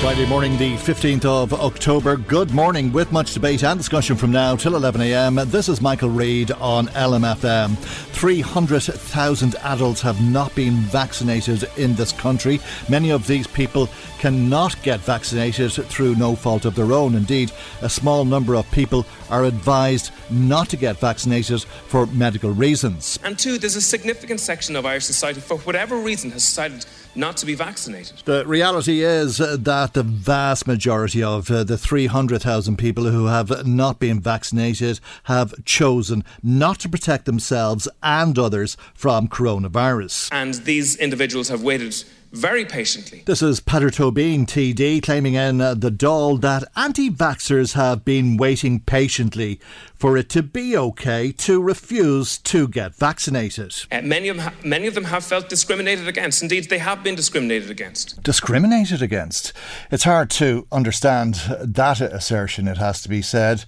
Friday 0.00 0.26
morning, 0.26 0.56
the 0.58 0.74
15th 0.76 1.24
of 1.24 1.54
October. 1.54 2.16
Good 2.16 2.52
morning, 2.52 2.92
with 2.92 3.10
much 3.12 3.32
debate 3.32 3.64
and 3.64 3.78
discussion 3.78 4.14
from 4.14 4.30
now 4.30 4.54
till 4.54 4.72
11am. 4.72 5.50
This 5.50 5.70
is 5.70 5.80
Michael 5.80 6.10
Reade 6.10 6.52
on 6.52 6.88
LMFM. 6.88 7.76
300,000 7.78 9.54
adults 9.56 10.02
have 10.02 10.20
not 10.20 10.54
been 10.54 10.74
vaccinated 10.74 11.68
in 11.78 11.94
this 11.94 12.12
country. 12.12 12.60
Many 12.90 13.10
of 13.10 13.26
these 13.26 13.46
people 13.46 13.88
cannot 14.18 14.80
get 14.82 15.00
vaccinated 15.00 15.72
through 15.72 16.14
no 16.14 16.36
fault 16.36 16.66
of 16.66 16.74
their 16.74 16.92
own. 16.92 17.14
Indeed, 17.14 17.50
a 17.80 17.88
small 17.88 18.24
number 18.24 18.54
of 18.54 18.70
people 18.70 19.06
are 19.30 19.44
advised 19.44 20.12
not 20.30 20.68
to 20.68 20.76
get 20.76 20.98
vaccinated 20.98 21.62
for 21.62 22.06
medical 22.06 22.50
reasons. 22.50 23.18
And 23.24 23.38
two, 23.38 23.58
there's 23.58 23.76
a 23.76 23.80
significant 23.80 24.40
section 24.40 24.76
of 24.76 24.84
Irish 24.84 25.04
society, 25.04 25.40
for 25.40 25.56
whatever 25.58 25.96
reason, 25.96 26.30
has 26.32 26.42
decided 26.42 26.84
not 27.16 27.36
to 27.38 27.46
be 27.46 27.54
vaccinated. 27.54 28.22
The 28.24 28.46
reality 28.46 29.02
is 29.02 29.38
that 29.38 29.90
the 29.94 30.02
vast 30.02 30.66
majority 30.66 31.22
of 31.22 31.50
uh, 31.50 31.64
the 31.64 31.78
300,000 31.78 32.76
people 32.76 33.04
who 33.04 33.26
have 33.26 33.66
not 33.66 33.98
been 33.98 34.20
vaccinated 34.20 35.00
have 35.24 35.54
chosen 35.64 36.24
not 36.42 36.78
to 36.80 36.88
protect 36.88 37.24
themselves 37.24 37.88
and 38.02 38.38
others 38.38 38.76
from 38.94 39.28
coronavirus. 39.28 40.28
And 40.32 40.54
these 40.54 40.96
individuals 40.96 41.48
have 41.48 41.62
waited 41.62 42.04
very 42.36 42.64
patiently. 42.64 43.22
This 43.24 43.42
is 43.42 43.60
Peadar 43.60 43.90
Tóibín, 43.90 44.46
TD, 44.46 45.02
claiming 45.02 45.34
in 45.34 45.60
uh, 45.60 45.74
the 45.74 45.90
Dáil 45.90 46.40
that 46.42 46.64
anti 46.76 47.10
vaxxers 47.10 47.72
have 47.72 48.04
been 48.04 48.36
waiting 48.36 48.80
patiently 48.80 49.58
for 49.94 50.16
it 50.16 50.28
to 50.30 50.42
be 50.42 50.76
okay 50.76 51.32
to 51.32 51.62
refuse 51.62 52.36
to 52.38 52.68
get 52.68 52.94
vaccinated. 52.94 53.74
Uh, 53.90 54.02
many, 54.02 54.28
of 54.28 54.36
them 54.36 54.44
ha- 54.46 54.58
many 54.62 54.86
of 54.86 54.94
them 54.94 55.04
have 55.04 55.24
felt 55.24 55.48
discriminated 55.48 56.06
against. 56.06 56.42
Indeed, 56.42 56.68
they 56.68 56.78
have 56.78 57.02
been 57.02 57.14
discriminated 57.14 57.70
against. 57.70 58.22
Discriminated 58.22 59.00
against? 59.00 59.52
It's 59.90 60.04
hard 60.04 60.28
to 60.30 60.66
understand 60.70 61.36
that 61.60 62.00
assertion, 62.00 62.68
it 62.68 62.76
has 62.76 63.00
to 63.02 63.08
be 63.08 63.22
said. 63.22 63.64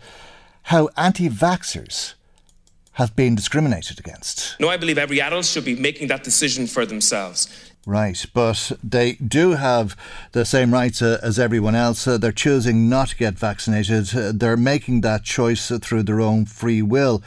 How 0.64 0.90
anti 0.98 1.30
vaxxers 1.30 2.14
have 2.98 3.14
been 3.14 3.36
discriminated 3.36 4.00
against. 4.00 4.56
No, 4.58 4.68
I 4.68 4.76
believe 4.76 4.98
every 4.98 5.20
adult 5.20 5.44
should 5.44 5.64
be 5.64 5.76
making 5.76 6.08
that 6.08 6.24
decision 6.24 6.66
for 6.66 6.84
themselves. 6.84 7.48
Right, 7.86 8.26
but 8.34 8.72
they 8.82 9.12
do 9.12 9.52
have 9.52 9.96
the 10.32 10.44
same 10.44 10.72
rights 10.72 11.00
uh, 11.00 11.20
as 11.22 11.38
everyone 11.38 11.76
else. 11.76 12.08
Uh, 12.08 12.18
they're 12.18 12.32
choosing 12.32 12.88
not 12.88 13.10
to 13.10 13.16
get 13.16 13.38
vaccinated. 13.38 14.14
Uh, 14.16 14.32
they're 14.34 14.56
making 14.56 15.02
that 15.02 15.22
choice 15.22 15.70
through 15.80 16.02
their 16.02 16.20
own 16.20 16.44
free 16.44 16.82
will. 16.82 17.22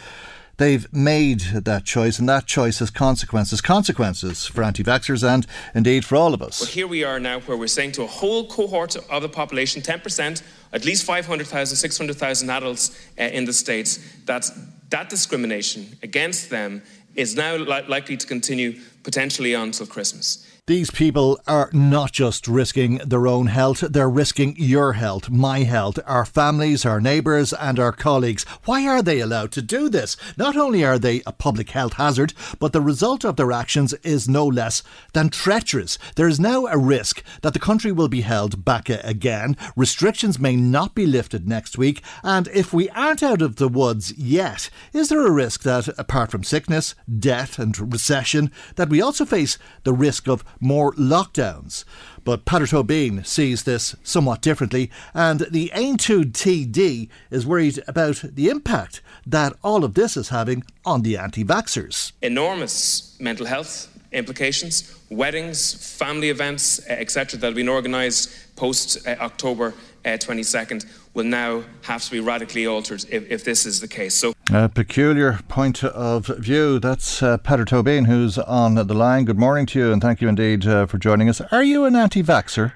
They've 0.57 0.91
made 0.93 1.39
that 1.53 1.85
choice, 1.85 2.19
and 2.19 2.27
that 2.27 2.45
choice 2.47 2.79
has 2.79 2.91
consequences. 2.91 3.61
Consequences 3.61 4.45
for 4.45 4.63
anti 4.63 4.83
vaxxers 4.83 5.23
and 5.27 5.47
indeed 5.73 6.03
for 6.03 6.17
all 6.17 6.33
of 6.33 6.41
us. 6.41 6.59
But 6.59 6.69
here 6.69 6.85
we 6.85 7.05
are 7.05 7.19
now, 7.19 7.39
where 7.39 7.57
we're 7.57 7.67
saying 7.67 7.93
to 7.93 8.03
a 8.03 8.07
whole 8.07 8.45
cohort 8.45 8.97
of 9.09 9.21
the 9.21 9.29
population, 9.29 9.81
10%, 9.81 10.43
at 10.73 10.85
least 10.85 11.03
500,000, 11.03 11.75
600,000 11.75 12.49
adults 12.49 12.97
uh, 13.19 13.23
in 13.23 13.45
the 13.45 13.53
States, 13.53 13.99
that 14.25 14.49
that 14.89 15.09
discrimination 15.09 15.97
against 16.03 16.49
them 16.49 16.81
is 17.15 17.35
now 17.35 17.55
li- 17.55 17.85
likely 17.87 18.17
to 18.17 18.27
continue 18.27 18.79
potentially 19.03 19.53
until 19.53 19.85
Christmas. 19.85 20.47
These 20.71 20.91
people 20.91 21.37
are 21.47 21.69
not 21.73 22.13
just 22.13 22.47
risking 22.47 22.99
their 22.99 23.27
own 23.27 23.47
health, 23.47 23.81
they're 23.81 24.09
risking 24.09 24.55
your 24.57 24.93
health, 24.93 25.29
my 25.29 25.63
health, 25.63 25.99
our 26.05 26.23
families, 26.23 26.85
our 26.85 27.01
neighbours, 27.01 27.51
and 27.51 27.77
our 27.77 27.91
colleagues. 27.91 28.45
Why 28.63 28.87
are 28.87 29.01
they 29.01 29.19
allowed 29.19 29.51
to 29.51 29.61
do 29.61 29.89
this? 29.89 30.15
Not 30.37 30.55
only 30.55 30.85
are 30.85 30.97
they 30.97 31.23
a 31.27 31.33
public 31.33 31.71
health 31.71 31.95
hazard, 31.95 32.33
but 32.57 32.71
the 32.71 32.79
result 32.79 33.25
of 33.25 33.35
their 33.35 33.51
actions 33.51 33.93
is 33.95 34.29
no 34.29 34.47
less 34.47 34.81
than 35.11 35.27
treacherous. 35.27 35.99
There 36.15 36.29
is 36.29 36.39
now 36.39 36.67
a 36.67 36.77
risk 36.77 37.21
that 37.41 37.51
the 37.51 37.59
country 37.59 37.91
will 37.91 38.07
be 38.07 38.21
held 38.21 38.63
back 38.63 38.87
again. 38.87 39.57
Restrictions 39.75 40.39
may 40.39 40.55
not 40.55 40.95
be 40.95 41.05
lifted 41.05 41.49
next 41.49 41.77
week, 41.77 42.01
and 42.23 42.47
if 42.53 42.71
we 42.71 42.89
aren't 42.91 43.23
out 43.23 43.41
of 43.41 43.57
the 43.57 43.67
woods 43.67 44.17
yet, 44.17 44.69
is 44.93 45.09
there 45.09 45.27
a 45.27 45.31
risk 45.31 45.63
that, 45.63 45.89
apart 45.99 46.31
from 46.31 46.45
sickness, 46.45 46.95
death, 47.19 47.59
and 47.59 47.91
recession, 47.91 48.53
that 48.77 48.87
we 48.87 49.01
also 49.01 49.25
face 49.25 49.57
the 49.83 49.91
risk 49.91 50.29
of 50.29 50.45
more 50.61 50.93
lockdowns. 50.93 51.83
But 52.23 52.45
Peadar 52.45 52.67
Tóibín 52.67 53.25
sees 53.25 53.63
this 53.63 53.95
somewhat 54.03 54.41
differently, 54.41 54.91
and 55.13 55.41
the 55.51 55.71
Aontú 55.75 56.31
TD 56.31 57.09
is 57.31 57.45
worried 57.45 57.83
about 57.87 58.23
the 58.23 58.47
impact 58.49 59.01
that 59.25 59.53
all 59.63 59.83
of 59.83 59.95
this 59.95 60.15
is 60.15 60.29
having 60.29 60.63
on 60.85 61.01
the 61.01 61.17
anti 61.17 61.43
vaxxers. 61.43 62.11
Enormous 62.21 63.17
mental 63.19 63.47
health 63.47 63.87
implications, 64.11 64.97
weddings, 65.09 65.97
family 65.97 66.29
events, 66.29 66.85
etc., 66.87 67.39
that 67.39 67.47
have 67.47 67.55
been 67.55 67.69
organised 67.69 68.55
post 68.55 69.07
uh, 69.07 69.15
October 69.19 69.73
uh, 70.05 70.09
22nd 70.09 70.85
will 71.13 71.25
now 71.25 71.63
have 71.83 72.01
to 72.03 72.11
be 72.11 72.19
radically 72.19 72.65
altered 72.65 73.05
if, 73.09 73.29
if 73.29 73.43
this 73.43 73.65
is 73.65 73.81
the 73.81 73.87
case. 73.87 74.15
So, 74.15 74.33
a 74.51 74.69
peculiar 74.69 75.39
point 75.47 75.83
of 75.83 76.27
view. 76.27 76.79
That's 76.79 77.21
uh, 77.21 77.37
Peadar 77.37 77.65
Tóibín, 77.65 78.07
who's 78.07 78.37
on 78.37 78.75
the 78.75 78.93
line. 78.93 79.25
Good 79.25 79.39
morning 79.39 79.65
to 79.67 79.79
you, 79.79 79.91
and 79.91 80.01
thank 80.01 80.21
you 80.21 80.27
indeed 80.27 80.65
uh, 80.65 80.85
for 80.85 80.97
joining 80.97 81.29
us. 81.29 81.41
Are 81.51 81.63
you 81.63 81.85
an 81.85 81.95
anti-vaxxer? 81.95 82.73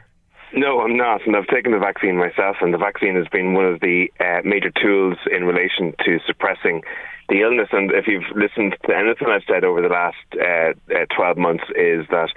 No, 0.54 0.80
I'm 0.80 0.96
not, 0.96 1.26
and 1.28 1.36
I've 1.36 1.48
taken 1.48 1.74
the 1.74 1.80
vaccine 1.80 2.18
myself, 2.18 2.58
and 2.62 2.74
the 2.74 2.78
vaccine 2.78 3.16
has 3.16 3.28
been 3.28 3.54
one 3.54 3.66
of 3.66 3.82
the 3.82 4.08
uh, 4.22 4.40
major 4.46 4.72
tools 4.72 5.18
in 5.30 5.44
relation 5.44 5.94
to 6.06 6.20
suppressing 6.26 6.82
the 7.28 7.42
illness. 7.42 7.70
And 7.74 7.92
if 7.92 8.08
you've 8.08 8.24
listened 8.36 8.78
to 8.88 8.96
anything 8.96 9.28
I've 9.28 9.44
said 9.52 9.66
over 9.66 9.82
the 9.82 9.90
last 9.90 10.16
uh, 10.40 10.72
uh, 10.96 11.06
12 11.14 11.38
months, 11.38 11.66
is 11.76 12.08
that 12.10 12.30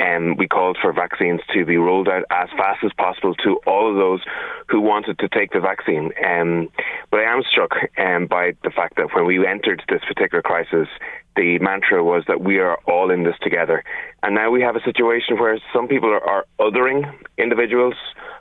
um, 0.00 0.36
we 0.36 0.48
called 0.48 0.78
for 0.80 0.92
vaccines 0.92 1.40
to 1.52 1.64
be 1.64 1.76
rolled 1.76 2.08
out 2.08 2.24
as 2.30 2.48
fast 2.56 2.82
as 2.84 2.92
possible 2.94 3.34
to 3.36 3.60
all 3.66 3.90
of 3.90 3.96
those 3.96 4.20
who 4.68 4.80
wanted 4.80 5.18
to 5.18 5.28
take 5.28 5.52
the 5.52 5.60
vaccine. 5.60 6.12
Um, 6.24 6.68
but 7.10 7.20
I 7.20 7.32
am 7.32 7.42
struck 7.42 7.72
um, 7.98 8.26
by 8.26 8.52
the 8.62 8.70
fact 8.70 8.96
that 8.96 9.14
when 9.14 9.26
we 9.26 9.46
entered 9.46 9.82
this 9.88 10.02
particular 10.06 10.42
crisis, 10.42 10.88
the 11.36 11.58
mantra 11.58 12.02
was 12.02 12.24
that 12.28 12.40
we 12.40 12.58
are 12.58 12.78
all 12.86 13.10
in 13.10 13.24
this 13.24 13.36
together. 13.40 13.84
And 14.22 14.34
now 14.34 14.50
we 14.50 14.62
have 14.62 14.76
a 14.76 14.82
situation 14.82 15.38
where 15.38 15.58
some 15.72 15.88
people 15.88 16.10
are, 16.10 16.24
are 16.24 16.46
othering 16.58 17.12
individuals, 17.38 17.94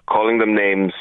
calling 0.07 0.39
them 0.39 0.55
names, 0.55 0.93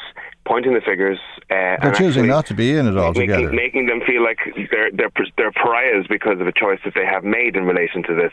pointing 0.49 0.73
the 0.73 0.81
figures. 0.81 1.19
Uh, 1.51 1.77
they're 1.79 1.93
choosing 1.93 2.25
not 2.25 2.47
to 2.47 2.55
be 2.55 2.75
in 2.75 2.87
it 2.87 2.97
altogether. 2.97 3.43
Making, 3.43 3.55
making 3.55 3.85
them 3.85 4.01
feel 4.05 4.23
like 4.23 4.39
they're, 4.71 4.89
they're, 4.91 5.11
they're 5.37 5.51
pariahs 5.51 6.07
because 6.09 6.41
of 6.41 6.47
a 6.47 6.51
choice 6.51 6.79
that 6.83 6.95
they 6.95 7.05
have 7.05 7.23
made 7.23 7.55
in 7.55 7.65
relation 7.65 8.01
to 8.03 8.15
this. 8.15 8.31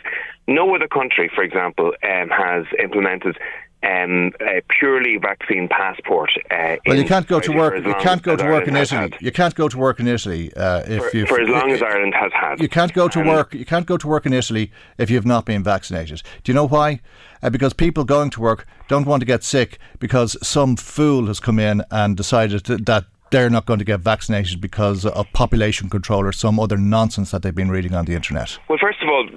No 0.49 0.75
other 0.75 0.89
country, 0.89 1.31
for 1.35 1.45
example, 1.45 1.93
um, 2.03 2.31
has 2.31 2.65
implemented 2.83 3.37
um, 3.83 4.33
a 4.41 4.63
purely 4.79 5.17
vaccine 5.19 5.69
passport. 5.69 6.31
Uh, 6.51 6.77
well, 6.87 6.97
you 6.97 7.05
can't 7.05 7.27
go 7.27 7.41
to 7.41 7.53
work. 7.53 7.85
You 7.85 7.95
can't 7.95 8.23
go 8.23 8.37
to 8.37 8.45
work 8.45 8.67
in 8.67 8.77
Italy. 8.77 9.13
You 9.21 9.33
can't 9.33 9.55
go 9.55 9.69
to 9.69 9.79
work 9.79 10.01
in 10.01 10.09
Italy 10.09 10.53
uh, 10.55 10.83
if 10.87 11.15
you 11.15 11.27
for 11.27 11.41
as 11.41 11.49
long 11.49 11.71
as 11.71 11.83
Ireland 11.83 12.15
has 12.15 12.33
had. 12.33 12.61
You 12.61 12.69
can't 12.69 12.93
go 12.93 13.09
to 13.09 13.23
work. 13.23 13.55
You 13.55 13.65
can't 13.65 13.87
go 13.87 13.97
to 13.97 14.07
work 14.09 14.27
in 14.27 14.33
Italy 14.33 14.73
if 14.99 15.11
you've 15.11 15.27
not 15.27 15.45
been 15.45 15.63
vaccinated. 15.63 16.23
Do 16.43 16.53
you 16.53 16.55
know 16.55 16.67
why? 16.67 17.01
Uh, 17.43 17.51
because 17.51 17.73
people 17.73 18.05
going 18.05 18.31
to 18.31 18.41
work 18.41 18.67
don't 18.89 19.07
want 19.07 19.21
to 19.21 19.27
get 19.27 19.45
sick 19.45 19.79
because 19.99 20.37
some 20.43 20.77
fool 20.77 21.27
has 21.27 21.39
come 21.39 21.59
in 21.59 21.85
and 21.91 22.17
decided 22.17 22.65
that 22.65 23.05
they're 23.31 23.51
not 23.51 23.67
going 23.67 23.79
to 23.79 23.85
get 23.85 24.01
vaccinated 24.01 24.61
because 24.61 25.05
of 25.05 25.27
population 25.33 25.89
control 25.89 26.21
or 26.21 26.33
some 26.33 26.61
other 26.61 26.77
nonsense 26.77 27.31
that 27.31 27.43
they've 27.43 27.55
been 27.55 27.71
reading 27.71 27.95
on 27.95 28.05
the 28.05 28.15
internet? 28.15 28.59
Well, 28.69 28.79
first 28.81 29.03
of 29.03 29.09
all, 29.09 29.29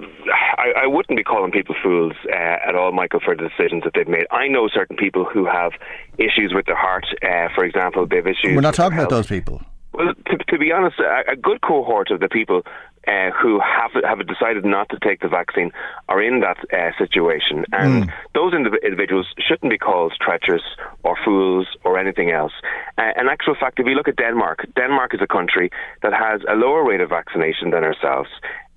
I, 0.58 0.82
I 0.82 0.86
wouldn't 0.86 1.16
be 1.16 1.24
calling 1.24 1.50
people 1.50 1.74
fools 1.82 2.12
uh, 2.28 2.36
at 2.36 2.74
all, 2.74 2.92
Michael, 2.92 3.20
for 3.20 3.34
the 3.34 3.48
decisions 3.48 3.84
that 3.84 3.92
they've 3.94 4.08
made. 4.08 4.26
I 4.30 4.48
know 4.48 4.68
certain 4.68 4.96
people 4.96 5.24
who 5.24 5.46
have 5.46 5.72
issues 6.18 6.52
with 6.54 6.66
their 6.66 6.76
heart. 6.76 7.06
Uh, 7.22 7.48
for 7.54 7.64
example, 7.64 8.06
they've 8.06 8.26
issues. 8.26 8.54
We're 8.54 8.60
not 8.60 8.74
talking 8.74 8.98
about 8.98 9.10
those 9.10 9.26
people. 9.26 9.62
Well, 9.92 10.14
to, 10.26 10.36
to 10.36 10.58
be 10.58 10.70
honest, 10.70 11.00
a, 11.00 11.32
a, 11.32 11.36
good 11.36 11.62
cohort 11.62 12.12
of 12.12 12.20
the 12.20 12.28
people 12.28 12.62
uh, 13.08 13.30
who 13.30 13.60
have 13.60 13.92
have 14.04 14.26
decided 14.26 14.64
not 14.64 14.88
to 14.90 14.98
take 15.02 15.20
the 15.20 15.28
vaccine 15.28 15.70
are 16.08 16.22
in 16.22 16.40
that 16.40 16.58
uh, 16.72 16.90
situation, 16.98 17.64
and 17.72 18.04
mm. 18.04 18.12
those 18.34 18.52
individuals 18.52 19.26
shouldn't 19.38 19.70
be 19.70 19.78
called 19.78 20.12
treacherous 20.20 20.62
or 21.02 21.16
fools 21.24 21.66
or 21.84 21.98
anything 21.98 22.30
else. 22.30 22.52
Uh, 22.98 23.12
in 23.18 23.28
actual 23.28 23.54
fact, 23.58 23.80
if 23.80 23.86
you 23.86 23.94
look 23.94 24.08
at 24.08 24.16
Denmark, 24.16 24.66
Denmark 24.76 25.14
is 25.14 25.20
a 25.22 25.26
country 25.26 25.70
that 26.02 26.12
has 26.12 26.42
a 26.48 26.54
lower 26.54 26.84
rate 26.84 27.00
of 27.00 27.08
vaccination 27.08 27.70
than 27.70 27.84
ourselves. 27.84 28.28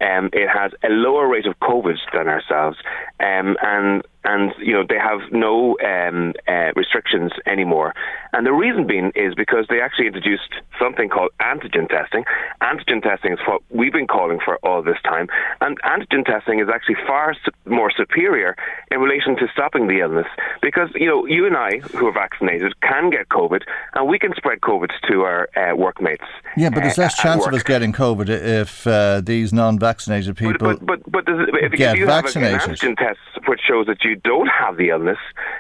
Um, 0.04 0.30
it 0.34 0.50
has 0.50 0.72
a 0.84 0.90
lower 0.90 1.28
rate 1.28 1.46
of 1.46 1.58
COVID 1.60 1.98
than 2.14 2.28
ourselves, 2.28 2.78
um, 3.20 3.56
and 3.62 4.04
and 4.26 4.52
you 4.60 4.74
know 4.74 4.84
they 4.88 4.98
have 4.98 5.32
no 5.32 5.78
um, 5.80 6.34
uh, 6.48 6.72
restrictions 6.76 7.32
anymore. 7.46 7.94
And 8.34 8.46
the 8.46 8.52
reason 8.52 8.86
being 8.86 9.12
is 9.16 9.34
because 9.36 9.66
they 9.70 9.80
actually 9.80 10.08
introduced 10.08 10.50
something 10.80 11.08
called 11.08 11.32
antigen 11.40 11.88
testing. 11.88 12.26
Antigen 12.62 13.02
testing 13.02 13.34
is 13.34 13.40
what 13.48 13.62
we've 13.70 13.94
been 13.94 14.08
calling 14.08 14.40
for 14.44 14.58
all 14.58 14.82
this 14.82 14.98
time, 15.06 15.28
and 15.62 15.80
antigen 15.84 16.26
testing 16.26 16.60
is 16.60 16.68
actually 16.74 16.98
far 17.08 17.34
more 17.66 17.92
superior 17.96 18.56
in 18.92 19.00
relation 19.00 19.38
to 19.38 19.48
stopping 19.54 19.88
the 19.88 20.00
illness 20.00 20.28
because 20.62 20.90
you 20.96 21.08
know 21.08 21.26
you 21.26 21.46
and 21.46 21.56
I 21.56 21.78
who 21.96 22.08
are 22.08 22.14
vaccinated 22.14 22.74
can 22.82 23.10
get 23.10 23.30
COVID, 23.30 23.62
and 23.94 24.10
we 24.10 24.20
can 24.20 24.34
spread 24.36 24.60
COVID 24.60 24.90
to 25.10 25.22
our 25.22 25.48
uh, 25.56 25.76
workmates. 25.76 26.26
Yeah, 26.58 26.70
but 26.70 26.82
there's 26.82 26.98
less 26.98 27.18
uh, 27.20 27.24
chance 27.24 27.48
of 27.48 27.54
us 27.54 27.64
getting 27.64 27.94
COVID 27.94 28.28
if 28.28 28.86
uh, 28.86 29.22
these 29.22 29.54
non-vaccinated 29.54 29.93
vaccinated 29.94 30.36
people 30.36 30.54
but, 30.60 30.86
but, 30.86 31.12
but, 31.12 31.26
but 31.26 31.34
if, 31.64 31.74
if 31.74 31.80
you 31.98 32.06
vaccinated. 32.06 32.60
have 32.60 32.70
an 32.70 32.76
antigen 32.76 32.98
test 32.98 33.20
which 33.48 33.62
shows 33.68 33.88
that 33.88 34.04
you 34.04 34.16
don't 34.16 34.48
have 34.48 34.78
the 34.78 34.90
illness, 34.90 35.18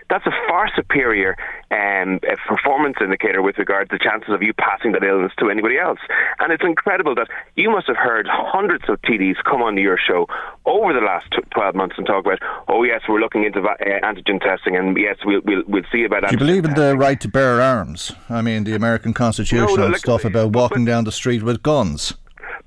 that's 0.09 0.25
a 0.25 0.31
far 0.47 0.69
superior 0.75 1.35
um, 1.71 2.19
performance 2.47 2.97
indicator 3.01 3.41
with 3.41 3.57
regard 3.57 3.89
to 3.89 3.97
the 3.97 4.03
chances 4.03 4.29
of 4.29 4.41
you 4.41 4.53
passing 4.53 4.91
that 4.93 5.03
illness 5.03 5.31
to 5.39 5.49
anybody 5.49 5.77
else. 5.77 5.99
And 6.39 6.51
it's 6.51 6.63
incredible 6.63 7.15
that 7.15 7.27
you 7.55 7.69
must 7.69 7.87
have 7.87 7.97
heard 7.97 8.27
hundreds 8.29 8.85
of 8.87 9.01
TDs 9.01 9.35
come 9.43 9.61
on 9.61 9.77
your 9.77 9.97
show 9.97 10.27
over 10.65 10.93
the 10.93 11.01
last 11.01 11.27
12 11.51 11.75
months 11.75 11.95
and 11.97 12.05
talk 12.05 12.25
about, 12.25 12.39
oh 12.67 12.83
yes, 12.83 13.01
we're 13.07 13.19
looking 13.19 13.43
into 13.43 13.59
uh, 13.59 13.75
antigen 14.03 14.39
testing, 14.41 14.75
and 14.75 14.97
yes, 14.97 15.17
we'll, 15.25 15.41
we'll, 15.43 15.63
we'll 15.67 15.83
see 15.91 16.03
about. 16.03 16.23
Do 16.23 16.31
you 16.31 16.37
believe 16.37 16.65
in 16.65 16.73
the 16.73 16.95
right 16.97 17.19
to 17.21 17.27
bear 17.27 17.61
arms? 17.61 18.11
I 18.29 18.41
mean, 18.41 18.63
the 18.63 18.75
American 18.75 19.13
Constitution 19.13 19.65
no, 19.65 19.75
no, 19.75 19.85
and 19.87 19.95
stuff 19.97 20.25
about 20.25 20.51
walking 20.51 20.85
but, 20.85 20.91
down 20.91 21.03
the 21.03 21.11
street 21.11 21.43
with 21.43 21.63
guns. 21.63 22.13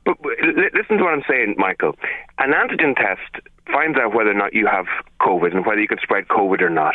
But 0.07 0.17
listen 0.73 0.99
to 0.99 1.05
what 1.05 1.13
I'm 1.13 1.25
saying, 1.29 1.57
Michael. 1.59 1.97
An 2.39 2.53
antigen 2.53 2.95
test 2.95 3.45
finds 3.67 3.99
out 3.99 4.15
whether 4.15 4.31
or 4.31 4.35
not 4.35 4.55
you 4.55 4.67
have 4.67 4.87
COVID 5.21 5.55
and 5.55 5.67
whether 5.67 5.81
you 5.81 5.89
can 5.89 5.99
spread 6.01 6.29
COVID 6.29 6.63
or 6.63 6.71
not. 6.71 6.95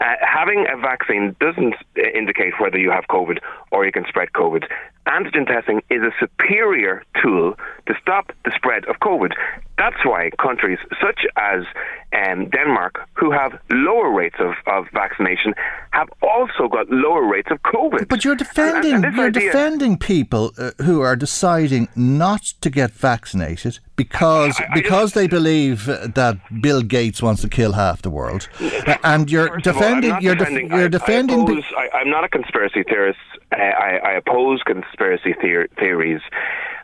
Uh, 0.00 0.14
having 0.20 0.66
a 0.66 0.76
vaccine 0.76 1.36
doesn't 1.40 1.74
indicate 2.14 2.54
whether 2.58 2.78
you 2.78 2.90
have 2.90 3.04
COVID 3.08 3.38
or 3.70 3.86
you 3.86 3.92
can 3.92 4.04
spread 4.08 4.32
COVID. 4.34 4.64
Antigen 5.06 5.46
testing 5.46 5.82
is 5.90 6.02
a 6.02 6.12
superior 6.20 7.02
tool 7.22 7.54
to 7.86 7.94
stop 8.00 8.32
the 8.44 8.52
spread 8.54 8.84
of 8.84 8.96
COVID. 9.00 9.32
That's 9.76 10.04
why 10.04 10.30
countries 10.38 10.78
such 11.00 11.20
as 11.36 11.64
um, 12.12 12.50
Denmark, 12.50 13.00
who 13.14 13.30
have 13.30 13.58
lower 13.70 14.10
rates 14.10 14.36
of, 14.38 14.52
of 14.66 14.86
vaccination, 14.92 15.54
have 15.92 16.08
also 16.22 16.68
got 16.68 16.90
lower 16.90 17.26
rates 17.26 17.48
of 17.50 17.62
COVID. 17.62 18.08
But 18.08 18.24
you're 18.24 18.34
defending 18.34 18.92
and, 18.92 19.04
and 19.06 19.16
you're 19.16 19.26
idea, 19.26 19.52
defending 19.52 19.96
people 19.96 20.52
uh, 20.58 20.72
who 20.82 21.00
are 21.00 21.16
deciding 21.16 21.88
not 21.96 22.42
to 22.60 22.68
get 22.68 22.90
vaccinated 22.90 23.78
because 23.96 24.60
I, 24.60 24.64
I 24.64 24.74
because 24.74 25.10
just, 25.10 25.14
they 25.14 25.28
believe 25.28 25.86
that 25.86 26.38
Bill 26.60 26.82
Gates 26.82 27.22
wants 27.22 27.40
to 27.42 27.48
kill 27.48 27.72
half 27.72 28.02
the 28.02 28.10
world, 28.10 28.48
uh, 28.60 28.96
and 29.02 29.30
you're 29.30 29.56
defending, 29.58 30.12
all, 30.12 30.22
you're, 30.22 30.34
defending. 30.34 30.68
Def- 30.68 30.78
you're 30.78 30.88
defending. 30.88 31.40
I, 31.40 31.42
oppose, 31.42 31.64
I, 31.94 32.00
am 32.00 32.10
not 32.10 32.24
a 32.24 32.28
conspiracy 32.28 32.82
theorist. 32.82 33.18
I, 33.52 33.98
I 34.04 34.12
oppose 34.12 34.62
conspiracy 34.90 35.34
theories. 35.78 36.20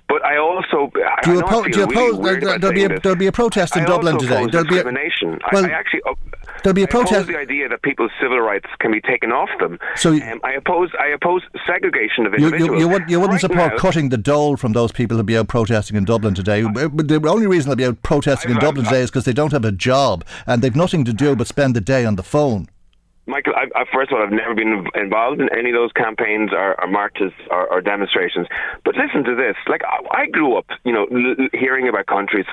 But 0.08 0.24
I 0.24 0.38
also 0.38 0.92
do 1.24 1.32
you, 1.32 1.42
oppo- 1.42 1.72
do 1.72 1.80
you 1.80 1.84
oppose? 1.84 2.18
Really 2.18 2.40
there, 2.40 2.58
will 2.60 2.72
be 2.72 2.84
a, 2.84 3.00
there'll 3.00 3.18
be 3.18 3.26
a 3.26 3.32
protest 3.32 3.76
in 3.76 3.82
I 3.82 3.86
Dublin 3.86 4.18
today. 4.18 4.46
There'll 4.46 4.64
be 4.64 4.78
a, 4.78 4.84
well, 4.84 5.66
I, 5.66 5.68
I 5.68 5.72
actually 5.72 6.00
there'll 6.62 6.74
be 6.74 6.84
a 6.84 6.86
protest. 6.86 7.26
the 7.26 7.36
idea 7.36 7.68
that 7.68 7.82
people's 7.82 8.12
civil 8.20 8.38
rights 8.38 8.68
can 8.78 8.92
be 8.92 9.00
taken 9.00 9.32
off 9.32 9.48
them. 9.58 9.80
So 9.96 10.12
um, 10.12 10.40
I 10.44 10.52
oppose 10.52 10.90
I 11.00 11.08
oppose 11.08 11.42
segregation 11.66 12.24
of 12.24 12.34
individuals. 12.34 12.68
You, 12.68 12.74
you, 12.74 12.80
you, 12.82 12.88
would, 12.88 13.10
you 13.10 13.18
wouldn't 13.18 13.42
right 13.42 13.50
support 13.50 13.72
now, 13.72 13.78
cutting 13.78 14.10
the 14.10 14.16
dole 14.16 14.56
from 14.56 14.74
those 14.74 14.92
people 14.92 15.16
who'll 15.16 15.24
be 15.24 15.36
out 15.36 15.48
protesting 15.48 15.96
in 15.96 16.04
Dublin 16.04 16.34
today. 16.34 16.60
The 16.62 17.20
only 17.28 17.48
reason 17.48 17.70
they'll 17.70 17.76
be 17.76 17.84
out 17.84 18.00
protesting 18.04 18.52
in 18.52 18.58
Dublin 18.58 18.84
today 18.84 19.00
is 19.00 19.10
because 19.10 19.24
they 19.24 19.32
don't 19.32 19.52
have 19.52 19.64
a 19.64 19.72
job 19.72 20.24
and 20.46 20.62
they've 20.62 20.76
nothing 20.76 21.04
to 21.04 21.12
do 21.12 21.34
but 21.34 21.48
spend 21.48 21.74
the 21.74 21.80
day 21.80 22.04
on 22.04 22.14
the 22.14 22.22
phone. 22.22 22.68
Michael, 23.26 23.54
I, 23.56 23.66
I, 23.74 23.84
first 23.92 24.12
of 24.12 24.18
all, 24.18 24.24
I've 24.24 24.32
never 24.32 24.54
been 24.54 24.86
involved 24.94 25.40
in 25.40 25.48
any 25.52 25.70
of 25.70 25.74
those 25.74 25.90
campaigns 25.92 26.50
or, 26.52 26.80
or 26.80 26.86
marches 26.86 27.32
or, 27.50 27.66
or, 27.66 27.80
demonstrations. 27.80 28.46
But 28.84 28.94
listen 28.94 29.24
to 29.24 29.34
this: 29.34 29.56
like 29.66 29.82
I 30.12 30.26
grew 30.26 30.56
up, 30.56 30.66
you 30.84 30.92
know, 30.92 31.06
l- 31.06 31.48
hearing 31.52 31.88
about 31.88 32.06
countries 32.06 32.46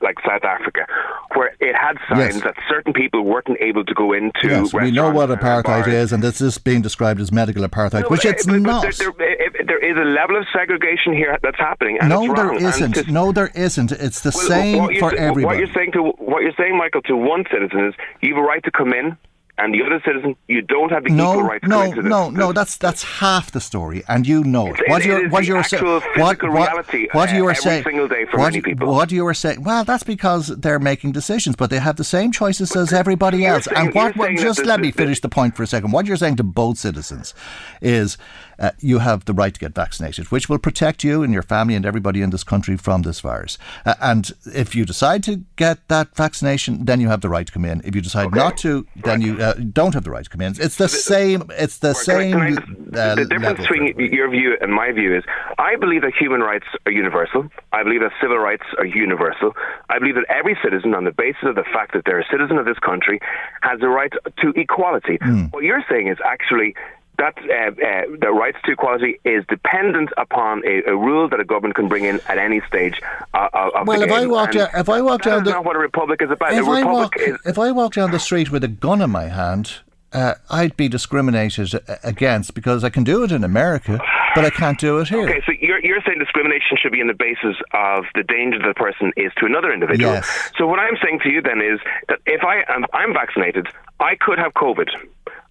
like 0.00 0.16
South 0.26 0.44
Africa, 0.44 0.86
where 1.34 1.54
it 1.60 1.76
had 1.76 1.98
signs 2.08 2.36
yes. 2.36 2.44
that 2.44 2.54
certain 2.66 2.94
people 2.94 3.24
weren't 3.24 3.48
able 3.60 3.84
to 3.84 3.92
go 3.92 4.14
into. 4.14 4.48
Yes, 4.48 4.72
we 4.72 4.90
know 4.90 5.10
what 5.10 5.28
apartheid 5.28 5.86
is, 5.88 6.12
and 6.12 6.22
this 6.22 6.40
is 6.40 6.56
being 6.56 6.80
described 6.80 7.20
as 7.20 7.30
medical 7.30 7.62
apartheid, 7.62 8.02
no, 8.02 8.08
which 8.08 8.24
it's 8.24 8.46
but, 8.46 8.60
not. 8.60 8.84
But 8.84 8.96
there, 8.96 9.12
there, 9.18 9.30
eh, 9.30 9.44
eh, 9.44 9.64
there 9.66 9.84
is 9.84 9.98
a 9.98 10.08
level 10.08 10.38
of 10.38 10.46
segregation 10.50 11.12
here 11.12 11.38
that's 11.42 11.58
happening. 11.58 11.98
no, 12.06 12.34
there 12.34 12.54
isn't. 12.54 13.08
no, 13.08 13.32
there 13.32 13.50
isn't. 13.54 13.92
It's 13.92 14.20
the 14.22 14.32
well, 14.34 14.48
same 14.48 14.98
for 14.98 15.14
everybody. 15.14 15.44
What 15.44 15.58
you're 15.58 15.74
saying 15.74 15.92
to 15.92 16.02
what 16.02 16.42
you're 16.42 16.56
saying, 16.56 16.78
Michael, 16.78 17.02
to 17.02 17.16
one 17.16 17.44
citizen 17.52 17.88
is 17.88 17.94
you 18.22 18.34
have 18.34 18.42
a 18.42 18.46
right 18.46 18.64
to 18.64 18.70
come 18.70 18.94
in 18.94 19.18
and 19.58 19.72
the 19.72 19.82
other 19.82 20.02
citizen, 20.04 20.36
you 20.48 20.60
don't 20.60 20.90
have 20.90 21.04
the 21.04 21.10
no, 21.10 21.32
equal 21.32 21.42
right 21.44 21.62
to 21.62 21.68
no, 21.68 21.88
go 21.88 22.02
this. 22.02 22.04
No, 22.04 22.28
no, 22.28 22.52
that's 22.52 22.76
that's 22.76 23.02
half 23.02 23.50
the 23.52 23.60
story, 23.60 24.02
and 24.06 24.26
you 24.26 24.44
know 24.44 24.66
it. 24.74 24.82
What 24.86 25.04
you 25.04 25.28
what 25.30 25.46
you 25.46 25.62
saying? 25.62 25.82
What, 25.82 26.42
what, 26.42 26.86
what 27.12 27.30
uh, 27.30 27.32
you 27.32 27.44
were 27.44 27.54
saying? 27.54 27.84
Single 27.84 28.06
day 28.08 28.26
for 28.26 28.38
what, 28.38 28.52
many 28.52 28.60
people. 28.60 28.88
What 28.88 29.10
you 29.10 29.24
were 29.24 29.34
saying? 29.34 29.62
Well, 29.62 29.84
that's 29.84 30.02
because 30.02 30.48
they're 30.48 30.78
making 30.78 31.12
decisions, 31.12 31.56
but 31.56 31.70
they 31.70 31.78
have 31.78 31.96
the 31.96 32.04
same 32.04 32.32
choices 32.32 32.70
but 32.70 32.80
as 32.80 32.92
everybody 32.92 33.46
else. 33.46 33.64
Saying, 33.64 33.86
and 33.86 33.94
what? 33.94 34.16
what 34.16 34.36
just 34.36 34.66
let 34.66 34.80
me 34.80 34.90
finish 34.90 35.20
the 35.20 35.30
point 35.30 35.56
for 35.56 35.62
a 35.62 35.66
second. 35.66 35.90
What 35.90 36.04
you're 36.04 36.18
saying 36.18 36.36
to 36.36 36.44
both 36.44 36.76
citizens 36.76 37.32
is 37.80 38.18
uh, 38.58 38.70
you 38.80 38.98
have 38.98 39.24
the 39.24 39.32
right 39.32 39.52
to 39.52 39.60
get 39.60 39.74
vaccinated, 39.74 40.26
which 40.26 40.48
will 40.48 40.58
protect 40.58 41.04
you 41.04 41.22
and 41.22 41.32
your 41.32 41.42
family 41.42 41.74
and 41.74 41.84
everybody 41.86 42.22
in 42.22 42.30
this 42.30 42.44
country 42.44 42.76
from 42.76 43.02
this 43.02 43.20
virus. 43.20 43.58
Uh, 43.84 43.94
and 44.00 44.32
if 44.46 44.74
you 44.74 44.84
decide 44.84 45.22
to 45.24 45.44
get 45.56 45.86
that 45.88 46.14
vaccination, 46.16 46.84
then 46.84 47.00
you 47.00 47.08
have 47.08 47.20
the 47.20 47.28
right 47.28 47.46
to 47.46 47.52
come 47.52 47.64
in. 47.64 47.80
If 47.84 47.94
you 47.94 48.00
decide 48.00 48.28
okay. 48.28 48.38
not 48.38 48.56
to, 48.58 48.86
then 48.96 49.20
you 49.20 49.40
uh, 49.40 49.54
don't 49.54 49.94
have 49.94 50.04
the 50.04 50.10
right 50.10 50.24
to 50.24 50.30
come 50.30 50.40
in. 50.40 50.54
It's 50.58 50.76
the 50.76 50.88
same. 50.88 51.50
It's 51.50 51.78
the 51.78 51.94
same. 51.94 52.36
I, 52.36 52.52
uh, 52.98 53.14
the 53.14 53.24
difference 53.26 53.60
between 53.60 53.94
your 53.98 54.30
view 54.30 54.56
and 54.60 54.72
my 54.72 54.92
view 54.92 55.16
is, 55.16 55.24
I 55.58 55.76
believe 55.76 56.02
that 56.02 56.14
human 56.18 56.40
rights 56.40 56.66
are 56.86 56.92
universal. 56.92 57.48
I 57.72 57.82
believe 57.82 58.00
that 58.00 58.12
civil 58.20 58.38
rights 58.38 58.64
are 58.78 58.86
universal. 58.86 59.52
I 59.90 59.98
believe 59.98 60.14
that 60.14 60.26
every 60.28 60.56
citizen, 60.62 60.94
on 60.94 61.04
the 61.04 61.12
basis 61.12 61.44
of 61.44 61.54
the 61.54 61.64
fact 61.64 61.92
that 61.94 62.04
they're 62.04 62.20
a 62.20 62.28
citizen 62.30 62.58
of 62.58 62.64
this 62.64 62.78
country, 62.78 63.20
has 63.62 63.80
the 63.80 63.88
right 63.88 64.12
to 64.42 64.50
equality. 64.56 65.18
Mm. 65.18 65.52
What 65.52 65.64
you're 65.64 65.84
saying 65.88 66.08
is 66.08 66.18
actually 66.24 66.74
that 67.18 67.36
uh, 67.38 67.70
uh, 67.70 68.16
the 68.20 68.30
rights 68.30 68.58
to 68.64 68.72
equality 68.72 69.18
is 69.24 69.44
dependent 69.48 70.10
upon 70.16 70.62
a, 70.66 70.82
a, 70.88 70.96
rule 70.96 71.28
that 71.28 71.40
a 71.40 71.44
government 71.44 71.74
can 71.74 71.88
bring 71.88 72.04
in 72.04 72.20
at 72.28 72.38
any 72.38 72.60
stage 72.68 73.00
uh, 73.34 73.48
of 73.52 73.86
well, 73.86 73.98
the 73.98 74.04
if 74.04 74.10
game. 74.10 74.18
I 74.18 74.26
walk 74.26 74.52
down, 74.52 74.68
if 74.74 74.88
I 74.88 75.00
walk 75.00 75.22
down 75.22 75.44
the, 75.44 75.50
not 75.50 75.64
what 75.64 75.76
a 75.76 75.78
republic 75.78 76.22
is 76.22 76.30
about. 76.30 76.52
If 76.52 76.66
I 76.66 76.84
walk, 76.84 77.16
is, 77.18 77.38
if 77.44 77.58
I 77.58 77.70
walk 77.72 77.94
down 77.94 78.10
the 78.10 78.18
street 78.18 78.50
with 78.50 78.64
a 78.64 78.68
gun 78.68 79.00
in 79.00 79.10
my 79.10 79.28
hand, 79.28 79.80
uh, 80.12 80.34
I'd 80.50 80.76
be 80.76 80.88
discriminated 80.88 81.74
against 82.02 82.54
because 82.54 82.84
I 82.84 82.90
can 82.90 83.04
do 83.04 83.22
it 83.24 83.32
in 83.32 83.44
America, 83.44 84.00
but 84.34 84.44
I 84.44 84.50
can't 84.50 84.78
do 84.78 84.98
it 84.98 85.08
here. 85.08 85.28
Okay, 85.28 85.42
so 85.44 85.52
you're, 85.60 85.84
you're 85.84 86.00
saying 86.06 86.18
discrimination 86.18 86.78
should 86.80 86.92
be 86.92 87.00
on 87.00 87.06
the 87.06 87.14
basis 87.14 87.56
of 87.74 88.04
the 88.14 88.22
danger 88.22 88.58
the 88.58 88.74
person 88.74 89.12
is 89.16 89.32
to 89.38 89.46
another 89.46 89.72
individual. 89.72 90.14
Yes. 90.14 90.50
So 90.56 90.66
what 90.66 90.78
I'm 90.78 90.96
saying 91.02 91.20
to 91.24 91.28
you 91.28 91.42
then 91.42 91.60
is 91.60 91.80
that 92.08 92.18
if 92.26 92.42
I 92.44 92.62
am 92.68 92.86
I'm 92.92 93.12
vaccinated, 93.12 93.68
I 94.00 94.14
could 94.14 94.38
have 94.38 94.54
COVID 94.54 94.88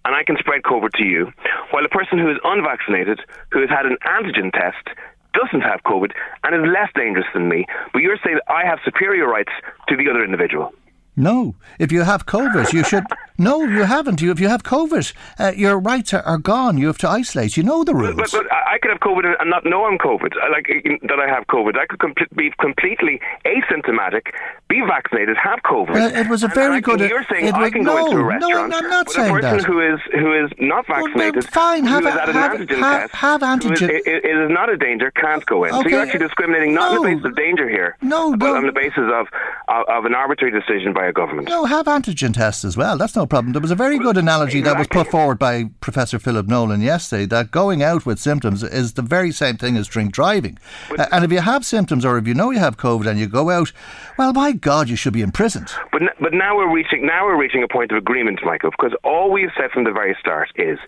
and 0.06 0.14
I 0.14 0.22
can 0.22 0.36
spread 0.38 0.62
COVID 0.62 0.92
to 0.94 1.04
you, 1.04 1.32
while 1.72 1.84
a 1.84 1.88
person 1.88 2.18
who 2.18 2.30
is 2.30 2.38
unvaccinated, 2.44 3.20
who 3.50 3.60
has 3.60 3.68
had 3.68 3.86
an 3.86 3.96
antigen 4.06 4.52
test, 4.52 4.86
doesn't 5.34 5.62
have 5.62 5.82
COVID 5.82 6.12
and 6.44 6.54
is 6.54 6.72
less 6.72 6.88
dangerous 6.94 7.26
than 7.34 7.48
me. 7.48 7.66
But 7.92 8.02
you're 8.02 8.16
saying 8.24 8.38
I 8.48 8.64
have 8.64 8.78
superior 8.84 9.28
rights 9.28 9.52
to 9.88 9.96
the 9.96 10.08
other 10.08 10.24
individual. 10.24 10.72
No, 11.16 11.54
if 11.78 11.90
you 11.90 12.02
have 12.02 12.26
COVID, 12.26 12.72
you 12.72 12.84
should 12.84 13.04
No, 13.38 13.62
you 13.62 13.82
haven't. 13.82 14.20
You, 14.20 14.30
if 14.30 14.40
you 14.40 14.48
have 14.48 14.62
COVID, 14.62 15.12
uh, 15.38 15.52
your 15.56 15.78
rights 15.78 16.14
are, 16.14 16.22
are, 16.22 16.38
gone. 16.38 16.78
You 16.78 16.86
have 16.86 16.98
to 16.98 17.08
isolate. 17.08 17.56
You 17.56 17.62
know 17.62 17.84
the 17.84 17.94
rules. 17.94 18.16
But, 18.16 18.30
but, 18.32 18.46
I 18.52 18.78
could 18.78 18.90
have 18.90 19.00
COVID 19.00 19.40
and 19.40 19.50
not 19.50 19.64
know 19.64 19.84
I'm 19.84 19.98
COVID. 19.98 20.34
Like 20.50 20.66
that, 21.02 21.18
I 21.18 21.28
have 21.28 21.46
COVID. 21.46 21.78
I 21.78 21.86
could 21.86 21.98
com- 21.98 22.14
be 22.36 22.52
completely 22.60 23.20
asymptomatic, 23.44 24.32
be 24.68 24.80
vaccinated, 24.86 25.36
have 25.36 25.60
COVID. 25.62 25.94
Well, 25.94 26.14
it 26.14 26.28
was 26.28 26.42
a 26.42 26.48
very 26.48 26.76
and, 26.76 26.84
good. 26.84 27.00
You're 27.00 27.24
saying 27.30 27.52
I 27.52 27.70
can 27.70 27.82
no, 27.82 27.96
go 27.96 28.06
into 28.06 28.18
a 28.18 28.24
restaurant. 28.24 28.70
No, 28.70 28.78
I'm 28.78 28.88
not 28.90 29.06
but 29.06 29.14
saying 29.14 29.36
a 29.36 29.40
person 29.40 29.58
that. 29.58 29.64
who 29.64 29.80
is 29.80 30.00
who 30.12 30.44
is 30.44 30.50
not 30.58 30.86
vaccinated, 30.86 31.44
well, 31.44 31.52
fine, 31.52 31.84
have, 31.84 32.02
who 32.02 32.08
is 32.08 32.14
at 32.14 32.28
an 32.28 32.34
have, 32.34 32.52
antigen 32.52 32.78
have, 32.78 33.00
test, 33.10 33.14
have 33.14 33.40
antigen. 33.40 33.90
It 33.90 34.06
is, 34.06 34.46
is 34.46 34.50
not 34.50 34.68
a 34.68 34.76
danger, 34.76 35.10
can't 35.12 35.44
go 35.46 35.64
in. 35.64 35.72
Okay. 35.72 35.82
So 35.82 35.88
you're 35.88 36.02
actually 36.02 36.26
discriminating 36.26 36.74
not 36.74 36.92
no, 36.92 36.98
on 36.98 37.04
the 37.04 37.14
basis 37.14 37.24
of 37.26 37.36
danger 37.36 37.68
here, 37.68 37.96
no, 38.02 38.36
but 38.36 38.46
no. 38.46 38.56
on 38.56 38.66
the 38.66 38.72
basis 38.72 39.04
of, 39.12 39.26
of, 39.68 39.88
of 39.88 40.04
an 40.04 40.14
arbitrary 40.14 40.52
decision 40.52 40.92
by 40.92 41.06
a 41.06 41.12
government. 41.12 41.48
No, 41.48 41.64
have 41.64 41.86
antigen 41.86 42.34
tests 42.34 42.64
as 42.64 42.76
well. 42.76 42.98
That's 42.98 43.16
no 43.16 43.25
problem. 43.26 43.52
There 43.52 43.62
was 43.62 43.70
a 43.70 43.76
very 43.76 43.98
good 43.98 44.16
analogy 44.16 44.58
exactly. 44.58 44.72
that 44.72 44.78
was 44.78 45.04
put 45.04 45.10
forward 45.10 45.38
by 45.38 45.70
Professor 45.80 46.18
Philip 46.18 46.46
Nolan 46.46 46.80
yesterday 46.80 47.26
that 47.26 47.50
going 47.50 47.82
out 47.82 48.06
with 48.06 48.18
symptoms 48.18 48.62
is 48.62 48.94
the 48.94 49.02
very 49.02 49.32
same 49.32 49.56
thing 49.56 49.76
as 49.76 49.86
drink 49.86 50.12
driving. 50.12 50.58
But, 50.88 51.12
and 51.12 51.24
if 51.24 51.32
you 51.32 51.40
have 51.40 51.64
symptoms 51.64 52.04
or 52.04 52.18
if 52.18 52.26
you 52.26 52.34
know 52.34 52.50
you 52.50 52.58
have 52.58 52.76
COVID 52.76 53.06
and 53.06 53.18
you 53.18 53.26
go 53.26 53.50
out, 53.50 53.72
well, 54.18 54.32
my 54.32 54.52
God, 54.52 54.88
you 54.88 54.96
should 54.96 55.12
be 55.12 55.22
imprisoned. 55.22 55.70
But 55.92 56.02
but 56.20 56.32
now 56.32 56.56
we're 56.56 56.72
reaching 56.72 57.06
now 57.06 57.24
we're 57.24 57.40
reaching 57.40 57.62
a 57.62 57.68
point 57.68 57.90
of 57.92 57.98
agreement, 57.98 58.40
Michael, 58.44 58.70
because 58.70 58.92
all 59.04 59.30
we've 59.30 59.50
said 59.56 59.70
from 59.70 59.84
the 59.84 59.92
very 59.92 60.16
start 60.20 60.50
is 60.56 60.78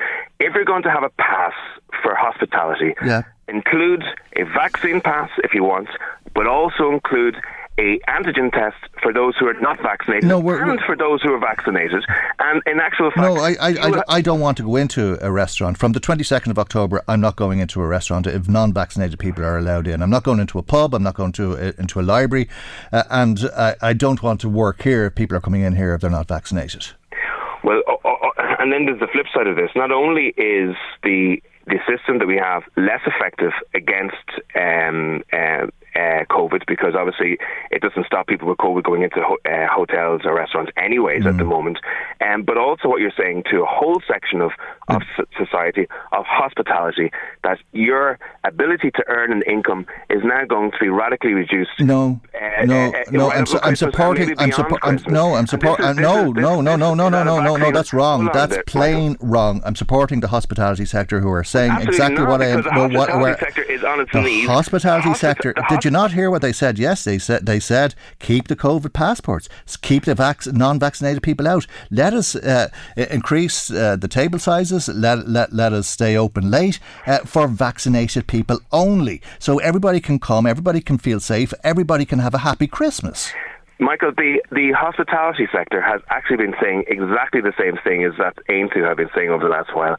if 0.40 0.54
you're 0.54 0.64
going 0.64 0.82
to 0.82 0.90
have 0.90 1.02
a 1.02 1.10
pass 1.10 1.54
for 2.02 2.14
hospitality, 2.14 2.94
yeah. 3.04 3.22
include 3.48 4.04
a 4.36 4.44
vaccine 4.44 5.00
pass 5.00 5.30
if 5.44 5.54
you 5.54 5.64
want, 5.64 5.88
but 6.34 6.46
also 6.46 6.90
include 6.90 7.36
a 7.78 7.98
antigen 8.08 8.52
test 8.52 8.76
for 9.02 9.12
those 9.12 9.34
who 9.38 9.46
are 9.46 9.54
not 9.54 9.80
vaccinated 9.80 10.28
no, 10.28 10.38
we're, 10.38 10.60
and 10.60 10.80
we're, 10.80 10.86
for 10.86 10.96
those 10.96 11.22
who 11.22 11.32
are 11.32 11.38
vaccinated. 11.38 12.04
And 12.40 12.62
in 12.66 12.80
actual 12.80 13.10
fact, 13.10 13.18
no, 13.18 13.36
I, 13.36 13.56
I, 13.60 13.68
I, 13.70 14.02
I, 14.08 14.20
don't 14.20 14.40
want 14.40 14.56
to 14.58 14.64
go 14.64 14.76
into 14.76 15.16
a 15.24 15.30
restaurant 15.30 15.78
from 15.78 15.92
the 15.92 16.00
22nd 16.00 16.48
of 16.48 16.58
October. 16.58 17.02
I'm 17.06 17.20
not 17.20 17.36
going 17.36 17.60
into 17.60 17.80
a 17.80 17.86
restaurant 17.86 18.26
if 18.26 18.48
non-vaccinated 18.48 19.18
people 19.18 19.44
are 19.44 19.56
allowed 19.56 19.86
in. 19.86 20.02
I'm 20.02 20.10
not 20.10 20.24
going 20.24 20.40
into 20.40 20.58
a 20.58 20.62
pub. 20.62 20.94
I'm 20.94 21.02
not 21.02 21.14
going 21.14 21.32
to 21.32 21.52
a, 21.54 21.74
into 21.78 22.00
a 22.00 22.02
library, 22.02 22.48
uh, 22.92 23.04
and 23.10 23.48
I, 23.56 23.76
I 23.80 23.92
don't 23.92 24.22
want 24.22 24.40
to 24.40 24.48
work 24.48 24.82
here 24.82 25.06
if 25.06 25.14
people 25.14 25.36
are 25.36 25.40
coming 25.40 25.62
in 25.62 25.76
here 25.76 25.94
if 25.94 26.00
they're 26.00 26.10
not 26.10 26.28
vaccinated. 26.28 26.88
Well, 27.62 27.82
and 28.58 28.72
then 28.72 28.86
there's 28.86 29.00
the 29.00 29.08
flip 29.08 29.26
side 29.34 29.46
of 29.46 29.56
this. 29.56 29.70
Not 29.76 29.92
only 29.92 30.34
is 30.36 30.74
the 31.02 31.40
the 31.66 31.78
system 31.86 32.18
that 32.18 32.26
we 32.26 32.36
have 32.36 32.62
less 32.76 33.00
effective 33.06 33.52
against 33.74 34.16
um, 34.54 35.22
uh, 35.32 35.66
uh, 35.94 36.24
COVID 36.30 36.66
because 36.66 36.94
obviously 36.94 37.38
it 37.70 37.82
doesn't 37.82 38.06
stop 38.06 38.26
people 38.26 38.48
with 38.48 38.58
COVID 38.58 38.84
going 38.84 39.02
into 39.02 39.20
ho- 39.20 39.38
uh, 39.44 39.66
hotels 39.70 40.22
or 40.24 40.34
restaurants 40.34 40.72
anyways 40.76 41.24
mm. 41.24 41.30
at 41.30 41.36
the 41.38 41.44
moment. 41.44 41.78
Um, 42.20 42.42
but 42.42 42.56
also 42.56 42.88
what 42.88 43.00
you're 43.00 43.12
saying 43.16 43.44
to 43.50 43.62
a 43.62 43.66
whole 43.66 44.00
section 44.06 44.40
of, 44.40 44.52
of 44.88 45.02
mm. 45.02 45.26
society, 45.36 45.86
of 46.12 46.24
hospitality, 46.26 47.10
that 47.44 47.58
your 47.72 48.18
ability 48.44 48.90
to 48.92 49.04
earn 49.08 49.32
an 49.32 49.42
income 49.42 49.86
is 50.10 50.22
now 50.24 50.44
going 50.44 50.70
to 50.70 50.78
be 50.80 50.88
radically 50.88 51.32
reduced. 51.32 51.70
No, 51.80 52.20
uh, 52.34 52.64
no, 52.64 52.92
no. 53.10 53.30
I'm, 53.30 53.46
su- 53.46 53.60
I'm 53.62 53.76
supporting. 53.76 54.38
I'm, 54.38 54.50
suppo- 54.50 54.78
I'm 54.82 55.00
no. 55.12 55.34
I'm 55.34 55.46
supporting. 55.46 55.96
No, 55.96 56.30
no, 56.32 56.60
no, 56.60 56.76
no, 56.76 56.94
no, 56.94 57.08
no, 57.08 57.22
no, 57.24 57.40
no, 57.40 57.56
no. 57.56 57.72
That's 57.72 57.92
wrong. 57.92 58.30
That's 58.32 58.58
plain 58.66 59.16
wrong. 59.20 59.62
I'm 59.64 59.76
supporting 59.76 60.20
the 60.20 60.28
hospitality 60.28 60.84
sector 60.84 61.20
who 61.20 61.30
are 61.30 61.44
saying 61.44 61.72
Absolutely 61.72 61.94
exactly 61.94 62.24
not, 62.24 62.28
what 62.28 62.42
I 62.42 62.46
am. 62.46 62.62
The 62.62 62.70
hospitality 62.70 63.18
what, 63.18 63.40
sector 63.40 63.62
is 63.62 63.84
on 63.84 64.00
its 64.00 64.12
the 64.12 64.22
knees. 64.22 64.46
hospitality 64.46 65.08
the 65.10 65.14
sector. 65.14 65.54
The 65.54 65.77
did 65.78 65.84
you 65.84 65.90
not 65.92 66.10
hear 66.10 66.28
what 66.28 66.42
they 66.42 66.52
said? 66.52 66.76
Yes, 66.76 67.04
they 67.04 67.18
said 67.18 67.46
they 67.46 67.60
said 67.60 67.94
keep 68.18 68.48
the 68.48 68.56
COVID 68.56 68.92
passports, 68.92 69.48
keep 69.80 70.06
the 70.06 70.14
vac- 70.16 70.52
non-vaccinated 70.52 71.22
people 71.22 71.46
out. 71.46 71.68
Let 71.88 72.14
us 72.14 72.34
uh, 72.34 72.68
increase 72.96 73.70
uh, 73.70 73.94
the 73.94 74.08
table 74.08 74.40
sizes. 74.40 74.88
Let, 74.88 75.28
let 75.28 75.52
let 75.52 75.72
us 75.72 75.86
stay 75.86 76.16
open 76.16 76.50
late 76.50 76.80
uh, 77.06 77.18
for 77.18 77.46
vaccinated 77.46 78.26
people 78.26 78.58
only, 78.72 79.22
so 79.38 79.58
everybody 79.58 80.00
can 80.00 80.18
come, 80.18 80.46
everybody 80.46 80.80
can 80.80 80.98
feel 80.98 81.20
safe, 81.20 81.54
everybody 81.62 82.04
can 82.04 82.18
have 82.18 82.34
a 82.34 82.38
happy 82.38 82.66
Christmas. 82.66 83.32
Michael, 83.80 84.10
the, 84.10 84.42
the 84.50 84.72
hospitality 84.72 85.46
sector 85.52 85.80
has 85.80 86.00
actually 86.10 86.38
been 86.38 86.54
saying 86.60 86.84
exactly 86.88 87.40
the 87.40 87.52
same 87.56 87.78
thing 87.84 88.02
as 88.04 88.12
that 88.18 88.34
Aontú 88.50 88.84
have 88.84 88.96
been 88.96 89.10
saying 89.14 89.30
over 89.30 89.44
the 89.44 89.50
last 89.50 89.72
while. 89.72 89.96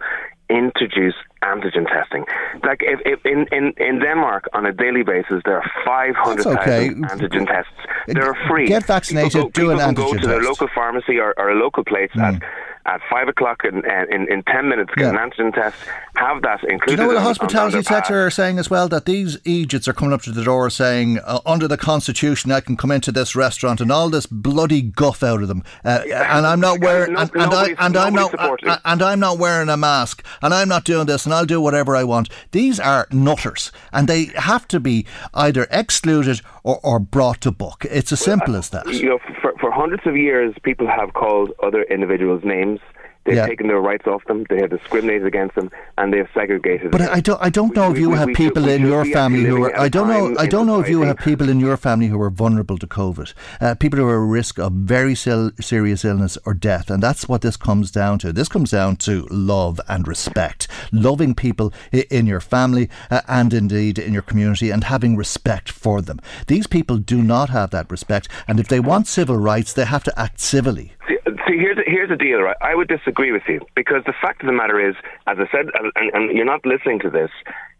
Introduce 0.50 1.14
antigen 1.44 1.86
testing. 1.88 2.26
Like 2.64 2.82
if, 2.82 3.00
if 3.06 3.20
in, 3.26 3.46
in, 3.52 3.74
in 3.78 4.00
Denmark 4.00 4.50
on 4.54 4.66
a 4.66 4.74
daily 4.74 5.04
basis 5.04 5.42
there 5.46 5.58
are 5.62 5.72
five 5.86 6.16
hundred 6.16 6.44
thousand 6.44 6.60
okay. 6.60 6.90
antigen 6.90 7.46
tests. 7.48 7.72
They're 8.08 8.38
free. 8.50 8.68
Get 8.68 8.86
vaccinated. 8.86 9.32
People 9.32 9.46
go, 9.46 9.50
do 9.52 9.62
people 9.62 9.72
an 9.72 9.78
can 9.80 9.96
antigen 9.96 9.96
go 9.96 10.14
to 10.14 10.18
test. 10.18 10.28
their 10.28 10.42
local 10.42 10.68
pharmacy 10.74 11.20
or, 11.20 11.34
or 11.38 11.50
a 11.52 11.56
local 11.56 11.84
place 11.84 12.12
mm. 12.16 12.24
at 12.24 12.42
at 12.90 13.02
five 13.10 13.28
o'clock 13.28 13.62
in, 13.64 13.84
in, 14.12 14.32
in 14.32 14.44
ten 14.44 14.68
minutes 14.68 14.92
get 14.96 15.14
yeah. 15.14 15.24
an 15.24 15.30
antigen 15.30 15.54
test. 15.54 15.78
Have 16.16 16.42
that 16.42 16.64
included. 16.64 16.86
Do 16.88 16.92
you 16.92 16.98
know 16.98 17.08
what 17.08 17.14
the 17.14 17.22
hospitality 17.22 17.84
sector 17.84 18.26
are 18.26 18.32
saying 18.32 18.58
as 18.58 18.70
well 18.70 18.90
that 18.90 19.06
these 19.06 19.38
Egypts 19.46 19.88
are 19.88 19.94
coming 19.94 20.14
up 20.14 20.24
to 20.24 20.32
the 20.32 20.44
door 20.44 20.70
saying 20.70 21.20
uh, 21.20 21.40
under 21.46 21.68
the 21.68 21.78
constitution 21.78 22.52
I 22.52 22.62
can 22.62 22.76
come 22.76 22.92
into 22.92 23.12
this 23.12 23.36
restaurant 23.36 23.80
and 23.80 23.92
all 23.92 24.10
this 24.10 24.26
bloody 24.26 24.82
guff 24.82 25.24
out 25.24 25.42
of 25.42 25.48
them, 25.48 25.64
uh, 25.86 26.02
and 26.12 26.48
I'm 26.48 26.60
not 26.60 26.82
wearing 26.82 27.14
no, 27.14 27.20
and, 27.22 27.32
and, 27.36 27.54
I, 27.54 27.76
and 27.80 27.96
I'm 27.96 28.14
not 28.14 28.38
uh, 28.38 28.78
and 28.84 29.02
I'm 29.02 29.20
not 29.20 29.38
wearing 29.38 29.70
a 29.70 29.78
mask 29.78 30.26
and 30.42 30.54
I'm 30.54 30.68
not 30.68 30.84
doing 30.84 31.06
this 31.06 31.26
and 31.26 31.34
I'll 31.34 31.46
do 31.46 31.62
whatever 31.62 31.96
I 31.96 32.04
want. 32.04 32.30
These 32.52 32.80
are 32.80 33.08
nutters 33.12 33.72
and 33.94 34.08
they 34.08 34.26
have 34.36 34.68
to 34.70 34.80
be 34.80 35.06
either 35.34 35.68
excluded 35.70 36.42
or, 36.64 36.80
or 36.84 37.00
brought 37.00 37.42
to 37.42 37.52
book. 37.52 37.86
It's 37.90 38.12
as 38.12 38.20
simple 38.20 38.56
as 38.56 38.70
that. 38.72 38.88
You 38.88 39.10
know, 39.10 39.20
for, 39.60 39.72
hundreds 39.72 40.04
of 40.06 40.16
years, 40.16 40.56
people 40.64 40.88
have 40.88 41.14
called 41.14 41.52
other 41.64 41.84
individuals 41.84 42.42
names. 42.44 42.80
They've 43.30 43.38
Yeah. 43.38 43.46
taken 43.48 43.68
their 43.68 43.80
rights 43.80 44.08
off 44.08 44.24
them. 44.26 44.46
They 44.50 44.58
have 44.58 44.72
discriminated 44.72 45.26
against 45.28 45.56
them, 45.56 45.70
and 45.98 46.12
they 46.12 46.18
have 46.18 46.28
segregated. 46.34 46.92
But 46.92 47.02
them. 47.02 47.10
I 47.14 47.20
don't. 47.20 47.42
I 47.42 47.50
don't 47.50 47.76
know 47.76 47.88
We- 47.90 47.94
if 47.96 48.00
you 48.00 48.10
we- 48.10 48.18
have 48.18 48.28
we 48.28 48.34
people 48.34 48.68
in 48.68 48.82
your 48.82 49.06
family 49.06 49.44
who 49.44 49.64
are. 49.66 49.70
a 49.70 49.82
I 49.84 49.90
don't 49.90 50.08
know. 50.08 50.36
I 50.40 50.48
don't 50.48 50.66
know 50.66 50.80
if 50.80 50.90
you 50.90 51.02
have 51.04 51.18
people 51.18 51.48
in 51.50 51.60
your 51.60 51.78
family 51.78 52.08
who 52.08 52.20
are 52.22 52.30
vulnerable 52.32 52.78
to 52.80 52.88
COVID. 52.88 53.34
Uh, 53.62 53.76
people 53.76 54.00
who 54.00 54.08
are 54.08 54.24
at 54.26 54.30
risk 54.30 54.58
of 54.60 54.72
very 54.74 55.16
serious 55.16 56.04
illness 56.06 56.38
or 56.46 56.54
death, 56.54 56.90
and 56.90 57.04
that's 57.04 57.28
what 57.30 57.42
this 57.42 57.58
comes 57.58 57.92
down 57.92 58.18
to. 58.20 58.34
This 58.34 58.50
comes 58.50 58.72
down 58.72 58.96
to 59.08 59.28
love 59.30 59.80
and 59.88 60.08
respect, 60.08 60.68
loving 60.92 61.36
people 61.36 61.74
i- 61.94 62.06
in 62.10 62.26
your 62.26 62.40
family 62.40 62.90
uh, 63.12 63.22
and 63.28 63.54
indeed 63.54 64.00
in 64.00 64.14
your 64.14 64.22
community, 64.24 64.72
and 64.72 64.86
having 64.86 65.16
respect 65.18 65.70
for 65.72 66.02
them. 66.02 66.20
These 66.48 66.68
people 66.68 66.98
do 66.98 67.22
not 67.22 67.50
have 67.50 67.70
that 67.72 67.92
respect, 67.92 68.28
and 68.48 68.60
if 68.60 68.68
they 68.68 68.80
want 68.80 69.06
civil 69.08 69.38
rights, 69.38 69.74
they 69.74 69.86
have 69.86 70.04
to 70.06 70.14
act 70.20 70.40
civilly. 70.40 70.94
See, 71.08 71.18
see, 71.48 71.58
here's 71.58 71.78
the, 71.78 71.84
here's 71.86 72.10
the 72.10 72.16
deal, 72.16 72.40
right? 72.40 72.56
I 72.62 72.76
would 72.76 72.88
disagree 72.88 73.19
with 73.20 73.44
you 73.48 73.60
because 73.76 74.04
the 74.06 74.14
fact 74.22 74.42
of 74.42 74.48
the 74.48 74.54
matter 74.54 74.80
is, 74.80 74.96
as 75.28 75.38
I 75.40 75.48
said, 75.52 75.68
and, 75.74 75.92
and, 75.96 76.12
and 76.14 76.38
you're 76.38 76.46
not 76.46 76.66
listening 76.66 77.00
to 77.00 77.10
this. 77.10 77.30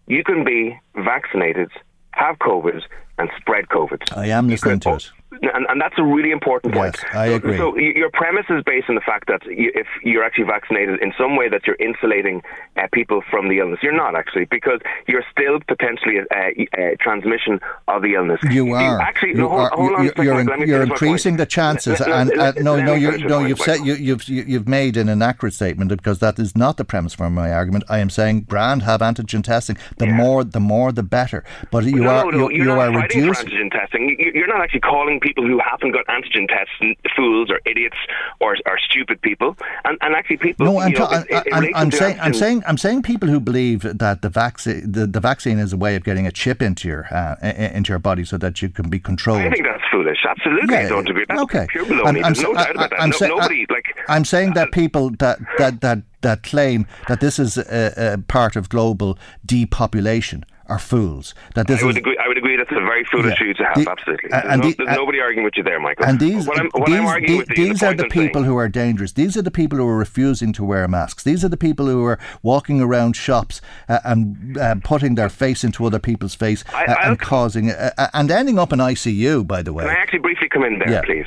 You 0.08 0.24
can 0.24 0.44
be 0.44 0.78
vaccinated, 0.96 1.70
have 2.12 2.38
COVID, 2.40 2.82
and 3.18 3.30
spread 3.40 3.68
COVID. 3.70 4.18
I 4.18 4.28
am 4.28 4.48
listening 4.48 4.80
to 4.82 4.96
it. 4.96 5.12
And, 5.32 5.66
and 5.70 5.80
that's 5.80 5.96
a 5.98 6.04
really 6.04 6.32
important 6.32 6.74
point. 6.74 6.96
Yes, 7.04 7.16
I 7.16 7.28
agree. 7.28 7.58
So, 7.58 7.72
y- 7.76 7.94
your 7.96 8.10
premise 8.10 8.46
is 8.50 8.64
based 8.66 8.90
on 8.90 8.96
the 8.96 9.02
fact 9.02 9.28
that 9.28 9.46
you, 9.46 9.72
if 9.76 9.86
you're 10.04 10.24
actually 10.24 10.46
vaccinated 10.46 11.00
in 11.02 11.14
some 11.18 11.36
way 11.36 11.48
that 11.50 11.68
you're 11.68 11.76
insulating 11.80 12.42
uh, 12.78 12.88
people 12.92 13.22
from 13.30 13.48
the 13.48 13.60
illness. 13.60 13.80
You're 13.84 13.96
not 13.96 14.16
actually 14.16 14.46
because 14.46 14.80
you're 15.08 15.24
still 15.32 15.60
potentially 15.68 16.18
a, 16.18 16.26
a, 16.36 16.68
a 16.94 16.96
transmission 16.98 17.60
of 17.88 18.02
the 18.02 18.16
illness. 18.16 18.40
You 18.50 18.74
are. 18.74 19.00
actually. 19.02 19.30
You 19.30 19.36
no, 19.38 19.50
hold, 19.50 19.62
are. 19.62 19.70
hold 19.74 19.92
on 19.94 20.04
You're, 20.06 20.14
you're, 20.24 20.44
let 20.44 20.46
you're 20.46 20.58
finish 20.58 20.70
my 20.70 20.78
point. 20.78 20.92
increasing 20.92 21.38
the 21.38 21.46
chances, 21.46 22.00
Let- 22.00 22.10
let- 22.10 22.30
and 22.30 22.40
uh, 22.40 22.52
no, 22.76 22.82
no, 22.84 22.94
you, 22.96 23.18
no, 23.28 23.40
you've 23.46 23.60
said 23.60 23.82
you, 23.86 23.94
you've 23.96 24.28
you- 24.28 24.46
you've 24.48 24.68
made 24.68 24.98
an 24.98 25.10
inaccurate 25.10 25.54
statement 25.54 25.90
because 25.92 26.20
that 26.20 26.40
is 26.40 26.56
not 26.58 26.78
the 26.78 26.86
premise 26.86 27.14
for 27.14 27.30
my 27.30 27.52
argument. 27.52 27.84
I 27.90 28.00
am 28.00 28.10
saying 28.10 28.42
grand 28.50 28.84
have 28.84 29.02
antigen 29.02 29.44
testing. 29.44 29.78
The 29.98 30.08
more, 30.08 30.44
the 30.44 30.60
more, 30.60 30.92
the 30.92 31.04
better. 31.04 31.44
But 31.72 31.84
you 31.86 31.98
no, 32.02 32.10
are 32.10 32.32
no, 32.32 32.50
you, 32.50 32.64
you 32.64 32.72
are 32.72 32.92
reducing. 32.92 33.46
antigen 33.48 33.72
testing. 33.72 34.16
You're 34.34 34.48
not 34.48 34.62
actually 34.62 34.80
calling 34.82 35.19
people 35.20 35.46
who 35.46 35.60
haven't 35.60 35.92
got 35.92 36.06
antigen 36.08 36.48
tests 36.48 36.74
fools 37.16 37.50
or 37.50 37.60
idiots 37.66 37.98
or, 38.40 38.56
or 38.66 38.78
stupid 38.80 39.22
people. 39.22 39.56
And, 39.86 39.98
and 40.02 40.16
actually, 40.16 40.38
people. 40.38 40.66
No, 40.66 40.80
I'm, 40.80 40.92
know, 40.92 41.00
ta- 41.00 41.24
in- 41.30 41.38
in 41.48 41.54
I'm, 41.54 41.76
I'm 41.76 41.92
saying, 41.92 42.18
I'm 42.20 42.34
saying, 42.34 42.64
I'm 42.68 42.78
saying, 42.78 43.02
people 43.04 43.30
who 43.30 43.40
believe 43.40 43.82
that 43.82 44.22
the 44.22 44.30
vaccine, 44.30 44.92
the, 44.92 45.06
the 45.08 45.20
vaccine 45.20 45.60
is 45.60 45.74
a 45.74 45.78
way 45.78 45.96
of 45.96 46.04
getting 46.04 46.28
a 46.28 46.32
chip 46.32 46.62
into 46.62 46.88
your 46.88 47.06
uh, 47.14 47.36
into 47.42 47.90
your 47.92 48.00
body 48.00 48.24
so 48.26 48.38
that 48.38 48.62
you 48.62 48.70
can 48.70 48.90
be 48.90 49.00
controlled. 49.00 49.42
I 49.42 49.50
think 49.50 49.66
that's 49.66 49.84
foolish. 49.92 50.20
Absolutely, 50.28 50.76
I 50.76 50.88
don't 50.90 51.10
agree. 51.10 51.26
That's 51.28 51.42
okay. 51.42 51.68
pure 51.70 51.86
baloney. 51.86 52.06
I'm- 52.06 52.26
I'm 52.26 52.34
There's 52.34 52.42
no 52.42 52.54
doubt 52.54 52.76
about 52.76 52.90
that. 52.92 53.02
I'm 53.02 53.10
no, 53.10 53.18
sa- 53.18 53.28
nobody 53.28 53.66
like. 53.70 53.86
I'm 54.08 54.26
saying 54.26 54.54
that 54.54 54.72
people 54.72 55.12
that 55.20 55.40
that 55.58 55.82
that 55.82 56.04
that 56.22 56.44
claim 56.44 56.86
that 57.08 57.20
this 57.22 57.40
is 57.40 57.58
a, 57.58 58.14
a 58.14 58.18
part 58.18 58.56
of 58.56 58.70
global 58.70 59.18
depopulation 59.46 60.46
are 60.70 60.80
fools. 60.80 61.34
That 61.56 61.68
this 61.68 61.82
I 61.82 61.86
would 61.86 61.92
is 61.96 61.98
agree. 61.98 62.18
I 62.24 62.28
would 62.28 62.38
agree. 62.38 62.56
That's 62.58 62.72
a 62.72 62.76
very 62.76 63.04
foolish 63.06 63.36
Yeah. 63.40 63.44
view 63.46 63.54
to 63.56 63.64
have. 63.66 63.76
The- 63.76 63.90
absolutely. 63.90 64.30
and 64.32 64.44
There's, 64.44 64.46
no, 64.46 64.70
the- 64.70 64.76
there's 64.78 64.88
and- 64.90 64.98
nobody 64.98 65.20
arguing 65.20 65.44
with 65.44 65.58
you 65.58 65.64
there, 65.64 65.80
Michael. 65.80 66.06
and 66.06 66.20
these 66.20 66.48
what 66.48 66.60
I'm, 66.60 66.70
what 66.74 66.86
these, 66.88 66.96
I'm 67.00 67.06
arguing 67.06 67.40
the- 67.48 67.56
these 67.56 67.80
the 67.80 67.88
are 67.88 67.94
the 67.94 68.06
people 68.06 68.44
who 68.44 68.56
are 68.58 68.70
dangerous. 68.70 69.14
These 69.14 69.36
are 69.38 69.42
the 69.42 69.52
people 69.52 69.78
who 69.80 69.88
are 69.88 69.98
refusing 69.98 70.54
to 70.54 70.64
wear 70.64 70.88
masks. 70.88 71.24
These 71.24 71.44
are 71.44 71.50
the 71.50 71.58
people 71.58 71.88
who 71.88 72.04
are 72.06 72.20
walking 72.44 72.82
around 72.82 73.16
shops 73.16 73.62
uh, 73.90 74.00
and 74.06 74.58
uh, 74.58 74.76
putting 74.84 75.16
their 75.16 75.30
face 75.30 75.64
into 75.64 75.86
other 75.86 76.00
people's 76.00 76.36
face 76.36 76.64
I- 76.74 76.86
uh, 76.86 76.96
and 77.10 77.20
causing 77.20 77.72
uh, 77.72 77.92
uh, 77.98 78.08
and 78.14 78.30
ending 78.32 78.58
up 78.60 78.72
in 78.72 78.80
ICU. 78.80 79.46
By 79.48 79.62
the 79.64 79.74
way, 79.74 79.86
Can 79.86 79.96
I 79.96 80.00
actually 80.00 80.20
briefly 80.20 80.50
come 80.50 80.64
in 80.64 80.80
there, 80.80 80.92
Yeah. 80.92 81.02
please? 81.02 81.26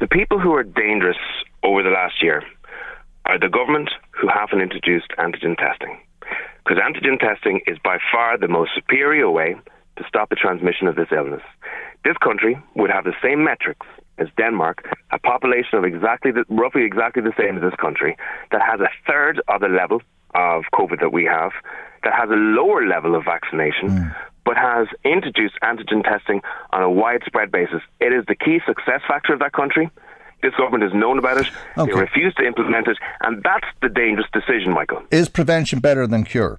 The 0.00 0.06
people 0.08 0.38
who 0.38 0.54
are 0.54 0.62
dangerous 0.64 1.18
over 1.62 1.82
the 1.82 1.90
last 1.90 2.22
year 2.22 2.42
are 3.26 3.38
the 3.38 3.48
government 3.48 3.90
who 4.10 4.26
haven't 4.28 4.60
introduced 4.60 5.08
antigen 5.18 5.56
testing. 5.56 6.00
Because 6.64 6.82
antigen 6.82 7.18
testing 7.18 7.60
is 7.66 7.78
by 7.82 7.98
far 8.12 8.38
the 8.38 8.48
most 8.48 8.70
superior 8.74 9.30
way 9.30 9.56
to 9.96 10.04
stop 10.08 10.30
the 10.30 10.36
transmission 10.36 10.86
of 10.86 10.96
this 10.96 11.08
illness. 11.10 11.42
This 12.04 12.16
country 12.18 12.60
would 12.74 12.90
have 12.90 13.04
the 13.04 13.14
same 13.22 13.44
metrics 13.44 13.86
as 14.18 14.28
Denmark, 14.36 14.86
a 15.10 15.18
population 15.18 15.78
of 15.78 15.84
exactly 15.84 16.30
the, 16.30 16.44
roughly 16.48 16.84
exactly 16.84 17.22
the 17.22 17.32
same 17.38 17.56
as 17.56 17.62
this 17.62 17.78
country, 17.80 18.16
that 18.50 18.60
has 18.62 18.80
a 18.80 18.90
third 19.06 19.40
of 19.48 19.60
the 19.60 19.68
level 19.68 20.00
of 20.34 20.64
COVID 20.74 21.00
that 21.00 21.12
we 21.12 21.24
have, 21.24 21.52
that 22.04 22.12
has 22.14 22.30
a 22.30 22.34
lower 22.34 22.86
level 22.86 23.14
of 23.14 23.24
vaccination, 23.24 23.88
mm. 23.88 24.16
but 24.44 24.56
has 24.56 24.86
introduced 25.04 25.54
antigen 25.62 26.02
testing 26.02 26.40
on 26.70 26.82
a 26.82 26.90
widespread 26.90 27.50
basis. 27.50 27.82
It 28.00 28.12
is 28.12 28.24
the 28.26 28.34
key 28.34 28.60
success 28.66 29.00
factor 29.06 29.32
of 29.32 29.40
that 29.40 29.52
country. 29.52 29.90
This 30.42 30.54
government 30.56 30.82
has 30.82 30.92
known 30.92 31.18
about 31.18 31.38
it. 31.38 31.46
Okay. 31.78 31.92
They 31.92 31.98
refuse 31.98 32.34
to 32.34 32.44
implement 32.44 32.88
it, 32.88 32.98
and 33.22 33.42
that's 33.42 33.66
the 33.80 33.88
dangerous 33.88 34.26
decision, 34.32 34.72
Michael. 34.72 35.02
Is 35.10 35.28
prevention 35.28 35.78
better 35.78 36.06
than 36.06 36.24
cure? 36.24 36.58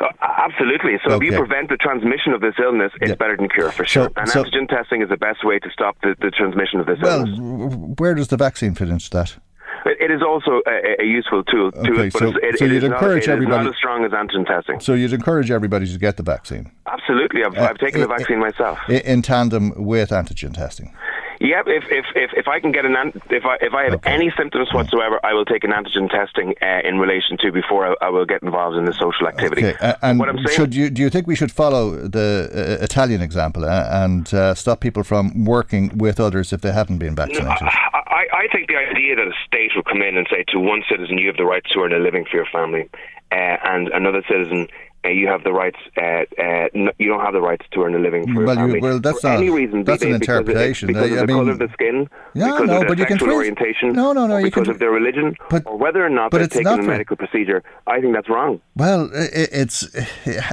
Uh, 0.00 0.08
absolutely. 0.20 0.98
So 1.06 1.14
okay. 1.14 1.26
if 1.26 1.32
you 1.32 1.38
prevent 1.38 1.68
the 1.68 1.76
transmission 1.76 2.32
of 2.32 2.40
this 2.40 2.54
illness, 2.62 2.92
it's 3.00 3.14
better 3.14 3.36
than 3.36 3.48
cure 3.48 3.70
for 3.70 3.84
sure. 3.84 4.08
So, 4.08 4.12
and 4.16 4.28
so, 4.28 4.44
antigen 4.44 4.68
testing 4.68 5.02
is 5.02 5.08
the 5.08 5.16
best 5.16 5.44
way 5.44 5.60
to 5.60 5.70
stop 5.70 5.96
the, 6.02 6.16
the 6.20 6.30
transmission 6.30 6.80
of 6.80 6.86
this 6.86 6.98
well, 7.00 7.20
illness. 7.20 7.94
Where 7.98 8.14
does 8.14 8.28
the 8.28 8.36
vaccine 8.36 8.74
fit 8.74 8.88
into 8.88 9.08
that? 9.10 9.36
It 9.84 10.10
is 10.10 10.22
also 10.22 10.60
a, 10.66 11.02
a 11.02 11.04
useful 11.04 11.42
tool 11.44 11.72
to 11.72 11.78
okay, 11.78 12.06
it, 12.06 12.12
but 12.12 12.18
so, 12.18 12.32
it, 12.42 12.58
so 12.58 12.64
you'd 12.66 12.84
encourage 12.84 13.26
not, 13.26 13.34
everybody. 13.34 13.64
not 13.64 13.72
as 13.72 13.76
strong 13.76 14.04
as 14.04 14.12
antigen 14.12 14.46
testing. 14.46 14.80
So 14.80 14.94
you'd 14.94 15.12
encourage 15.12 15.50
everybody 15.50 15.86
to 15.86 15.98
get 15.98 16.16
the 16.16 16.22
vaccine. 16.22 16.70
Absolutely, 16.86 17.44
I've, 17.44 17.56
uh, 17.56 17.68
I've 17.70 17.78
taken 17.78 18.00
the 18.00 18.06
vaccine 18.06 18.38
myself 18.38 18.78
in 18.88 19.22
tandem 19.22 19.72
with 19.76 20.10
antigen 20.10 20.54
testing. 20.54 20.94
Yep. 21.42 21.64
If 21.66 21.84
if 21.90 22.06
if, 22.14 22.30
if 22.36 22.48
I 22.48 22.60
can 22.60 22.70
get 22.70 22.84
an 22.84 22.94
if 23.28 23.44
I 23.44 23.56
if 23.60 23.74
I 23.74 23.84
have 23.84 23.94
okay. 23.94 24.12
any 24.12 24.32
symptoms 24.38 24.72
whatsoever, 24.72 25.18
I 25.24 25.34
will 25.34 25.44
take 25.44 25.64
an 25.64 25.72
antigen 25.72 26.08
testing 26.08 26.54
uh, 26.62 26.80
in 26.84 27.00
relation 27.00 27.36
to 27.38 27.50
before 27.50 27.84
I, 27.88 28.06
I, 28.06 28.10
will 28.10 28.24
get 28.24 28.42
involved 28.42 28.76
in 28.76 28.84
the 28.84 28.94
social 28.94 29.26
activity. 29.26 29.66
Okay. 29.66 29.76
Uh, 29.80 29.94
and 30.02 30.20
what 30.20 30.28
I'm 30.28 30.36
saying, 30.36 30.56
should 30.56 30.74
you 30.74 30.88
do 30.88 31.02
you 31.02 31.10
think 31.10 31.26
we 31.26 31.34
should 31.34 31.50
follow 31.50 32.06
the 32.06 32.78
uh, 32.80 32.84
Italian 32.84 33.22
example 33.22 33.64
uh, 33.64 34.04
and 34.04 34.32
uh, 34.32 34.54
stop 34.54 34.78
people 34.80 35.02
from 35.02 35.44
working 35.44 35.98
with 35.98 36.20
others 36.20 36.52
if 36.52 36.60
they 36.60 36.72
haven't 36.72 36.98
been 36.98 37.16
vaccinated? 37.16 37.68
I, 38.20 38.24
I, 38.32 38.48
think 38.52 38.68
the 38.68 38.76
idea 38.76 39.16
that 39.16 39.26
a 39.26 39.34
state 39.44 39.72
will 39.74 39.82
come 39.82 40.00
in 40.00 40.16
and 40.16 40.28
say 40.30 40.44
to 40.48 40.60
one 40.60 40.84
citizen, 40.88 41.18
you 41.18 41.26
have 41.26 41.36
the 41.38 41.44
right 41.44 41.64
to 41.72 41.80
earn 41.80 41.92
a 41.92 41.98
living 41.98 42.24
for 42.24 42.36
your 42.36 42.46
family, 42.46 42.88
uh, 43.32 43.56
and 43.64 43.88
another 43.88 44.22
citizen, 44.28 44.68
uh, 45.04 45.08
you 45.08 45.26
have 45.26 45.42
the 45.42 45.52
rights. 45.52 45.78
Uh, 45.96 46.24
uh, 46.40 46.68
you 46.98 47.08
don't 47.08 47.20
have 47.20 47.32
the 47.32 47.40
rights 47.40 47.66
to 47.72 47.82
earn 47.82 47.94
a 47.94 47.98
living 47.98 48.32
for 48.32 48.44
well. 48.44 48.68
You, 48.68 48.80
well, 48.80 49.00
that's 49.00 49.20
for 49.20 49.28
not, 49.28 49.38
any 49.38 49.50
reason. 49.50 49.84
That's 49.84 50.02
an 50.02 50.12
interpretation. 50.12 50.86
Because, 50.86 51.10
of, 51.10 51.10
because 51.10 51.22
of 51.22 51.26
the 51.26 51.32
mean, 51.32 51.42
colour 51.42 51.52
of 51.52 51.58
the 51.58 51.68
skin, 51.72 52.08
yeah, 52.34 52.46
because 52.46 52.66
no, 52.68 52.80
of 52.82 52.88
their 52.88 52.96
you 52.96 53.02
sexual 53.04 53.18
can 53.18 53.36
orientation, 53.36 53.92
no, 53.92 54.12
no, 54.12 54.26
no, 54.26 54.36
you 54.38 54.44
because 54.44 54.64
can, 54.64 54.72
of 54.72 54.78
their 54.78 54.90
religion, 54.90 55.36
but, 55.50 55.66
or 55.66 55.76
whether 55.76 56.04
or 56.04 56.08
not 56.08 56.30
they're 56.30 56.46
taking 56.46 56.64
not 56.64 56.80
a 56.80 56.82
medical 56.82 57.16
procedure. 57.16 57.62
I 57.86 58.00
think 58.00 58.14
that's 58.14 58.28
wrong. 58.28 58.60
Well, 58.76 59.10
it's. 59.12 59.88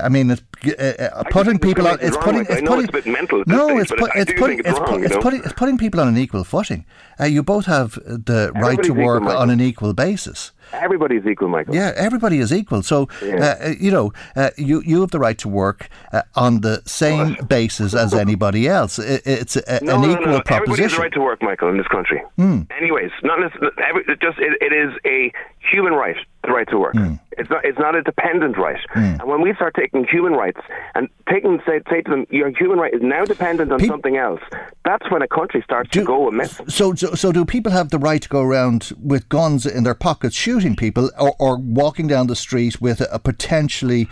I 0.02 0.10
mean, 0.10 0.32
it's, 0.32 0.42
uh, 0.66 1.24
putting 1.30 1.60
people 1.60 1.88
on. 1.88 2.00
It's 2.02 2.18
putting. 2.18 2.42
It's 2.42 2.62
putting. 2.62 2.90
It's 2.92 3.08
mental. 3.08 3.44
No, 3.46 3.78
it's, 3.78 3.92
it's, 3.92 4.02
putting. 4.02 4.22
It's, 4.66 5.20
putting. 5.20 5.44
It's 5.44 5.54
putting 5.54 5.78
people 5.78 6.00
on 6.00 6.08
an 6.08 6.18
equal 6.18 6.44
footing. 6.44 6.86
Uh, 7.20 7.26
you 7.26 7.44
both 7.44 7.66
have 7.66 7.94
the 8.06 8.52
right 8.56 8.82
to 8.82 8.94
work 8.94 9.24
on 9.24 9.50
an 9.50 9.62
equal 9.62 9.94
basis. 9.94 10.52
Everybody's 10.74 11.26
equal, 11.26 11.50
Michael. 11.50 11.76
Yeah, 11.76 11.94
everybody 11.96 12.40
is 12.40 12.54
equal. 12.54 12.84
So, 12.84 13.08
yeah. 13.24 13.56
uh, 13.62 13.74
you 13.80 13.92
know, 13.92 14.14
uh, 14.36 14.52
you 14.58 14.82
you 14.86 15.02
have 15.02 15.12
the 15.12 15.20
right 15.20 15.38
to 15.40 15.48
work 15.48 15.90
uh, 16.12 16.22
on 16.36 16.62
the 16.62 16.82
same 16.86 17.38
basis 17.48 17.94
as 17.94 18.14
anybody 18.14 18.68
else. 18.68 19.00
It, 19.00 19.22
it's 19.26 19.56
a, 19.56 19.80
no, 19.82 19.96
an 19.96 20.02
no, 20.02 20.12
equal 20.12 20.26
no, 20.26 20.32
no. 20.38 20.42
proposition. 20.42 20.54
Everybody 20.54 20.82
has 20.84 20.92
the 20.92 21.00
right 21.00 21.14
to 21.14 21.22
work, 21.22 21.42
Michael, 21.42 21.70
in 21.70 21.78
this 21.78 21.88
country. 21.88 22.22
Mm. 22.38 22.68
Anyways, 22.78 23.12
not 23.24 23.40
every, 23.42 24.04
it 24.08 24.20
just 24.22 24.40
it, 24.40 24.58
it 24.62 24.74
is 24.74 24.94
a 25.06 25.32
human 25.72 25.94
right, 25.94 26.16
the 26.50 26.56
right 26.56 26.68
to 26.70 26.78
work. 26.78 26.96
Mm. 26.96 27.20
It's 27.38 27.50
not 27.50 27.64
it's 27.64 27.80
not 27.80 27.96
a 27.96 28.02
dependent 28.02 28.58
right. 28.58 28.80
Mm. 28.96 29.20
And 29.22 29.30
when 29.30 29.42
we 29.42 29.54
start 29.56 29.74
taking 29.76 30.06
human 30.06 30.34
rights 30.34 30.60
and 30.96 31.08
taking 31.32 31.62
say 31.66 31.80
say 31.90 32.02
to 32.02 32.10
them, 32.10 32.26
your 32.30 32.50
human 32.50 32.78
right 32.80 32.94
is 32.94 33.02
now 33.02 33.24
dependent 33.24 33.72
on 33.72 33.80
Pe- 33.80 33.88
something 33.88 34.18
else. 34.18 34.42
That's 34.84 35.10
when 35.12 35.22
a 35.22 35.28
country 35.28 35.62
starts 35.64 35.90
do, 35.92 36.02
to 36.02 36.06
go 36.06 36.28
amiss. 36.28 36.60
So, 36.68 36.94
so 36.96 37.14
so 37.16 37.32
do 37.32 37.46
people 37.46 37.72
have 37.72 37.90
the 37.90 38.00
right 38.00 38.22
to 38.22 38.30
go 38.30 38.42
around 38.42 38.92
with 39.02 39.30
guns 39.30 39.66
in 39.66 39.84
their 39.84 39.96
pockets 39.96 40.36
shooting 40.36 40.76
people, 40.76 41.12
or, 41.18 41.34
or 41.40 41.58
walking 41.58 42.08
down 42.08 42.28
the 42.28 42.36
street 42.36 42.82
with 42.82 43.00
a, 43.00 43.08
a 43.14 43.20
potentially 43.20 44.10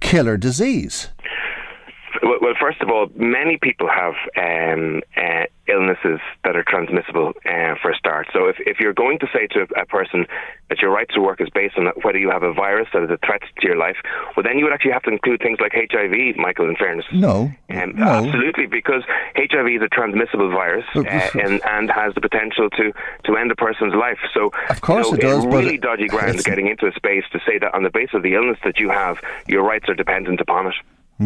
killer 0.00 0.36
disease? 0.36 1.08
Well, 2.22 2.54
first 2.60 2.80
of 2.80 2.90
all, 2.90 3.08
many 3.16 3.58
people 3.60 3.88
have 3.88 4.14
um, 4.36 5.02
uh, 5.16 5.44
illnesses 5.68 6.20
that 6.44 6.56
are 6.56 6.64
transmissible 6.66 7.32
uh, 7.46 7.74
for 7.80 7.90
a 7.90 7.96
start. 7.96 8.28
So 8.32 8.46
if, 8.46 8.56
if 8.60 8.80
you're 8.80 8.92
going 8.92 9.18
to 9.20 9.26
say 9.32 9.46
to 9.48 9.66
a 9.76 9.86
person 9.86 10.26
that 10.68 10.80
your 10.80 10.90
right 10.90 11.08
to 11.14 11.20
work 11.20 11.40
is 11.40 11.48
based 11.50 11.78
on 11.78 11.86
whether 12.02 12.18
you 12.18 12.30
have 12.30 12.42
a 12.42 12.52
virus 12.52 12.88
that 12.92 13.02
is 13.04 13.10
a 13.10 13.18
threat 13.24 13.42
to 13.60 13.66
your 13.66 13.76
life, 13.76 13.96
well, 14.36 14.42
then 14.42 14.58
you 14.58 14.64
would 14.64 14.72
actually 14.72 14.92
have 14.92 15.02
to 15.04 15.10
include 15.10 15.40
things 15.40 15.58
like 15.60 15.72
HIV, 15.72 16.36
Michael, 16.36 16.68
in 16.68 16.76
fairness. 16.76 17.06
No. 17.12 17.52
Um, 17.70 17.92
no. 17.94 18.06
Absolutely, 18.06 18.66
because 18.66 19.02
HIV 19.36 19.68
is 19.68 19.82
a 19.82 19.88
transmissible 19.88 20.50
virus 20.50 20.84
uh, 20.94 21.02
and, 21.02 21.60
and 21.64 21.90
has 21.90 22.14
the 22.14 22.20
potential 22.20 22.68
to, 22.70 22.92
to 23.24 23.36
end 23.36 23.50
a 23.50 23.56
person's 23.56 23.94
life. 23.94 24.18
So, 24.34 24.50
of 24.68 24.80
course 24.80 25.06
you 25.06 25.12
know, 25.12 25.18
it 25.18 25.20
does. 25.20 25.44
It's 25.44 25.54
really 25.54 25.78
dodgy 25.78 26.08
ground 26.08 26.42
getting 26.44 26.68
into 26.68 26.86
a 26.86 26.92
space 26.92 27.24
to 27.32 27.40
say 27.46 27.58
that 27.58 27.74
on 27.74 27.82
the 27.82 27.90
basis 27.90 28.14
of 28.14 28.22
the 28.22 28.34
illness 28.34 28.58
that 28.64 28.78
you 28.78 28.90
have, 28.90 29.18
your 29.46 29.62
rights 29.62 29.88
are 29.88 29.94
dependent 29.94 30.40
upon 30.40 30.66
it. 30.66 30.74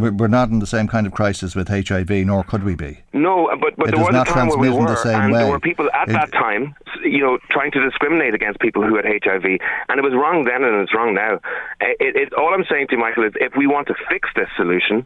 We're 0.00 0.28
not 0.28 0.50
in 0.50 0.58
the 0.58 0.66
same 0.66 0.88
kind 0.88 1.06
of 1.06 1.12
crisis 1.12 1.54
with 1.54 1.68
HIV, 1.68 2.10
nor 2.10 2.44
could 2.44 2.64
we 2.64 2.74
be. 2.74 3.00
No, 3.12 3.48
but, 3.60 3.76
but 3.76 3.88
it 3.88 3.96
there 3.96 4.04
was 4.04 4.14
a 4.14 4.24
time 4.24 4.48
where 4.48 4.58
we 4.58 4.70
were, 4.70 4.86
the 4.86 5.16
and 5.16 5.32
way. 5.32 5.38
there 5.40 5.50
were 5.50 5.60
people 5.60 5.90
at 5.92 6.08
it, 6.08 6.12
that 6.12 6.32
time, 6.32 6.74
you 7.02 7.20
know, 7.20 7.38
trying 7.50 7.70
to 7.72 7.80
discriminate 7.82 8.34
against 8.34 8.60
people 8.60 8.82
who 8.82 8.96
had 8.96 9.04
HIV, 9.04 9.44
and 9.44 9.98
it 9.98 10.02
was 10.02 10.12
wrong 10.12 10.44
then, 10.44 10.64
and 10.64 10.82
it's 10.82 10.94
wrong 10.94 11.14
now. 11.14 11.40
It, 11.80 12.16
it, 12.16 12.32
all 12.34 12.52
I'm 12.54 12.64
saying 12.70 12.88
to 12.88 12.96
you, 12.96 13.00
Michael, 13.00 13.24
is 13.24 13.32
if 13.36 13.54
we 13.56 13.66
want 13.66 13.88
to 13.88 13.94
fix 14.08 14.28
this 14.36 14.48
solution, 14.56 15.04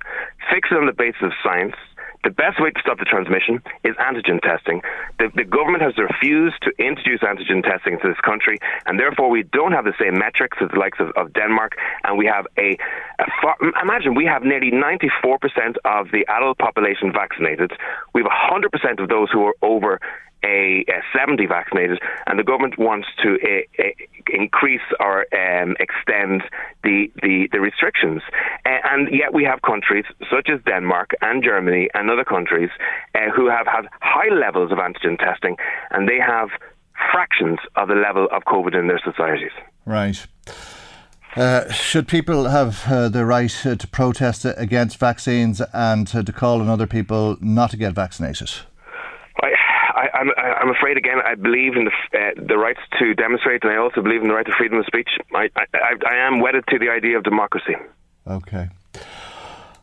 fix 0.52 0.68
it 0.70 0.76
on 0.76 0.86
the 0.86 0.92
basis 0.92 1.22
of 1.22 1.32
science 1.42 1.74
the 2.24 2.30
best 2.30 2.60
way 2.60 2.70
to 2.70 2.80
stop 2.80 2.98
the 2.98 3.04
transmission 3.04 3.62
is 3.84 3.96
antigen 3.96 4.40
testing. 4.42 4.82
The, 5.18 5.30
the, 5.34 5.44
government 5.44 5.82
has 5.82 5.96
refused 5.96 6.56
to 6.62 6.70
introduce 6.78 7.20
antigen 7.20 7.62
testing 7.62 7.94
into 7.94 8.08
this 8.08 8.20
country, 8.20 8.58
and 8.86 8.98
therefore 8.98 9.30
we 9.30 9.42
don't 9.42 9.72
have 9.72 9.84
the 9.84 9.94
same 9.98 10.18
metrics 10.18 10.58
as 10.60 10.68
the 10.70 10.78
likes 10.78 10.98
of, 11.00 11.10
of 11.16 11.32
Denmark. 11.32 11.72
And 12.04 12.18
we 12.18 12.26
have 12.26 12.46
a, 12.58 12.76
a 13.18 13.24
far, 13.40 13.56
imagine 13.82 14.14
we 14.14 14.26
have 14.26 14.42
nearly 14.42 14.70
94% 14.70 15.76
of 15.84 16.10
the 16.12 16.26
adult 16.28 16.58
population 16.58 17.12
vaccinated. 17.12 17.72
We 18.14 18.22
have 18.22 18.30
100% 18.30 19.02
of 19.02 19.08
those 19.08 19.30
who 19.30 19.44
are 19.44 19.54
over 19.62 20.00
a, 20.44 20.84
a 20.88 21.02
70 21.16 21.46
vaccinated, 21.46 21.98
and 22.26 22.38
the 22.38 22.44
government 22.44 22.78
wants 22.78 23.08
to 23.22 23.38
uh, 23.42 23.82
uh, 23.82 23.90
increase 24.32 24.80
or 24.98 25.26
um, 25.34 25.76
extend 25.80 26.42
the, 26.82 27.10
the, 27.22 27.48
the 27.52 27.60
restrictions. 27.60 28.22
Uh, 28.64 28.78
and 28.84 29.08
yet 29.12 29.34
we 29.34 29.44
have 29.44 29.62
countries 29.62 30.04
such 30.30 30.48
as 30.48 30.60
Denmark 30.64 31.10
and 31.20 31.42
Germany 31.42 31.88
and 31.94 32.10
other 32.10 32.24
countries 32.24 32.70
uh, 33.14 33.30
who 33.34 33.48
have 33.48 33.66
had 33.66 33.86
high 34.00 34.32
levels 34.32 34.72
of 34.72 34.78
antigen 34.78 35.18
testing, 35.18 35.56
and 35.90 36.08
they 36.08 36.18
have 36.18 36.48
fractions 37.12 37.58
of 37.76 37.88
the 37.88 37.94
level 37.94 38.28
of 38.30 38.42
COVID 38.44 38.78
in 38.78 38.88
their 38.88 39.00
societies. 39.04 39.52
Right. 39.86 40.26
Uh, 41.36 41.70
should 41.70 42.08
people 42.08 42.48
have 42.48 42.84
uh, 42.88 43.08
the 43.08 43.24
right 43.24 43.54
uh, 43.64 43.76
to 43.76 43.86
protest 43.86 44.44
against 44.44 44.98
vaccines 44.98 45.62
and 45.72 46.08
to 46.08 46.32
call 46.32 46.60
on 46.60 46.68
other 46.68 46.88
people 46.88 47.36
not 47.40 47.70
to 47.70 47.76
get 47.76 47.92
vaccinated? 47.92 48.50
I, 50.00 50.20
am 50.20 50.30
I'm, 50.36 50.54
I'm 50.62 50.70
afraid 50.70 50.96
again. 50.96 51.18
I 51.24 51.34
believe 51.34 51.76
in 51.76 51.84
the 51.84 52.18
uh, 52.18 52.32
the 52.36 52.56
rights 52.56 52.80
to 52.98 53.14
demonstrate, 53.14 53.62
and 53.64 53.72
I 53.72 53.76
also 53.76 54.00
believe 54.00 54.22
in 54.22 54.28
the 54.28 54.34
right 54.34 54.46
to 54.46 54.52
freedom 54.56 54.78
of 54.78 54.86
speech. 54.86 55.10
I, 55.34 55.50
I, 55.56 55.94
I 56.06 56.16
am 56.26 56.40
wedded 56.40 56.64
to 56.68 56.78
the 56.78 56.88
idea 56.88 57.18
of 57.18 57.24
democracy. 57.24 57.76
Okay. 58.26 58.68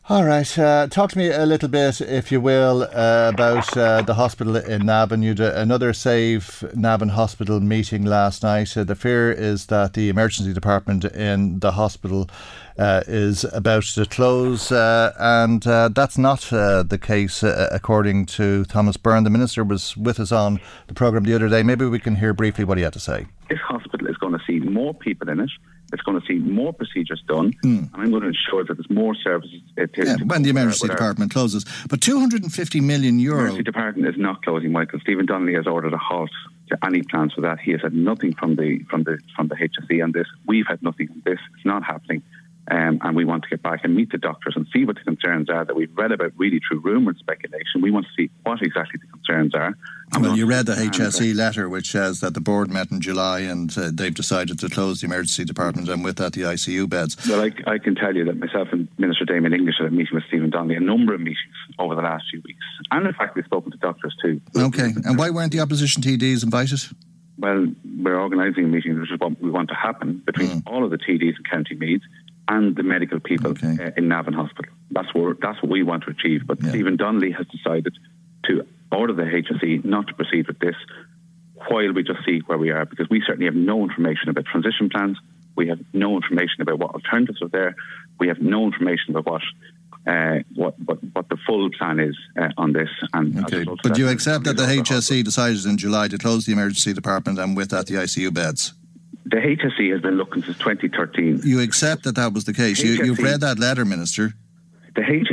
All 0.10 0.24
right. 0.24 0.58
Uh, 0.58 0.88
talk 0.88 1.12
to 1.12 1.18
me 1.18 1.28
a 1.32 1.46
little 1.46 1.68
bit, 1.68 2.00
if 2.00 2.32
you 2.32 2.40
will, 2.40 2.84
uh, 2.84 3.30
about 3.34 3.76
uh, 3.76 4.02
the 4.04 4.14
hospital 4.14 4.56
in 4.56 4.86
Navan. 4.86 5.22
You 5.22 5.32
had 5.32 5.42
another 5.42 5.92
Save 5.92 6.64
Navan 6.74 7.10
Hospital 7.10 7.60
meeting 7.60 8.06
last 8.06 8.42
night. 8.42 8.78
Uh, 8.78 8.86
the 8.86 8.96
fear 8.96 9.30
is 9.30 9.66
that 9.66 9.96
the 9.96 10.08
emergency 10.08 10.54
department 10.54 11.04
in 11.04 11.60
the 11.60 11.74
hospital 11.74 12.30
uh, 12.78 13.04
is 13.06 13.44
about 13.52 13.84
to 13.84 14.06
close, 14.06 14.72
uh, 14.72 15.12
and 15.20 15.64
that's 15.64 16.18
not 16.18 16.40
the 16.40 17.00
case, 17.02 17.44
according 17.44 18.28
to 18.28 18.64
Thomas 18.64 18.96
Byrne. 18.96 19.26
The 19.26 19.30
minister 19.30 19.66
was 19.66 19.98
with 19.98 20.22
us 20.22 20.32
on 20.32 20.62
the 20.88 20.94
programme 20.94 21.26
the 21.26 21.34
other 21.34 21.50
day. 21.50 21.64
Maybe 21.64 21.86
we 21.86 22.00
can 22.00 22.16
hear 22.16 22.34
briefly 22.34 22.64
what 22.64 22.78
he 22.78 22.84
had 22.86 22.94
to 22.94 23.02
say. 23.02 23.26
This 23.50 23.60
hospital 23.60 24.08
is 24.08 24.16
going 24.16 24.40
to 24.40 24.46
see 24.48 24.60
more 24.60 24.94
people 24.94 25.28
in 25.28 25.42
it. 25.42 25.50
It's 25.94 26.02
going 26.02 26.20
to 26.20 26.26
see 26.28 26.36
more 26.36 26.74
procedures 26.74 27.24
done, 27.28 27.54
mm. 27.64 27.94
and 27.94 27.96
I'm 27.96 28.12
going 28.12 28.24
to 28.24 28.28
ensure 28.28 28.64
that 28.64 28.74
there's 28.74 28.90
more 28.90 29.16
services. 29.16 29.62
To, 29.78 29.88
yeah, 29.96 30.18
to 30.18 30.26
when 30.26 30.44
the 30.44 30.50
emergency 30.50 30.88
department 30.88 31.32
our, 31.32 31.40
closes, 31.40 31.66
but 31.88 32.02
250 32.02 32.82
million 32.82 33.20
euro. 33.20 33.38
The 33.38 33.44
emergency 33.44 33.64
department 33.64 34.08
is 34.10 34.20
not 34.20 34.44
closing, 34.44 34.72
Michael. 34.72 35.00
Stephen 35.00 35.26
Donnelly 35.26 35.54
has 35.54 35.68
ordered 35.68 35.94
a 35.94 35.98
halt 35.98 36.30
to 36.70 36.78
any 36.86 37.02
plans 37.04 37.34
for 37.34 37.42
that. 37.42 37.60
He 37.60 37.72
has 37.72 37.82
had 37.82 37.94
nothing 37.94 38.34
from 38.34 38.56
the 38.56 38.80
from 38.90 39.04
the 39.04 39.20
from 39.36 39.48
the 39.48 39.56
HSE 39.56 40.04
on 40.04 40.12
this. 40.12 40.28
We've 40.46 40.68
had 40.68 40.84
nothing 40.84 41.10
on 41.10 41.22
this. 41.26 41.40
It's 41.56 41.66
not 41.66 41.84
happening. 41.84 42.24
Um, 42.70 43.00
and 43.02 43.16
we 43.16 43.24
want 43.24 43.44
to 43.44 43.50
get 43.50 43.64
back 43.64 43.82
and 43.84 43.96
meet 43.96 44.12
the 44.12 44.18
doctors 44.18 44.56
and 44.58 44.68
see 44.74 44.84
what 44.84 44.98
the 44.98 45.04
concerns 45.04 45.50
are 45.50 45.64
that 45.64 45.76
we've 45.76 45.96
read 45.98 46.12
about 46.12 46.34
really 46.36 46.60
through 46.68 46.82
rumour 46.82 47.12
and 47.12 47.18
speculation. 47.18 47.82
We 47.82 47.92
want 47.92 48.08
to 48.08 48.12
see 48.18 48.30
what 48.44 48.62
exactly 48.62 49.00
the 49.00 49.08
concerns 49.08 49.56
are. 49.56 49.74
Well, 50.16 50.38
you 50.38 50.46
read 50.46 50.66
the 50.66 50.74
HSE 50.74 51.36
letter, 51.36 51.68
which 51.68 51.92
says 51.92 52.22
that 52.22 52.34
the 52.34 52.40
board 52.40 52.70
met 52.70 52.92
in 52.92 53.02
July 53.02 53.42
and 53.42 53.76
uh, 53.78 53.92
they've 53.94 54.14
decided 54.14 54.58
to 54.60 54.70
close 54.70 55.02
the 55.02 55.06
emergency 55.06 55.44
department 55.44 55.90
and 55.90 56.04
with 56.04 56.16
that 56.18 56.34
the 56.34 56.42
ICU 56.42 56.90
beds. 56.90 57.18
Well, 57.28 57.42
I, 57.42 57.52
I 57.70 57.78
can 57.78 57.96
tell 57.96 58.16
you 58.16 58.24
that 58.26 58.38
myself 58.38 58.70
and 58.72 58.88
Minister 58.98 59.26
Damien 59.26 59.54
English 59.54 59.76
had 59.78 59.88
a 59.88 59.92
meeting 59.92 60.16
with 60.16 60.24
Stephen 60.28 60.50
Donnelly, 60.50 60.76
a 60.76 60.80
number 60.80 61.14
of 61.14 61.20
meetings 61.20 61.38
over 61.78 61.96
the 61.96 62.02
last 62.02 62.26
few 62.32 62.42
weeks. 62.46 62.64
And 62.92 63.06
in 63.06 63.14
fact, 63.14 63.36
we've 63.36 63.46
spoken 63.46 63.72
to 63.72 63.78
doctors 63.78 64.16
too. 64.22 64.40
Okay. 64.56 64.94
And 65.04 65.18
why 65.18 65.30
weren't 65.30 65.52
the 65.52 65.60
opposition 65.60 66.02
TDs 66.02 66.44
invited? 66.44 66.82
Well, 67.38 67.68
we're 67.98 68.20
organising 68.20 68.64
a 68.64 68.68
meeting, 68.68 69.00
which 69.00 69.12
is 69.12 69.20
what 69.20 69.40
we 69.42 69.52
want 69.52 69.70
to 69.70 69.76
happen 69.76 70.24
between 70.26 70.62
mm. 70.62 70.64
all 70.66 70.84
of 70.84 70.92
the 70.92 70.98
TDs 70.98 71.36
and 71.36 71.50
County 71.50 71.76
Meath 71.76 72.02
and 72.48 72.76
the 72.76 72.84
medical 72.84 73.20
people 73.20 73.52
okay. 73.52 73.78
uh, 73.80 73.92
in 73.98 74.08
Navan 74.08 74.34
Hospital. 74.34 74.72
That's 74.92 75.14
what 75.14 75.40
that's 75.42 75.62
what 75.62 75.70
we 75.70 75.84
want 75.84 76.04
to 76.06 76.12
achieve. 76.12 76.48
But 76.48 76.64
yeah. 76.64 76.70
Stephen 76.70 76.96
Donnelly 76.96 77.32
has 77.32 77.46
decided 77.48 77.94
to 78.46 78.66
order 78.92 79.14
the 79.14 79.24
HSE 79.24 79.84
not 79.86 80.08
to 80.08 80.14
proceed 80.14 80.48
with 80.48 80.60
this 80.60 80.76
while 81.70 81.92
we 81.92 82.04
just 82.04 82.24
see 82.26 82.40
where 82.46 82.58
we 82.58 82.72
are, 82.72 82.86
because 82.86 83.10
we 83.10 83.22
certainly 83.26 83.46
have 83.46 83.56
no 83.56 83.84
information 83.84 84.30
about 84.30 84.46
transition 84.46 84.90
plans. 84.90 85.18
We 85.56 85.68
have 85.70 85.80
no 85.94 86.16
information 86.16 86.62
about 86.62 86.80
what 86.80 86.92
alternatives 86.92 87.42
are 87.42 87.48
there. 87.48 87.76
We 88.20 88.28
have 88.28 88.40
no 88.40 88.66
information 88.66 89.16
about 89.16 89.26
what 89.26 89.42
uh, 90.08 90.40
what, 90.56 90.80
what, 90.86 91.00
what 91.14 91.28
the 91.28 91.38
full 91.46 91.70
plan 91.72 92.00
is 92.00 92.16
uh, 92.40 92.48
on 92.58 92.72
this. 92.72 92.90
And 93.12 93.44
okay. 93.44 93.66
But 93.84 93.98
you 93.98 94.08
accept 94.08 94.46
that 94.46 94.56
the 94.56 94.64
HSE 94.64 95.22
decided 95.24 95.66
in 95.66 95.78
July 95.78 96.08
to 96.08 96.18
close 96.18 96.46
the 96.46 96.54
emergency 96.54 96.94
department 96.94 97.40
and 97.40 97.58
with 97.58 97.72
that 97.72 97.88
the 97.88 97.96
ICU 97.96 98.34
beds? 98.34 98.74
The 99.26 99.38
HSE 99.38 99.92
has 99.92 100.02
been 100.02 100.16
looking 100.16 100.44
since 100.44 100.58
2013. 100.60 101.42
You 101.44 101.60
accept 101.60 102.04
that 102.04 102.16
that 102.16 102.32
was 102.32 102.46
the 102.46 102.54
case. 102.54 102.82
HSE, 102.82 103.06
you, 103.06 103.14
have 103.16 103.20
read 103.20 103.42
that 103.42 103.60
letter, 103.60 103.84
Minister. 103.84 104.34
The, 104.96 105.04
H, 105.04 105.28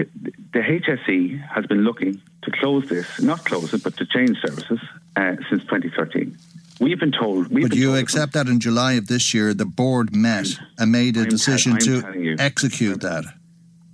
the 0.52 0.58
HSE 0.58 1.48
has 1.48 1.66
been 1.66 1.84
looking 1.84 2.20
to 2.44 2.50
close 2.50 2.88
this, 2.88 3.20
not 3.20 3.44
close 3.44 3.72
it, 3.74 3.82
but 3.82 3.96
to 3.96 4.06
change 4.06 4.40
services 4.40 4.78
uh, 5.16 5.36
since 5.48 5.62
2013. 5.64 6.36
We've 6.80 6.98
been 6.98 7.12
told. 7.12 7.48
We've 7.48 7.64
but 7.64 7.70
been 7.70 7.78
you 7.78 7.88
told 7.88 7.98
accept 7.98 8.32
that 8.32 8.48
in 8.48 8.60
July 8.60 8.94
of 8.94 9.06
this 9.06 9.32
year, 9.32 9.54
the 9.54 9.64
board 9.64 10.14
met 10.14 10.46
and 10.78 10.90
made 10.90 11.16
a 11.16 11.20
I'm 11.20 11.28
decision 11.28 11.78
to 11.78 12.36
execute 12.38 13.00
that. 13.02 13.24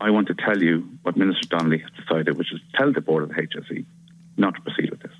I 0.00 0.10
want 0.10 0.28
to 0.28 0.34
tell 0.34 0.62
you 0.62 0.88
what 1.02 1.16
Minister 1.16 1.46
Donnelly 1.48 1.78
has 1.78 1.90
decided, 1.90 2.38
which 2.38 2.52
is 2.52 2.60
tell 2.74 2.92
the 2.92 3.02
board 3.02 3.22
of 3.22 3.28
the 3.28 3.34
HSE 3.34 3.84
not 4.38 4.54
to 4.54 4.60
proceed 4.62 4.90
with 4.90 5.00
this. 5.00 5.12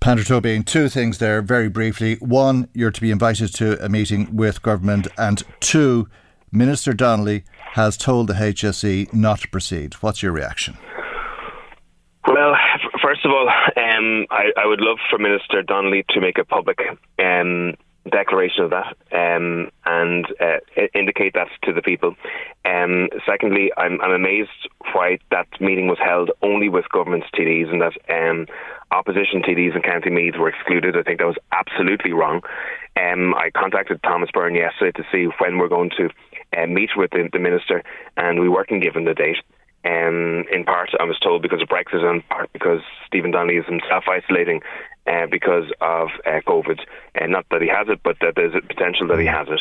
Peadar 0.00 0.24
Tóibín, 0.24 0.64
two 0.64 0.88
things 0.88 1.18
there 1.18 1.42
very 1.42 1.68
briefly. 1.68 2.14
One, 2.16 2.68
you're 2.72 2.90
to 2.90 3.00
be 3.00 3.10
invited 3.10 3.54
to 3.56 3.82
a 3.84 3.88
meeting 3.88 4.34
with 4.34 4.62
government, 4.62 5.06
and 5.18 5.42
two, 5.60 6.08
Minister 6.50 6.92
Donnelly 6.94 7.44
has 7.72 7.96
told 7.96 8.26
the 8.26 8.34
HSE 8.34 9.12
not 9.12 9.42
to 9.42 9.48
proceed. 9.48 9.94
What's 9.94 10.22
your 10.22 10.32
reaction? 10.32 10.78
First 13.02 13.24
of 13.24 13.30
all, 13.30 13.48
um, 13.48 14.26
I, 14.30 14.52
I, 14.56 14.66
would 14.66 14.80
love 14.80 14.98
for 15.08 15.18
Minister 15.18 15.62
Donnelly 15.62 16.04
to 16.10 16.20
make 16.20 16.38
a 16.38 16.44
public 16.44 16.78
um, 17.18 17.74
declaration 18.10 18.64
of 18.64 18.70
that 18.70 18.96
um, 19.12 19.70
and 19.86 20.26
uh, 20.40 20.58
indicate 20.94 21.34
that 21.34 21.48
to 21.64 21.72
the 21.72 21.82
people. 21.82 22.14
Um, 22.64 23.08
secondly, 23.26 23.70
I'm, 23.76 24.00
I'm, 24.00 24.12
amazed 24.12 24.68
why 24.92 25.18
that 25.30 25.48
meeting 25.60 25.88
was 25.88 25.98
held 26.02 26.30
only 26.42 26.68
with 26.68 26.88
government 26.90 27.24
TDs 27.34 27.70
and 27.70 27.80
that 27.80 27.92
um, 28.08 28.46
opposition 28.90 29.42
TDs 29.42 29.74
and 29.74 29.84
County 29.84 30.10
Meath 30.10 30.36
were 30.38 30.48
excluded. 30.48 30.96
I 30.96 31.02
think 31.02 31.18
that 31.18 31.26
was 31.26 31.38
absolutely 31.52 32.12
wrong. 32.12 32.42
Um, 32.96 33.34
I 33.34 33.50
contacted 33.50 34.02
Thomas 34.02 34.30
Byrne 34.32 34.54
yesterday 34.54 34.92
to 34.92 35.04
see 35.12 35.28
when 35.38 35.58
we're 35.58 35.68
going 35.68 35.90
to 35.96 36.10
uh, 36.56 36.66
meet 36.66 36.90
with 36.96 37.10
the, 37.12 37.28
the, 37.32 37.38
minister, 37.38 37.82
and 38.16 38.40
we 38.40 38.48
weren't 38.48 38.82
given 38.82 39.04
the 39.04 39.14
date. 39.14 39.36
Um, 39.84 40.44
in 40.52 40.64
part, 40.64 40.90
I 41.00 41.04
was 41.04 41.18
told 41.18 41.42
because 41.42 41.62
of 41.62 41.68
Brexit, 41.68 42.04
and 42.04 42.26
part 42.28 42.52
because 42.52 42.80
Stephen 43.06 43.30
Donnelly 43.30 43.56
is 43.56 43.66
himself 43.66 44.04
isolating 44.08 44.60
uh, 45.06 45.26
because 45.30 45.70
of 45.80 46.08
uh, 46.26 46.40
COVID. 46.46 46.80
Uh, 47.20 47.26
not 47.26 47.46
that 47.50 47.62
he 47.62 47.68
has 47.68 47.88
it, 47.88 48.00
but 48.02 48.16
that 48.20 48.34
there's 48.36 48.54
a 48.54 48.60
potential 48.60 49.06
that 49.08 49.18
he 49.18 49.26
has 49.26 49.48
it. 49.48 49.60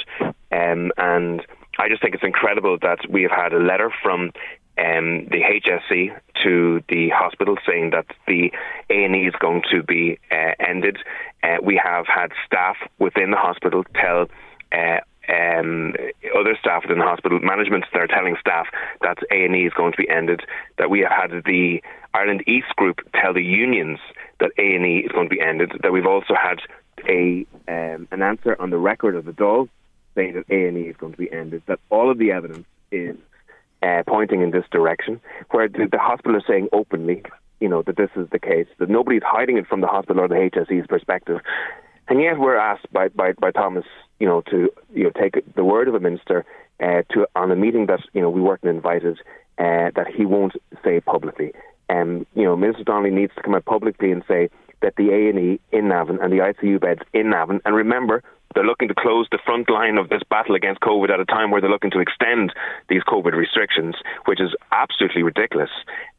Um, 0.52 0.92
and 0.98 1.46
I 1.78 1.88
just 1.88 2.02
think 2.02 2.16
it's 2.16 2.24
incredible 2.24 2.78
that 2.82 3.10
we 3.10 3.24
have 3.24 3.32
had 3.32 3.54
a 3.54 3.60
letter 3.60 3.92
from 4.04 4.32
um, 4.78 5.26
the 5.32 5.42
HSE 5.42 6.18
to 6.44 6.84
the 6.90 7.10
hospital 7.10 7.58
saying 7.68 7.92
that 7.92 8.08
the 8.28 8.52
A&E 8.90 9.28
is 9.28 9.34
going 9.40 9.64
to 9.72 9.84
be 9.84 10.20
uh, 10.32 10.52
ended. 10.60 10.98
Uh, 11.44 11.58
we 11.62 11.80
have 11.82 12.06
had 12.08 12.32
staff 12.46 12.78
within 12.98 13.32
the 13.32 13.38
hospital 13.38 13.84
tell 13.96 14.28
uh, 14.72 15.00
um, 15.30 15.94
other 16.38 16.58
staff 16.60 16.84
within 16.84 17.00
the 17.00 17.06
hospital, 17.06 17.40
management, 17.40 17.86
they're 17.94 18.08
telling 18.08 18.36
staff 18.40 18.68
that 19.02 19.18
A&E 19.32 19.66
is 19.66 19.74
going 19.74 19.92
to 19.92 19.98
be 19.98 20.10
ended, 20.10 20.42
that 20.78 20.90
we 20.90 21.02
have 21.02 21.12
had 21.12 21.44
the 21.46 21.82
Ireland 22.14 22.44
East 22.48 22.76
Group 22.76 23.00
tell 23.14 23.34
the 23.34 23.44
unions 23.44 24.00
that 24.40 24.52
A&E 24.58 25.00
is 25.06 25.12
going 25.12 25.30
to 25.30 25.36
be 25.36 25.42
ended, 25.42 25.72
that 25.84 25.92
we've 25.92 26.08
also 26.08 26.34
had 26.34 26.60
a 27.08 27.46
um, 27.68 28.08
an 28.12 28.22
answer 28.22 28.60
on 28.60 28.72
the 28.72 28.78
record 28.78 29.16
of 29.16 29.26
the 29.26 29.32
Dáil 29.32 29.70
saying 30.16 30.34
that 30.34 30.50
A&E 30.50 30.90
is 30.90 30.98
going 30.98 31.14
to 31.14 31.18
be 31.18 31.32
ended, 31.32 31.62
that 31.68 31.80
all 31.90 32.10
of 32.10 32.18
the 32.18 32.32
evidence 32.32 32.66
is 32.92 33.16
uh, 33.82 34.04
pointing 34.08 34.42
in 34.42 34.52
this 34.52 34.66
direction, 34.72 35.22
where 35.52 35.68
the, 35.70 35.88
the 35.90 36.00
hospital 36.00 36.36
is 36.36 36.44
saying 36.48 36.68
openly, 36.74 37.24
you 37.60 37.70
know, 37.70 37.82
that 37.84 37.96
this 37.96 38.10
is 38.16 38.28
the 38.32 38.40
case, 38.40 38.68
that 38.80 38.90
nobody's 38.90 39.24
hiding 39.24 39.58
it 39.58 39.68
from 39.68 39.82
the 39.82 39.88
hospital 39.88 40.24
or 40.24 40.28
the 40.28 40.36
HSE's 40.36 40.88
perspective. 40.88 41.40
And 42.08 42.22
yet 42.22 42.40
we're 42.40 42.58
asked 42.58 42.92
by, 42.92 43.10
by, 43.10 43.34
by 43.34 43.52
Thomas, 43.52 43.86
you 44.20 44.28
know, 44.28 44.42
to 44.50 44.72
you 44.94 45.04
know 45.04 45.12
take 45.12 45.44
the 45.56 45.64
word 45.64 45.88
of 45.88 45.96
a 45.96 46.00
minister 46.00 46.46
uh, 46.82 47.02
to 47.12 47.28
on 47.36 47.52
a 47.52 47.56
meeting 47.56 47.88
that 47.88 48.00
you 48.14 48.22
know 48.22 48.30
we 48.30 48.42
weren't 48.42 48.64
invited 48.64 49.20
uh, 49.58 49.92
that 49.96 50.08
he 50.14 50.26
won't 50.26 50.54
say 50.84 51.00
publicly. 51.00 51.54
Um, 51.90 52.26
you 52.36 52.44
know, 52.44 52.56
Minister 52.56 52.84
Donnelly 52.84 53.12
needs 53.12 53.34
to 53.36 53.42
come 53.42 53.56
out 53.56 53.66
publicly 53.66 54.12
and 54.12 54.24
say 54.28 54.50
that 54.82 54.96
the 54.96 55.10
A 55.10 55.30
and 55.30 55.40
E 55.40 55.60
in 55.72 55.88
Navan 55.88 56.20
and 56.22 56.32
the 56.32 56.38
ICU 56.38 56.80
beds 56.80 57.02
in 57.14 57.30
Navan, 57.32 57.62
and 57.66 57.76
remember 57.76 58.24
they're 58.54 58.66
looking 58.66 58.88
to 58.88 58.96
close 58.96 59.28
the 59.32 59.40
front 59.46 59.70
line 59.70 59.98
of 59.98 60.10
this 60.10 60.22
battle 60.30 60.56
against 60.56 60.82
COVID 60.82 61.10
at 61.10 61.20
a 61.20 61.26
time 61.26 61.52
where 61.52 61.62
they're 61.62 61.70
looking 61.70 61.92
to 61.92 62.00
extend 62.00 62.54
these 62.90 63.04
COVID 63.04 63.34
restrictions, 63.34 63.96
which 64.26 64.42
is 64.42 64.56
absolutely 64.72 65.24
ridiculous. 65.24 65.70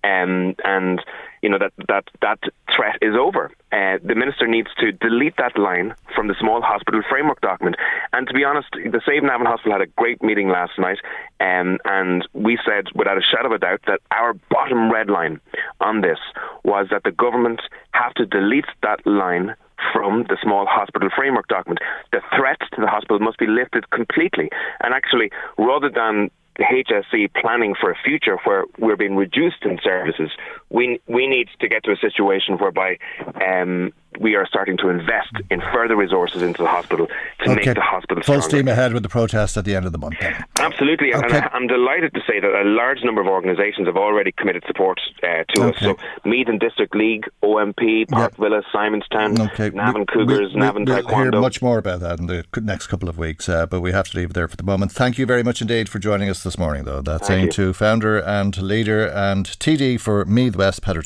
Um, 0.03 0.55
and 0.65 1.01
you 1.43 1.49
know 1.49 1.59
that 1.59 1.73
that 1.89 2.05
that 2.23 2.39
threat 2.75 2.97
is 3.03 3.15
over. 3.15 3.51
Uh, 3.73 3.99
the 4.03 4.15
minister 4.15 4.47
needs 4.47 4.69
to 4.79 4.93
delete 4.93 5.37
that 5.37 5.59
line 5.59 5.95
from 6.15 6.29
the 6.29 6.35
small 6.39 6.61
hospital 6.63 7.03
framework 7.09 7.41
document. 7.41 7.77
And 8.13 8.27
to 8.29 8.35
be 8.35 8.45
honest, 8.45 8.69
the 8.73 9.01
Save 9.07 9.23
Navan 9.23 9.47
Hospital 9.47 9.73
had 9.73 9.83
a 9.83 9.87
great 9.87 10.23
meeting 10.23 10.49
last 10.49 10.73
night, 10.79 10.99
um, 11.41 11.79
and 11.85 12.27
we 12.33 12.59
said 12.65 12.87
without 12.95 13.19
a 13.19 13.23
shadow 13.23 13.47
of 13.47 13.53
a 13.53 13.59
doubt 13.59 13.81
that 13.87 14.01
our 14.11 14.35
bottom 14.51 14.91
red 14.91 15.11
line 15.11 15.41
on 15.81 16.01
this 16.01 16.19
was 16.65 16.89
that 16.91 17.05
the 17.05 17.13
government 17.13 17.61
have 17.93 18.15
to 18.15 18.27
delete 18.27 18.67
that 18.83 19.07
line 19.07 19.55
from 19.93 20.25
the 20.29 20.37
small 20.43 20.67
hospital 20.67 21.09
framework 21.15 21.49
document. 21.49 21.81
The 22.13 22.21
threat 22.37 22.61
to 22.75 22.81
the 22.81 22.87
hospital 22.87 23.19
must 23.19 23.39
be 23.39 23.47
lifted 23.47 23.91
completely. 23.91 24.51
And 24.81 24.95
actually, 24.95 25.31
rather 25.59 25.91
than 25.91 26.31
the 26.57 27.29
planning 27.41 27.75
for 27.81 27.91
a 27.91 27.97
future 28.05 28.37
where 28.45 28.65
we're 28.79 28.97
being 28.97 29.17
reduced 29.17 29.63
in 29.63 29.79
services, 29.83 30.31
we 30.69 31.01
we 31.07 31.27
need 31.27 31.49
to 31.61 31.69
get 31.69 31.85
to 31.85 31.93
a 31.93 31.97
situation 31.97 32.59
whereby 32.59 32.99
um, 33.47 33.93
we 34.19 34.35
are 34.35 34.47
starting 34.47 34.77
to 34.79 34.89
invest 34.89 35.33
in 35.51 35.61
further 35.73 35.97
resources 35.97 36.43
into 36.43 36.63
the 36.63 36.69
hospital 36.69 37.07
to 37.07 37.51
okay. 37.51 37.55
make 37.55 37.75
the 37.75 37.81
hospital 37.81 38.23
full 38.23 38.43
steam 38.43 38.69
ahead 38.69 38.93
with 38.93 39.03
the 39.03 39.09
protest 39.09 39.57
at 39.57 39.65
the 39.65 39.75
end 39.75 39.87
of 39.87 39.93
the 39.93 39.99
month. 39.99 40.17
Then. 40.21 40.45
Absolutely, 40.59 41.15
okay. 41.15 41.39
and 41.39 41.49
I'm 41.53 41.67
delighted 41.67 42.15
to 42.15 42.21
say 42.27 42.41
that 42.41 42.51
a 42.51 42.65
large 42.65 43.03
number 43.05 43.21
of 43.21 43.29
organisations 43.29 43.87
have 43.87 43.97
already 43.97 44.33
committed 44.33 44.65
support 44.67 45.01
uh, 45.23 45.45
to 45.55 45.63
okay. 45.63 45.77
us. 45.77 45.81
So 45.81 45.97
Meath 46.25 46.49
and 46.49 46.59
District 46.59 46.95
League, 46.95 47.27
OMP, 47.43 48.09
Park 48.09 48.33
yep. 48.33 48.37
Villa, 48.37 48.63
Simonstown, 48.75 49.39
okay. 49.53 49.71
Navan 49.71 50.07
Cougars, 50.07 50.55
we, 50.55 50.61
Navan 50.61 50.85
we, 50.85 50.93
we'll 50.93 51.03
Taekwondo. 51.03 51.33
Hear 51.33 51.41
much 51.41 51.63
more 51.63 51.79
about 51.79 52.01
that 52.01 52.19
in 52.19 52.27
the 52.27 52.45
next 52.61 52.89
couple 52.89 53.09
of 53.09 53.19
weeks, 53.19 53.49
uh, 53.49 53.67
but 53.67 53.81
we 53.81 53.93
have 53.93 54.09
to 54.11 54.17
leave 54.17 54.31
it 54.31 54.35
there 54.35 54.49
for 54.49 54.57
the 54.57 54.65
moment. 54.65 54.93
Thank 54.93 55.19
you 55.19 55.27
very 55.27 55.43
much 55.43 55.61
indeed 55.61 55.89
for 55.89 55.99
joining 55.99 56.29
us 56.29 56.43
this 56.43 56.59
morning, 56.59 56.85
though. 56.85 57.01
That's 57.01 57.27
saying 57.27 57.51
to 57.51 57.73
founder 57.73 58.19
and 58.19 58.61
leader 58.61 59.07
and 59.07 59.47
TD 59.47 60.01
for 60.01 60.25
Meath 60.25 60.57
West, 60.57 60.83
Peadar 60.83 61.05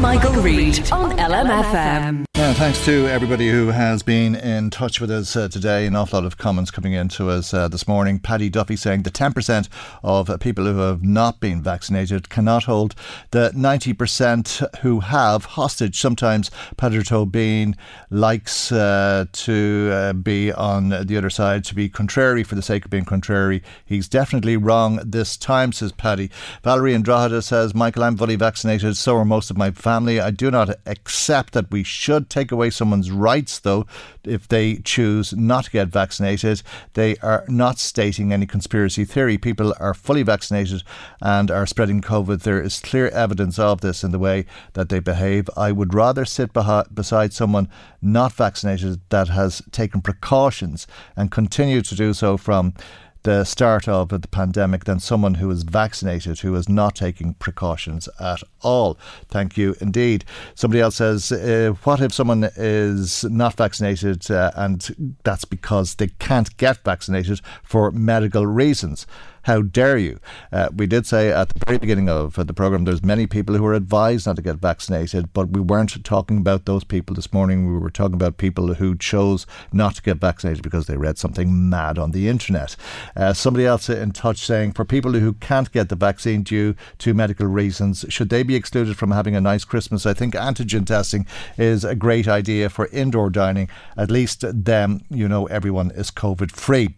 Michael, 0.00 0.42
Reade 0.42 0.92
on 0.92 1.10
LMFM. 1.18 2.24
Yeah, 2.36 2.52
thanks 2.52 2.84
to 2.84 3.08
everybody 3.08 3.48
who 3.48 3.66
has 3.66 4.04
been 4.04 4.36
in 4.36 4.70
touch 4.70 5.00
with 5.00 5.10
us 5.10 5.34
uh, 5.34 5.48
today. 5.48 5.86
An 5.86 5.96
awful 5.96 6.20
lot 6.20 6.24
of 6.26 6.38
comments 6.38 6.70
coming 6.70 6.92
in 6.92 7.08
to 7.08 7.30
us 7.30 7.52
uh, 7.52 7.66
this 7.66 7.88
morning. 7.88 8.20
Paddy 8.20 8.48
Duffy 8.48 8.76
saying 8.76 9.02
the 9.02 9.10
10% 9.10 9.68
of 10.04 10.30
people 10.38 10.64
who 10.64 10.78
have 10.78 11.02
not 11.02 11.40
been 11.40 11.60
vaccinated 11.60 12.28
cannot 12.28 12.62
hold 12.62 12.94
the 13.32 13.50
90% 13.56 14.78
who 14.78 15.00
have 15.00 15.44
hostage. 15.46 15.98
Sometimes 16.00 16.48
Peadar 16.76 17.02
Tóibín 17.02 17.74
likes 18.08 18.70
uh, 18.70 19.26
to 19.32 19.90
uh, 19.92 20.12
be 20.12 20.52
on 20.52 20.90
the 20.90 21.16
other 21.16 21.30
side, 21.30 21.64
to 21.64 21.74
be 21.74 21.88
contrary 21.88 22.44
for 22.44 22.54
the 22.54 22.62
sake 22.62 22.84
of 22.84 22.90
being 22.92 23.04
contrary. 23.04 23.64
He's 23.84 24.08
definitely 24.08 24.56
wrong 24.56 25.00
this 25.04 25.36
time, 25.36 25.72
says 25.72 25.90
Paddy. 25.90 26.30
Valerie 26.62 26.94
Andrada 26.94 27.42
says, 27.42 27.74
Michael, 27.74 28.04
I'm 28.04 28.16
fully 28.16 28.36
vaccinated, 28.36 28.96
so 28.96 29.16
are 29.16 29.24
most 29.24 29.50
of 29.50 29.56
my 29.56 29.72
family. 29.78 30.20
I 30.20 30.30
do 30.30 30.50
not 30.50 30.70
accept 30.86 31.52
that 31.54 31.70
we 31.70 31.82
should 31.82 32.28
take 32.28 32.52
away 32.52 32.70
someone's 32.70 33.10
rights, 33.10 33.58
though, 33.58 33.86
if 34.24 34.46
they 34.48 34.76
choose 34.76 35.32
not 35.32 35.64
to 35.64 35.70
get 35.70 35.88
vaccinated. 35.88 36.62
They 36.94 37.16
are 37.18 37.44
not 37.48 37.78
stating 37.78 38.32
any 38.32 38.46
conspiracy 38.46 39.04
theory. 39.04 39.38
People 39.38 39.74
are 39.80 39.94
fully 39.94 40.22
vaccinated 40.22 40.82
and 41.20 41.50
are 41.50 41.66
spreading 41.66 42.00
COVID. 42.00 42.42
There 42.42 42.60
is 42.60 42.80
clear 42.80 43.08
evidence 43.08 43.58
of 43.58 43.80
this 43.80 44.04
in 44.04 44.10
the 44.10 44.18
way 44.18 44.46
that 44.74 44.88
they 44.88 45.00
behave. 45.00 45.48
I 45.56 45.72
would 45.72 45.94
rather 45.94 46.24
sit 46.24 46.52
beside 46.52 47.32
someone 47.32 47.68
not 48.02 48.32
vaccinated 48.32 49.00
that 49.08 49.28
has 49.28 49.62
taken 49.70 50.00
precautions 50.00 50.86
and 51.16 51.30
continue 51.30 51.82
to 51.82 51.94
do 51.94 52.12
so 52.12 52.36
from 52.36 52.74
the 53.22 53.44
start 53.44 53.88
of 53.88 54.08
the 54.08 54.20
pandemic 54.20 54.84
than 54.84 55.00
someone 55.00 55.34
who 55.34 55.50
is 55.50 55.62
vaccinated 55.62 56.38
who 56.40 56.54
is 56.54 56.68
not 56.68 56.94
taking 56.94 57.34
precautions 57.34 58.08
at 58.20 58.42
all. 58.62 58.98
Thank 59.28 59.56
you 59.56 59.76
indeed. 59.80 60.24
Somebody 60.54 60.80
else 60.80 60.96
says, 60.96 61.32
uh, 61.32 61.74
What 61.84 62.00
if 62.00 62.12
someone 62.12 62.48
is 62.56 63.24
not 63.24 63.54
vaccinated 63.54 64.30
uh, 64.30 64.52
and 64.54 65.18
that's 65.24 65.44
because 65.44 65.96
they 65.96 66.08
can't 66.18 66.56
get 66.56 66.84
vaccinated 66.84 67.40
for 67.62 67.90
medical 67.90 68.46
reasons? 68.46 69.06
How 69.42 69.62
dare 69.62 69.98
you? 69.98 70.20
Uh, 70.52 70.68
we 70.74 70.86
did 70.86 71.06
say 71.06 71.30
at 71.30 71.48
the 71.48 71.64
very 71.66 71.78
beginning 71.78 72.08
of 72.08 72.38
uh, 72.38 72.44
the 72.44 72.52
programme 72.52 72.84
there's 72.84 73.02
many 73.02 73.26
people 73.26 73.56
who 73.56 73.64
are 73.66 73.74
advised 73.74 74.26
not 74.26 74.36
to 74.36 74.42
get 74.42 74.56
vaccinated, 74.56 75.32
but 75.32 75.50
we 75.50 75.60
weren't 75.60 76.04
talking 76.04 76.38
about 76.38 76.64
those 76.64 76.84
people 76.84 77.14
this 77.14 77.32
morning. 77.32 77.72
We 77.72 77.78
were 77.78 77.90
talking 77.90 78.14
about 78.14 78.36
people 78.36 78.74
who 78.74 78.96
chose 78.96 79.46
not 79.72 79.94
to 79.96 80.02
get 80.02 80.18
vaccinated 80.18 80.62
because 80.62 80.86
they 80.86 80.96
read 80.96 81.18
something 81.18 81.68
mad 81.68 81.98
on 81.98 82.10
the 82.10 82.28
internet. 82.28 82.76
Uh, 83.16 83.32
somebody 83.32 83.66
else 83.66 83.88
in 83.88 84.12
touch 84.12 84.38
saying 84.38 84.72
for 84.72 84.84
people 84.84 85.12
who 85.12 85.34
can't 85.34 85.72
get 85.72 85.88
the 85.88 85.96
vaccine 85.96 86.42
due 86.42 86.74
to 86.98 87.14
medical 87.14 87.46
reasons, 87.46 88.04
should 88.08 88.28
they 88.30 88.42
be 88.42 88.54
excluded 88.54 88.96
from 88.96 89.10
having 89.10 89.34
a 89.34 89.40
nice 89.40 89.64
Christmas? 89.64 90.06
I 90.06 90.14
think 90.14 90.34
antigen 90.34 90.86
testing 90.86 91.26
is 91.56 91.84
a 91.84 91.94
great 91.94 92.28
idea 92.28 92.68
for 92.68 92.86
indoor 92.88 93.30
dining. 93.30 93.68
At 93.96 94.10
least 94.10 94.44
then, 94.46 95.04
you 95.10 95.28
know, 95.28 95.46
everyone 95.46 95.90
is 95.92 96.10
COVID 96.10 96.50
free. 96.50 96.96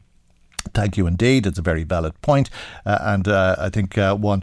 Thank 0.75 0.97
you 0.97 1.07
indeed. 1.07 1.47
It's 1.47 1.59
a 1.59 1.63
very 1.63 1.85
valid 1.85 2.21
point. 2.23 2.51
Uh, 2.87 2.99
and 3.01 3.29
uh, 3.29 3.57
I 3.59 3.71
think 3.71 3.97
uh, 3.99 4.15
one 4.15 4.43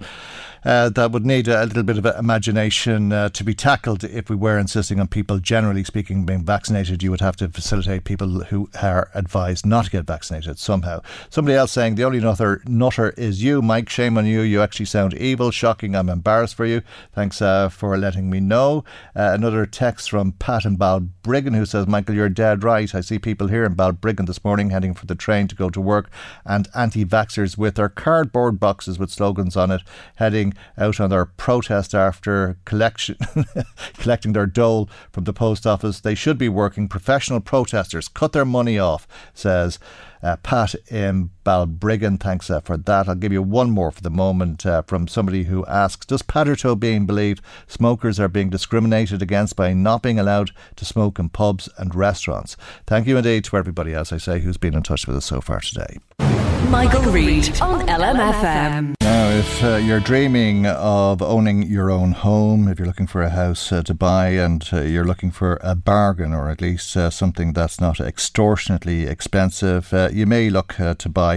uh, 0.67 0.89
that 0.89 1.13
would 1.13 1.25
need 1.25 1.47
a 1.47 1.65
little 1.65 1.81
bit 1.81 1.97
of 1.97 2.05
imagination 2.05 3.13
uh, 3.13 3.29
to 3.29 3.41
be 3.45 3.55
tackled 3.55 4.03
if 4.03 4.29
we 4.29 4.35
were 4.35 4.57
insisting 4.57 4.99
on 4.99 5.07
people, 5.07 5.39
generally 5.39 5.81
speaking, 5.81 6.25
being 6.25 6.43
vaccinated. 6.43 7.01
You 7.01 7.09
would 7.11 7.21
have 7.21 7.37
to 7.37 7.47
facilitate 7.47 8.03
people 8.03 8.43
who 8.43 8.69
are 8.81 9.09
advised 9.13 9.65
not 9.65 9.85
to 9.85 9.91
get 9.91 10.05
vaccinated 10.05 10.59
somehow. 10.59 11.01
Somebody 11.29 11.55
else 11.55 11.71
saying, 11.71 11.95
the 11.95 12.03
only 12.03 12.19
nutter, 12.19 12.61
nutter 12.67 13.11
is 13.11 13.41
you, 13.41 13.61
Mike. 13.61 13.87
Shame 13.87 14.17
on 14.17 14.25
you. 14.25 14.41
You 14.41 14.61
actually 14.61 14.87
sound 14.87 15.13
evil, 15.13 15.51
shocking. 15.51 15.95
I'm 15.95 16.09
embarrassed 16.09 16.55
for 16.55 16.65
you. 16.65 16.81
Thanks 17.13 17.41
uh, 17.41 17.69
for 17.69 17.97
letting 17.97 18.29
me 18.29 18.41
know. 18.41 18.83
Uh, 19.15 19.31
another 19.33 19.65
text 19.65 20.09
from 20.09 20.33
Pat 20.33 20.65
in 20.65 20.75
Balbriggan 20.75 21.55
who 21.55 21.65
says, 21.65 21.87
Michael, 21.87 22.15
you're 22.15 22.27
dead 22.27 22.65
right. 22.65 22.93
I 22.93 22.99
see 22.99 23.19
people 23.19 23.47
here 23.47 23.63
in 23.63 23.75
Balbriggan 23.75 24.27
this 24.27 24.43
morning 24.43 24.71
heading 24.71 24.93
for 24.93 25.05
the 25.05 25.15
train 25.15 25.47
to 25.47 25.55
go 25.55 25.69
to 25.69 25.79
work 25.79 26.09
and 26.45 26.67
anti 26.75 27.05
vaxxers 27.05 27.57
with 27.57 27.75
their 27.75 27.87
cardboard 27.87 28.59
boxes 28.59 28.99
with 28.99 29.11
slogans 29.11 29.55
on 29.55 29.71
it 29.71 29.81
heading 30.15 30.55
out 30.77 30.99
on 30.99 31.09
their 31.09 31.25
protest 31.25 31.93
after 31.93 32.57
collection 32.65 33.17
collecting 33.97 34.33
their 34.33 34.45
dole 34.45 34.89
from 35.11 35.23
the 35.25 35.33
post 35.33 35.65
office. 35.65 35.99
They 35.99 36.15
should 36.15 36.37
be 36.37 36.49
working. 36.49 36.87
Professional 36.87 37.39
protesters 37.39 38.07
cut 38.07 38.33
their 38.33 38.45
money 38.45 38.79
off, 38.79 39.07
says 39.33 39.79
uh, 40.23 40.37
Pat 40.37 40.75
in 40.89 41.29
Balbriggan. 41.47 42.19
Thanks 42.19 42.49
uh, 42.49 42.59
for 42.59 42.75
that. 42.75 43.07
I'll 43.07 43.15
give 43.15 43.31
you 43.31 43.41
one 43.41 43.71
more 43.71 43.89
for 43.89 44.01
the 44.01 44.09
moment 44.09 44.65
uh, 44.65 44.81
from 44.81 45.07
somebody 45.07 45.45
who 45.45 45.65
asks 45.65 46.05
Does 46.05 46.21
Peadar 46.21 46.57
Tóibín 46.57 47.07
believed 47.07 47.39
smokers 47.67 48.19
are 48.19 48.27
being 48.27 48.49
discriminated 48.49 49.21
against 49.21 49.55
by 49.55 49.71
not 49.71 50.03
being 50.03 50.19
allowed 50.19 50.51
to 50.75 50.83
smoke 50.83 51.19
in 51.19 51.29
pubs 51.29 51.69
and 51.77 51.95
restaurants? 51.95 52.57
Thank 52.85 53.07
you 53.07 53.15
indeed 53.15 53.45
to 53.45 53.55
everybody, 53.55 53.93
as 53.93 54.11
I 54.11 54.17
say, 54.17 54.41
who's 54.41 54.57
been 54.57 54.73
in 54.73 54.83
touch 54.83 55.07
with 55.07 55.15
us 55.15 55.25
so 55.25 55.39
far 55.39 55.61
today. 55.61 55.99
Michael, 56.69 57.03
Reade 57.13 57.61
on 57.61 57.87
LMFM. 57.87 58.95
Now, 58.99 59.29
if 59.29 59.63
uh, 59.63 59.77
you're 59.77 60.01
dreaming 60.01 60.65
of 60.65 61.21
owning 61.21 61.63
your 61.63 61.89
own 61.89 62.11
home, 62.11 62.67
if 62.67 62.77
you're 62.77 62.87
looking 62.87 63.07
for 63.07 63.21
a 63.21 63.29
house 63.29 63.71
uh, 63.71 63.81
to 63.83 63.93
buy 63.93 64.31
and 64.31 64.67
uh, 64.73 64.81
you're 64.81 65.05
looking 65.05 65.31
for 65.31 65.59
a 65.63 65.75
bargain 65.75 66.33
or 66.33 66.49
at 66.49 66.59
least 66.59 66.97
uh, 66.97 67.09
something 67.09 67.53
that's 67.53 67.79
not 67.79 68.01
extortionately 68.01 69.07
expensive, 69.07 69.93
uh, 69.93 70.09
you 70.11 70.25
may 70.25 70.49
look 70.49 70.77
uh, 70.77 70.93
to 70.95 71.07
buy 71.07 71.36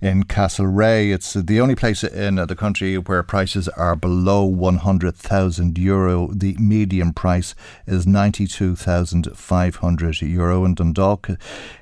in 0.00 0.22
Castlerea. 0.24 1.14
It's 1.14 1.34
the 1.34 1.60
only 1.60 1.74
place 1.74 2.02
in 2.04 2.38
uh, 2.38 2.46
the 2.46 2.56
country 2.56 2.96
where 2.98 3.22
prices 3.22 3.68
are 3.68 3.94
below 3.96 4.44
100,000 4.44 5.78
euro. 5.78 6.28
The 6.32 6.56
median 6.58 7.12
price 7.12 7.54
is 7.86 8.06
92,500 8.06 10.22
euro. 10.22 10.64
In 10.64 10.74
Dundalk, 10.74 11.28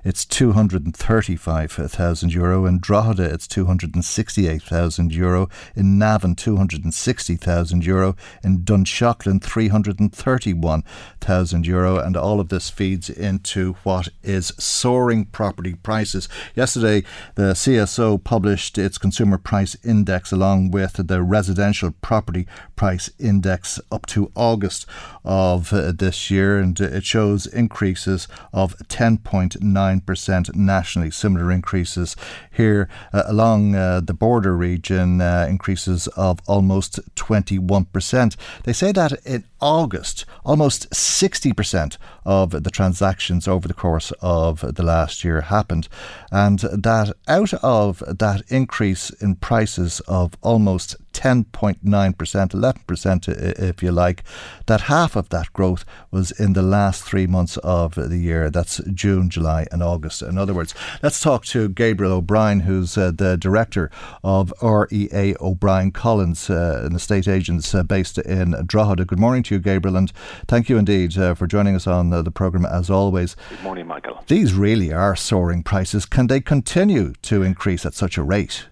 it's 0.05 0.25
235,000 0.25 2.33
euro. 2.33 2.65
In 2.67 2.79
Drogheda, 2.79 3.25
it's 3.25 3.47
268,000 3.47 5.13
euro. 5.13 5.51
In 5.75 5.99
Navan, 5.99 6.35
260,000 6.35 7.85
euro. 7.85 8.17
In 8.43 8.61
Dunshaughlin, 8.61 9.43
331,000 9.43 11.67
euro. 11.67 11.99
And 11.99 12.17
all 12.17 12.41
of 12.41 12.49
this 12.49 12.71
feeds 12.71 13.11
into 13.11 13.75
what 13.83 14.09
is 14.23 14.55
soaring 14.59 15.27
property 15.27 15.75
prices. 15.75 16.27
Yesterday, 16.55 17.05
the 17.35 17.53
CSO 17.55 18.04
published 18.19 18.77
its 18.79 18.99
consumer 18.99 19.39
price 19.39 19.77
index 19.83 20.31
along 20.33 20.71
with 20.71 21.07
the 21.09 21.23
residential 21.23 21.91
property 22.03 22.47
price 22.77 23.11
index 23.19 23.81
up 23.91 24.07
to 24.07 24.31
August 24.35 24.87
of 25.25 25.73
uh, 25.73 25.93
this 25.93 26.31
year, 26.31 26.59
and 26.59 26.79
it 26.81 27.05
shows 27.05 27.47
increases 27.47 28.29
of 28.53 28.77
10.9% 28.89 30.55
nationally. 30.55 31.11
Similar 31.11 31.51
increases 31.51 32.17
here 32.51 32.89
uh, 33.13 33.23
along 33.27 33.75
uh, 33.75 34.01
the 34.01 34.15
border 34.15 34.57
region, 34.57 35.21
uh, 35.21 35.47
increases 35.49 36.09
of 36.09 36.41
almost 36.47 37.01
21%. 37.15 38.37
They 38.65 38.73
say 38.73 38.93
that 38.93 39.13
in 39.25 39.45
August, 39.61 40.25
almost 40.45 40.91
60% 40.91 41.97
of 42.25 42.51
the 42.63 42.71
transactions 42.71 43.49
over 43.49 43.67
the 43.67 43.75
course 43.75 44.13
of 44.21 44.75
the 44.75 44.83
last 44.83 45.25
year 45.25 45.41
happened, 45.43 45.89
and 46.31 46.59
that 46.59 47.15
out 47.29 47.55
of 47.55 48.03
that 48.07 48.43
increase 48.49 49.11
in 49.11 49.37
prices 49.37 50.01
of 50.01 50.35
almost 50.43 50.97
10.9%, 51.15 51.81
11% 51.85 53.29
if 53.59 53.83
you 53.83 53.93
like, 53.93 54.23
that 54.67 54.83
half 54.83 55.17
of 55.17 55.29
that 55.31 55.53
growth 55.53 55.85
was 56.11 56.31
in 56.33 56.53
the 56.53 56.63
last 56.63 57.05
three 57.05 57.27
months 57.27 57.57
of 57.59 57.95
the 57.95 58.19
year. 58.19 58.51
That's 58.51 58.81
June, 58.93 59.31
July, 59.31 59.67
and 59.73 59.83
August. 59.83 60.23
In 60.23 60.37
other 60.37 60.53
words, 60.53 60.75
let's 61.03 61.21
talk 61.21 61.45
to 61.47 61.69
Gabriel 61.69 62.13
O'Brien, 62.15 62.61
who's 62.61 62.99
uh, 62.99 63.13
the 63.13 63.37
director 63.37 63.91
of 64.23 64.53
REA 64.63 65.35
O'Brien 65.41 65.93
Collins, 65.93 66.51
uh, 66.51 66.83
an 66.85 66.95
estate 66.95 67.29
agents 67.29 67.75
uh, 67.75 67.83
based 67.83 68.19
in 68.19 68.55
Drogheda. 68.67 69.05
Good 69.05 69.21
morning 69.21 69.43
to 69.45 69.55
you, 69.55 69.61
Gabriel, 69.61 69.97
and 69.97 70.13
thank 70.49 70.69
you 70.69 70.77
indeed 70.77 71.17
uh, 71.17 71.35
for 71.35 71.47
joining 71.47 71.75
us 71.75 71.87
on 71.87 72.13
uh, 72.13 72.23
the 72.23 72.31
programme 72.31 72.67
as 72.67 72.91
always. 72.91 73.37
Good 73.49 73.63
morning, 73.63 73.87
Michael. 73.87 74.23
These 74.27 74.55
really 74.55 74.93
are 74.93 75.17
soaring 75.17 75.63
prices. 75.63 76.07
Can 76.07 76.27
they 76.27 76.41
continue 76.41 77.13
to 77.23 77.43
increase 77.43 77.87
at 77.87 77.95
such 77.95 78.19
a 78.19 78.23
rate? 78.23 78.67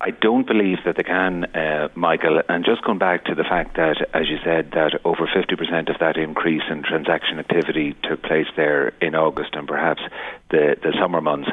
I 0.00 0.10
don't 0.10 0.46
believe 0.46 0.78
that 0.84 0.96
they 0.96 1.02
can, 1.02 1.44
uh, 1.56 1.88
Michael. 1.96 2.40
And 2.48 2.64
just 2.64 2.82
going 2.82 2.98
back 2.98 3.24
to 3.24 3.34
the 3.34 3.42
fact 3.42 3.76
that, 3.76 3.96
as 4.14 4.28
you 4.28 4.38
said, 4.44 4.70
that 4.72 5.00
over 5.04 5.26
50% 5.26 5.90
of 5.90 5.98
that 5.98 6.16
increase 6.16 6.62
in 6.70 6.84
transaction 6.84 7.40
activity 7.40 7.96
took 8.04 8.22
place 8.22 8.46
there 8.56 8.92
in 9.00 9.16
August 9.16 9.54
and 9.54 9.66
perhaps 9.66 10.00
the, 10.50 10.76
the 10.80 10.92
summer 11.00 11.20
months. 11.20 11.50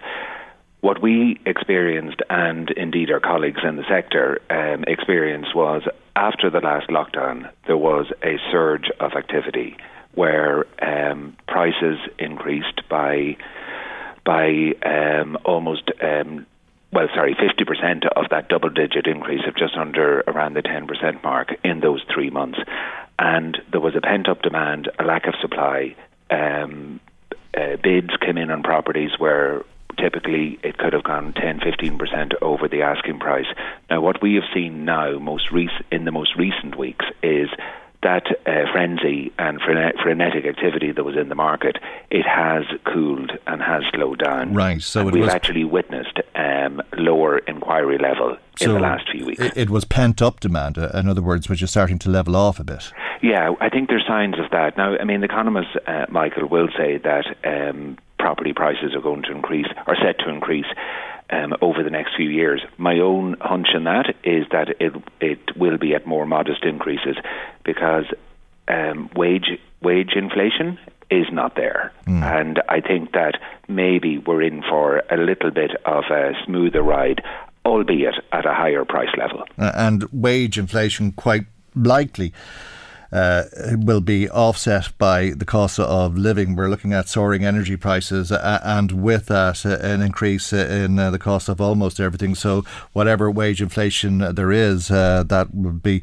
What 0.82 1.02
we 1.02 1.40
experienced, 1.48 2.22
and 2.30 2.70
indeed 2.70 3.10
our 3.10 3.20
colleagues 3.20 3.62
in 3.68 3.78
the 3.78 3.86
sector 3.90 4.40
um, 4.52 4.84
experienced, 4.88 5.56
was 5.56 5.82
after 6.16 6.52
the 6.52 6.60
last 6.60 6.90
lockdown, 6.90 7.50
there 7.66 7.78
was 7.78 8.06
a 8.24 8.38
surge 8.52 8.92
of 9.00 9.14
activity 9.14 9.76
where 10.14 10.68
um, 10.84 11.36
prices 11.48 11.98
increased 12.20 12.88
by 12.90 13.38
by 14.24 14.74
um, 14.84 15.38
almost 15.46 15.92
um, 16.02 16.46
well, 16.96 17.10
sorry, 17.14 17.36
50% 17.36 18.08
of 18.16 18.30
that 18.32 18.48
double 18.48 18.70
digit 18.70 19.06
increase 19.06 19.46
of 19.46 19.56
just 19.58 19.76
under 19.76 20.22
around 20.28 20.54
the 20.54 20.62
10% 20.62 21.22
mark 21.24 21.50
in 21.62 21.82
those 21.82 22.02
three 22.14 22.30
months. 22.30 22.58
And 23.20 23.58
there 23.70 23.82
was 23.82 23.96
a 23.98 24.02
pent 24.02 24.30
up 24.30 24.42
demand, 24.42 24.90
a 24.98 25.04
lack 25.04 25.28
of 25.28 25.34
supply. 25.42 25.94
Um, 26.32 27.02
uh, 27.54 27.76
bids 27.84 28.12
came 28.22 28.38
in 28.38 28.50
on 28.50 28.64
properties 28.64 29.12
where 29.18 29.64
typically 29.98 30.58
it 30.64 30.78
could 30.78 30.94
have 30.94 31.04
gone 31.04 31.34
10 31.34 31.60
15% 31.60 32.34
over 32.42 32.70
the 32.70 32.84
asking 32.84 33.20
price. 33.20 33.48
Now, 33.90 34.00
what 34.00 34.22
we 34.22 34.36
have 34.36 34.46
seen 34.54 34.86
now, 34.86 35.20
most 35.20 35.52
rec- 35.52 35.86
in 35.92 36.06
the 36.06 36.12
most 36.12 36.36
recent 36.38 36.78
weeks, 36.78 37.06
is 37.22 37.50
that 38.06 38.28
uh, 38.46 38.72
frenzy 38.72 39.34
and 39.40 39.60
frenetic 39.60 40.46
activity 40.46 40.92
that 40.92 41.04
was 41.04 41.18
in 41.18 41.28
the 41.28 41.36
market, 41.36 41.78
it 42.12 42.24
has 42.24 42.64
cooled 42.86 43.32
and 43.48 43.64
has 43.64 43.84
slowed 43.96 44.20
down. 44.20 44.54
Right. 44.54 44.80
So 44.80 45.06
we've 45.06 45.24
was... 45.24 45.34
actually 45.34 45.64
witnessed 45.64 46.20
um, 46.36 46.84
lower 46.96 47.40
inquiry 47.40 47.98
level 47.98 48.38
so 48.58 48.66
in 48.66 48.74
the 48.74 48.80
last 48.80 49.10
few 49.12 49.26
weeks. 49.26 49.42
It 49.56 49.72
was 49.72 49.86
pent 49.86 50.22
up 50.22 50.40
demand, 50.40 50.78
uh, 50.78 50.92
in 50.94 51.10
other 51.10 51.24
words, 51.24 51.50
which 51.50 51.64
is 51.64 51.72
starting 51.72 51.98
to 52.00 52.10
level 52.10 52.36
off 52.36 52.60
a 52.60 52.64
bit. 52.64 52.94
Yeah, 53.24 53.56
I 53.60 53.70
think 53.70 53.90
there's 53.90 54.06
signs 54.08 54.38
of 54.38 54.52
that. 54.52 54.78
Now, 54.78 54.96
I 54.98 55.04
mean, 55.04 55.24
economists, 55.24 55.76
uh, 55.88 56.06
Michael, 56.10 56.48
will 56.48 56.70
say 56.78 57.00
that 57.00 57.26
um, 57.44 57.98
property 58.20 58.54
prices 58.54 58.94
are 58.94 59.02
going 59.02 59.24
to 59.24 59.32
increase, 59.32 59.68
are 59.88 59.96
set 59.96 60.20
to 60.20 60.30
increase. 60.30 60.68
Um, 61.28 61.56
over 61.60 61.82
the 61.82 61.90
next 61.90 62.16
few 62.16 62.30
years. 62.30 62.62
My 62.78 63.00
own 63.00 63.36
hunch 63.42 63.70
in 63.74 63.86
that 63.86 64.16
is 64.24 64.46
that 64.52 64.80
it 64.80 64.94
it 65.20 65.58
will 65.58 65.80
be 65.80 65.96
at 65.96 66.06
more 66.06 66.28
modest 66.28 66.64
increases 66.64 67.16
because 67.64 68.06
um, 68.68 69.10
wage 69.16 69.60
wage 69.82 70.12
inflation 70.16 70.78
is 71.10 71.26
not 71.32 71.56
there. 71.56 71.92
Mm. 72.08 72.22
And 72.24 72.62
I 72.70 72.82
think 72.82 73.14
that 73.14 73.40
maybe 73.68 74.18
we're 74.20 74.44
in 74.44 74.62
for 74.64 75.04
a 75.10 75.18
little 75.18 75.52
bit 75.52 75.72
of 75.86 76.06
a 76.12 76.34
smoother 76.46 76.82
ride, 76.82 77.22
albeit 77.66 78.16
at 78.32 78.46
a 78.46 78.54
higher 78.54 78.86
price 78.86 79.16
level. 79.18 79.44
Uh, 79.58 79.72
and 79.76 80.04
wage 80.12 80.58
inflation 80.58 81.12
quite 81.12 81.46
likely 81.76 82.34
uh, 83.12 83.44
will 83.72 84.02
be 84.02 84.30
offset 84.30 84.90
by 84.98 85.32
the 85.32 85.46
cost 85.46 85.80
of 85.80 86.18
living. 86.18 86.56
We're 86.56 86.70
looking 86.70 86.94
at 86.94 87.10
soaring 87.10 87.46
energy 87.46 87.78
prices, 87.78 88.32
uh, 88.32 88.60
and 88.64 88.92
with 89.04 89.28
that, 89.28 89.66
uh, 89.66 89.78
an 89.82 90.02
increase 90.02 90.52
in 90.54 91.00
uh, 91.00 91.12
the 91.12 91.20
cost 91.20 91.50
of 91.50 91.62
almost 91.62 92.00
everything. 92.00 92.36
So, 92.36 92.64
whatever 92.94 93.30
wage 93.32 93.62
inflation 93.62 94.20
there 94.20 94.52
is, 94.52 94.92
uh, 94.92 95.24
that 95.28 95.54
would 95.54 95.82
be 95.82 96.02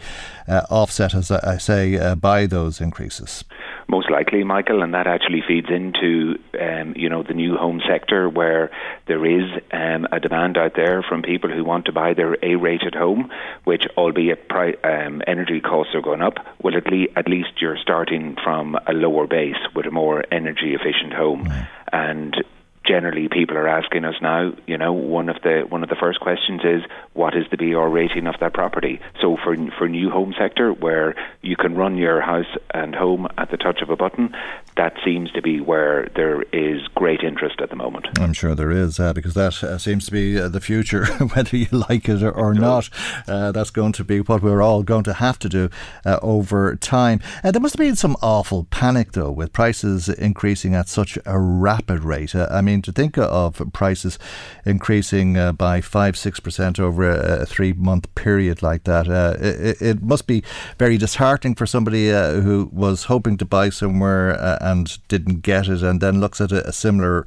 uh, 0.49 0.63
offset, 0.71 1.15
as 1.15 1.31
I 1.31 1.59
say, 1.59 2.15
by 2.15 2.47
those 2.47 2.81
increases 2.81 3.45
most 3.89 4.11
likely, 4.11 4.45
Michael, 4.45 4.83
and 4.83 4.95
that 4.95 5.07
actually 5.07 5.43
feeds 5.47 5.69
into 5.71 6.39
um, 6.61 6.95
you 6.97 7.09
know 7.09 7.23
the 7.23 7.35
new 7.35 7.57
home 7.57 7.81
sector 7.89 8.29
where 8.29 8.71
there 9.07 9.25
is 9.25 9.51
um, 9.73 10.07
a 10.13 10.21
demand 10.21 10.57
out 10.57 10.75
there 10.75 11.03
from 11.03 11.23
people 11.23 11.51
who 11.51 11.65
want 11.65 11.87
to 11.87 11.93
buy 11.93 12.15
their 12.15 12.37
A-rated 12.43 12.95
home, 12.95 13.31
which 13.65 13.85
albeit 13.97 14.49
pri- 14.49 14.77
um, 14.85 15.23
energy 15.27 15.61
costs 15.61 15.95
are 15.95 16.03
going 16.03 16.23
up, 16.23 16.35
well 16.63 16.77
at, 16.77 16.87
le- 16.87 17.13
at 17.17 17.29
least 17.29 17.61
you're 17.61 17.79
starting 17.79 18.37
from 18.43 18.77
a 18.87 18.93
lower 18.93 19.27
base 19.27 19.57
with 19.75 19.87
a 19.87 19.91
more 19.91 20.25
energy 20.33 20.75
efficient 20.75 21.13
home, 21.13 21.47
mm. 21.47 21.69
and 21.93 22.45
generally 22.93 23.27
people 23.27 23.57
are 23.57 23.69
asking 23.69 24.05
us 24.05 24.17
now, 24.21 24.53
you 24.67 24.77
know, 24.77 24.93
one 24.93 25.31
of 25.31 25.37
the 25.43 25.65
one 25.67 25.83
of 25.83 25.89
the 25.89 25.97
first 25.97 26.21
questions 26.21 26.61
is 26.63 26.83
what 27.15 27.35
is 27.35 27.45
the 27.51 27.57
BER 27.57 27.89
rating 27.89 28.27
of 28.27 28.35
that 28.41 28.53
property? 28.53 29.01
So 29.19 29.39
for 29.43 29.57
for 29.79 29.89
new 29.89 30.11
home 30.11 30.35
sector 30.39 30.75
where 30.75 31.15
you 31.41 31.57
can 31.57 31.75
run 31.75 31.97
your 31.97 32.21
house 32.21 32.53
and 32.75 32.95
home 32.95 33.29
at 33.39 33.51
the 33.51 33.57
touch 33.57 33.81
of 33.81 33.89
a 33.89 33.97
button, 33.97 34.35
that 34.77 34.95
seems 35.05 35.31
to 35.33 35.41
be 35.41 35.59
where 35.59 36.11
there 36.17 36.43
is 36.53 36.87
great 36.95 37.23
interest 37.23 37.61
at 37.63 37.71
the 37.71 37.77
moment. 37.77 38.09
I'm 38.21 38.35
sure 38.35 38.55
there 38.55 38.71
is 38.71 39.01
uh, 39.01 39.15
because 39.15 39.33
that 39.35 39.63
uh, 39.63 39.79
seems 39.79 40.05
to 40.07 40.13
be 40.13 40.39
uh, 40.39 40.49
the 40.49 40.61
future, 40.61 41.07
whether 41.35 41.57
you 41.57 41.69
like 41.73 42.09
it 42.11 42.23
or, 42.23 42.33
or 42.33 42.53
not. 42.53 42.91
Uh, 43.27 43.53
that's 43.53 43.71
going 43.71 43.93
to 43.93 44.05
be 44.05 44.21
what 44.21 44.43
we're 44.43 44.61
all 44.61 44.83
going 44.83 45.05
to 45.05 45.15
have 45.15 45.39
to 45.39 45.49
do 45.49 45.71
uh, 46.05 46.19
over 46.21 46.77
time. 46.77 47.21
Uh, 47.43 47.51
there 47.51 47.61
must 47.61 47.75
have 47.75 47.87
been 47.87 47.97
some 47.97 48.17
awful 48.21 48.65
panic 48.65 49.13
though 49.13 49.31
with 49.31 49.55
prices 49.55 50.11
increasing 50.11 50.75
at 50.75 50.89
such 50.89 51.17
a 51.25 51.39
rapid 51.39 52.05
rate. 52.05 52.35
I 52.35 52.61
mean 52.61 52.82
to 52.83 52.93
think 52.93 53.17
of 53.19 53.63
prices 53.73 54.19
increasing 54.65 55.37
uh, 55.37 55.53
by 55.53 55.81
5 55.81 56.15
6% 56.15 56.81
over 56.81 57.11
a, 57.11 57.43
a 57.43 57.47
three 57.47 57.73
month 57.73 58.13
period 58.15 58.63
like 58.63 58.85
that, 58.85 59.09
uh, 59.09 59.37
it, 59.41 59.81
it, 59.81 60.03
must 60.03 60.27
be 60.27 60.43
very 60.79 60.99
disheartening 60.99 61.55
for 61.55 61.67
somebody 61.67 62.13
uh, 62.13 62.41
who 62.41 62.69
was 62.73 63.05
hoping 63.05 63.37
to 63.39 63.45
buy 63.45 63.71
somewhere 63.71 64.39
uh, 64.39 64.59
and 64.61 64.99
didn't 65.09 65.43
get 65.43 65.69
it 65.69 65.83
and 65.83 66.01
then 66.01 66.21
looks 66.21 66.41
at 66.41 66.53
a, 66.53 66.67
a 66.69 66.73
similar. 66.73 67.27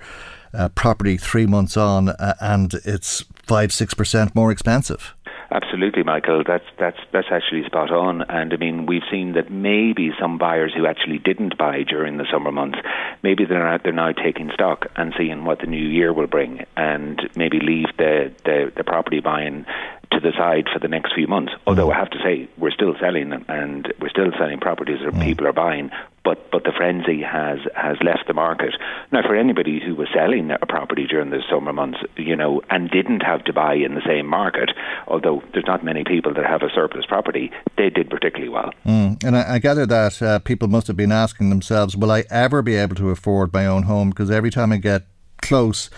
Uh, 0.54 0.70
property 0.70 1.18
three 1.18 1.46
months 1.46 1.76
on, 1.76 2.14
and 2.40 2.76
it's 2.86 3.26
five 3.44 3.74
six 3.74 3.94
percent 3.94 4.34
more 4.34 4.54
expensive. 4.54 5.15
Absolutely, 5.52 6.04
Michael. 6.04 6.44
That's 6.46 6.66
that's 6.80 6.98
that's 7.12 7.28
actually 7.32 7.66
spot 7.66 7.92
on. 7.92 8.24
And 8.24 8.52
I 8.54 8.58
mean, 8.58 8.86
we've 8.86 9.04
seen 9.12 9.34
that 9.34 9.52
maybe 9.52 10.12
some 10.20 10.38
buyers 10.38 10.74
who 10.76 10.88
actually 10.88 11.20
didn't 11.20 11.58
buy 11.58 11.84
during 11.84 12.18
the 12.18 12.26
summer 12.32 12.52
months, 12.52 12.80
maybe 13.22 13.46
they're 13.46 13.60
now, 13.64 13.78
they're 13.84 13.94
now 13.94 14.12
taking 14.12 14.50
stock 14.54 14.88
and 14.96 15.14
seeing 15.18 15.46
what 15.46 15.60
the 15.60 15.68
new 15.68 15.88
year 15.88 16.12
will 16.14 16.28
bring, 16.28 16.66
and 16.76 17.30
maybe 17.36 17.60
leave 17.60 17.88
the 17.98 18.34
the, 18.44 18.72
the 18.76 18.84
property 18.84 19.20
buying 19.20 19.66
to 20.12 20.20
the 20.20 20.32
side 20.38 20.68
for 20.72 20.80
the 20.80 20.88
next 20.88 21.14
few 21.14 21.28
months. 21.28 21.54
Although 21.68 21.92
I 21.92 21.98
have 21.98 22.10
to 22.12 22.20
say, 22.24 22.50
we're 22.58 22.72
still 22.72 22.96
selling 23.00 23.34
and 23.48 23.94
we're 24.00 24.10
still 24.10 24.32
selling 24.38 24.60
properties 24.60 25.00
that 25.04 25.14
mm. 25.14 25.24
people 25.24 25.48
are 25.48 25.54
buying, 25.54 25.92
but 26.24 26.52
but 26.52 26.64
the 26.64 26.72
frenzy 26.76 27.22
has 27.22 27.60
has 27.76 27.98
left 28.04 28.28
the 28.28 28.34
market. 28.34 28.74
Now, 29.12 29.22
for 29.22 29.36
anybody 29.36 29.80
who 29.84 29.96
was 29.96 30.08
selling 30.14 30.52
a 30.52 30.66
property 30.66 31.06
during 31.08 31.30
the 31.30 31.42
summer 31.50 31.74
months, 31.74 32.00
you 32.18 32.36
know, 32.36 32.62
and 32.70 32.90
didn't 32.90 33.22
have 33.22 33.44
to 33.46 33.54
buy 33.54 33.76
in 33.76 33.96
the 33.96 34.02
same 34.06 34.28
market, 34.28 34.72
although 35.08 35.44
there's 35.54 35.66
not 35.68 35.84
many 35.84 36.04
people 36.04 36.34
that 36.34 36.46
have 36.46 36.62
a 36.64 36.70
surplus 36.70 37.06
property, 37.06 37.52
they 37.78 37.90
did 37.90 38.10
particularly 38.10 38.50
well. 38.50 38.72
Mm. 38.86 39.24
And 39.24 39.38
I, 39.38 39.56
I, 39.56 39.60
gather 39.60 39.86
that 39.86 40.22
uh, 40.22 40.40
people 40.40 40.68
must 40.68 40.88
have 40.88 40.98
been 40.98 41.12
asking 41.12 41.50
themselves, 41.50 41.96
will 41.96 42.12
I 42.12 42.24
ever 42.30 42.62
be 42.62 42.76
able 42.76 42.96
to 42.96 43.10
afford 43.10 43.54
my 43.54 43.66
own 43.66 43.84
home? 43.84 44.10
Because 44.10 44.32
every 44.32 44.52
time 44.52 44.72
I 44.72 44.78
get 44.78 45.04
close 45.42 45.90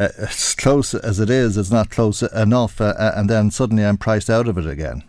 uh, 0.00 0.26
close 0.56 0.94
as 0.94 1.20
it 1.20 1.28
is, 1.28 1.56
it's 1.56 1.70
not 1.70 1.90
close 1.90 2.22
enough, 2.22 2.80
uh, 2.80 2.94
uh, 2.98 3.12
and 3.16 3.28
then 3.28 3.50
suddenly 3.50 3.84
I'm 3.84 3.98
priced 3.98 4.30
out 4.30 4.48
of 4.48 4.56
it 4.56 4.66
again. 4.66 5.04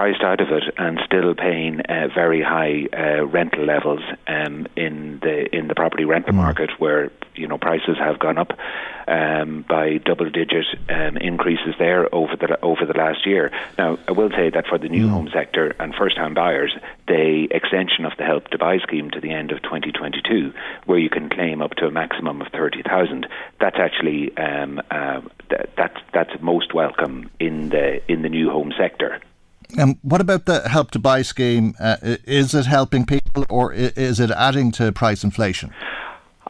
Priced 0.00 0.22
out 0.22 0.40
of 0.40 0.48
it 0.48 0.64
and 0.78 0.98
still 1.04 1.34
paying 1.34 1.80
uh, 1.80 2.08
very 2.14 2.40
high 2.40 2.86
uh, 2.90 3.26
rental 3.26 3.66
levels 3.66 4.00
um, 4.26 4.66
in 4.74 5.18
the 5.20 5.54
in 5.54 5.68
the 5.68 5.74
property 5.74 6.06
rental 6.06 6.32
mm. 6.32 6.36
market, 6.36 6.70
where 6.78 7.12
you 7.34 7.46
know 7.46 7.58
prices 7.58 7.98
have 7.98 8.18
gone 8.18 8.38
up 8.38 8.58
um, 9.06 9.62
by 9.68 9.98
double-digit 9.98 10.64
um, 10.88 11.18
increases 11.18 11.74
there 11.78 12.08
over 12.14 12.34
the 12.34 12.58
over 12.62 12.86
the 12.86 12.96
last 12.96 13.26
year. 13.26 13.52
Now, 13.76 13.98
I 14.08 14.12
will 14.12 14.30
say 14.30 14.48
that 14.48 14.66
for 14.68 14.78
the 14.78 14.88
new 14.88 15.06
mm. 15.06 15.10
home 15.10 15.28
sector 15.34 15.76
and 15.78 15.94
first-time 15.94 16.32
buyers, 16.32 16.74
the 17.06 17.48
extension 17.50 18.06
of 18.06 18.12
the 18.16 18.24
Help 18.24 18.48
to 18.48 18.56
Buy 18.56 18.78
scheme 18.78 19.10
to 19.10 19.20
the 19.20 19.32
end 19.32 19.52
of 19.52 19.60
2022, 19.60 20.54
where 20.86 20.98
you 20.98 21.10
can 21.10 21.28
claim 21.28 21.60
up 21.60 21.72
to 21.72 21.84
a 21.84 21.90
maximum 21.90 22.40
of 22.40 22.48
30,000, 22.48 23.26
that's 23.60 23.76
actually 23.78 24.34
um, 24.38 24.80
uh, 24.90 25.20
th- 25.50 25.68
that's 25.76 26.00
that's 26.14 26.30
most 26.40 26.72
welcome 26.72 27.28
in 27.38 27.68
the 27.68 28.00
in 28.10 28.22
the 28.22 28.30
new 28.30 28.48
home 28.48 28.72
sector. 28.78 29.20
Um, 29.78 29.98
what 30.02 30.20
about 30.20 30.46
the 30.46 30.68
help 30.68 30.90
to 30.92 30.98
buy 30.98 31.22
scheme? 31.22 31.74
Uh, 31.80 31.96
is 32.24 32.54
it 32.54 32.66
helping 32.66 33.06
people 33.06 33.44
or 33.48 33.72
is 33.72 34.20
it 34.20 34.30
adding 34.30 34.70
to 34.72 34.92
price 34.92 35.24
inflation? 35.24 35.72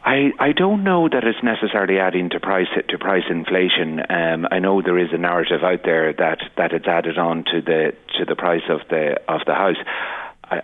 I, 0.03 0.31
I 0.39 0.51
don't 0.51 0.83
know 0.83 1.07
that 1.07 1.23
it's 1.23 1.43
necessarily 1.43 1.99
adding 1.99 2.31
to 2.31 2.39
price 2.39 2.67
to 2.87 2.97
price 2.97 3.23
inflation. 3.29 4.01
Um, 4.09 4.47
I 4.49 4.57
know 4.59 4.81
there 4.81 4.97
is 4.97 5.13
a 5.13 5.17
narrative 5.17 5.63
out 5.63 5.83
there 5.83 6.11
that, 6.13 6.39
that 6.57 6.73
it's 6.73 6.87
added 6.87 7.19
on 7.19 7.43
to 7.45 7.61
the 7.61 7.93
to 8.17 8.25
the 8.25 8.35
price 8.35 8.63
of 8.67 8.81
the 8.89 9.21
of 9.27 9.41
the 9.45 9.53
house. 9.53 9.77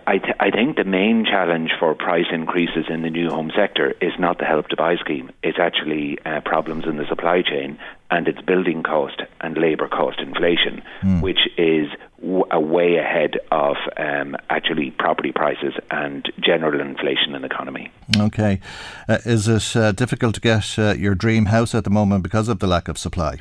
I, 0.06 0.18
th- 0.18 0.36
I 0.38 0.50
think 0.50 0.76
the 0.76 0.84
main 0.84 1.24
challenge 1.24 1.70
for 1.78 1.94
price 1.94 2.26
increases 2.30 2.84
in 2.90 3.00
the 3.00 3.08
new 3.08 3.30
home 3.30 3.50
sector 3.56 3.94
is 4.02 4.12
not 4.18 4.36
the 4.36 4.44
help 4.44 4.68
to 4.68 4.76
buy 4.76 4.96
scheme. 4.96 5.30
It's 5.42 5.58
actually 5.58 6.18
uh, 6.26 6.42
problems 6.42 6.84
in 6.84 6.98
the 6.98 7.06
supply 7.06 7.40
chain 7.40 7.78
and 8.10 8.28
it's 8.28 8.40
building 8.40 8.82
cost 8.82 9.22
and 9.40 9.56
labour 9.56 9.88
cost 9.88 10.18
inflation, 10.20 10.82
mm. 11.02 11.20
which 11.20 11.40
is 11.56 11.88
w- 12.20 12.44
a 12.50 12.60
way 12.60 12.96
ahead 12.96 13.36
of 13.50 13.76
um, 13.96 14.36
actually 14.50 14.90
property 14.92 15.32
prices 15.32 15.74
and 15.90 16.30
general 16.40 16.80
inflation 16.80 17.34
in 17.34 17.42
the 17.42 17.46
economy. 17.46 17.90
Okay. 18.16 18.60
Uh, 19.08 19.18
is 19.24 19.48
it 19.48 19.76
uh, 19.76 19.92
difficult 19.92 20.34
to 20.36 20.40
get 20.40 20.78
uh, 20.78 20.94
your 20.94 21.14
dream 21.14 21.46
house 21.46 21.74
at 21.74 21.84
the 21.84 21.90
moment 21.90 22.22
because 22.22 22.48
of 22.48 22.58
the 22.60 22.66
lack 22.66 22.88
of 22.88 22.98
supply? 22.98 23.38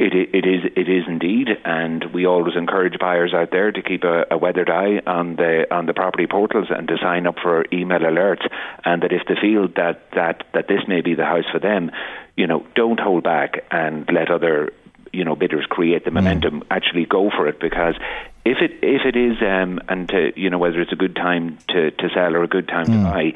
It, 0.00 0.14
it 0.32 0.46
is 0.46 0.62
it 0.76 0.88
is 0.88 1.04
indeed, 1.08 1.48
and 1.64 2.04
we 2.14 2.24
always 2.24 2.54
encourage 2.56 3.00
buyers 3.00 3.34
out 3.34 3.50
there 3.50 3.72
to 3.72 3.82
keep 3.82 4.04
a, 4.04 4.26
a 4.30 4.38
weathered 4.38 4.70
eye 4.70 5.02
on 5.08 5.34
the 5.36 5.66
on 5.74 5.86
the 5.86 5.92
property 5.92 6.26
portals 6.28 6.68
and 6.70 6.86
to 6.86 6.96
sign 7.02 7.26
up 7.26 7.34
for 7.42 7.64
email 7.72 7.98
alerts. 7.98 8.46
And 8.84 9.02
that 9.02 9.12
if 9.12 9.22
they 9.26 9.34
feel 9.34 9.66
that 9.74 10.08
that 10.14 10.44
that 10.54 10.68
this 10.68 10.82
may 10.86 11.00
be 11.00 11.14
the 11.14 11.24
house 11.24 11.46
for 11.50 11.58
them, 11.58 11.90
you 12.38 12.46
know, 12.46 12.64
don't 12.76 13.00
hold 13.00 13.24
back 13.24 13.64
and 13.70 14.08
let 14.12 14.30
other 14.30 14.72
you 15.12 15.24
know 15.24 15.34
bidders 15.34 15.66
create 15.68 16.04
the 16.04 16.10
mm. 16.10 16.14
momentum. 16.14 16.60
Mm. 16.60 16.66
Actually, 16.70 17.04
go 17.04 17.30
for 17.30 17.48
it 17.48 17.58
because 17.60 17.96
if 18.44 18.58
it 18.60 18.78
if 18.82 19.02
it 19.04 19.16
is 19.16 19.36
um, 19.42 19.80
and 19.88 20.08
to, 20.08 20.32
you 20.40 20.48
know 20.48 20.58
whether 20.58 20.80
it's 20.80 20.92
a 20.92 20.96
good 20.96 21.16
time 21.16 21.58
to 21.68 21.90
to 21.90 22.08
sell 22.14 22.36
or 22.36 22.44
a 22.44 22.48
good 22.48 22.68
time 22.68 22.86
mm. 22.86 23.04
to 23.04 23.10
buy. 23.10 23.32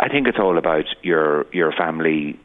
I 0.00 0.08
think 0.08 0.28
it's 0.28 0.38
all 0.38 0.56
about 0.56 0.84
your 1.02 1.46
your 1.52 1.72
family 1.72 2.38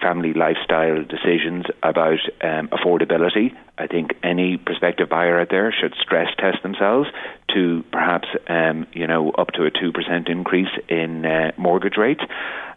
family 0.00 0.32
lifestyle 0.32 1.04
decisions 1.04 1.66
about 1.82 2.18
um, 2.40 2.68
affordability. 2.68 3.54
I 3.76 3.86
think 3.86 4.14
any 4.22 4.56
prospective 4.56 5.10
buyer 5.10 5.38
out 5.40 5.50
there 5.50 5.72
should 5.72 5.94
stress 6.00 6.28
test 6.38 6.62
themselves 6.62 7.10
to 7.54 7.84
perhaps 7.92 8.28
um, 8.48 8.86
you 8.94 9.06
know 9.06 9.30
up 9.32 9.48
to 9.52 9.64
a 9.64 9.70
two 9.70 9.92
percent 9.92 10.28
increase 10.28 10.72
in 10.88 11.26
uh, 11.26 11.52
mortgage 11.58 11.98
rates. 11.98 12.22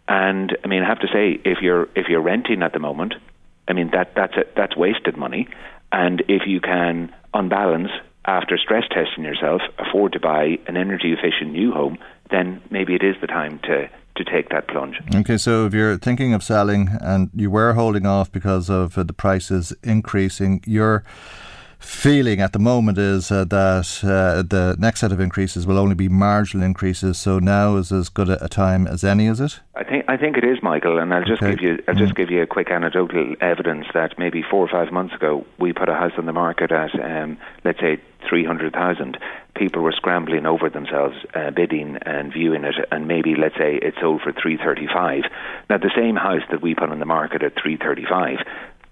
And 0.08 0.58
I 0.64 0.68
mean, 0.68 0.84
I 0.84 0.88
have 0.88 1.00
to 1.00 1.08
say, 1.08 1.40
if 1.44 1.60
you're 1.62 1.90
if 1.96 2.08
you're 2.08 2.22
renting 2.22 2.64
at 2.64 2.74
the 2.74 2.80
moment, 2.80 3.16
I 3.68 3.74
mean 3.74 3.92
that 3.92 4.14
that's 4.16 4.36
a, 4.36 4.46
that's 4.56 4.76
wasted 4.76 5.18
money. 5.18 5.48
And 5.92 6.22
if 6.28 6.44
you 6.46 6.60
can, 6.60 7.14
on 7.34 7.50
balance, 7.50 7.92
after 8.26 8.58
stress 8.58 8.84
testing 8.90 9.24
yourself, 9.24 9.62
afford 9.80 10.14
to 10.14 10.20
buy 10.20 10.60
an 10.68 10.76
energy 10.78 11.14
efficient 11.14 11.52
new 11.52 11.72
home, 11.72 11.98
then 12.30 12.62
maybe 12.70 12.94
it 12.94 13.04
is 13.04 13.16
the 13.22 13.28
time 13.28 13.60
to 13.64 13.90
to 14.16 14.24
take 14.24 14.50
that 14.50 14.68
plunge. 14.68 15.00
Okay, 15.16 15.38
so 15.38 15.66
if 15.66 15.74
you're 15.74 15.98
thinking 15.98 16.34
of 16.34 16.44
selling 16.44 16.90
and 17.02 17.30
you 17.36 17.52
were 17.52 17.74
holding 17.74 18.06
off 18.06 18.32
because 18.32 18.70
of 18.70 18.96
the 18.96 19.14
prices 19.14 19.74
increasing, 19.84 20.62
you're 20.66 21.04
feeling 21.80 22.42
at 22.42 22.54
the 22.54 22.60
moment 22.60 22.98
is 22.98 23.32
uh, 23.32 23.46
that 23.46 24.04
uh, 24.04 24.42
the 24.42 24.76
next 24.80 25.02
set 25.02 25.12
of 25.12 25.20
increases 25.20 25.66
will 25.68 25.78
only 25.78 25.96
be 25.96 26.10
marginal 26.10 26.66
increases. 26.66 27.18
So 27.18 27.40
now 27.40 27.76
is 27.78 27.92
as 27.92 28.10
good 28.10 28.30
a 28.30 28.48
time 28.48 28.88
as 28.88 29.04
any, 29.04 29.28
is 29.28 29.40
it? 29.40 29.60
I 29.76 29.84
think 29.84 30.06
I 30.08 30.18
think 30.18 30.38
it 30.38 30.44
is, 30.44 30.58
Michael. 30.64 30.98
And 30.98 31.14
I'll 31.14 31.24
just 31.24 31.42
okay. 31.42 31.56
give 31.56 31.62
you 31.62 31.84
I'll 31.88 31.96
mm. 31.96 32.00
just 32.00 32.16
give 32.16 32.30
you 32.32 32.42
a 32.42 32.48
quick 32.48 32.72
anecdotal 32.72 33.36
evidence 33.42 33.88
that 33.94 34.18
maybe 34.18 34.42
four 34.42 34.66
or 34.66 34.70
five 34.70 34.92
months 34.92 35.14
ago 35.14 35.46
we 35.60 35.74
put 35.74 35.90
a 35.90 35.94
house 35.94 36.14
on 36.18 36.26
the 36.26 36.34
market 36.34 36.72
at 36.72 36.94
um, 37.00 37.38
let's 37.64 37.80
say 37.80 38.02
three 38.28 38.46
hundred 38.46 38.74
thousand. 38.74 39.18
People 39.56 39.82
were 39.82 39.92
scrambling 39.92 40.46
over 40.46 40.70
themselves, 40.70 41.16
uh, 41.34 41.50
bidding 41.50 41.98
and 42.04 42.32
viewing 42.32 42.64
it, 42.64 42.76
and 42.92 43.08
maybe 43.08 43.34
let's 43.36 43.58
say 43.58 43.76
it 43.76 43.96
sold 44.00 44.22
for 44.22 44.32
three 44.32 44.58
thirty 44.58 44.88
five. 44.88 45.24
Now 45.70 45.78
the 45.78 45.92
same 45.96 46.16
house 46.16 46.44
that 46.52 46.62
we 46.62 46.76
put 46.76 46.90
on 46.90 47.00
the 47.00 47.06
market 47.06 47.44
at 47.44 47.54
three 47.62 47.78
thirty 47.78 48.06
five 48.06 48.38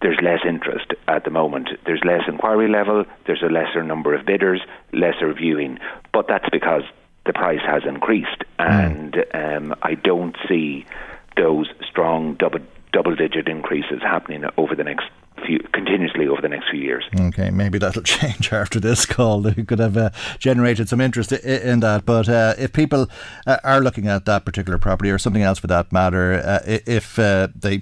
there's 0.05 0.21
less 0.21 0.41
interest 0.47 0.93
at 1.07 1.23
the 1.23 1.31
moment. 1.31 1.69
There's 1.87 2.03
less 2.05 2.21
inquiry 2.27 2.69
level, 2.69 3.05
there's 3.25 3.41
a 3.41 3.47
lesser 3.47 3.81
number 3.81 4.13
of 4.13 4.23
bidders, 4.23 4.61
lesser 4.93 5.33
viewing. 5.33 5.79
But 6.13 6.27
that's 6.27 6.47
because 6.51 6.83
the 7.25 7.33
price 7.33 7.61
has 7.65 7.81
increased, 7.87 8.43
hmm. 8.59 8.69
and 8.69 9.25
um, 9.33 9.75
I 9.81 9.95
don't 9.95 10.35
see 10.47 10.85
those 11.37 11.67
strong 11.89 12.35
double 12.35 12.59
double 12.93 13.15
digit 13.15 13.47
increases 13.47 13.99
happening 14.03 14.45
over 14.57 14.75
the 14.75 14.83
next 14.83 15.05
few, 15.43 15.57
continuously 15.73 16.27
over 16.27 16.39
the 16.39 16.49
next 16.49 16.69
few 16.69 16.79
years. 16.79 17.03
Okay, 17.19 17.49
maybe 17.49 17.79
that'll 17.79 18.03
change 18.19 18.53
after 18.53 18.79
this 18.79 19.07
call. 19.07 19.41
They 19.41 19.63
could 19.63 19.79
have 19.79 19.97
uh, 19.97 20.11
generated 20.37 20.87
some 20.87 21.01
interest 21.01 21.31
in 21.31 21.79
that. 21.79 22.05
But 22.05 22.29
uh, 22.29 22.53
if 22.59 22.73
people 22.73 23.09
uh, 23.47 23.57
are 23.63 23.81
looking 23.81 24.07
at 24.07 24.25
that 24.25 24.45
particular 24.45 24.77
property 24.77 25.09
or 25.09 25.17
something 25.17 25.41
else 25.41 25.57
for 25.57 25.67
that 25.67 25.91
matter, 25.91 26.33
uh, 26.45 26.59
if 26.65 27.17
uh, 27.17 27.47
they 27.55 27.81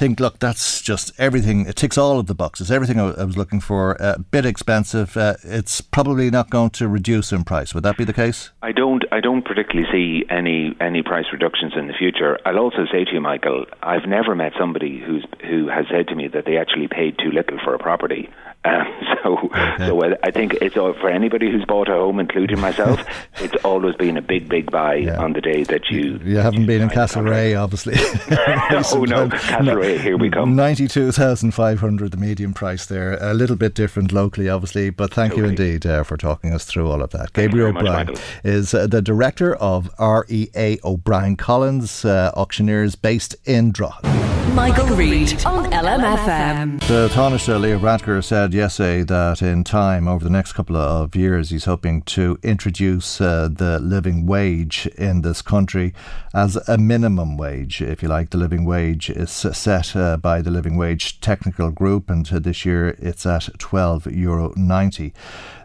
think, 0.00 0.18
look, 0.18 0.38
that's 0.38 0.80
just 0.80 1.12
everything. 1.18 1.66
It 1.66 1.76
ticks 1.76 1.98
all 1.98 2.18
of 2.18 2.26
the 2.26 2.34
boxes. 2.34 2.70
Everything 2.70 2.98
I, 2.98 3.22
was 3.22 3.36
looking 3.36 3.60
for. 3.60 3.92
A 3.92 4.02
uh, 4.02 4.18
bit 4.30 4.46
expensive. 4.46 5.14
Uh, 5.14 5.34
it's 5.44 5.82
probably 5.82 6.30
not 6.30 6.48
going 6.48 6.70
to 6.70 6.88
reduce 6.88 7.32
in 7.32 7.44
price. 7.44 7.74
Would 7.74 7.82
that 7.84 7.98
be 7.98 8.04
the 8.04 8.14
case? 8.14 8.50
I 8.62 8.72
don't. 8.72 9.04
I 9.12 9.20
don't 9.20 9.44
particularly 9.44 9.86
see 9.92 10.24
any 10.30 10.74
any 10.80 11.02
price 11.02 11.26
reductions 11.32 11.74
in 11.76 11.86
the 11.86 11.92
future. 11.92 12.38
I'll 12.46 12.58
also 12.58 12.86
say 12.90 13.04
to 13.04 13.12
you, 13.12 13.20
Michael, 13.20 13.66
I've 13.82 14.06
never 14.08 14.34
met 14.34 14.52
somebody 14.58 14.98
who's 14.98 15.26
who 15.42 15.68
has 15.68 15.84
said 15.90 16.08
to 16.08 16.14
me 16.14 16.28
that 16.28 16.46
they 16.46 16.56
actually 16.56 16.88
paid 16.88 17.18
too 17.18 17.30
little 17.30 17.58
for 17.62 17.74
a 17.74 17.78
property. 17.78 18.30
Um, 18.64 18.86
so, 19.22 19.38
okay. 19.38 19.86
so 19.86 20.02
I 20.22 20.30
think 20.30 20.54
it's 20.54 20.76
all, 20.76 20.92
for 20.92 21.08
anybody 21.08 21.50
who's 21.50 21.64
bought 21.64 21.88
a 21.88 21.92
home, 21.92 22.20
including 22.20 22.60
myself. 22.60 23.02
it's 23.36 23.54
always 23.64 23.94
been 23.96 24.16
a 24.16 24.22
big, 24.22 24.48
big 24.48 24.70
buy 24.70 24.96
yeah. 24.96 25.18
on 25.18 25.32
the 25.32 25.40
day 25.40 25.64
that 25.64 25.90
you. 25.90 26.20
You 26.24 26.38
haven't 26.38 26.66
been 26.66 26.82
in 26.82 26.88
Castlerea, 26.88 27.62
obviously. 27.62 27.94
oh 27.96 29.04
no, 29.08 29.28
Castlerea, 29.28 30.00
here 30.00 30.16
we 30.16 30.30
come. 30.30 30.56
Ninety-two 30.56 31.12
thousand 31.12 31.52
five 31.52 31.80
hundred, 31.80 32.12
the 32.12 32.16
median 32.16 32.52
price 32.52 32.86
there. 32.86 33.18
A 33.20 33.34
little 33.34 33.56
bit 33.56 33.74
different 33.74 34.12
locally, 34.12 34.48
obviously, 34.48 34.90
but 34.90 35.12
thank 35.12 35.32
totally. 35.32 35.48
you 35.48 35.50
indeed 35.50 35.86
uh, 35.86 36.02
for 36.02 36.16
talking 36.16 36.52
us 36.52 36.64
through 36.64 36.90
all 36.90 37.02
of 37.02 37.10
that. 37.10 37.30
Thank 37.30 37.50
Gabriel 37.50 37.68
O'Brien 37.68 38.14
is 38.44 38.74
uh, 38.74 38.86
the 38.86 39.02
director 39.02 39.54
of 39.56 39.90
REA 39.98 40.78
O'Brien 40.84 41.36
Collins 41.36 42.04
uh, 42.04 42.32
Auctioneers, 42.36 42.94
based 42.94 43.36
in 43.44 43.72
Drogheda. 43.72 44.20
Michael, 44.54 44.86
Reade 44.96 45.44
on 45.46 45.70
LMFM. 45.70 46.80
The 46.88 47.08
Taoiseach 47.12 47.60
Leo 47.60 47.78
Varadkar 47.78 48.22
said 48.22 48.49
yesterday 48.54 49.02
that 49.04 49.42
in 49.42 49.64
time, 49.64 50.08
over 50.08 50.24
the 50.24 50.30
next 50.30 50.52
couple 50.52 50.76
of 50.76 51.14
years, 51.14 51.50
he's 51.50 51.64
hoping 51.64 52.02
to 52.02 52.38
introduce 52.42 53.20
uh, 53.20 53.48
the 53.50 53.78
living 53.78 54.26
wage 54.26 54.86
in 54.98 55.22
this 55.22 55.42
country 55.42 55.94
as 56.34 56.56
a 56.68 56.78
minimum 56.78 57.36
wage, 57.36 57.82
if 57.82 58.02
you 58.02 58.08
like. 58.08 58.30
The 58.30 58.38
living 58.38 58.64
wage 58.64 59.10
is 59.10 59.30
set 59.30 59.94
uh, 59.94 60.16
by 60.16 60.42
the 60.42 60.50
Living 60.50 60.76
Wage 60.76 61.20
Technical 61.20 61.70
Group, 61.70 62.10
and 62.10 62.26
this 62.26 62.64
year 62.64 62.96
it's 62.98 63.26
at 63.26 63.42
€12.90. 63.58 64.16
Euro 64.16 64.52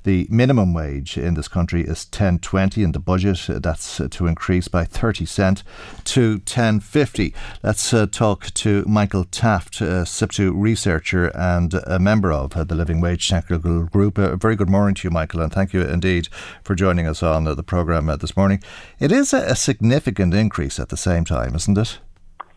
the 0.05 0.27
minimum 0.29 0.73
wage 0.73 1.17
in 1.17 1.33
this 1.33 1.47
country 1.47 1.81
is 1.81 2.05
10.20 2.05 2.83
in 2.83 2.91
the 2.91 2.99
budget. 2.99 3.47
That's 3.47 3.99
to 4.09 4.27
increase 4.27 4.67
by 4.67 4.85
30 4.85 5.25
cent 5.25 5.63
to 6.05 6.39
10.50. 6.39 7.33
Let's 7.63 7.91
uh, 7.91 8.05
talk 8.05 8.45
to 8.53 8.85
Michael 8.87 9.25
Taft, 9.25 9.81
a 9.81 10.05
SIPTU 10.05 10.53
researcher 10.55 11.31
and 11.35 11.73
a 11.87 11.97
member 11.97 12.31
of 12.31 12.55
uh, 12.55 12.63
the 12.63 12.75
Living 12.75 13.01
Wage 13.01 13.27
Technical 13.27 13.85
Group. 13.85 14.19
A 14.19 14.37
very 14.37 14.55
good 14.55 14.69
morning 14.69 14.93
to 14.95 15.07
you, 15.07 15.11
Michael, 15.11 15.41
and 15.41 15.51
thank 15.51 15.73
you 15.73 15.81
indeed 15.81 16.27
for 16.63 16.75
joining 16.75 17.07
us 17.07 17.23
on 17.23 17.47
uh, 17.47 17.55
the 17.55 17.63
programme 17.63 18.07
uh, 18.07 18.15
this 18.15 18.37
morning. 18.37 18.61
It 18.99 19.11
is 19.11 19.33
a, 19.33 19.39
a, 19.39 19.55
significant 19.55 20.35
increase 20.35 20.79
at 20.79 20.89
the 20.89 20.97
same 20.97 21.25
time, 21.25 21.55
isn't 21.55 21.77
it? 21.77 21.99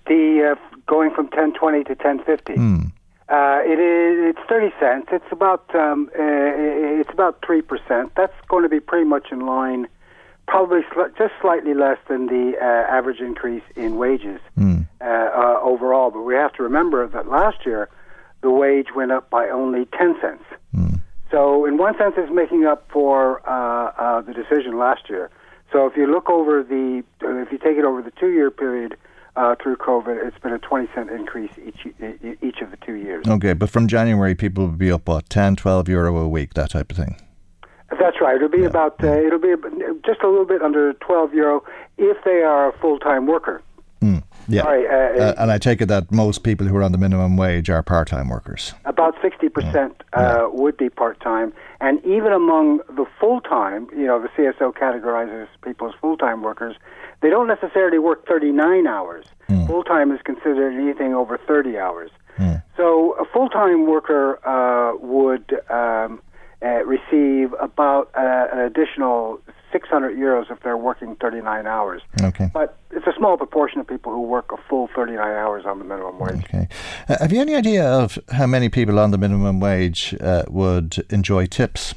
The 0.07 0.55
uh, 0.55 0.76
going 0.86 1.14
from 1.14 1.28
10.20 1.28 1.86
to 1.86 1.96
10.50. 1.96 2.57
Mm. 2.57 2.92
Uh, 3.29 3.61
it 3.62 3.79
is. 3.79 4.35
It's 4.35 4.49
thirty 4.49 4.72
cents. 4.81 5.09
It's 5.12 5.31
about. 5.31 5.74
Um, 5.74 6.11
uh, 6.18 6.22
it's 7.01 7.11
about 7.11 7.45
three 7.45 7.61
percent. 7.61 8.12
That's 8.16 8.33
going 8.49 8.62
to 8.62 8.70
be 8.70 8.81
pretty 8.81 9.05
much 9.05 9.26
in 9.31 9.41
line, 9.41 9.87
probably 10.47 10.81
sl- 10.93 11.12
just 11.16 11.35
slightly 11.43 11.74
less 11.74 11.99
than 12.09 12.26
the 12.26 12.55
uh, 12.59 12.64
average 12.64 13.20
increase 13.20 13.62
in 13.76 13.97
wages 13.97 14.41
mm. 14.59 14.87
overall. 15.03 16.11
But 16.11 16.22
we 16.22 16.35
have 16.35 16.55
to 16.55 16.62
remember 16.62 17.07
that 17.07 17.29
last 17.29 17.66
year, 17.66 17.91
the 18.41 18.51
wage 18.51 18.89
went 18.97 19.12
up 19.12 19.29
by 19.29 19.51
only 19.51 19.85
ten 19.87 20.16
cents. 20.22 20.45
Mm. 20.74 21.01
So, 21.31 21.66
in 21.66 21.76
one 21.76 21.99
sense, 21.99 22.14
it's 22.16 22.33
making 22.33 22.64
up 22.64 22.89
for 22.91 23.43
uh, 23.47 24.22
the 24.22 24.33
decision 24.33 24.79
last 24.79 25.11
year. 25.11 25.31
So, 25.70 25.87
if 25.87 25.99
you 25.99 26.07
look 26.07 26.31
over 26.31 26.62
the, 26.62 27.05
if 27.20 27.53
you 27.53 27.59
take 27.59 27.76
it 27.76 27.85
over 27.85 28.01
the 28.01 28.12
two-year 28.12 28.51
period 28.51 28.97
uh, 29.39 29.55
through 29.62 29.76
COVID, 29.76 30.26
it's 30.26 30.39
been 30.39 30.53
a 30.53 30.59
20 30.59 30.89
cent 30.95 31.11
increase 31.11 31.53
each 31.64 31.86
each 32.43 32.61
of 32.61 32.70
the 32.70 32.76
two 32.84 32.95
years. 32.95 33.26
Okay, 33.26 33.53
but 33.53 33.70
from 33.70 33.86
January, 33.86 34.34
people 34.34 34.66
will 34.66 34.72
be 34.72 34.91
up 34.91 35.09
what 35.09 35.30
10, 35.30 35.57
12 35.57 35.89
euro 35.89 36.16
a 36.16 36.28
week, 36.28 36.55
that 36.55 36.70
type 36.70 36.91
of 36.91 36.97
thing. 36.97 37.16
That's 37.91 38.20
right. 38.20 38.36
It'll 38.36 38.49
be 38.49 38.59
yeah. 38.59 38.66
about 38.66 39.03
uh, 39.03 39.12
it'll 39.12 39.39
be 39.39 39.55
just 40.05 40.22
a 40.22 40.28
little 40.28 40.45
bit 40.45 40.61
under 40.61 40.93
12 40.95 41.34
euro 41.34 41.64
if 41.97 42.22
they 42.24 42.43
are 42.43 42.68
a 42.68 42.78
full 42.80 42.99
time 42.99 43.26
worker. 43.26 43.62
Mm. 44.03 44.22
Yeah. 44.49 44.62
Sorry, 44.62 44.86
uh, 44.86 45.24
uh, 45.24 45.34
and 45.39 45.51
I 45.51 45.59
take 45.59 45.82
it 45.82 45.86
that 45.86 46.11
most 46.11 46.43
people 46.43 46.66
who 46.66 46.76
are 46.76 46.82
on 46.82 46.93
the 46.93 46.99
minimum 46.99 47.36
wage 47.36 47.68
are 47.68 47.82
part 47.82 48.09
time 48.09 48.28
workers. 48.28 48.72
About 48.84 49.14
60% 49.16 49.74
yeah. 49.74 49.93
Uh, 50.12 50.49
would 50.53 50.76
be 50.76 50.89
part 50.89 51.20
time. 51.20 51.53
And 51.80 52.05
even 52.05 52.32
among 52.32 52.78
the 52.89 53.05
full 53.20 53.41
time, 53.41 53.89
you 53.93 54.07
know, 54.07 54.20
the 54.20 54.28
CSO 54.28 54.72
categorizes 54.72 55.49
people 55.62 55.89
as 55.89 55.95
full 56.01 56.16
time 56.16 56.43
workers, 56.43 56.76
they 57.21 57.31
don't 57.31 57.49
necessarily 57.49 57.99
work 57.99 58.27
39 58.27 58.87
hours. 58.87 59.25
Mm. 59.49 59.66
Full 59.66 59.85
time 59.85 60.12
is 60.12 60.21
considered 60.25 60.73
anything 60.75 61.14
over 61.14 61.39
30 61.39 61.79
hours. 61.79 62.11
Mm. 62.37 62.62
So 62.77 63.12
a 63.21 63.25
full 63.25 63.49
time 63.49 63.87
worker 63.87 64.39
uh, 64.47 64.97
would 64.99 65.53
um, 65.71 66.21
uh, 66.62 66.85
receive 66.85 67.53
about 67.61 68.11
uh, 68.16 68.47
an 68.53 68.61
additional 68.61 69.41
600 69.73 70.16
euros 70.16 70.51
if 70.51 70.61
they're 70.62 70.77
working 70.77 71.16
39 71.16 71.66
hours. 71.66 72.03
Okay. 72.23 72.49
But 72.53 72.77
it's 72.91 73.07
a 73.07 73.12
small 73.16 73.37
proportion 73.37 73.81
of 73.81 73.87
people 73.87 74.12
who 74.12 74.23
work 74.23 74.53
a 74.53 74.57
full 74.69 74.89
39 74.95 75.21
hours 75.21 75.64
on 75.66 75.79
the 75.79 75.85
minimum 75.85 76.19
wage. 76.19 76.45
Okay. 76.45 76.69
Uh, 77.09 77.16
have 77.21 77.33
you 77.33 77.41
any 77.41 77.55
idea 77.55 77.85
of 77.85 78.19
how 78.31 78.47
many 78.47 78.69
people 78.69 78.99
on 78.99 79.11
the 79.11 79.19
minimum 79.19 79.61
wage 79.61 80.14
uh, 80.21 80.45
would 80.49 81.05
enjoy 81.11 81.47
tips? 81.47 81.95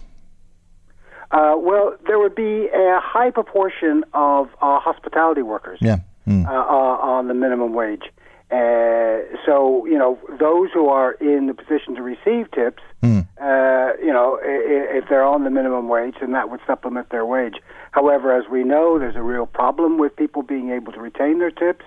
Uh, 1.32 1.56
well, 1.58 1.96
there 2.08 2.20
would 2.20 2.36
be 2.36 2.68
a 2.74 3.00
high 3.02 3.32
proportion 3.32 4.04
of 4.14 4.50
uh, 4.62 4.80
hospitality 4.80 5.42
workers 5.42 5.80
yeah. 5.82 6.00
mm. 6.28 6.46
on 6.46 7.28
the 7.28 7.34
minimum 7.34 7.74
wage. 7.74 8.04
Uh, 8.52 9.24
so, 9.46 9.86
you 9.86 9.98
know, 9.98 10.20
those 10.38 10.70
who 10.74 10.90
are 10.90 11.14
in 11.14 11.48
the 11.48 11.54
position 11.54 11.96
to 11.96 12.02
receive 12.02 12.52
tips, 12.52 12.84
mm. 13.02 13.26
uh, 13.40 13.96
you 14.04 14.12
know, 14.12 14.38
if 14.44 15.08
they're 15.08 15.24
on 15.24 15.46
the 15.46 15.50
minimum 15.50 15.88
wage, 15.88 16.16
then 16.20 16.34
that 16.34 16.50
would 16.50 16.60
supplement 16.68 17.10
their 17.12 17.26
wage. 17.26 17.56
However, 17.92 18.36
as 18.36 18.50
we 18.52 18.66
know, 18.66 19.00
there's 19.00 19.16
a 19.16 19.22
real 19.22 19.46
problem 19.46 19.98
with 19.98 20.14
people 20.18 20.44
being 20.44 20.70
able 20.70 20.92
to 20.92 21.00
retain 21.00 21.40
their 21.40 21.52
tips, 21.52 21.86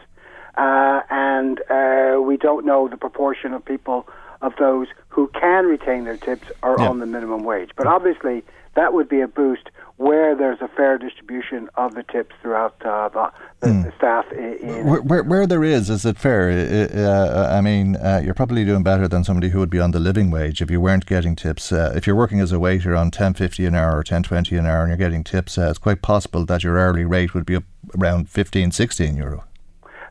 uh, 0.56 1.02
and 1.10 1.60
uh, 1.68 2.18
we 2.22 2.38
don't 2.38 2.64
know 2.64 2.88
the 2.88 2.96
proportion 2.96 3.52
of 3.52 3.62
people 3.62 4.08
of 4.40 4.54
those 4.58 4.86
who 5.08 5.28
can 5.28 5.66
retain 5.66 6.04
their 6.04 6.16
tips 6.16 6.48
are 6.62 6.76
yeah. 6.78 6.88
on 6.88 6.98
the 6.98 7.06
minimum 7.06 7.44
wage. 7.44 7.70
But 7.76 7.86
obviously, 7.86 8.42
that 8.76 8.92
would 8.92 9.08
be 9.08 9.20
a 9.20 9.28
boost 9.28 9.70
where 9.96 10.34
there's 10.34 10.60
a 10.60 10.68
fair 10.68 10.98
distribution 10.98 11.68
of 11.76 11.94
the 11.94 12.02
tips 12.02 12.34
throughout 12.42 12.74
uh, 12.84 13.08
the, 13.10 13.32
the, 13.60 13.66
mm. 13.68 13.84
the, 13.84 13.92
staff. 13.96 14.30
In, 14.32 14.84
where, 14.84 15.00
where, 15.02 15.22
where, 15.22 15.46
there 15.46 15.62
is, 15.62 15.88
is 15.88 16.04
it 16.04 16.18
fair? 16.18 16.50
Uh, 16.92 17.56
I 17.56 17.60
mean, 17.60 17.94
uh, 17.96 18.20
you're 18.24 18.34
probably 18.34 18.64
doing 18.64 18.82
better 18.82 19.06
than 19.06 19.22
somebody 19.22 19.50
who 19.50 19.60
would 19.60 19.70
be 19.70 19.78
on 19.78 19.92
the 19.92 20.00
living 20.00 20.32
wage 20.32 20.60
if 20.60 20.70
you 20.70 20.80
weren't 20.80 21.06
getting 21.06 21.36
tips. 21.36 21.70
Uh, 21.70 21.92
if 21.94 22.06
you're 22.06 22.16
working 22.16 22.40
as 22.40 22.50
a 22.50 22.58
waiter 22.58 22.96
on 22.96 23.12
10.50 23.12 23.68
an 23.68 23.74
hour 23.76 23.96
or 23.98 24.02
10.20 24.02 24.58
an 24.58 24.66
hour 24.66 24.80
and 24.82 24.88
you're 24.88 24.96
getting 24.96 25.22
tips, 25.22 25.56
uh, 25.56 25.70
it's 25.70 25.78
quite 25.78 26.02
possible 26.02 26.44
that 26.44 26.64
your 26.64 26.78
hourly 26.78 27.04
rate 27.04 27.32
would 27.32 27.46
be 27.46 27.54
up 27.54 27.64
around 27.96 28.28
15, 28.28 28.72
16 28.72 29.16
euro. 29.16 29.44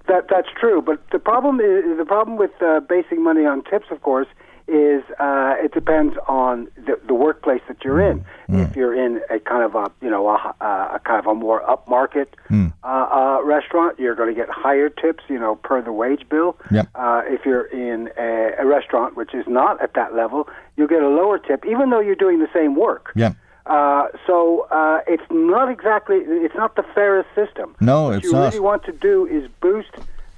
That 0.07 0.28
that's 0.30 0.49
true, 0.59 0.82
but 0.82 1.01
the 1.11 1.20
problem 1.20 1.61
is 1.61 1.97
the 1.97 2.03
problem 2.05 2.36
with 2.36 2.51
uh, 2.61 2.82
basing 2.82 3.24
money 3.24 3.45
on 3.45 3.64
tips, 3.64 3.88
of 3.89 4.01
course, 4.01 4.28
is 4.68 5.03
uh, 5.20 5.55
it 5.57 5.74
depends 5.74 6.16
on 6.28 6.68
the, 6.76 6.99
the 7.07 7.14
workplace 7.14 7.61
that 7.68 7.84
you're 7.84 8.01
in. 8.01 8.26
Mm. 8.49 8.70
If 8.70 8.76
you're 8.76 8.93
in 8.95 9.22
a 9.30 9.39
kind 9.39 9.64
of 9.64 9.76
a 9.76 9.91
you 10.01 10.09
know 10.09 10.28
a, 10.30 10.55
a 10.61 11.01
kind 11.03 11.20
of 11.20 11.28
a 11.28 11.36
more 11.36 11.61
upmarket 11.61 12.28
Mm. 12.49 12.72
uh, 12.84 12.88
uh, 12.88 13.43
restaurant, 13.43 13.99
you're 13.99 14.16
going 14.16 14.30
to 14.30 14.36
get 14.36 14.49
higher 14.49 14.89
tips, 14.89 15.24
you 15.28 15.39
know, 15.39 15.55
per 15.55 15.82
the 15.82 15.91
wage 15.91 16.28
bill. 16.30 16.55
Yep. 16.72 16.88
Uh, 16.93 17.22
if 17.26 17.45
you're 17.45 17.66
in 17.66 18.09
a, 18.18 18.51
a 18.59 18.66
restaurant 18.66 19.16
which 19.18 19.34
is 19.34 19.45
not 19.47 19.82
at 19.82 19.93
that 19.95 20.14
level, 20.14 20.47
you'll 20.78 20.88
get 20.88 21.01
a 21.01 21.07
lower 21.09 21.39
tip, 21.39 21.66
even 21.66 21.89
though 21.89 21.99
you're 21.99 22.16
doing 22.16 22.39
the 22.39 22.49
same 22.53 22.76
work. 22.76 23.11
Yeah. 23.16 23.34
Uh, 23.66 24.07
so 24.28 24.68
uh, 24.72 24.99
it's 25.07 25.24
not 25.32 25.70
exactly 25.72 26.18
it's 26.18 26.55
not 26.55 26.76
the 26.76 26.84
fairest 26.93 27.30
system. 27.34 27.76
No, 27.80 28.05
what 28.05 28.16
it's 28.18 28.26
you 28.26 28.34
not. 28.34 28.45
really 28.45 28.59
want 28.59 28.84
to 28.84 28.91
do 28.91 29.26
is 29.26 29.49
boost 29.61 29.91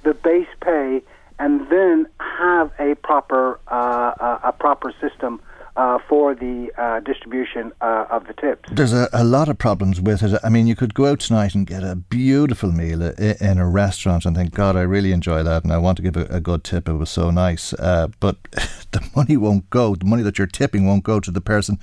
the 0.04 0.14
base 0.14 0.48
pay 0.60 1.02
and 1.38 1.68
then 1.68 2.06
have 2.18 2.70
a 2.78 2.94
proper 2.96 3.60
uh, 3.68 4.38
a 4.44 4.52
proper 4.52 4.92
system 5.00 5.40
uh, 5.76 5.98
for 6.08 6.34
the 6.34 6.70
uh, 6.78 7.00
distribution 7.00 7.72
uh, 7.80 8.06
of 8.10 8.26
the 8.26 8.32
tips. 8.34 8.68
There's 8.72 8.92
a, 8.92 9.08
a 9.12 9.24
lot 9.24 9.48
of 9.48 9.58
problems 9.58 10.00
with 10.00 10.22
it. 10.22 10.40
I 10.42 10.48
mean, 10.48 10.66
you 10.66 10.74
could 10.74 10.94
go 10.94 11.06
out 11.06 11.20
tonight 11.20 11.54
and 11.54 11.66
get 11.66 11.82
a 11.82 11.94
beautiful 11.96 12.72
meal 12.72 13.02
in 13.02 13.58
a 13.58 13.68
restaurant 13.68 14.24
and 14.24 14.34
think, 14.36 14.54
God, 14.54 14.76
I 14.76 14.82
really 14.82 15.12
enjoy 15.12 15.42
that 15.42 15.64
and 15.64 15.72
I 15.72 15.78
want 15.78 15.96
to 15.98 16.02
give 16.02 16.16
a, 16.16 16.24
a 16.26 16.40
good 16.40 16.64
tip. 16.64 16.88
It 16.88 16.94
was 16.94 17.10
so 17.10 17.30
nice. 17.30 17.72
Uh, 17.74 18.08
but 18.20 18.36
the 18.92 19.06
money 19.14 19.36
won't 19.36 19.68
go, 19.70 19.94
the 19.94 20.06
money 20.06 20.22
that 20.22 20.38
you're 20.38 20.46
tipping 20.46 20.86
won't 20.86 21.04
go 21.04 21.20
to 21.20 21.30
the 21.30 21.40
person 21.40 21.78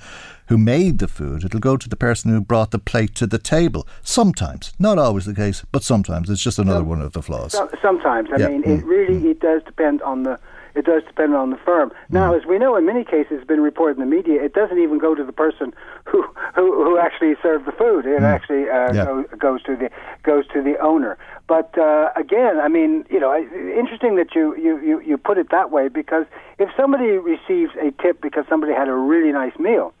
who 0.48 0.58
made 0.58 0.98
the 0.98 1.08
food. 1.08 1.44
It'll 1.44 1.60
go 1.60 1.76
to 1.76 1.88
the 1.88 1.96
person 1.96 2.30
who 2.30 2.40
brought 2.40 2.70
the 2.70 2.78
plate 2.78 3.14
to 3.16 3.26
the 3.26 3.38
table. 3.38 3.86
Sometimes, 4.02 4.72
not 4.78 4.98
always 4.98 5.24
the 5.24 5.34
case, 5.34 5.64
but 5.72 5.82
sometimes. 5.82 6.28
It's 6.28 6.42
just 6.42 6.58
another 6.58 6.84
one 6.84 7.00
of 7.00 7.12
the 7.12 7.22
flaws. 7.22 7.52
So, 7.52 7.70
sometimes, 7.80 8.28
I 8.32 8.38
Yeah. 8.40 8.48
mean, 8.48 8.64
it 8.64 8.84
really 8.84 9.28
it 9.30 9.40
does 9.40 9.62
depend 9.64 10.02
on 10.02 10.24
the 10.24 10.38
it 10.74 10.84
does 10.84 11.02
depend 11.04 11.34
on 11.34 11.50
the 11.50 11.56
firm. 11.58 11.92
Now, 12.10 12.34
as 12.34 12.44
we 12.46 12.58
know, 12.58 12.76
in 12.76 12.84
many 12.86 13.04
cases, 13.04 13.32
it's 13.32 13.46
been 13.46 13.60
reported 13.62 13.96
in 14.00 14.08
the 14.08 14.16
media, 14.16 14.42
it 14.42 14.54
doesn't 14.54 14.78
even 14.78 14.98
go 14.98 15.14
to 15.14 15.24
the 15.24 15.32
person 15.32 15.72
who 16.04 16.22
who, 16.54 16.84
who 16.84 16.98
actually 16.98 17.34
served 17.42 17.66
the 17.66 17.72
food. 17.72 18.06
It 18.06 18.22
actually 18.22 18.68
uh, 18.70 18.92
Yeah. 18.92 19.04
go, 19.04 19.22
goes 19.38 19.62
to 19.64 19.76
the 19.76 19.90
goes 20.22 20.46
to 20.48 20.62
the 20.62 20.76
owner. 20.78 21.16
But 21.46 21.76
uh, 21.78 22.10
again, 22.16 22.58
I 22.60 22.68
mean, 22.68 23.04
you 23.10 23.20
know, 23.20 23.30
I- 23.30 23.46
interesting 23.78 24.16
that 24.16 24.34
you, 24.34 24.56
you, 24.56 24.78
you, 24.80 25.00
you 25.00 25.18
put 25.18 25.36
it 25.36 25.50
that 25.50 25.70
way 25.70 25.88
because 25.88 26.24
if 26.58 26.70
somebody 26.76 27.06
receives 27.18 27.72
a 27.76 27.90
tip 28.02 28.20
because 28.22 28.44
somebody 28.48 28.72
had 28.72 28.88
a 28.88 28.94
really 28.94 29.32
nice 29.32 29.56
meal. 29.58 29.92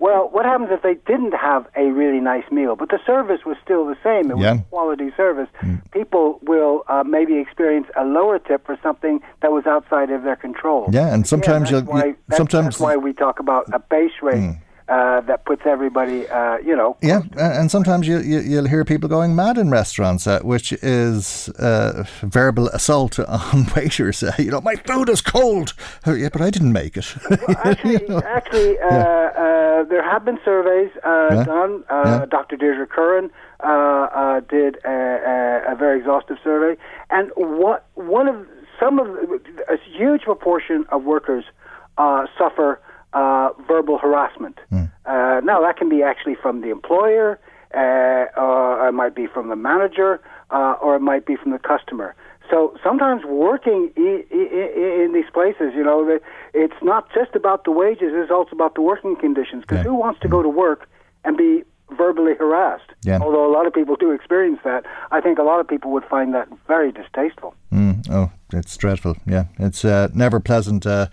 Well, 0.00 0.30
what 0.32 0.46
happens 0.46 0.70
if 0.72 0.80
they 0.82 0.94
didn't 1.06 1.32
have 1.34 1.66
a 1.76 1.84
really 1.92 2.20
nice 2.20 2.50
meal, 2.50 2.74
but 2.74 2.88
the 2.88 2.98
service 3.06 3.40
was 3.44 3.56
still 3.62 3.84
the 3.84 3.96
same? 4.02 4.30
It 4.30 4.36
was 4.38 4.44
Yeah. 4.44 4.54
a 4.54 4.62
quality 4.70 5.12
service. 5.14 5.48
People 5.92 6.40
will 6.42 6.84
uh, 6.88 7.04
maybe 7.06 7.38
experience 7.38 7.86
a 7.96 8.04
lower 8.04 8.38
tip 8.38 8.64
for 8.66 8.78
something 8.82 9.20
that 9.42 9.52
was 9.52 9.66
outside 9.66 10.10
of 10.10 10.22
their 10.22 10.36
control. 10.36 10.86
Yeah, 10.90 11.12
and 11.14 11.26
sometimes 11.26 11.70
you'll- 11.70 11.82
that's 11.82 11.92
why, 11.92 12.14
that's, 12.28 12.38
sometimes- 12.38 12.64
that's 12.66 12.80
why 12.80 12.96
we 12.96 13.12
talk 13.12 13.40
about 13.40 13.66
a 13.74 13.78
base 13.78 14.16
rate 14.22 14.54
uh, 14.90 15.20
that 15.22 15.44
puts 15.44 15.62
everybody, 15.66 16.26
uh, 16.28 16.56
you 16.58 16.74
know, 16.76 16.96
Yeah, 17.00 17.22
and 17.38 17.70
sometimes 17.70 18.08
you, 18.08 18.18
you, 18.18 18.40
you'll 18.40 18.66
hear 18.68 18.84
people 18.84 19.08
going 19.08 19.34
mad 19.36 19.56
in 19.56 19.70
restaurants, 19.70 20.26
uh, 20.26 20.40
which 20.42 20.72
is 20.82 21.48
uh, 21.60 22.04
verbal 22.22 22.68
assault 22.70 23.18
on 23.20 23.66
waiters. 23.76 24.22
Uh, 24.22 24.32
you 24.38 24.50
know, 24.50 24.60
my 24.60 24.74
food 24.74 25.08
is 25.08 25.20
cold. 25.20 25.74
Oh, 26.06 26.14
yeah, 26.14 26.28
but 26.32 26.42
I 26.42 26.50
didn't 26.50 26.72
make 26.72 26.96
it. 26.96 27.06
actually, 27.64 27.96
actually, 28.38 28.78
uh, 28.80 28.88
uh, 28.90 29.84
there 29.84 30.02
have 30.02 30.24
been 30.24 30.38
surveys 30.44 30.90
uh, 31.04 31.28
Yeah. 31.34 31.44
done. 31.44 31.84
Uh, 31.88 32.02
Yeah. 32.04 32.26
Dr. 32.26 32.56
Deirdre 32.56 32.86
Curran 32.86 33.30
uh, 33.62 33.66
uh, 33.68 34.40
did 34.40 34.78
a, 34.84 34.90
a, 34.90 35.72
a 35.72 35.76
very 35.76 35.98
exhaustive 36.00 36.38
survey, 36.42 36.76
and 37.10 37.30
what 37.36 37.86
one 37.94 38.26
of 38.26 38.36
some 38.80 38.98
of 38.98 39.06
a 39.68 39.76
huge 39.96 40.22
proportion 40.22 40.84
of 40.88 41.04
workers 41.04 41.44
uh, 41.98 42.26
suffer 42.38 42.80
uh, 43.12 43.50
verbal 43.66 43.98
harassment. 43.98 44.58
Uh, 44.72 45.40
now 45.44 45.60
that 45.62 45.76
can 45.76 45.88
be 45.88 46.02
actually 46.02 46.36
from 46.36 46.60
the 46.60 46.70
employer, 46.70 47.38
uh, 47.74 48.26
or 48.40 48.88
it 48.88 48.92
might 48.92 49.14
be 49.14 49.26
from 49.26 49.48
the 49.48 49.56
manager, 49.56 50.20
uh, 50.50 50.74
or 50.80 50.96
it 50.96 51.00
might 51.00 51.26
be 51.26 51.36
from 51.36 51.50
the 51.52 51.58
customer. 51.58 52.14
So 52.50 52.74
sometimes 52.82 53.24
working 53.24 53.90
i- 53.96 54.24
i- 54.32 55.04
in 55.04 55.12
these 55.12 55.30
places, 55.32 55.72
you 55.74 55.84
know, 55.84 56.18
it's 56.52 56.82
not 56.82 57.08
just 57.14 57.34
about 57.36 57.64
the 57.64 57.70
wages; 57.70 58.12
it's 58.12 58.30
also 58.30 58.50
about 58.52 58.74
the 58.74 58.82
working 58.82 59.14
conditions. 59.16 59.62
Because 59.62 59.84
who 59.84 59.94
wants 59.94 60.18
to 60.20 60.28
go 60.28 60.42
to 60.42 60.48
work 60.48 60.88
and 61.24 61.36
be 61.36 61.62
verbally 61.96 62.34
harassed? 62.34 62.90
Yeah. 63.04 63.18
Although 63.22 63.46
a 63.46 63.52
lot 63.56 63.66
of 63.66 63.72
people 63.72 63.94
do 63.96 64.10
experience 64.10 64.60
that, 64.64 64.84
I 65.12 65.20
think 65.20 65.38
a 65.38 65.42
lot 65.44 65.60
of 65.60 65.66
people 65.68 65.90
would 65.92 66.04
find 66.04 66.34
that 66.34 66.48
very 66.66 66.90
distasteful. 66.92 67.54
Mm, 67.72 68.08
oh, 68.10 68.30
it's 68.52 68.76
dreadful. 68.76 69.14
Yeah, 69.26 69.44
it's 69.58 69.84
uh, 69.84 70.08
never 70.14 70.40
pleasant 70.40 70.86
uh, 70.86 71.06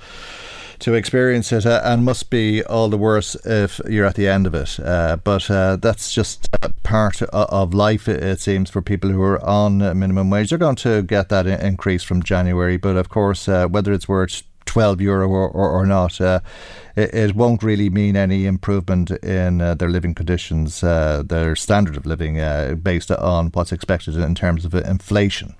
to 0.79 0.93
experience 0.93 1.51
it, 1.51 1.65
uh, 1.65 1.81
and 1.83 2.05
must 2.05 2.29
be 2.29 2.63
all 2.63 2.89
the 2.89 2.97
worse 2.97 3.35
if 3.45 3.79
you're 3.89 4.05
at 4.05 4.15
the 4.15 4.27
end 4.27 4.47
of 4.47 4.53
it. 4.53 4.79
Uh, 4.79 5.17
but 5.17 5.49
uh, 5.49 5.75
that's 5.75 6.11
just 6.11 6.47
part 6.83 7.21
of 7.21 7.73
life, 7.73 8.07
it, 8.07 8.39
seems, 8.39 8.69
for 8.69 8.81
people 8.81 9.09
who 9.09 9.21
are 9.21 9.43
on 9.43 9.77
minimum 9.77 10.29
wage. 10.29 10.49
They're 10.49 10.59
going 10.59 10.75
to 10.77 11.01
get 11.01 11.29
that 11.29 11.47
increase 11.47 12.03
from 12.03 12.23
January, 12.23 12.77
but 12.77 12.95
of 12.95 13.09
course, 13.09 13.47
uh, 13.47 13.67
whether 13.67 13.91
it's 13.93 14.07
worth 14.07 14.43
12 14.67 15.01
euro 15.01 15.27
or, 15.27 15.49
or, 15.49 15.71
or 15.71 15.85
not, 15.85 16.21
uh, 16.21 16.41
it, 16.95 17.13
it 17.13 17.35
won't 17.35 17.63
really 17.63 17.89
mean 17.89 18.15
any 18.15 18.45
improvement 18.45 19.09
in 19.09 19.61
uh, 19.61 19.73
their 19.73 19.89
living 19.89 20.13
conditions, 20.13 20.83
uh, 20.83 21.23
their 21.25 21.55
standard 21.55 21.97
of 21.97 22.05
living, 22.05 22.39
uh, 22.39 22.75
based 22.75 23.09
on 23.09 23.47
what's 23.47 23.71
expected 23.71 24.15
in 24.15 24.35
terms 24.35 24.65
of 24.65 24.75
inflation. 24.75 25.55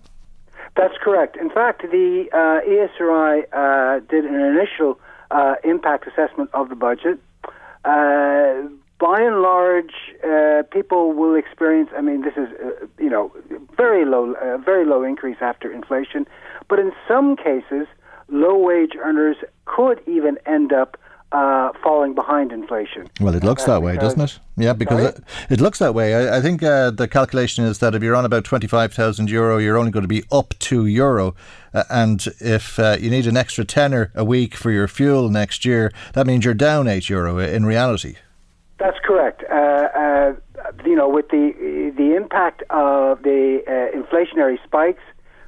That's 0.76 0.94
correct. 1.02 1.38
In 1.38 1.50
fact, 1.50 1.82
the 1.82 2.26
uh, 2.32 2.62
ESRI 2.70 4.08
did 4.08 4.26
an 4.26 4.36
initial 4.36 5.00
uh, 5.32 5.56
impact 5.64 6.08
assessment 6.08 6.50
of 6.54 6.70
the 6.70 6.76
budget. 6.76 7.20
Uh, 7.86 8.70
by 9.00 9.22
and 9.22 9.42
large, 9.42 9.94
uh, 10.28 10.64
people 10.72 11.14
will 11.14 11.36
experience. 11.36 11.90
I 11.96 12.02
mean, 12.02 12.22
this 12.22 12.34
is 12.36 12.50
uh, 12.64 12.86
you 13.00 13.10
know 13.10 13.32
very 13.76 14.06
low, 14.06 14.34
uh, 14.34 14.58
very 14.58 14.86
low 14.86 15.04
increase 15.04 15.38
after 15.42 15.72
inflation, 15.72 16.26
but 16.68 16.80
in 16.80 16.92
some 17.08 17.36
cases, 17.36 17.88
low 18.28 18.58
wage 18.58 18.94
earners 19.00 19.38
could 19.66 20.02
even 20.08 20.38
end 20.46 20.74
up 20.74 20.98
uh, 21.32 21.72
falling 21.84 22.16
behind 22.16 22.52
inflation. 22.52 23.08
Well, 23.20 23.36
it 23.36 23.44
looks 23.44 23.66
that 23.66 23.82
way, 23.82 23.98
doesn't 23.98 24.22
it? 24.22 24.40
Yeah, 24.56 24.74
because 24.74 25.04
it, 25.04 25.24
it 25.50 25.62
looks 25.62 25.80
that 25.80 25.94
way. 25.94 26.16
I, 26.16 26.38
I 26.38 26.42
think 26.42 26.64
uh, 26.64 26.92
the 26.92 27.08
calculation 27.08 27.66
is 27.66 27.80
that 27.80 27.94
if 27.94 28.02
you're 28.02 28.16
on 28.16 28.26
about 28.26 28.46
25,000 28.46 29.30
euro, 29.30 29.58
you're 29.58 29.78
only 29.78 29.92
going 29.92 30.04
to 30.04 30.08
be 30.08 30.24
up 30.32 30.54
2 30.60 30.86
euro. 30.86 31.36
Uh, 31.78 31.84
and 31.92 32.26
if 32.40 32.80
uh, 32.80 32.98
you 33.00 33.12
need 33.12 33.28
an 33.28 33.38
extra 33.38 33.64
tenner 33.64 34.12
a 34.16 34.26
week 34.26 34.56
for 34.56 34.72
your 34.72 34.88
fuel 34.88 35.30
next 35.30 35.64
year, 35.64 35.92
that 36.14 36.26
means 36.26 36.44
you're 36.44 36.56
down 36.56 36.88
8 36.88 37.08
euro 37.08 37.38
in 37.38 37.68
reality. 37.68 38.16
That's 38.80 38.98
correct. 39.04 39.44
Uh, 39.44 39.54
uh, 39.56 40.34
you 40.86 40.96
know, 40.96 41.08
with 41.08 41.30
the 41.30 41.94
the 41.96 42.16
impact 42.16 42.64
of 42.70 43.22
the 43.24 43.62
uh, 43.68 43.96
inflationary 43.96 44.58
spikes, 44.64 45.04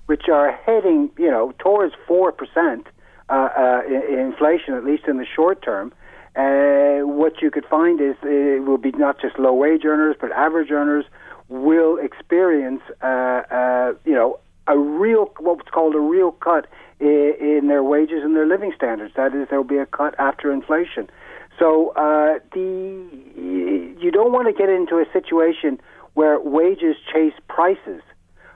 which 0.06 0.30
are 0.30 0.52
heading, 0.52 1.10
you 1.18 1.30
know, 1.30 1.54
towards 1.58 1.94
four 2.08 2.32
percent 2.32 2.88
in, 3.30 4.02
in 4.10 4.20
inflation, 4.20 4.74
at 4.76 4.84
least 4.84 5.06
in 5.08 5.18
the 5.18 5.26
short 5.36 5.64
term. 5.64 5.92
Uh, 6.36 7.06
what 7.06 7.42
you 7.42 7.50
could 7.52 7.66
find 7.66 8.00
is 8.02 8.16
it 8.24 8.64
will 8.64 8.78
be 8.78 8.92
not 8.92 9.20
just 9.20 9.38
low 9.40 9.54
wage 9.54 9.84
earners, 9.84 10.16
but 10.20 10.32
average 10.32 10.72
earners 10.72 11.06
will 11.50 11.98
experience, 11.98 12.82
uh, 13.02 13.42
uh, 13.52 13.94
you 14.06 14.14
know, 14.14 14.40
a 14.70 14.78
real 14.78 15.26
what's 15.40 15.70
called 15.70 15.96
a 15.96 16.00
real 16.00 16.32
cut 16.32 16.68
in, 17.00 17.34
in 17.40 17.68
their 17.68 17.84
wages 17.84 18.24
and 18.24 18.36
their 18.36 18.48
living 18.48 18.72
standards. 18.76 19.14
That 19.16 19.36
is, 19.36 19.48
there 19.50 19.60
will 19.60 19.68
be 19.68 19.78
a 19.78 19.86
cut 19.86 20.16
after 20.20 20.52
inflation. 20.52 21.10
So 21.58 21.90
uh, 21.98 22.40
the 22.54 23.06
you 24.02 24.12
don't 24.12 24.32
want 24.32 24.48
to 24.48 24.54
get 24.54 24.70
into 24.70 24.96
a 24.98 25.06
situation 25.12 25.82
where 26.14 26.40
wages 26.40 26.96
chase 27.12 27.34
prices, 27.50 28.02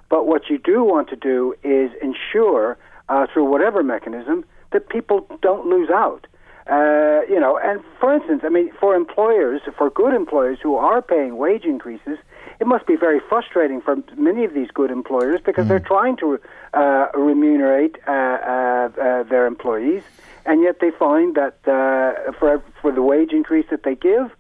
but 0.09 0.25
what 0.25 0.49
you 0.49 0.57
do 0.57 0.83
want 0.83 1.09
to 1.09 1.15
do 1.15 1.53
is 1.63 1.91
ensure 2.01 2.77
uh, 3.09 3.27
through 3.33 3.45
whatever 3.45 3.83
mechanism 3.83 4.45
that 4.71 4.87
people 4.89 5.27
don't 5.41 5.67
lose 5.67 5.89
out. 5.89 6.27
Uh, 6.69 7.21
you 7.27 7.39
know, 7.39 7.59
and 7.61 7.81
for 7.99 8.13
instance, 8.13 8.41
I 8.45 8.49
mean, 8.49 8.71
for 8.79 8.95
employers, 8.95 9.61
for 9.77 9.89
good 9.89 10.13
employers 10.13 10.59
who 10.63 10.75
are 10.77 11.01
paying 11.01 11.35
wage 11.35 11.65
increases, 11.65 12.17
it 12.59 12.67
must 12.67 12.85
be 12.85 12.95
very 12.95 13.19
frustrating 13.19 13.81
for 13.81 13.97
many 14.17 14.45
of 14.45 14.53
these 14.53 14.69
good 14.71 14.91
employers 14.91 15.41
because 15.45 15.67
they're 15.67 15.79
trying 15.79 16.17
to 16.17 16.39
uh, 16.73 17.07
remunerate 17.13 17.97
uh, 18.07 18.11
uh, 18.11 18.15
uh, 18.15 19.23
their 19.23 19.45
employees, 19.45 20.03
and 20.45 20.61
yet 20.61 20.79
they 20.79 20.91
find 20.91 21.35
that 21.35 21.57
uh, 21.67 22.31
for 22.33 22.61
for 22.81 22.91
the 22.91 23.01
wage 23.01 23.31
increase 23.31 23.65
that 23.69 23.83
they 23.83 23.95
give, 23.95 24.31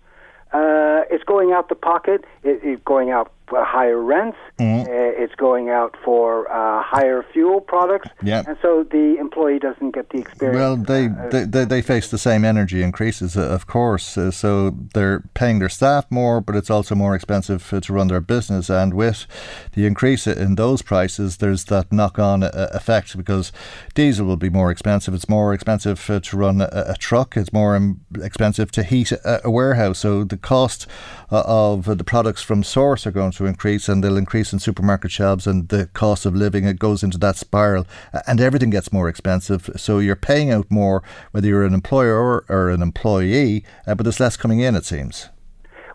uh, 0.53 1.01
it's 1.09 1.23
going 1.23 1.51
out 1.51 1.69
the 1.69 1.75
pocket. 1.75 2.25
It, 2.43 2.59
it's 2.63 2.83
going 2.83 3.09
out 3.11 3.31
higher 3.55 4.01
rents. 4.01 4.37
Mm. 4.59 4.87
Uh, 4.87 5.23
it's 5.23 5.35
going 5.35 5.69
out 5.69 5.95
for 6.03 6.51
uh, 6.51 6.81
higher 6.83 7.25
fuel 7.33 7.59
products. 7.59 8.09
Yeah. 8.21 8.43
And 8.47 8.57
so 8.61 8.83
the 8.83 9.17
employee 9.19 9.59
doesn't 9.59 9.91
get 9.91 10.09
the 10.09 10.19
experience. 10.19 10.57
Well, 10.57 10.77
they, 10.77 11.07
uh, 11.07 11.45
they, 11.45 11.65
they, 11.65 11.81
face 11.81 12.09
the 12.09 12.17
same 12.17 12.45
energy 12.45 12.81
increases, 12.81 13.35
uh, 13.35 13.41
of 13.41 13.67
course. 13.67 14.17
Uh, 14.17 14.31
so 14.31 14.69
they're 14.93 15.21
paying 15.33 15.59
their 15.59 15.69
staff 15.69 16.05
more, 16.09 16.39
but 16.39 16.55
it's 16.55 16.69
also 16.69 16.95
more 16.95 17.15
expensive 17.15 17.73
to 17.81 17.93
run 17.93 18.07
their 18.07 18.21
business. 18.21 18.69
And 18.69 18.93
with 18.93 19.27
the 19.73 19.85
increase 19.85 20.27
in 20.27 20.55
those 20.55 20.81
prices, 20.81 21.37
there's 21.37 21.65
that 21.65 21.91
knock 21.91 22.19
on 22.19 22.43
effect 22.43 23.17
because 23.17 23.51
diesel 23.93 24.25
will 24.25 24.37
be 24.37 24.49
more 24.49 24.71
expensive. 24.71 25.13
It's 25.13 25.29
more 25.29 25.53
expensive 25.53 26.05
to 26.23 26.37
run 26.37 26.61
a, 26.61 26.69
a 26.87 26.95
truck, 26.97 27.35
it's 27.35 27.51
more 27.51 27.95
expensive 28.21 28.71
to 28.71 28.83
heat 28.83 29.11
a, 29.11 29.41
a 29.45 29.51
warehouse. 29.51 29.99
So 29.99 30.23
the 30.23 30.37
cost 30.37 30.87
of 31.29 31.97
the 31.97 32.03
products 32.03 32.41
from 32.41 32.63
source 32.63 33.07
are 33.07 33.11
going 33.11 33.31
to 33.31 33.42
increase 33.45 33.89
and 33.89 34.03
they'll 34.03 34.17
increase 34.17 34.53
in 34.53 34.59
supermarket 34.59 35.11
shelves 35.11 35.47
and 35.47 35.69
the 35.69 35.87
cost 35.87 36.25
of 36.25 36.35
living 36.35 36.65
it 36.65 36.79
goes 36.79 37.03
into 37.03 37.17
that 37.19 37.35
spiral. 37.35 37.85
And 38.27 38.39
everything 38.39 38.69
gets 38.69 38.93
more 38.93 39.09
expensive 39.09 39.69
so 39.75 39.99
you're 39.99 40.15
paying 40.15 40.51
out 40.51 40.69
more 40.69 41.03
whether 41.31 41.47
you're 41.47 41.65
an 41.65 41.73
employer 41.73 42.15
or, 42.15 42.45
or 42.49 42.69
an 42.69 42.81
employee 42.81 43.65
uh, 43.87 43.95
but 43.95 44.03
there's 44.03 44.19
less 44.19 44.37
coming 44.37 44.59
in 44.59 44.75
it 44.75 44.85
seems. 44.85 45.29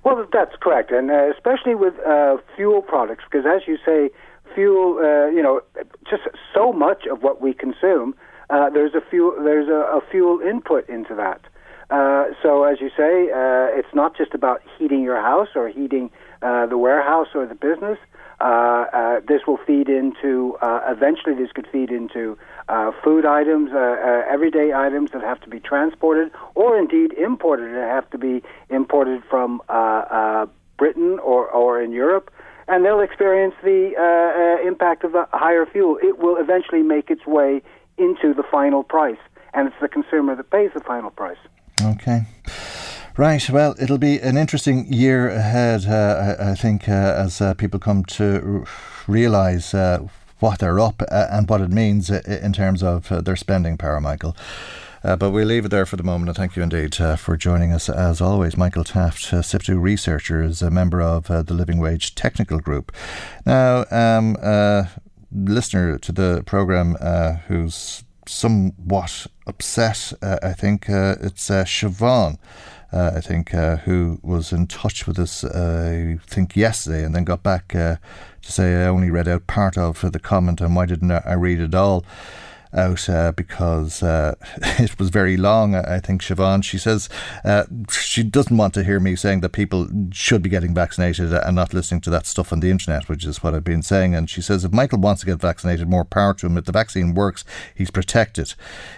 Well 0.04 0.26
that's 0.32 0.56
correct 0.60 0.90
and 0.90 1.10
uh, 1.10 1.30
especially 1.30 1.74
with 1.74 1.94
uh, 2.06 2.36
fuel 2.56 2.82
products 2.82 3.24
because 3.30 3.46
as 3.46 3.66
you 3.66 3.78
say 3.84 4.10
fuel 4.54 4.98
uh, 4.98 5.28
you 5.28 5.42
know 5.42 5.60
just 6.08 6.22
so 6.54 6.72
much 6.72 7.06
of 7.06 7.22
what 7.22 7.40
we 7.40 7.52
consume 7.52 8.14
uh, 8.50 8.70
there's 8.70 8.94
a 8.94 9.00
fuel 9.10 9.34
there's 9.42 9.68
a, 9.68 9.98
a 9.98 10.00
fuel 10.10 10.40
input 10.40 10.88
into 10.88 11.14
that. 11.14 11.40
Uh, 11.90 12.26
so, 12.42 12.64
as 12.64 12.80
you 12.80 12.90
say, 12.90 13.30
uh, 13.30 13.78
it's 13.78 13.94
not 13.94 14.16
just 14.16 14.34
about 14.34 14.62
heating 14.78 15.02
your 15.02 15.20
house 15.20 15.48
or 15.54 15.68
heating 15.68 16.10
uh, 16.42 16.66
the 16.66 16.78
warehouse 16.78 17.28
or 17.34 17.46
the 17.46 17.54
business. 17.54 17.98
Uh, 18.40 18.44
uh, 18.92 19.20
this 19.26 19.42
will 19.48 19.56
feed 19.56 19.88
into, 19.88 20.56
uh, 20.62 20.80
eventually, 20.86 21.34
this 21.34 21.50
could 21.50 21.66
feed 21.72 21.90
into 21.90 22.38
uh, 22.68 22.92
food 23.02 23.26
items, 23.26 23.72
uh, 23.72 24.22
everyday 24.30 24.72
items 24.72 25.10
that 25.10 25.22
have 25.22 25.40
to 25.40 25.48
be 25.48 25.58
transported 25.58 26.30
or 26.54 26.78
indeed 26.78 27.12
imported 27.14 27.74
that 27.74 27.88
have 27.88 28.08
to 28.10 28.18
be 28.18 28.42
imported 28.70 29.22
from 29.28 29.60
Britain 30.76 31.18
or, 31.18 31.48
or 31.48 31.82
in 31.82 31.90
Europe. 31.90 32.30
And 32.68 32.84
they'll 32.84 33.00
experience 33.00 33.54
the 33.64 34.60
impact 34.64 35.02
of 35.02 35.12
the 35.12 35.26
higher 35.32 35.66
fuel. 35.66 35.98
It 36.00 36.18
will 36.18 36.36
eventually 36.36 36.82
make 36.82 37.10
its 37.10 37.26
way 37.26 37.62
into 37.96 38.32
the 38.32 38.44
final 38.44 38.84
price, 38.84 39.18
and 39.52 39.66
it's 39.66 39.76
the 39.80 39.88
consumer 39.88 40.36
that 40.36 40.50
pays 40.50 40.70
the 40.74 40.80
final 40.80 41.10
price. 41.10 41.38
Okay. 41.82 42.20
Right. 43.18 43.50
Well, 43.50 43.74
it'll 43.80 43.98
be 43.98 44.20
an 44.20 44.36
interesting 44.36 44.92
year 44.92 45.28
ahead, 45.28 45.86
uh, 45.86 46.36
I, 46.38 46.52
I, 46.52 46.54
think, 46.54 46.88
uh, 46.88 46.92
as 46.92 47.40
uh, 47.40 47.52
people 47.54 47.80
come 47.80 48.04
to 48.04 48.64
realise 49.08 49.74
uh, 49.74 50.06
what 50.38 50.60
they're 50.60 50.78
up 50.78 51.02
uh, 51.02 51.26
and 51.28 51.50
what 51.50 51.60
it 51.60 51.70
means 51.70 52.12
uh, 52.12 52.20
in 52.24 52.52
terms 52.52 52.80
of 52.80 53.08
their 53.24 53.34
spending 53.34 53.76
power, 53.76 54.00
Michael. 54.00 54.36
but 55.02 55.32
we'll 55.32 55.48
leave 55.48 55.64
it 55.64 55.70
there 55.70 55.84
for 55.84 55.96
the 55.96 56.04
moment. 56.04 56.28
And 56.28 56.36
thank 56.36 56.54
you 56.54 56.62
indeed 56.62 56.94
for 56.94 57.36
joining 57.36 57.72
us 57.72 57.88
as 57.88 58.20
always. 58.20 58.56
Michael 58.56 58.84
Taft, 58.84 59.32
uh, 59.32 59.42
SIPTU 59.42 59.82
researcher, 59.82 60.40
is 60.40 60.62
a 60.62 60.70
member 60.70 61.02
of 61.02 61.24
the 61.26 61.54
Living 61.54 61.80
Wage 61.80 62.14
Technical 62.14 62.60
Group. 62.60 62.92
Now, 63.44 63.84
um, 63.90 64.36
listener 65.32 65.98
to 65.98 66.12
the 66.12 66.44
programme 66.46 66.94
who's 67.48 68.04
somewhat 68.28 69.26
upset. 69.46 70.12
Uh, 70.22 70.38
I 70.42 70.52
think 70.52 70.88
uh, 70.88 71.16
it's 71.20 71.50
uh, 71.50 71.64
Siobhan. 71.64 72.38
Uh, 72.92 73.12
I 73.16 73.20
think 73.20 73.54
uh, 73.54 73.76
who 73.78 74.18
was 74.22 74.52
in 74.52 74.66
touch 74.66 75.06
with 75.06 75.18
us. 75.18 75.44
Uh, 75.44 76.16
I 76.16 76.26
think 76.26 76.56
yesterday, 76.56 77.04
and 77.04 77.14
then 77.14 77.24
got 77.24 77.42
back 77.42 77.74
uh, 77.74 77.96
to 78.42 78.52
say 78.52 78.82
I 78.82 78.86
only 78.86 79.10
read 79.10 79.28
out 79.28 79.46
part 79.46 79.76
of 79.76 80.00
the 80.00 80.18
comment, 80.18 80.60
and 80.60 80.74
why 80.74 80.86
didn't 80.86 81.10
I 81.10 81.34
read 81.34 81.60
it 81.60 81.74
all? 81.74 82.04
out 82.72 83.08
uh, 83.08 83.32
because 83.32 84.02
uh, 84.02 84.34
it 84.78 84.98
was 84.98 85.10
very 85.10 85.36
long. 85.36 85.74
I 85.74 86.00
think 86.00 86.22
Siobhan, 86.22 86.62
she 86.64 86.78
says 86.78 87.08
uh, 87.44 87.64
she 87.90 88.22
doesn't 88.22 88.56
want 88.56 88.74
to 88.74 88.84
hear 88.84 89.00
me 89.00 89.16
saying 89.16 89.40
that 89.40 89.50
people 89.50 89.88
should 90.12 90.42
be 90.42 90.50
getting 90.50 90.74
vaccinated 90.74 91.32
and 91.32 91.56
not 91.56 91.74
listening 91.74 92.00
to 92.02 92.10
that 92.10 92.26
stuff 92.26 92.52
on 92.52 92.60
the 92.60 92.70
internet, 92.70 93.08
which 93.08 93.24
is 93.24 93.42
what 93.42 93.54
I've 93.54 93.64
been 93.64 93.82
saying. 93.82 94.14
And 94.14 94.28
she 94.28 94.42
says 94.42 94.64
if 94.64 94.72
Michael 94.72 94.98
wants 94.98 95.20
to 95.20 95.26
get 95.26 95.40
vaccinated, 95.40 95.88
more 95.88 96.04
power 96.04 96.34
to 96.34 96.46
him. 96.46 96.58
If 96.58 96.64
the 96.64 96.72
vaccine 96.72 97.14
works, 97.14 97.44
he's 97.74 97.90
protected. 97.90 98.54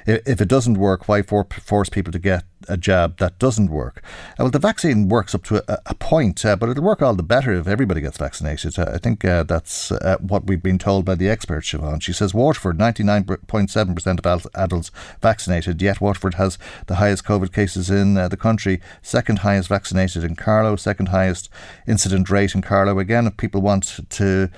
If 0.07 0.41
it 0.41 0.49
doesn't 0.49 0.79
work, 0.79 1.09
why 1.09 1.23
force 1.23 1.89
people 1.89 2.13
to 2.13 2.19
get 2.19 2.45
a 2.69 2.77
jab 2.77 3.19
that 3.19 3.39
doesn't 3.39 3.71
work. 3.71 4.03
Uh, 4.33 4.45
well, 4.45 4.51
the 4.51 4.59
vaccine 4.59 5.09
works 5.09 5.35
up 5.35 5.45
to 5.45 5.63
a, 5.73 5.79
a 5.87 5.95
point, 5.95 6.45
uh, 6.45 6.57
but 6.57 6.69
it'll 6.69 6.85
work 6.85 7.03
all 7.03 7.15
the 7.15 7.23
better 7.23 7.53
if 7.53 7.67
everybody 7.67 8.01
gets 8.01 8.19
vaccinated. 8.19 8.79
Uh, 8.79 8.91
I 8.95 8.99
think 8.99 9.25
uh, 9.25 9.43
that's 9.45 9.93
uh, 9.93 10.17
what 10.21 10.47
we've 10.47 10.63
been 10.63 10.79
told 10.79 11.05
by 11.05 11.15
the 11.15 11.29
expert, 11.29 11.65
Siobhan. 11.65 12.03
She 12.03 12.13
says 12.13 12.35
Waterford, 12.35 12.79
99.7% 12.79 14.27
of 14.27 14.47
adults 14.55 14.91
vaccinated, 15.21 15.81
yet 15.81 16.01
Waterford 16.01 16.35
has 16.35 16.59
the 16.87 16.97
highest 16.97 17.25
COVID 17.25 17.53
cases 17.53 17.91
in 17.91 18.15
the 18.15 18.37
country, 18.37 18.81
second 19.03 19.41
highest 19.41 19.69
vaccinated 19.69 20.25
in 20.25 20.37
Carlow, 20.37 20.77
second 20.77 21.07
highest 21.07 21.49
incident 21.87 22.31
rate 22.31 22.55
in 22.55 22.63
Carlow. 22.63 22.99
Again, 22.99 23.27
if 23.27 23.37
people 23.37 23.61
want 23.61 24.01
to 24.11 24.51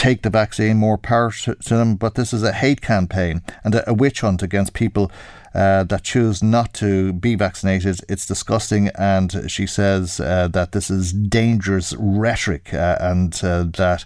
take 0.00 0.22
the 0.22 0.30
vaccine, 0.30 0.78
more 0.78 0.96
power 0.96 1.30
to, 1.30 1.54
them, 1.54 1.94
but 1.94 2.14
this 2.14 2.32
is 2.32 2.42
a 2.42 2.52
hate 2.52 2.80
campaign 2.80 3.42
and 3.62 3.82
a 3.86 3.92
witch 3.92 4.22
hunt 4.22 4.42
against 4.42 4.72
people 4.72 5.12
uh, 5.54 5.84
that 5.84 6.04
choose 6.04 6.42
not 6.42 6.72
to 6.74 7.12
be 7.12 7.34
vaccinated. 7.34 8.00
It's 8.08 8.26
disgusting, 8.26 8.88
and 8.96 9.50
she 9.50 9.66
says 9.66 10.20
uh, 10.20 10.48
that 10.48 10.72
this 10.72 10.90
is 10.90 11.12
dangerous 11.12 11.94
rhetoric, 11.98 12.72
uh, 12.72 12.96
and 13.00 13.38
uh, 13.42 13.64
that 13.76 14.04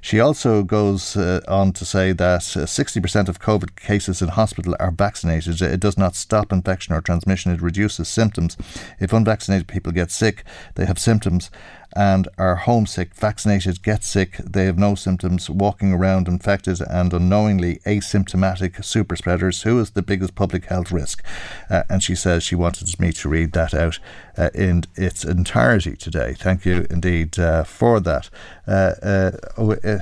she 0.00 0.20
also 0.20 0.62
goes 0.62 1.16
uh, 1.16 1.40
on 1.48 1.72
to 1.72 1.84
say 1.84 2.12
that 2.12 2.40
60% 2.40 3.28
of 3.28 3.40
COVID 3.40 3.76
cases 3.76 4.22
in 4.22 4.28
hospital 4.28 4.74
are 4.80 4.90
vaccinated. 4.90 5.60
It 5.60 5.80
does 5.80 5.98
not 5.98 6.14
stop 6.14 6.52
infection 6.52 6.94
or 6.94 7.00
transmission, 7.00 7.52
it 7.52 7.60
reduces 7.60 8.08
symptoms. 8.08 8.56
If 9.00 9.12
unvaccinated 9.12 9.68
people 9.68 9.92
get 9.92 10.10
sick, 10.10 10.44
they 10.76 10.86
have 10.86 10.98
symptoms 10.98 11.50
and 11.96 12.28
are 12.36 12.56
homesick, 12.56 13.14
vaccinated, 13.14 13.82
get 13.82 14.04
sick, 14.04 14.36
they 14.36 14.66
have 14.66 14.78
no 14.78 14.94
symptoms, 14.94 15.48
walking 15.48 15.92
around 15.92 16.28
infected 16.28 16.80
and 16.82 17.12
unknowingly 17.12 17.80
asymptomatic 17.86 18.84
super 18.84 19.16
spreaders. 19.16 19.62
Who 19.62 19.80
is 19.80 19.90
the 19.90 20.02
biggest 20.02 20.34
public 20.34 20.66
health 20.66 20.92
risk? 20.92 21.24
Uh, 21.70 21.84
and 21.88 22.02
she 22.02 22.14
says 22.14 22.42
she 22.42 22.54
wanted 22.54 23.00
me 23.00 23.12
to 23.12 23.28
read 23.28 23.52
that 23.52 23.72
out 23.74 23.98
uh, 24.36 24.50
in 24.54 24.84
its 24.94 25.24
entirety 25.24 25.96
today. 25.96 26.34
Thank 26.34 26.66
you 26.66 26.86
indeed 26.90 27.38
uh, 27.38 27.64
for 27.64 27.98
that. 28.00 28.28
Uh, 28.66 28.92
uh, 29.02 29.30
oh, 29.56 29.72
uh, 29.72 30.00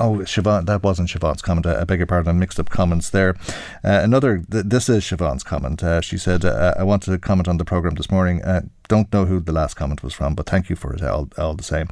Oh, 0.00 0.18
Siobhan, 0.18 0.66
that 0.66 0.84
wasn't 0.84 1.08
Siobhan's 1.08 1.42
comment. 1.42 1.66
I, 1.66 1.82
beg 1.82 1.98
your 1.98 2.06
pardon, 2.06 2.30
I 2.30 2.32
mixed 2.38 2.60
up 2.60 2.70
comments 2.70 3.10
there. 3.10 3.34
Uh, 3.82 4.00
another, 4.04 4.44
th- 4.48 4.66
this 4.66 4.88
is 4.88 5.02
Siobhan's 5.02 5.42
comment. 5.42 5.82
Uh, 5.82 6.00
she 6.00 6.16
said, 6.16 6.44
uh, 6.44 6.74
I 6.78 6.84
wanted 6.84 7.10
to 7.10 7.18
comment 7.18 7.48
on 7.48 7.56
the 7.56 7.64
programme 7.64 7.96
this 7.96 8.08
morning 8.10 8.40
don't 8.88 9.12
know 9.12 9.26
who 9.26 9.40
the 9.40 9.52
last 9.52 9.74
comment 9.74 10.02
was 10.02 10.14
from, 10.14 10.34
but 10.34 10.46
thank 10.46 10.68
you 10.68 10.76
for 10.76 10.94
it 10.94 11.02
all, 11.02 11.28
all 11.38 11.54
the 11.54 11.62
same. 11.62 11.88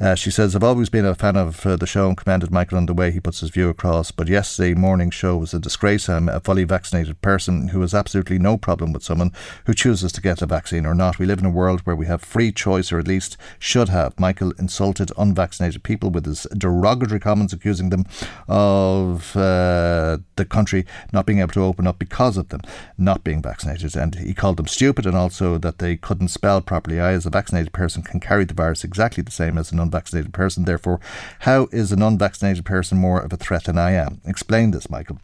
Uh, 0.00 0.14
she 0.14 0.30
says, 0.30 0.54
I've 0.54 0.64
always 0.64 0.88
been 0.88 1.06
a 1.06 1.14
fan 1.14 1.36
of 1.36 1.64
uh, 1.64 1.76
the 1.76 1.86
show 1.86 2.08
and 2.08 2.16
commended 2.16 2.50
Michael 2.50 2.78
on 2.78 2.86
the 2.86 2.94
way 2.94 3.10
he 3.10 3.20
puts 3.20 3.40
his 3.40 3.50
view 3.50 3.68
across, 3.68 4.10
but 4.10 4.28
yesterday 4.28 4.74
morning 4.74 5.10
show 5.10 5.36
was 5.36 5.54
a 5.54 5.58
disgrace. 5.58 6.08
I'm 6.08 6.28
a 6.28 6.40
fully 6.40 6.64
vaccinated 6.64 7.20
person 7.22 7.68
who 7.68 7.80
has 7.80 7.94
absolutely 7.94 8.38
no 8.38 8.56
problem 8.56 8.92
with 8.92 9.02
someone 9.02 9.32
who 9.66 9.74
chooses 9.74 10.12
to 10.12 10.20
get 10.20 10.42
a 10.42 10.46
vaccine 10.46 10.84
or 10.84 10.94
not. 10.94 11.18
We 11.18 11.26
live 11.26 11.38
in 11.38 11.46
a 11.46 11.50
world 11.50 11.80
where 11.80 11.96
we 11.96 12.06
have 12.06 12.22
free 12.22 12.52
choice, 12.52 12.92
or 12.92 12.98
at 12.98 13.08
least 13.08 13.36
should 13.58 13.88
have. 13.88 14.18
Michael 14.18 14.52
insulted 14.58 15.12
unvaccinated 15.16 15.82
people 15.82 16.10
with 16.10 16.26
his 16.26 16.46
derogatory 16.56 17.20
comments 17.20 17.52
accusing 17.52 17.90
them 17.90 18.04
of 18.48 19.36
uh, 19.36 20.18
the 20.36 20.44
country 20.44 20.84
not 21.12 21.26
being 21.26 21.38
able 21.38 21.52
to 21.52 21.62
open 21.62 21.86
up 21.86 21.98
because 21.98 22.36
of 22.36 22.48
them 22.48 22.60
not 22.98 23.22
being 23.22 23.40
vaccinated. 23.40 23.94
And 23.96 24.16
he 24.16 24.34
called 24.34 24.56
them 24.56 24.66
stupid 24.66 25.06
and 25.06 25.16
also 25.16 25.58
that 25.58 25.78
they 25.78 25.96
couldn't 25.96 26.28
spell 26.32 26.60
properly. 26.60 27.00
I, 27.00 27.12
as 27.12 27.26
a 27.26 27.30
vaccinated 27.30 27.72
person, 27.72 28.02
can 28.02 28.20
carry 28.20 28.44
the 28.44 28.54
virus 28.54 28.84
exactly 28.84 29.22
the 29.22 29.30
same 29.30 29.58
as 29.58 29.72
an 29.72 29.78
unvaccinated 29.78 30.32
person. 30.32 30.64
Therefore, 30.64 31.00
how 31.40 31.68
is 31.72 31.92
an 31.92 32.02
unvaccinated 32.02 32.64
person 32.64 32.98
more 32.98 33.20
of 33.20 33.32
a 33.32 33.36
threat 33.36 33.64
than 33.64 33.78
I 33.78 33.92
am? 33.92 34.20
Explain 34.24 34.70
this, 34.70 34.90
Michael 34.90 35.18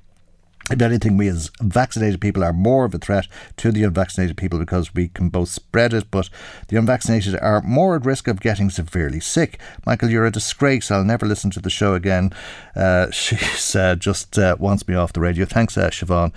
if 0.71 0.83
anything, 0.83 1.17
we 1.17 1.29
as 1.29 1.51
vaccinated 1.61 2.21
people 2.21 2.45
are 2.45 2.53
more 2.53 2.85
of 2.85 2.95
a 2.95 2.99
threat 2.99 3.27
to 3.57 3.73
the 3.73 3.85
unvaccinated 3.85 4.37
people 4.37 4.59
because 4.59 4.95
we 4.95 5.09
can 5.09 5.31
both 5.31 5.49
spread 5.49 5.95
it, 5.95 6.11
but 6.11 6.29
the 6.69 6.77
unvaccinated 6.77 7.39
are 7.41 7.63
more 7.63 7.97
at 7.97 8.05
risk 8.05 8.29
of 8.29 8.41
getting 8.41 8.69
severely 8.69 9.21
sick. 9.21 9.59
Michael, 9.87 10.11
you're 10.11 10.27
a 10.27 10.31
disgrace. 10.31 10.91
I'll 10.91 11.05
never 11.05 11.27
listen 11.27 11.51
to 11.53 11.61
the 11.61 11.71
show 11.71 11.95
again. 11.95 12.33
Uh, 12.77 13.11
she 13.11 13.37
said, 13.37 14.01
just 14.01 14.39
uh, 14.39 14.57
wants 14.59 14.87
me 14.87 14.95
off 14.95 15.13
the 15.13 15.21
radio. 15.21 15.47
Thanks, 15.47 15.79
uh, 15.79 15.89
Siobhan, 15.91 16.33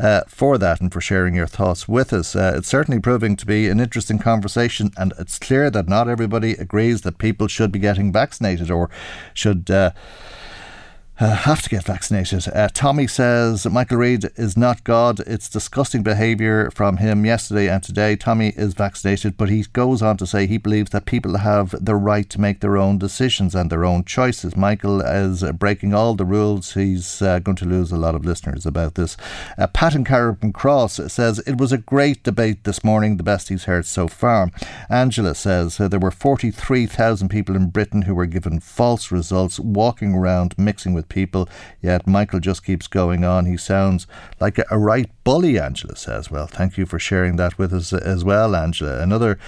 uh, 0.00 0.22
for 0.26 0.58
that 0.58 0.80
and 0.80 0.92
for 0.92 1.00
sharing 1.00 1.34
your 1.34 1.46
thoughts 1.46 1.86
with 1.86 2.12
us. 2.12 2.34
Uh, 2.34 2.54
it's 2.56 2.68
certainly 2.68 3.00
proving 3.00 3.36
to 3.36 3.46
be 3.46 3.68
an 3.68 3.80
interesting 3.80 4.18
conversation, 4.18 4.90
and 4.96 5.12
it's 5.18 5.38
clear 5.38 5.70
that 5.70 5.88
not 5.88 6.08
everybody 6.08 6.52
agrees 6.52 7.02
that 7.02 7.18
people 7.18 7.46
should 7.46 7.70
be 7.70 7.78
getting 7.78 8.12
vaccinated 8.12 8.70
or 8.70 8.90
should. 9.32 9.70
Uh, 11.18 11.34
have 11.34 11.62
to 11.62 11.70
get 11.70 11.82
vaccinated. 11.82 12.46
Uh, 12.54 12.68
Tommy 12.74 13.06
says 13.06 13.64
Michael 13.64 13.96
Reade 13.96 14.26
is 14.36 14.54
not 14.54 14.84
God. 14.84 15.20
It's 15.20 15.48
disgusting 15.48 16.02
behaviour 16.02 16.70
from 16.70 16.98
him 16.98 17.24
yesterday 17.24 17.70
and 17.70 17.82
today. 17.82 18.16
Tommy 18.16 18.50
is 18.50 18.74
vaccinated, 18.74 19.38
but 19.38 19.48
he 19.48 19.64
goes 19.72 20.02
on 20.02 20.18
to 20.18 20.26
say 20.26 20.46
he 20.46 20.58
believes 20.58 20.90
that 20.90 21.06
people 21.06 21.38
have 21.38 21.74
the 21.82 21.94
right 21.94 22.28
to 22.28 22.38
make 22.38 22.60
their 22.60 22.76
own 22.76 22.98
decisions 22.98 23.54
and 23.54 23.70
their 23.70 23.86
own 23.86 24.04
choices. 24.04 24.58
Michael 24.58 25.00
is 25.00 25.42
breaking 25.52 25.94
all 25.94 26.14
the 26.14 26.26
rules. 26.26 26.74
He's 26.74 27.22
uh, 27.22 27.38
going 27.38 27.56
to 27.56 27.64
lose 27.64 27.92
a 27.92 27.96
lot 27.96 28.14
of 28.14 28.26
listeners 28.26 28.66
about 28.66 28.96
this. 28.96 29.16
Uh, 29.56 29.68
Pat 29.68 29.94
and 29.94 30.06
Carrickmacross 30.06 31.10
says 31.10 31.38
it 31.46 31.56
was 31.56 31.72
a 31.72 31.78
great 31.78 32.24
debate 32.24 32.64
this 32.64 32.84
morning, 32.84 33.16
the 33.16 33.22
best 33.22 33.48
he's 33.48 33.64
heard 33.64 33.86
so 33.86 34.06
far. 34.06 34.50
Angela 34.90 35.34
says 35.34 35.80
uh, 35.80 35.88
there 35.88 35.98
were 35.98 36.10
43,000 36.10 37.30
people 37.30 37.56
in 37.56 37.70
Britain 37.70 38.02
who 38.02 38.14
were 38.14 38.26
given 38.26 38.60
false 38.60 39.10
results, 39.10 39.58
walking 39.58 40.12
around 40.12 40.54
mixing 40.58 40.92
with 40.92 41.05
people, 41.08 41.48
yet 41.80 42.06
Michael 42.06 42.40
just 42.40 42.64
keeps 42.64 42.86
going 42.86 43.24
on. 43.24 43.46
He 43.46 43.56
sounds 43.56 44.06
like 44.40 44.58
a, 44.58 44.64
a 44.70 44.78
right 44.78 45.10
bully, 45.24 45.58
Angela 45.58 45.96
says. 45.96 46.30
Well, 46.30 46.46
thank 46.46 46.76
you 46.76 46.86
for 46.86 46.98
sharing 46.98 47.36
that 47.36 47.58
with 47.58 47.72
us 47.72 47.92
as 47.92 48.24
well, 48.24 48.54
Angela. 48.54 49.00
Another 49.00 49.38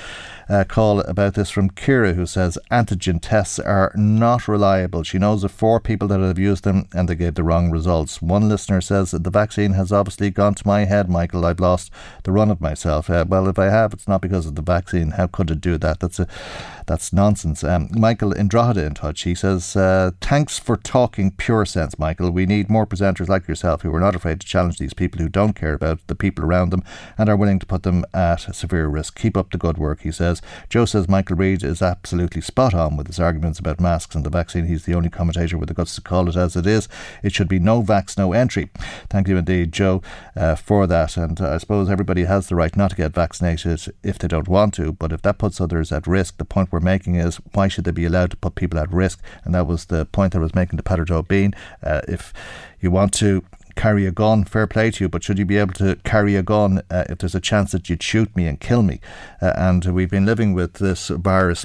uh, 0.49 0.64
call 0.64 1.01
about 1.01 1.34
this 1.34 1.51
from 1.51 1.70
Kira, 1.70 2.14
who 2.14 2.26
says 2.26 2.59
antigen 2.70 3.18
tests 3.20 3.59
are 3.59 3.92
not 3.94 4.49
reliable. 4.49 5.03
She 5.03 5.18
knows 5.18 5.44
of 5.44 5.53
four 5.53 5.80
people 5.80 6.09
that 6.09 6.20
have 6.20 6.38
used 6.38 6.64
them 6.64 6.88
and 6.94 7.09
they 7.09 7.14
gave 7.14 7.34
the 7.34 7.42
wrong 7.42 7.70
results. 7.70 8.22
One 8.22 8.49
listener 8.49 8.80
says 8.80 9.11
that 9.11 9.24
the 9.24 9.30
vaccine 9.30 9.72
has 9.72 9.92
obviously 9.92 10.30
gone 10.30 10.55
to 10.55 10.66
my 10.66 10.84
head, 10.84 11.09
Michael. 11.09 11.44
I've 11.44 11.61
lost 11.61 11.90
the 12.24 12.32
run 12.32 12.51
of 12.51 12.61
myself. 12.61 13.11
Uh, 13.11 13.24
well, 13.28 13.49
if 13.49 13.59
I 13.59 13.66
have, 13.66 13.92
it's 13.92 14.09
not 14.09 14.22
because 14.22 14.46
of 14.46 14.55
the 14.55 14.62
vaccine. 14.62 15.12
How 15.12 15.26
could 15.26 15.51
it 15.51 15.61
do 15.61 15.76
that? 15.78 16.01
That's 16.01 16.18
a 16.18 16.26
that's 16.86 17.12
nonsense. 17.12 17.62
Um, 17.62 17.90
Michael 17.92 18.32
in 18.32 18.49
Drogheda 18.49 18.84
in 18.84 18.94
touch. 18.94 19.22
He 19.22 19.34
says, 19.34 19.76
uh, 19.76 20.12
Thanks 20.20 20.59
for 20.59 20.76
talking 20.76 21.30
pure 21.30 21.66
sense, 21.66 21.99
Michael. 21.99 22.30
We 22.30 22.46
need 22.46 22.70
more 22.70 22.86
presenters 22.86 23.28
like 23.28 23.46
yourself 23.46 23.82
who 23.82 23.94
are 23.94 24.01
not 24.01 24.16
afraid 24.16 24.40
to 24.40 24.46
challenge 24.46 24.78
these 24.78 24.94
people 24.94 25.20
who 25.20 25.28
don't 25.28 25.53
care 25.53 25.74
about 25.74 26.01
the 26.07 26.14
people 26.14 26.44
around 26.44 26.70
them 26.70 26.82
and 27.18 27.28
are 27.28 27.36
willing 27.36 27.59
to 27.59 27.66
put 27.66 27.82
them 27.82 28.05
at 28.14 28.55
severe 28.57 28.88
risk. 28.88 29.18
Keep 29.18 29.36
up 29.36 29.51
the 29.51 29.59
good 29.59 29.76
work, 29.76 30.01
he 30.01 30.11
says. 30.11 30.38
Joe 30.68 30.84
says 30.84 31.09
Michael 31.09 31.36
Reade 31.36 31.62
is 31.62 31.82
absolutely 31.82 32.41
spot 32.41 32.74
on 32.74 32.97
with 32.97 33.07
his 33.07 33.20
arguments 33.20 33.59
about 33.59 33.80
masks 33.80 34.14
and 34.14 34.24
the 34.24 34.30
vaccine. 34.30 34.66
He's 34.66 34.84
the 34.84 34.95
only 34.95 35.11
commentator 35.11 35.59
with 35.59 35.68
the 35.68 35.74
guts 35.74 35.95
to 35.95 36.01
call 36.01 36.28
it 36.28 36.36
as 36.36 36.57
it 36.57 36.66
is. 36.66 36.89
It 37.22 37.32
should 37.32 37.49
be 37.49 37.59
no 37.59 37.82
vax, 37.82 38.16
no 38.16 38.32
entry. 38.32 38.70
Thank 39.11 39.28
you 39.28 39.36
indeed, 39.36 39.72
Joe, 39.72 40.03
uh, 40.36 40.55
for 40.55 40.86
that. 40.86 41.16
And 41.16 41.41
uh, 41.41 41.55
I 41.55 41.59
suppose 41.59 41.91
everybody 41.91 42.24
has 42.24 42.49
the 42.49 42.57
right 42.57 42.76
not 42.76 42.91
to 42.91 42.97
get 42.97 43.14
vaccinated 43.14 43.95
if 44.03 44.18
they 44.18 44.28
don't 44.28 44.49
want 44.49 44.74
to, 44.74 44.93
but 44.93 45.12
if 45.12 45.22
that 45.22 45.39
puts 45.39 45.61
others 45.61 45.93
at 45.93 46.07
risk, 46.07 46.39
the 46.39 46.45
point 46.45 46.72
we're 46.72 46.80
making 46.80 47.16
is 47.16 47.36
why 47.53 47.68
should 47.68 47.84
they 47.84 47.91
be 47.91 48.05
allowed 48.05 48.30
to 48.32 48.36
put 48.36 48.55
people 48.55 48.78
at 48.78 48.93
risk? 48.93 49.20
And 49.45 49.55
that 49.55 49.66
was 49.66 49.86
the 49.86 50.07
point 50.07 50.34
I 50.34 50.39
was 50.39 50.55
making 50.55 50.76
to 50.76 50.82
Peadar 50.82 51.07
Tóibín. 51.07 51.55
Uh, 51.82 52.03
if 52.09 52.32
you 52.80 52.91
want 52.91 53.12
to 53.14 53.45
carry 53.78 54.06
a 54.06 54.10
gun, 54.10 54.44
fair 54.44 54.66
play 54.66 54.90
to 54.90 55.04
you, 55.04 55.08
but 55.08 55.22
should 55.22 55.38
you 55.38 55.44
be 55.44 55.56
able 55.56 55.72
to 55.74 55.96
carry 56.04 56.34
a 56.34 56.42
gun 56.42 56.82
uh, 56.90 57.04
if 57.08 57.18
there's 57.18 57.36
a 57.36 57.40
chance 57.40 57.70
that 57.70 57.88
you'd 57.88 58.02
shoot 58.02 58.34
me 58.36 58.46
and 58.46 58.60
kill 58.60 58.82
me? 58.82 59.00
Uh, 59.40 59.52
and 59.56 59.84
we've 59.86 60.10
been 60.10 60.26
living 60.26 60.52
with 60.52 60.74
this 60.74 61.08
virus 61.08 61.64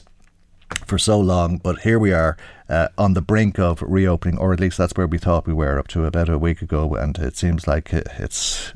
for 0.86 1.00
so 1.00 1.20
long, 1.20 1.58
but 1.58 1.80
here 1.80 1.98
we 1.98 2.14
are 2.14 2.38
uh, 2.70 2.88
on 2.98 3.16
the 3.16 3.22
brink 3.22 3.58
of 3.58 3.82
reopening, 3.82 4.38
or 4.38 4.54
at 4.54 4.60
least 4.60 4.78
that's 4.78 4.94
where 4.96 5.08
we 5.08 5.18
thought 5.18 5.48
we 5.48 5.54
were 5.54 5.80
up 5.80 5.88
to 5.88 6.06
about 6.06 6.30
a 6.30 6.38
week 6.38 6.62
ago, 6.62 6.94
and 6.94 7.18
it 7.18 7.36
seems 7.36 7.68
like 7.68 7.92
it's 7.92 8.74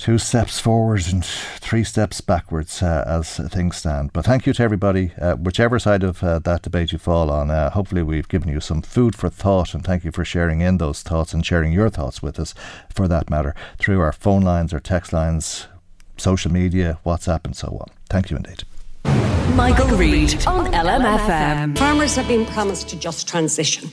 two 0.00 0.16
steps 0.16 0.58
forward 0.58 1.02
and 1.12 1.22
three 1.24 1.84
steps 1.84 2.22
backwards 2.22 2.82
uh, 2.82 3.04
as 3.06 3.36
things 3.52 3.76
stand. 3.76 4.10
But 4.14 4.24
thank 4.24 4.46
you 4.46 4.54
to 4.54 4.62
everybody, 4.62 5.12
uh, 5.20 5.34
whichever 5.34 5.78
side 5.78 6.02
of 6.02 6.24
uh, 6.24 6.38
that 6.40 6.62
debate 6.62 6.92
you 6.92 6.98
fall 6.98 7.30
on. 7.30 7.50
Uh, 7.50 7.68
hopefully, 7.70 8.02
we've 8.02 8.28
given 8.28 8.48
you 8.48 8.60
some 8.60 8.80
food 8.80 9.14
for 9.14 9.28
thought, 9.28 9.74
and 9.74 9.84
thank 9.84 10.02
you 10.02 10.10
for 10.10 10.24
sharing 10.24 10.62
in 10.62 10.78
those 10.78 11.02
thoughts 11.02 11.34
and 11.34 11.44
sharing 11.44 11.72
your 11.72 11.90
thoughts 11.90 12.22
with 12.22 12.40
us, 12.40 12.54
for 12.88 13.06
that 13.08 13.28
matter, 13.28 13.54
through 13.78 14.00
our 14.00 14.12
phone 14.12 14.42
lines, 14.42 14.72
our 14.72 14.80
text 14.80 15.12
lines, 15.12 15.66
social 16.16 16.50
media, 16.50 16.98
WhatsApp, 17.04 17.44
and 17.44 17.54
so 17.54 17.68
on. 17.68 17.88
Thank 18.08 18.30
you 18.30 18.38
indeed. 18.38 18.64
Michael, 19.04 19.84
Michael 19.84 19.98
Reade 19.98 20.46
on 20.46 20.72
LMFM. 20.72 21.76
Farmers 21.76 22.16
have 22.16 22.26
been 22.26 22.46
promised 22.46 22.92
a 22.94 22.96
just 22.96 23.28
transition. 23.28 23.90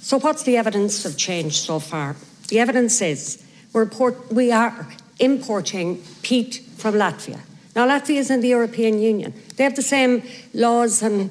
So, 0.00 0.18
what's 0.18 0.42
the 0.42 0.56
evidence 0.56 1.04
of 1.04 1.16
change 1.16 1.60
so 1.60 1.78
far? 1.78 2.16
The 2.48 2.58
evidence 2.58 3.00
is 3.00 3.44
we're 3.72 3.86
port- 3.86 4.32
we 4.32 4.50
are 4.50 4.88
importing 5.18 6.02
peat 6.22 6.62
from 6.76 6.94
Latvia. 6.94 7.40
Now, 7.74 7.86
Latvia 7.86 8.16
is 8.16 8.30
in 8.30 8.40
the 8.40 8.48
European 8.48 8.98
Union. 8.98 9.32
They 9.56 9.64
have 9.64 9.76
the 9.76 9.82
same 9.82 10.22
laws 10.52 11.02
and, 11.02 11.30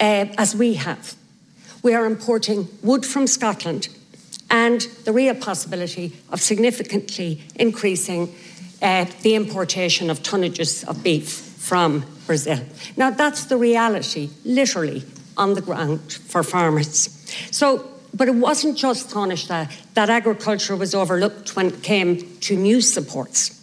uh, 0.00 0.26
as 0.38 0.54
we 0.54 0.74
have. 0.74 1.14
We 1.82 1.94
are 1.94 2.06
importing 2.06 2.68
wood 2.82 3.04
from 3.04 3.26
Scotland 3.26 3.88
and 4.50 4.80
the 5.04 5.12
real 5.12 5.34
possibility 5.34 6.12
of 6.30 6.40
significantly 6.40 7.42
increasing 7.56 8.34
uh, 8.80 9.06
the 9.22 9.34
importation 9.34 10.10
of 10.10 10.22
tonnages 10.22 10.86
of 10.88 11.02
beef 11.02 11.28
from 11.28 12.04
Brazil. 12.26 12.60
Now, 12.96 13.10
that's 13.10 13.46
the 13.46 13.56
reality, 13.56 14.30
literally, 14.44 15.04
on 15.36 15.54
the 15.54 15.60
ground 15.60 16.12
for 16.12 16.42
farmers. 16.42 17.08
So, 17.50 17.90
but 18.14 18.28
it 18.28 18.34
wasn't 18.34 18.78
just 18.78 19.10
Taoiseach 19.10 19.68
that 19.94 20.08
agriculture 20.08 20.76
was 20.76 20.94
overlooked 20.94 21.56
when 21.56 21.66
it 21.66 21.82
came 21.82 22.38
to 22.38 22.56
new 22.56 22.80
supports. 22.80 23.60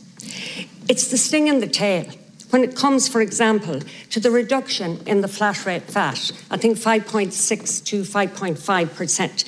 It's 0.90 1.08
the 1.08 1.18
sting 1.18 1.48
in 1.48 1.60
the 1.60 1.68
tail. 1.68 2.06
When 2.50 2.64
it 2.66 2.76
comes, 2.76 3.08
for 3.08 3.22
example, 3.22 3.80
to 4.10 4.20
the 4.20 4.30
reduction 4.30 5.00
in 5.06 5.22
the 5.22 5.30
flat 5.30 5.66
rate 5.66 5.84
VAT, 5.84 6.32
I 6.52 6.58
think 6.58 6.78
5.6 6.78 7.86
to 7.86 8.02
5.5%, 8.02 9.46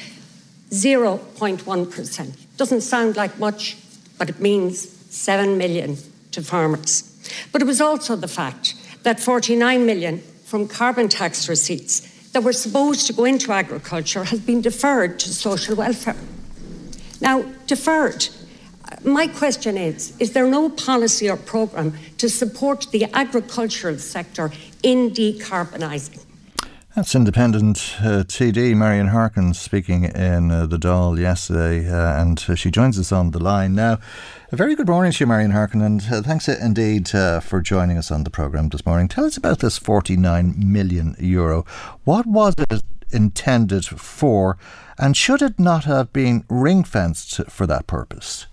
0.1%. 0.70 2.38
Doesn't 2.56 2.82
sound 2.82 3.18
like 3.18 3.38
much, 3.38 3.76
but 4.18 4.30
it 4.30 4.40
means 4.40 4.90
7 5.14 5.58
million 5.58 5.98
to 6.32 6.42
farmers. 6.42 7.10
But 7.52 7.62
it 7.62 7.66
was 7.66 7.82
also 7.82 8.16
the 8.16 8.30
fact 8.30 8.74
that 9.04 9.20
49 9.20 9.86
million 9.86 10.20
from 10.46 10.70
carbon 10.70 11.10
tax 11.10 11.50
receipts 11.50 12.13
that 12.34 12.44
were 12.44 12.54
supposed 12.54 13.08
to 13.08 13.14
go 13.14 13.26
into 13.26 13.52
agriculture 13.52 14.24
has 14.24 14.40
been 14.40 14.62
deferred 14.62 15.20
to 15.20 15.30
social 15.30 15.76
welfare. 15.76 16.16
Now, 17.22 17.44
deferred. 17.68 18.28
My 19.04 19.28
question 19.28 19.78
is 19.78 20.14
Is 20.20 20.34
there 20.34 20.48
no 20.48 20.70
policy 20.70 21.30
or 21.30 21.38
programme 21.38 21.94
to 22.18 22.30
support 22.30 22.88
the 22.92 23.06
agricultural 23.14 23.98
sector 23.98 24.52
in 24.82 25.12
decarbonising? 25.12 26.26
That's 26.96 27.16
independent 27.16 27.96
uh, 28.02 28.24
TD 28.24 28.76
Marian 28.76 29.08
Harkin 29.08 29.56
speaking 29.56 30.04
in 30.04 30.52
uh, 30.52 30.68
the 30.68 30.78
Dáil 30.78 31.20
yesterday, 31.20 31.90
uh, 31.90 32.22
and 32.22 32.40
she 32.56 32.70
joins 32.70 33.00
us 33.00 33.12
on 33.12 33.32
the 33.32 33.40
line 33.40 33.74
now. 33.74 33.98
A 34.54 34.56
very 34.56 34.76
good 34.76 34.88
morning 34.88 35.12
to 35.12 35.20
you, 35.20 35.26
Marian 35.26 35.50
Harkin, 35.50 35.82
and 35.82 36.00
uh, 36.12 36.22
thanks 36.22 36.48
uh, 36.48 36.56
indeed 36.62 37.10
for 37.10 37.60
joining 37.60 37.98
us 37.98 38.12
on 38.12 38.24
the 38.24 38.30
programme 38.30 38.70
this 38.70 38.86
morning. 38.86 39.08
Tell 39.08 39.26
us 39.26 39.36
about 39.36 39.58
this 39.62 39.80
49 39.80 40.54
million 40.56 41.16
euro. 41.18 41.66
What 42.04 42.28
was 42.28 42.54
it 42.60 42.84
intended 43.12 43.84
for, 43.84 44.60
and 45.00 45.18
should 45.18 45.42
it 45.42 45.58
not 45.58 45.86
have 45.86 46.14
been 46.14 46.46
ring 46.50 46.84
fenced 46.84 47.44
for 47.50 47.66
that 47.66 47.88
purpose? 47.88 48.46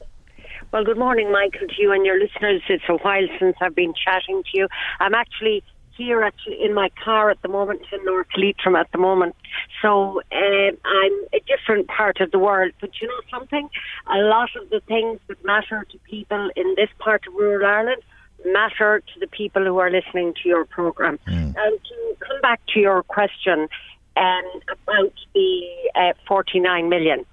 Well, 0.73 0.85
good 0.85 0.97
morning, 0.97 1.31
Michael, 1.31 1.69
to 1.69 1.75
you 1.83 1.93
and 1.93 2.07
your 2.07 2.19
listeners. 2.19 2.63
It's 2.71 2.83
a 2.89 2.97
while 2.97 3.27
since 3.39 3.57
I've 3.61 3.75
been 3.75 3.93
chatting 3.93 4.43
to 4.43 4.59
you. 4.59 4.69
I'm 5.01 5.13
actually 5.13 5.63
here 6.01 6.23
actually 6.23 6.63
in 6.65 6.73
my 6.73 6.89
car 7.05 7.31
at 7.31 7.41
the 7.43 7.49
moment 7.49 7.83
in 7.93 8.05
North 8.05 8.29
Leitrim 8.37 8.75
at 8.75 8.91
the 8.93 8.99
moment. 8.99 9.37
So 9.83 10.23
um, 10.33 10.73
I'm 10.85 11.17
a 11.35 11.41
different 11.47 11.89
part 11.89 12.21
of 12.21 12.31
the 12.31 12.39
world. 12.39 12.73
But 12.81 12.91
you 13.01 13.09
know 13.09 13.21
something? 13.31 13.69
A 14.07 14.19
lot 14.19 14.51
of 14.57 14.71
the 14.71 14.81
things 14.81 15.21
that 15.29 15.45
matter 15.45 15.87
to 15.91 15.99
people 15.99 16.51
in 16.57 16.75
this 16.77 16.89
part 16.99 17.27
of 17.27 17.35
rural 17.35 17.67
Ireland 17.67 18.03
matter 18.45 19.03
to 19.13 19.21
the 19.21 19.27
people 19.27 19.63
who 19.65 19.79
are 19.79 19.91
listening 19.91 20.33
to 20.43 20.49
your 20.49 20.65
program. 20.65 21.19
Mm. 21.27 21.55
And 21.65 21.79
to 21.91 22.17
come 22.21 22.41
back 22.41 22.61
to 22.73 22.81
your 22.81 23.03
question 23.03 23.69
um, 24.17 24.45
about 24.73 25.13
the 25.35 25.67
uh, 25.95 26.13
49 26.27 26.89
million, 26.89 27.27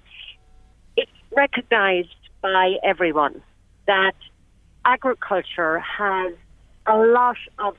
it's 0.96 1.10
recognised 1.34 2.08
by 2.42 2.74
everyone 2.84 3.42
that 3.86 4.14
agriculture 4.84 5.78
has 5.80 6.34
a 6.86 6.96
lot 6.96 7.36
of 7.58 7.74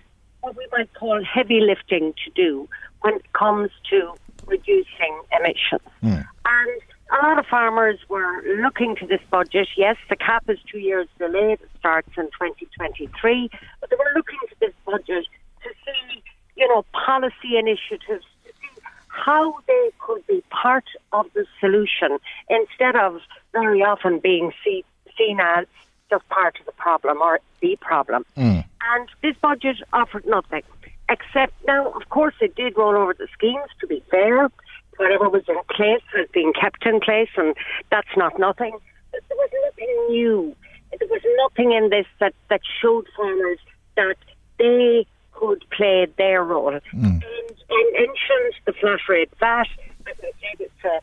what 0.49 0.57
we 0.57 0.67
might 0.71 0.93
call 0.93 1.23
heavy 1.23 1.59
lifting 1.61 2.13
to 2.25 2.31
do 2.31 2.67
when 3.01 3.15
it 3.15 3.33
comes 3.33 3.69
to 3.89 4.13
reducing 4.47 5.21
emissions. 5.37 5.81
Mm. 6.03 6.25
And 6.45 6.81
a 7.11 7.25
lot 7.25 7.39
of 7.39 7.45
farmers 7.45 7.99
were 8.09 8.41
looking 8.61 8.95
to 8.97 9.07
this 9.07 9.21
budget. 9.29 9.67
Yes, 9.77 9.97
the 10.09 10.15
cap 10.15 10.43
is 10.49 10.57
two 10.71 10.79
years 10.79 11.07
delayed. 11.17 11.59
It 11.61 11.69
starts 11.77 12.09
in 12.17 12.25
2023. 12.25 13.49
But 13.79 13.89
they 13.89 13.95
were 13.95 14.11
looking 14.15 14.39
to 14.49 14.55
this 14.59 14.73
budget 14.85 15.25
to 15.63 15.69
see, 15.85 16.23
you 16.55 16.67
know, 16.67 16.83
policy 16.93 17.57
initiatives 17.57 18.25
to 18.45 18.51
see 18.61 18.81
how 19.07 19.55
they 19.67 19.91
could 19.99 20.25
be 20.27 20.43
part 20.49 20.85
of 21.13 21.25
the 21.33 21.45
solution 21.59 22.17
instead 22.49 22.95
of 22.95 23.21
very 23.53 23.81
often 23.81 24.19
being 24.19 24.51
see, 24.63 24.83
seen 25.17 25.39
as 25.39 25.65
just 26.09 26.27
part 26.29 26.59
of 26.59 26.65
the 26.65 26.71
problem 26.73 27.21
or 27.21 27.39
the 27.61 27.77
problem. 27.81 28.25
Mm. 28.37 28.65
And 28.93 29.09
this 29.21 29.35
budget 29.41 29.77
offered 29.93 30.25
nothing, 30.25 30.63
except 31.09 31.53
now, 31.67 31.91
of 31.91 32.09
course, 32.09 32.35
it 32.41 32.55
did 32.55 32.77
roll 32.77 32.95
over 32.95 33.13
the 33.13 33.27
schemes, 33.33 33.69
to 33.81 33.87
be 33.87 34.03
fair. 34.09 34.49
whatever 34.97 35.29
was 35.29 35.43
in 35.47 35.55
place 35.69 36.03
has 36.15 36.27
been 36.33 36.51
kept 36.59 36.85
in 36.85 36.99
place, 36.99 37.29
and 37.37 37.55
that's 37.89 38.15
not 38.17 38.37
nothing. 38.37 38.77
But 39.11 39.21
there 39.29 39.37
was 39.37 39.49
nothing 39.65 40.07
new. 40.09 40.55
There 40.97 41.07
was 41.07 41.21
nothing 41.43 41.71
in 41.71 41.89
this 41.89 42.07
that, 42.19 42.33
that 42.49 42.61
showed 42.81 43.07
farmers 43.15 43.59
that 43.95 44.17
they 44.57 45.05
could 45.33 45.63
play 45.69 46.07
their 46.17 46.43
role. 46.43 46.79
Mm. 46.93 47.03
And 47.03 47.23
I 47.69 47.91
mentioned 47.93 48.53
the 48.65 48.73
flat 48.73 48.99
rate 49.07 49.31
VAT. 49.39 49.67
As 50.07 50.15
I 50.19 50.31
said, 50.41 50.59
it's 50.59 50.83
a 50.83 51.01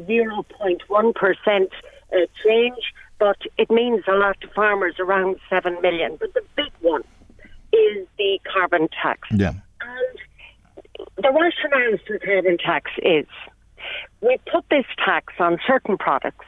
0.1% 0.00 1.68
uh, 2.12 2.16
change, 2.44 2.94
but 3.18 3.38
it 3.58 3.70
means 3.70 4.04
a 4.08 4.14
lot 4.14 4.40
to 4.40 4.48
farmers, 4.48 4.96
around 4.98 5.36
7 5.48 5.80
million. 5.80 6.16
But 6.18 6.34
the 6.34 6.42
big 6.56 6.72
one 6.80 7.02
is 7.72 8.06
the 8.18 8.40
carbon 8.52 8.88
tax. 9.02 9.28
Yeah. 9.30 9.54
And 9.80 10.18
the 11.16 11.30
rationale 11.30 11.98
for 12.06 12.18
the 12.18 12.24
carbon 12.24 12.58
tax 12.58 12.90
is 13.02 13.26
we 14.20 14.38
put 14.50 14.64
this 14.70 14.86
tax 15.04 15.34
on 15.38 15.58
certain 15.66 15.96
products 15.96 16.46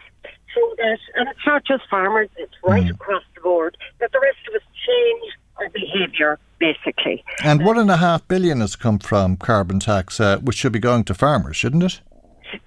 so 0.55 0.75
that, 0.79 0.99
and 1.15 1.29
it's 1.29 1.47
not 1.47 1.65
just 1.65 1.83
farmers, 1.91 2.29
it's 2.37 2.55
right 2.65 2.85
mm. 2.85 2.91
across 2.91 3.23
the 3.35 3.41
board, 3.41 3.77
that 4.01 4.11
the 4.13 4.21
rest 4.21 4.39
of 4.49 4.55
us 4.55 4.63
change 4.87 5.33
our 5.59 5.69
behaviour, 5.71 6.39
basically. 6.59 7.25
And 7.45 7.65
one 7.65 7.79
and 7.79 7.91
a 7.91 7.97
half 7.97 8.27
billion 8.29 8.61
has 8.61 8.77
come 8.77 8.99
from 8.99 9.37
carbon 9.37 9.81
tax, 9.81 10.21
uh, 10.21 10.39
which 10.39 10.57
should 10.57 10.73
be 10.73 10.79
going 10.79 11.05
to 11.05 11.15
farmers, 11.15 11.57
shouldn't 11.57 11.83
it? 11.83 12.01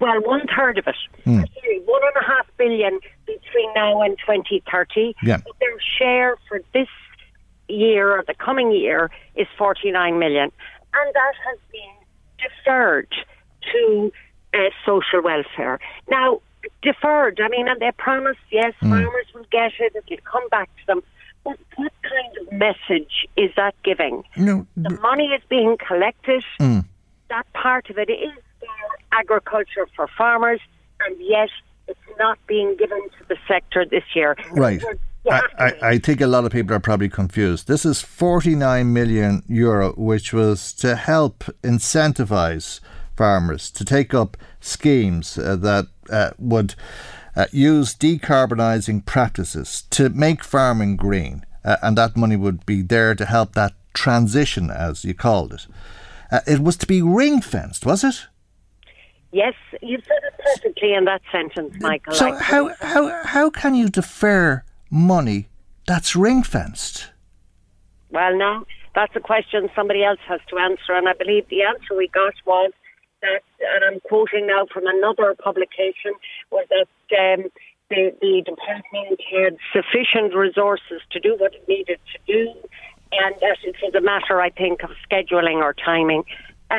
Well, 0.00 0.20
one 0.22 0.46
third 0.56 0.78
of 0.78 0.86
it. 0.86 0.96
Mm. 1.26 1.48
One 1.84 2.02
and 2.04 2.24
a 2.24 2.26
half 2.26 2.46
billion 2.56 3.00
between 3.26 3.74
now 3.74 4.02
and 4.02 4.18
2030. 4.18 5.14
Yeah. 5.22 5.38
But 5.38 5.58
their 5.60 5.76
share 5.98 6.36
for 6.48 6.60
this 6.72 6.88
year 7.68 8.10
or 8.10 8.24
the 8.26 8.34
coming 8.34 8.72
year 8.72 9.10
is 9.34 9.46
49 9.56 10.18
million. 10.18 10.50
And 10.94 11.14
that 11.14 11.34
has 11.46 11.58
been 11.70 12.48
deferred 12.48 13.12
to 13.72 14.12
uh, 14.54 14.58
social 14.84 15.22
welfare. 15.22 15.78
Now, 16.08 16.40
deferred, 16.82 17.40
I 17.42 17.48
mean, 17.48 17.68
and 17.68 17.80
they 17.80 17.90
promised, 17.96 18.40
yes, 18.50 18.74
mm. 18.82 18.90
farmers 18.90 19.26
will 19.34 19.46
get 19.50 19.72
it, 19.78 19.94
it'll 19.96 20.24
come 20.24 20.48
back 20.48 20.68
to 20.80 20.86
them. 20.86 21.02
But 21.44 21.58
what 21.76 21.92
kind 22.02 22.36
of 22.40 22.52
message 22.52 23.26
is 23.36 23.50
that 23.56 23.74
giving? 23.82 24.22
No. 24.36 24.66
The 24.76 24.90
money 24.90 25.26
is 25.26 25.42
being 25.48 25.76
collected. 25.76 26.44
Mm. 26.60 26.84
That 27.30 27.52
part 27.52 27.90
of 27.90 27.98
it 27.98 28.10
is 28.10 28.38
agriculture 29.12 29.86
for 29.94 30.08
farmers, 30.16 30.60
and 31.06 31.16
yet 31.20 31.50
it's 31.88 32.00
not 32.18 32.38
being 32.46 32.76
given 32.76 33.00
to 33.18 33.28
the 33.28 33.36
sector 33.46 33.84
this 33.84 34.04
year. 34.14 34.36
Right. 34.52 34.82
I, 35.30 35.40
I, 35.58 35.72
I, 35.82 35.98
think 35.98 36.20
a 36.20 36.26
lot 36.26 36.44
of 36.44 36.52
people 36.52 36.74
are 36.74 36.80
probably 36.80 37.08
confused. 37.08 37.68
This 37.68 37.84
is 37.84 38.00
49 38.00 38.92
million 38.92 39.42
euro, 39.46 39.92
which 39.92 40.32
was 40.32 40.72
to 40.74 40.96
help 40.96 41.44
incentivize 41.62 42.80
farmers 43.16 43.70
to 43.70 43.84
take 43.84 44.14
up 44.14 44.36
schemes 44.60 45.38
uh, 45.38 45.54
that 45.56 45.86
uh, 46.10 46.30
would 46.38 46.74
uh, 47.36 47.46
use 47.52 47.94
decarbonising 47.94 49.06
practices 49.06 49.84
to 49.90 50.08
make 50.10 50.42
farming 50.42 50.96
green, 50.96 51.44
uh, 51.64 51.76
and 51.82 51.96
that 51.96 52.16
money 52.16 52.36
would 52.36 52.66
be 52.66 52.82
there 52.82 53.14
to 53.14 53.24
help 53.24 53.54
that 53.54 53.72
transition, 53.94 54.70
as 54.70 55.04
you 55.04 55.14
called 55.14 55.52
it. 55.52 55.66
Uh, 56.30 56.40
it 56.46 56.60
was 56.60 56.76
to 56.76 56.86
be 56.86 57.00
ring 57.00 57.40
fenced, 57.40 57.86
was 57.86 58.02
it? 58.02 58.26
Yes, 59.32 59.54
you 59.80 59.98
said 59.98 60.18
it 60.26 60.34
perfectly 60.44 60.92
in 60.92 61.06
that 61.06 61.22
sentence, 61.32 61.74
Michael. 61.80 62.12
So, 62.12 62.34
how, 62.34 62.74
how, 62.80 63.24
how 63.24 63.50
can 63.50 63.74
you 63.74 63.88
defer 63.88 64.62
money 64.90 65.48
that's 65.86 66.14
ring 66.14 66.42
fenced? 66.42 67.10
Well, 68.10 68.36
now, 68.36 68.66
that's 68.94 69.16
a 69.16 69.20
question 69.20 69.70
somebody 69.74 70.04
else 70.04 70.20
has 70.28 70.40
to 70.50 70.58
answer, 70.58 70.92
and 70.92 71.08
I 71.08 71.14
believe 71.14 71.48
the 71.48 71.62
answer 71.62 71.96
we 71.96 72.08
got 72.08 72.34
was 72.44 72.72
that, 73.22 73.40
and 73.74 73.84
I'm 73.84 74.00
quoting 74.00 74.46
now 74.46 74.66
from 74.70 74.86
another 74.86 75.34
publication, 75.42 76.12
was 76.50 76.66
that 76.68 77.34
um, 77.34 77.44
the, 77.88 78.12
the 78.20 78.42
department 78.44 79.20
had 79.32 79.56
sufficient 79.72 80.34
resources 80.34 81.00
to 81.10 81.20
do 81.20 81.36
what 81.38 81.54
it 81.54 81.66
needed 81.66 82.00
to 82.12 82.18
do, 82.26 82.52
and 83.12 83.34
that 83.40 83.56
it 83.64 83.76
was 83.82 83.94
a 83.94 84.00
matter, 84.02 84.42
I 84.42 84.50
think, 84.50 84.82
of 84.82 84.90
scheduling 85.10 85.62
or 85.62 85.74
timing. 85.74 86.24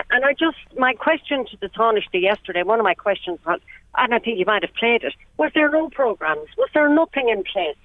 And 0.09 0.25
I 0.25 0.33
just, 0.33 0.57
my 0.77 0.93
question 0.93 1.45
to 1.51 1.57
the 1.61 1.69
Taoiseach 1.69 2.21
yesterday, 2.21 2.63
one 2.63 2.79
of 2.79 2.83
my 2.83 2.95
questions 2.95 3.39
was, 3.45 3.59
and 3.95 4.13
I 4.13 4.19
think 4.19 4.39
you 4.39 4.45
might 4.45 4.63
have 4.63 4.73
played 4.73 5.03
it, 5.03 5.13
was 5.37 5.51
there 5.53 5.69
no 5.69 5.89
programs? 5.89 6.47
Was 6.57 6.69
there 6.73 6.89
nothing 6.89 7.29
in 7.29 7.43
place? 7.43 7.77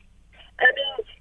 I 0.58 0.64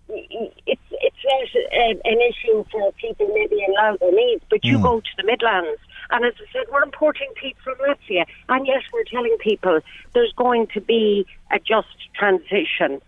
mean, 0.07 0.51
it's 0.65 0.81
it's 0.89 1.15
not 1.25 2.01
an 2.05 2.19
issue 2.21 2.63
for 2.71 2.91
people 2.93 3.27
maybe 3.35 3.61
in 3.61 3.73
Louth 3.73 4.01
Meath, 4.01 4.41
but 4.49 4.63
you 4.63 4.79
mm. 4.79 4.81
go 4.81 4.99
to 5.01 5.09
the 5.17 5.23
Midlands 5.23 5.79
and 6.09 6.25
as 6.25 6.33
I 6.37 6.51
said, 6.53 6.65
we're 6.71 6.83
importing 6.83 7.31
peat 7.35 7.57
from 7.63 7.75
Latvia. 7.75 8.25
And 8.49 8.65
yes, 8.65 8.83
we're 8.93 9.03
telling 9.03 9.37
people 9.39 9.79
there's 10.13 10.33
going 10.33 10.67
to 10.73 10.81
be 10.81 11.25
a 11.51 11.59
just 11.59 11.87
transition. 12.15 13.01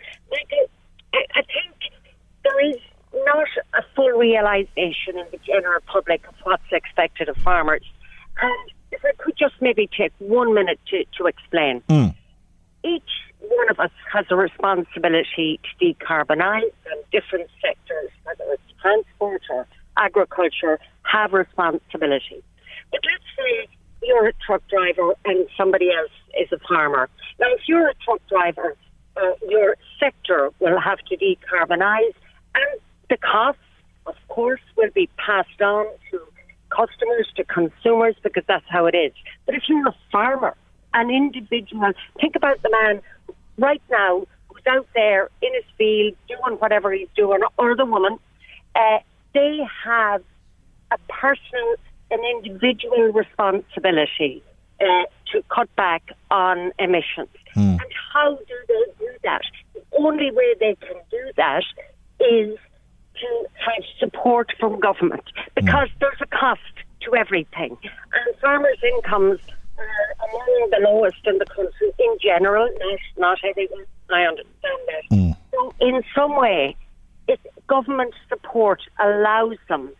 I 1.13 1.41
think 1.41 1.75
there 2.43 2.69
is 2.69 2.77
not 3.13 3.47
a 3.73 3.83
full 3.95 4.11
realisation 4.11 5.17
in 5.17 5.25
the 5.31 5.39
general 5.45 5.79
public 5.87 6.27
of 6.27 6.35
what's 6.43 6.63
expected 6.71 7.29
of 7.29 7.37
farmers. 7.37 7.83
And 8.41 8.71
if 8.91 9.03
I 9.03 9.11
could 9.17 9.35
just 9.37 9.55
maybe 9.61 9.89
take 9.97 10.13
one 10.19 10.53
minute 10.53 10.79
to, 10.87 11.05
to 11.17 11.27
explain. 11.27 11.81
Mm. 11.89 12.15
Each 12.83 13.11
one 13.39 13.69
of 13.69 13.79
us 13.79 13.91
has 14.11 14.25
a 14.29 14.35
responsibility 14.35 15.59
to 15.63 15.85
decarbonise, 15.85 16.71
and 16.91 17.03
different 17.11 17.49
sectors, 17.61 18.09
whether 18.23 18.43
it's 18.51 18.81
transport 18.81 19.41
or 19.49 19.67
agriculture, 19.97 20.79
have 21.03 21.33
responsibility. 21.33 22.43
But 22.91 23.01
let's 23.03 23.23
say 23.37 23.67
you're 24.03 24.27
a 24.27 24.33
truck 24.45 24.63
driver 24.69 25.13
and 25.25 25.47
somebody 25.57 25.89
else 25.91 26.11
is 26.39 26.51
a 26.51 26.59
farmer. 26.67 27.09
Now, 27.39 27.47
if 27.53 27.61
you're 27.67 27.89
a 27.89 27.95
truck 28.05 28.21
driver, 28.29 28.75
uh, 29.17 29.31
your 29.47 29.75
sector 29.99 30.51
will 30.59 30.79
have 30.79 30.99
to 31.09 31.17
decarbonise, 31.17 32.13
and 32.55 32.79
the 33.09 33.17
costs, 33.17 33.61
of 34.05 34.15
course, 34.27 34.61
will 34.77 34.91
be 34.93 35.09
passed 35.17 35.61
on 35.61 35.85
to 36.11 36.19
customers, 36.69 37.27
to 37.35 37.43
consumers, 37.43 38.15
because 38.23 38.43
that's 38.47 38.65
how 38.67 38.85
it 38.85 38.95
is. 38.95 39.11
But 39.45 39.55
if 39.55 39.63
you're 39.67 39.87
a 39.87 39.95
farmer, 40.11 40.55
an 40.93 41.09
individual, 41.09 41.91
think 42.19 42.35
about 42.35 42.61
the 42.61 42.69
man 42.81 43.01
right 43.57 43.81
now 43.89 44.25
who's 44.47 44.63
out 44.67 44.87
there 44.95 45.29
in 45.41 45.53
his 45.53 45.65
field 45.77 46.15
doing 46.27 46.59
whatever 46.59 46.91
he's 46.91 47.09
doing, 47.15 47.41
or 47.57 47.75
the 47.75 47.85
woman. 47.85 48.17
Uh, 48.75 48.99
they 49.33 49.59
have 49.83 50.23
a 50.91 50.97
personal 51.07 51.75
an 52.11 52.19
individual 52.35 53.11
responsibility 53.13 54.43
uh, 54.81 55.03
to 55.31 55.43
cut 55.53 55.73
back 55.75 56.03
on 56.31 56.71
emissions. 56.79 57.29
Mm. 57.55 57.73
And 57.73 57.91
how 58.13 58.35
do 58.35 58.55
they 58.67 59.05
do 59.05 59.11
that? 59.23 59.41
The 59.73 59.81
only 59.97 60.31
way 60.31 60.55
they 60.59 60.75
can 60.75 60.95
do 61.11 61.31
that 61.37 61.63
is 62.19 62.57
to 63.19 63.45
have 63.65 63.83
support 63.99 64.51
from 64.59 64.79
government 64.79 65.23
because 65.55 65.89
mm. 65.89 65.99
there's 65.99 66.21
a 66.21 66.27
cost 66.27 66.61
to 67.01 67.15
everything. 67.15 67.77
And 67.83 68.35
farmers' 68.41 68.77
incomes 68.95 69.39
are 69.77 70.27
among 70.29 70.69
the 70.71 70.79
lowest 70.81 71.25
in 71.25 71.37
the 71.37 71.45
country 71.45 71.91
in 71.99 72.17
general, 72.21 72.67
not, 72.79 72.99
not 73.17 73.37
everyone. 73.43 73.85
I 74.11 74.23
understand 74.23 74.79
that. 74.87 75.15
Mm. 75.15 75.37
So, 75.51 75.73
in 75.79 76.03
some 76.15 76.35
way, 76.35 76.75
if 77.27 77.39
government 77.67 78.13
support 78.27 78.81
allows 78.99 79.57
them 79.67 79.91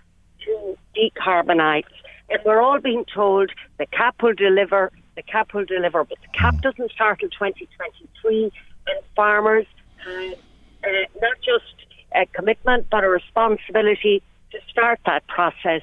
to 0.46 0.78
decarbonise. 0.96 1.84
And 2.30 2.40
we're 2.46 2.62
all 2.62 2.80
being 2.80 3.06
told 3.14 3.52
the 3.78 3.86
cap 3.88 4.22
will 4.22 4.36
deliver, 4.36 4.92
the 5.16 5.24
cap 5.24 5.54
will 5.54 5.66
deliver, 5.66 6.04
but 6.04 6.18
the 6.22 6.38
cap 6.38 6.62
doesn't 6.62 6.92
start 6.92 7.22
until 7.22 7.50
2023. 7.50 8.44
And 8.88 9.06
farmers 9.16 9.66
have 10.06 10.34
uh, 10.84 10.88
not 11.22 11.38
just 11.44 11.79
a 12.16 12.26
commitment, 12.28 12.88
but 12.90 13.04
a 13.04 13.10
responsibility 13.10 14.22
to 14.52 14.60
start 14.70 15.00
that 15.06 15.26
process 15.28 15.82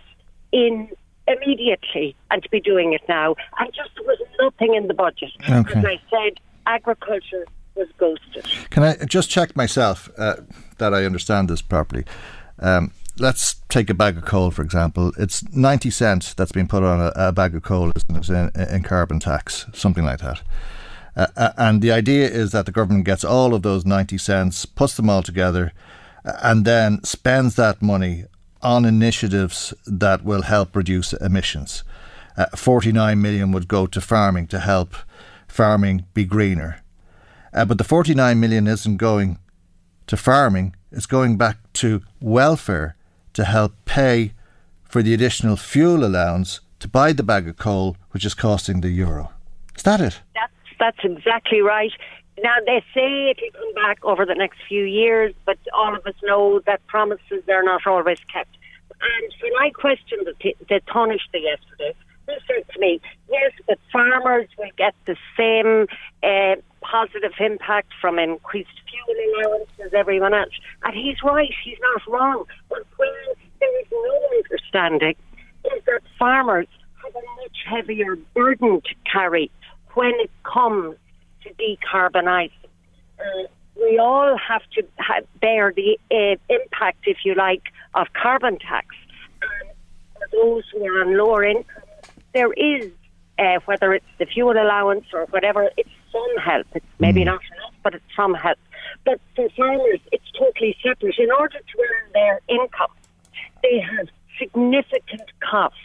in 0.53 0.89
immediately 1.29 2.14
and 2.31 2.43
to 2.43 2.49
be 2.51 2.61
doing 2.61 2.93
it 2.93 3.03
now. 3.09 3.35
And 3.59 3.72
just 3.74 3.91
there 3.97 4.05
was 4.05 4.18
nothing 4.41 4.74
in 4.74 4.87
the 4.87 4.95
budget. 4.95 5.31
Okay. 5.49 5.79
As 5.79 5.85
I 5.85 6.01
said, 6.11 6.41
agriculture 6.66 7.47
was 7.74 7.89
ghosted. 7.99 8.47
Can 8.70 8.83
I 8.83 8.97
just 9.05 9.31
check 9.31 9.57
myself 9.57 10.09
uh, 10.16 10.37
that 10.79 10.95
I 10.95 11.05
understand 11.05 11.49
this 11.49 11.62
properly? 11.62 12.05
Um, 12.59 12.93
let's 13.18 13.55
take 13.68 13.91
a 13.91 13.95
bag 13.95 14.16
of 14.16 14.24
coal, 14.24 14.51
for 14.51 14.62
example. 14.62 15.12
It's 15.18 15.47
90 15.55 15.91
cents 15.91 16.35
that's 16.35 16.53
been 16.53 16.68
put 16.68 16.83
on 16.83 17.01
a, 17.01 17.12
a 17.14 17.33
bag 17.33 17.55
of 17.55 17.62
coal, 17.62 17.93
isn't 17.95 18.31
it, 18.31 18.57
in, 18.57 18.74
in 18.74 18.83
carbon 18.83 19.20
tax, 19.20 19.66
something 19.72 20.05
like 20.05 20.20
that. 20.20 20.43
Uh, 21.16 21.27
uh 21.37 21.53
and 21.57 21.83
the 21.83 21.93
idea 21.93 22.29
is 22.29 22.53
that 22.53 22.66
the 22.66 22.72
government 22.72 23.05
gets 23.05 23.24
all 23.24 23.55
of 23.55 23.62
those 23.62 23.85
90 23.85 24.18
cents, 24.18 24.66
puts 24.66 24.97
them 24.97 25.11
all 25.11 25.22
together, 25.22 25.72
and 26.27 26.64
then 26.64 27.03
spends 27.05 27.55
that 27.55 27.81
money 27.81 28.24
on 28.62 28.85
initiatives 28.85 29.72
that 29.87 30.24
will 30.24 30.43
help 30.43 30.74
reduce 30.74 31.12
emissions. 31.12 31.85
Uh, 32.37 32.47
49 32.55 33.20
million 33.20 33.53
would 33.53 33.68
go 33.68 33.87
to 33.87 34.01
farming 34.01 34.47
to 34.49 34.59
help 34.59 34.95
farming 35.47 36.05
be 36.14 36.24
greener. 36.24 36.83
Uh, 37.55 37.64
but 37.64 37.79
the 37.79 37.85
49 37.85 38.39
million 38.39 38.66
isn't 38.66 38.97
going 38.97 39.39
to 40.07 40.16
farming, 40.16 40.74
it's 40.93 41.07
going 41.07 41.37
back 41.37 41.59
to 41.72 42.03
welfare 42.20 42.97
to 43.33 43.45
help 43.45 43.72
pay 43.85 44.33
for 44.85 45.03
the 45.03 45.14
additional 45.14 45.57
fuel 45.57 46.05
allowance 46.05 46.61
to 46.81 46.89
buy 46.89 47.12
the 47.12 47.22
bag 47.22 47.49
of 47.49 47.57
coal, 47.57 47.97
which 48.11 48.24
is 48.24 48.35
costing 48.35 48.81
the 48.81 48.91
euro. 48.91 49.33
Is 49.77 49.83
that 49.85 50.01
it? 50.01 50.20
That's 50.35 50.53
that's 50.79 50.99
exactly 51.05 51.61
right. 51.61 51.93
Now 52.43 52.55
they 52.66 52.82
say 52.95 53.30
it'll 53.30 53.51
come 53.53 53.74
back 53.74 54.05
over 54.05 54.26
the 54.26 54.34
next 54.34 54.59
few 54.68 54.84
years, 54.84 55.34
but 55.45 55.59
all 55.72 55.95
of 55.95 56.07
us 56.07 56.14
know 56.22 56.61
that 56.66 56.87
promises 56.87 57.43
are 57.49 57.62
not 57.62 57.87
always 57.87 58.18
kept. 58.32 58.57
And 59.01 59.34
when 59.43 59.53
I 59.61 59.70
questioned 59.70 60.26
the, 60.26 60.34
t- 60.41 60.57
the 60.68 60.80
yesterday, 61.39 61.95
he 62.26 62.34
said 62.47 62.64
to 62.72 62.80
me, 62.80 63.01
"Yes, 63.30 63.53
but 63.66 63.78
farmers 63.93 64.49
will 64.59 64.70
get 64.76 64.95
the 65.07 65.16
same 65.37 65.87
uh, 66.22 66.57
positive 66.80 67.32
impact 67.39 67.93
from 68.01 68.18
increased 68.18 68.80
fuel 68.91 69.16
allowance 69.45 69.70
as 69.84 69.95
everyone 69.95 70.34
else." 70.34 70.53
And 70.82 70.95
he's 70.95 71.22
right; 71.22 71.53
he's 71.64 71.78
not 71.80 72.07
wrong. 72.07 72.45
But 72.68 72.84
when 72.97 73.09
there 73.61 73.80
is 73.80 73.87
no 73.91 74.20
understanding, 74.37 75.14
is 75.76 75.84
that 75.87 76.01
farmers 76.18 76.68
have 77.03 77.14
a 77.14 77.43
much 77.43 77.59
heavier 77.64 78.16
burden 78.34 78.80
to 78.80 78.95
carry 79.11 79.51
when 79.95 80.12
it 80.20 80.30
comes 80.43 80.97
to 81.47 81.55
decarbonise. 81.55 82.53
Uh, 83.18 83.49
we 83.76 83.99
all 83.99 84.36
have 84.36 84.62
to 84.74 84.82
ha- 84.99 85.20
bear 85.40 85.72
the 85.74 85.99
uh, 86.11 86.36
impact, 86.49 87.01
if 87.07 87.18
you 87.24 87.34
like, 87.34 87.62
of 87.94 88.07
carbon 88.12 88.59
tax. 88.59 88.86
And 89.42 89.70
for 90.14 90.28
those 90.32 90.64
who 90.72 90.84
are 90.84 91.03
on 91.03 91.16
lower 91.16 91.44
income, 91.44 91.82
there 92.32 92.53
is, 92.53 92.90
uh, 93.38 93.59
whether 93.66 93.92
it's 93.92 94.07
the 94.18 94.26
fuel 94.26 94.53
allowance 94.53 95.07
or 95.12 95.26
whatever, 95.26 95.70
it's 95.76 95.90
some 96.12 96.36
help. 96.42 96.66
It's 96.74 96.86
maybe 96.99 97.24
not 97.24 97.40
enough, 97.57 97.74
but 97.82 97.94
it's 97.94 98.05
some 98.14 98.34
help. 98.34 98.59
But 99.05 99.20
for 99.34 99.49
farmers, 99.51 100.01
it's 100.12 100.30
totally 100.38 100.76
separate. 100.82 101.18
In 101.18 101.30
order 101.30 101.59
to 101.59 101.78
earn 101.78 102.12
their 102.12 102.40
income, 102.49 102.90
they 103.62 103.78
have 103.80 104.09
significant 104.38 105.30
costs 105.40 105.78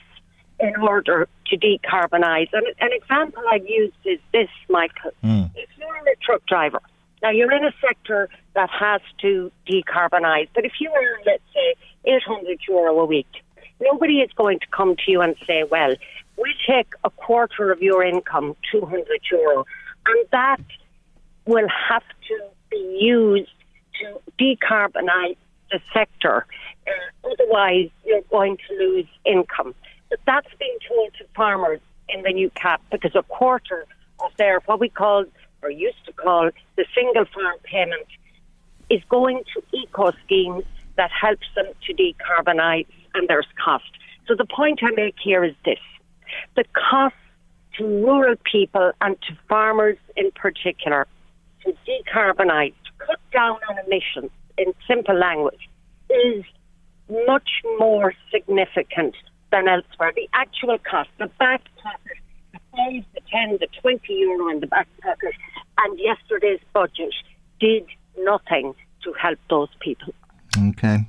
in 0.61 0.75
order 0.81 1.27
to 1.47 1.57
decarbonise. 1.57 2.49
And 2.53 2.65
an 2.79 2.91
example 2.93 3.43
I've 3.51 3.67
used 3.67 3.95
is 4.05 4.19
this, 4.31 4.49
Michael. 4.69 5.11
Mm. 5.23 5.49
If 5.55 5.69
you're 5.77 5.95
a 5.95 6.15
truck 6.23 6.45
driver, 6.45 6.81
now 7.21 7.29
you're 7.29 7.51
in 7.51 7.65
a 7.65 7.73
sector 7.85 8.29
that 8.55 8.69
has 8.69 9.01
to 9.21 9.51
decarbonise, 9.67 10.49
but 10.53 10.65
if 10.65 10.73
you 10.79 10.91
earn, 10.95 11.19
let's 11.25 11.43
say, 11.53 11.75
800 12.05 12.59
euro 12.67 12.99
a 12.99 13.05
week, 13.05 13.27
nobody 13.79 14.19
is 14.19 14.31
going 14.33 14.59
to 14.59 14.67
come 14.75 14.95
to 14.95 15.11
you 15.11 15.21
and 15.21 15.35
say, 15.45 15.63
well, 15.63 15.95
we 16.37 16.53
take 16.67 16.87
a 17.03 17.09
quarter 17.11 17.71
of 17.71 17.81
your 17.81 18.03
income, 18.03 18.55
200 18.71 19.05
euro, 19.31 19.65
and 20.05 20.25
that 20.31 20.61
will 21.45 21.67
have 21.89 22.03
to 22.27 22.39
be 22.69 22.97
used 22.99 23.51
to 23.99 24.19
decarbonise 24.39 25.37
the 25.71 25.79
sector. 25.93 26.45
Uh, 26.87 27.29
otherwise, 27.29 27.89
you're 28.05 28.21
going 28.29 28.57
to 28.67 28.75
lose 28.77 29.05
income. 29.25 29.75
That's 30.25 30.47
being 30.59 30.77
told 30.87 31.13
to 31.19 31.25
farmers 31.35 31.79
in 32.09 32.23
the 32.23 32.31
new 32.31 32.49
cap 32.51 32.81
because 32.91 33.15
a 33.15 33.23
quarter 33.23 33.85
of 34.23 34.31
their, 34.37 34.59
what 34.65 34.79
we 34.79 34.89
call, 34.89 35.25
or 35.61 35.69
used 35.69 36.05
to 36.05 36.13
call, 36.13 36.49
the 36.75 36.85
single 36.93 37.25
farm 37.25 37.57
payment 37.63 38.07
is 38.89 39.01
going 39.09 39.43
to 39.53 39.77
eco 39.77 40.11
schemes 40.25 40.65
that 40.97 41.11
helps 41.11 41.47
them 41.55 41.65
to 41.85 41.93
decarbonise 41.93 42.87
and 43.13 43.27
there's 43.27 43.47
cost. 43.63 43.91
So 44.27 44.35
the 44.35 44.45
point 44.45 44.79
I 44.83 44.91
make 44.91 45.15
here 45.21 45.43
is 45.43 45.55
this. 45.65 45.79
The 46.55 46.63
cost 46.73 47.15
to 47.77 47.85
rural 47.85 48.35
people 48.43 48.91
and 49.01 49.15
to 49.23 49.37
farmers 49.47 49.97
in 50.15 50.31
particular 50.31 51.07
to 51.63 51.73
decarbonise, 51.87 52.73
to 52.85 53.05
cut 53.05 53.19
down 53.31 53.57
on 53.69 53.77
emissions 53.85 54.31
in 54.57 54.73
simple 54.87 55.17
language, 55.17 55.69
is 56.09 56.43
much 57.27 57.49
more 57.79 58.13
significant 58.31 59.15
than 59.51 59.67
elsewhere. 59.67 60.11
The 60.15 60.29
actual 60.33 60.77
cost, 60.79 61.09
the 61.19 61.27
back 61.39 61.61
pocket, 61.81 62.17
the 62.53 62.59
5, 62.71 63.03
the 63.13 63.21
10, 63.31 63.57
the 63.59 63.67
20 63.81 64.13
euro 64.13 64.49
in 64.49 64.59
the 64.59 64.67
back 64.67 64.87
pocket, 65.01 65.33
and 65.79 65.99
yesterday's 65.99 66.59
budget 66.73 67.13
did 67.59 67.85
nothing 68.19 68.73
to 69.03 69.13
help 69.13 69.39
those 69.49 69.69
people. 69.79 70.13
Okay. 70.69 71.05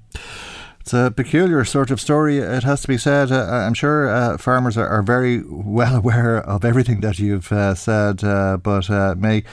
It's 0.82 0.92
a 0.92 1.12
peculiar 1.14 1.64
sort 1.64 1.92
of 1.92 2.00
story, 2.00 2.38
it 2.38 2.64
has 2.64 2.82
to 2.82 2.88
be 2.88 2.98
said. 2.98 3.30
Uh, 3.30 3.44
I'm 3.44 3.74
sure 3.74 4.08
uh, 4.08 4.36
farmers 4.36 4.76
are, 4.76 4.88
are, 4.88 5.02
very 5.02 5.40
well 5.48 5.94
aware 5.94 6.38
of 6.38 6.64
everything 6.64 7.00
that 7.02 7.20
you've 7.20 7.52
uh, 7.52 7.76
said, 7.76 8.24
uh, 8.24 8.56
but 8.56 8.90
uh, 8.90 9.14
may 9.16 9.44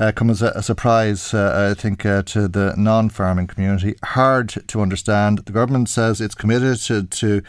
uh, 0.00 0.10
come 0.10 0.30
as 0.30 0.42
a, 0.42 0.48
a 0.48 0.62
surprise, 0.64 1.32
I 1.32 1.74
think, 1.74 2.02
to 2.02 2.48
the 2.48 2.74
non 2.76 3.08
farming 3.08 3.46
community. 3.46 3.94
Hard 4.02 4.48
to 4.48 4.80
understand. 4.80 5.38
The 5.38 5.52
government 5.52 5.88
says 5.88 6.20
it's 6.20 6.34
committed 6.34 6.78
to, 6.82 7.04
to 7.04 7.42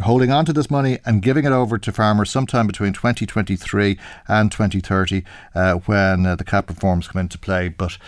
holding 0.00 0.30
on 0.30 0.44
to 0.46 0.52
this 0.52 0.70
money 0.70 0.98
and 1.04 1.22
giving 1.22 1.44
it 1.44 1.52
over 1.52 1.78
to 1.78 1.92
farmers 1.92 2.30
sometime 2.30 2.66
between 2.66 2.92
2023 2.92 3.98
and 4.28 4.52
2030 4.52 5.24
when 5.86 6.22
the 6.22 6.44
CAP 6.44 6.68
reforms 6.68 7.08
come 7.08 7.20
into 7.20 7.38
play. 7.38 7.68
But 7.68 7.98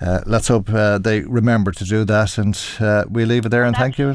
uh, 0.00 0.20
let's 0.26 0.48
hope 0.48 0.68
uh, 0.70 0.98
they 0.98 1.20
remember 1.20 1.72
to 1.72 1.84
do 1.84 2.04
that, 2.04 2.36
and 2.36 2.58
uh, 2.80 3.04
we 3.08 3.24
leave 3.24 3.46
it 3.46 3.50
there. 3.50 3.64
And 3.64 3.74
that's, 3.74 3.96
thank 3.96 3.98
you. 3.98 4.14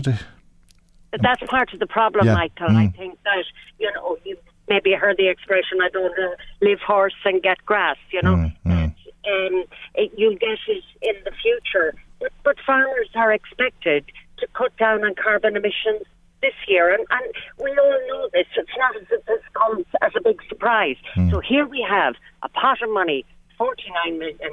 That's 1.21 1.41
part 1.47 1.73
of 1.73 1.79
the 1.79 1.87
problem, 1.87 2.27
yeah. 2.27 2.33
Michael. 2.33 2.67
Mm. 2.67 2.75
I 2.75 2.97
think 2.97 3.17
that 3.23 3.45
you 3.79 3.91
know 3.93 4.17
you 4.25 4.37
maybe 4.67 4.93
heard 4.93 5.17
the 5.17 5.29
expression 5.29 5.79
"I 5.81 5.89
don't 5.89 6.17
uh, 6.19 6.35
live 6.61 6.79
horse 6.79 7.15
and 7.25 7.41
get 7.41 7.65
grass." 7.65 7.97
You 8.11 8.21
know, 8.21 8.35
mm, 8.35 8.55
mm. 8.65 8.95
Um, 9.27 9.63
it, 9.95 10.11
you'll 10.17 10.35
get 10.35 10.59
it 10.67 10.83
in 11.01 11.15
the 11.23 11.31
future. 11.41 11.95
But, 12.19 12.33
but 12.43 12.55
farmers 12.65 13.09
are 13.15 13.31
expected 13.31 14.05
to 14.39 14.47
cut 14.53 14.75
down 14.77 15.05
on 15.05 15.15
carbon 15.15 15.55
emissions 15.55 16.03
this 16.41 16.53
year, 16.67 16.93
and, 16.93 17.05
and 17.09 17.33
we 17.61 17.69
all 17.71 17.99
know 18.07 18.29
this. 18.33 18.45
It's 18.55 18.69
not 18.77 18.95
as 18.95 19.07
if 19.11 19.25
this 19.25 19.41
comes 19.53 19.85
as 20.01 20.11
a 20.15 20.21
big 20.21 20.39
surprise. 20.47 20.95
Mm. 21.15 21.31
So 21.31 21.39
here 21.39 21.65
we 21.65 21.85
have 21.87 22.15
a 22.43 22.49
pot 22.49 22.81
of 22.81 22.89
money, 22.89 23.25
forty-nine 23.57 24.19
million 24.19 24.51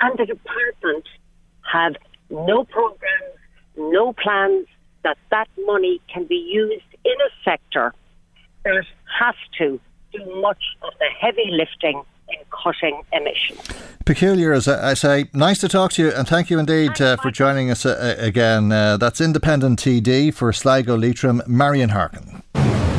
and 0.00 0.18
the 0.18 0.26
department 0.26 1.06
have 1.70 1.94
no 2.30 2.64
programs, 2.64 3.38
no 3.76 4.12
plans 4.12 4.66
that 5.04 5.18
that 5.30 5.48
money 5.66 6.00
can 6.12 6.24
be 6.24 6.36
used 6.36 6.84
in 7.04 7.12
a 7.12 7.30
sector 7.44 7.94
that 8.64 8.84
has 9.18 9.34
to 9.58 9.80
do 10.12 10.40
much 10.40 10.62
of 10.82 10.92
the 10.98 11.06
heavy 11.20 11.50
lifting 11.50 12.02
in 12.32 12.38
cutting 12.50 13.02
emissions. 13.12 13.60
Peculiar, 14.04 14.52
as 14.52 14.66
I 14.66 14.94
say. 14.94 15.26
Nice 15.32 15.58
to 15.58 15.68
talk 15.68 15.92
to 15.92 16.02
you, 16.02 16.10
and 16.10 16.26
thank 16.26 16.50
you 16.50 16.58
indeed 16.58 17.00
uh, 17.00 17.16
for 17.16 17.30
joining 17.30 17.70
us 17.70 17.84
uh, 17.86 18.16
again. 18.18 18.72
Uh, 18.72 18.96
that's 18.96 19.20
Independent 19.20 19.78
TD 19.78 20.32
for 20.34 20.52
Sligo 20.52 20.96
Leitrim, 20.96 21.42
Marian 21.46 21.90
Harkin. 21.90 22.42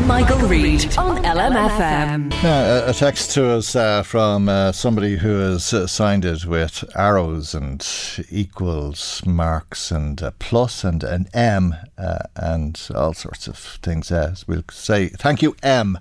Michael, 0.05 0.39
Reade 0.47 0.97
on 0.97 1.23
LMFM. 1.23 2.29
Now, 2.43 2.85
a 2.85 2.93
text 2.93 3.31
to 3.31 3.49
us 3.49 3.75
uh, 3.75 4.03
from 4.03 4.49
uh, 4.49 4.71
somebody 4.71 5.15
who 5.15 5.39
has 5.39 5.73
uh, 5.73 5.87
signed 5.87 6.25
it 6.25 6.45
with 6.45 6.83
arrows 6.95 7.53
and 7.53 7.87
equals 8.29 9.21
marks 9.25 9.91
and 9.91 10.21
a 10.21 10.31
plus 10.31 10.83
and 10.83 11.03
an 11.03 11.27
M 11.33 11.75
uh, 11.97 12.19
and 12.35 12.89
all 12.95 13.13
sorts 13.13 13.47
of 13.47 13.57
things. 13.57 14.11
Uh, 14.11 14.35
we'll 14.47 14.63
say 14.71 15.07
thank 15.07 15.41
you, 15.41 15.55
M. 15.63 15.97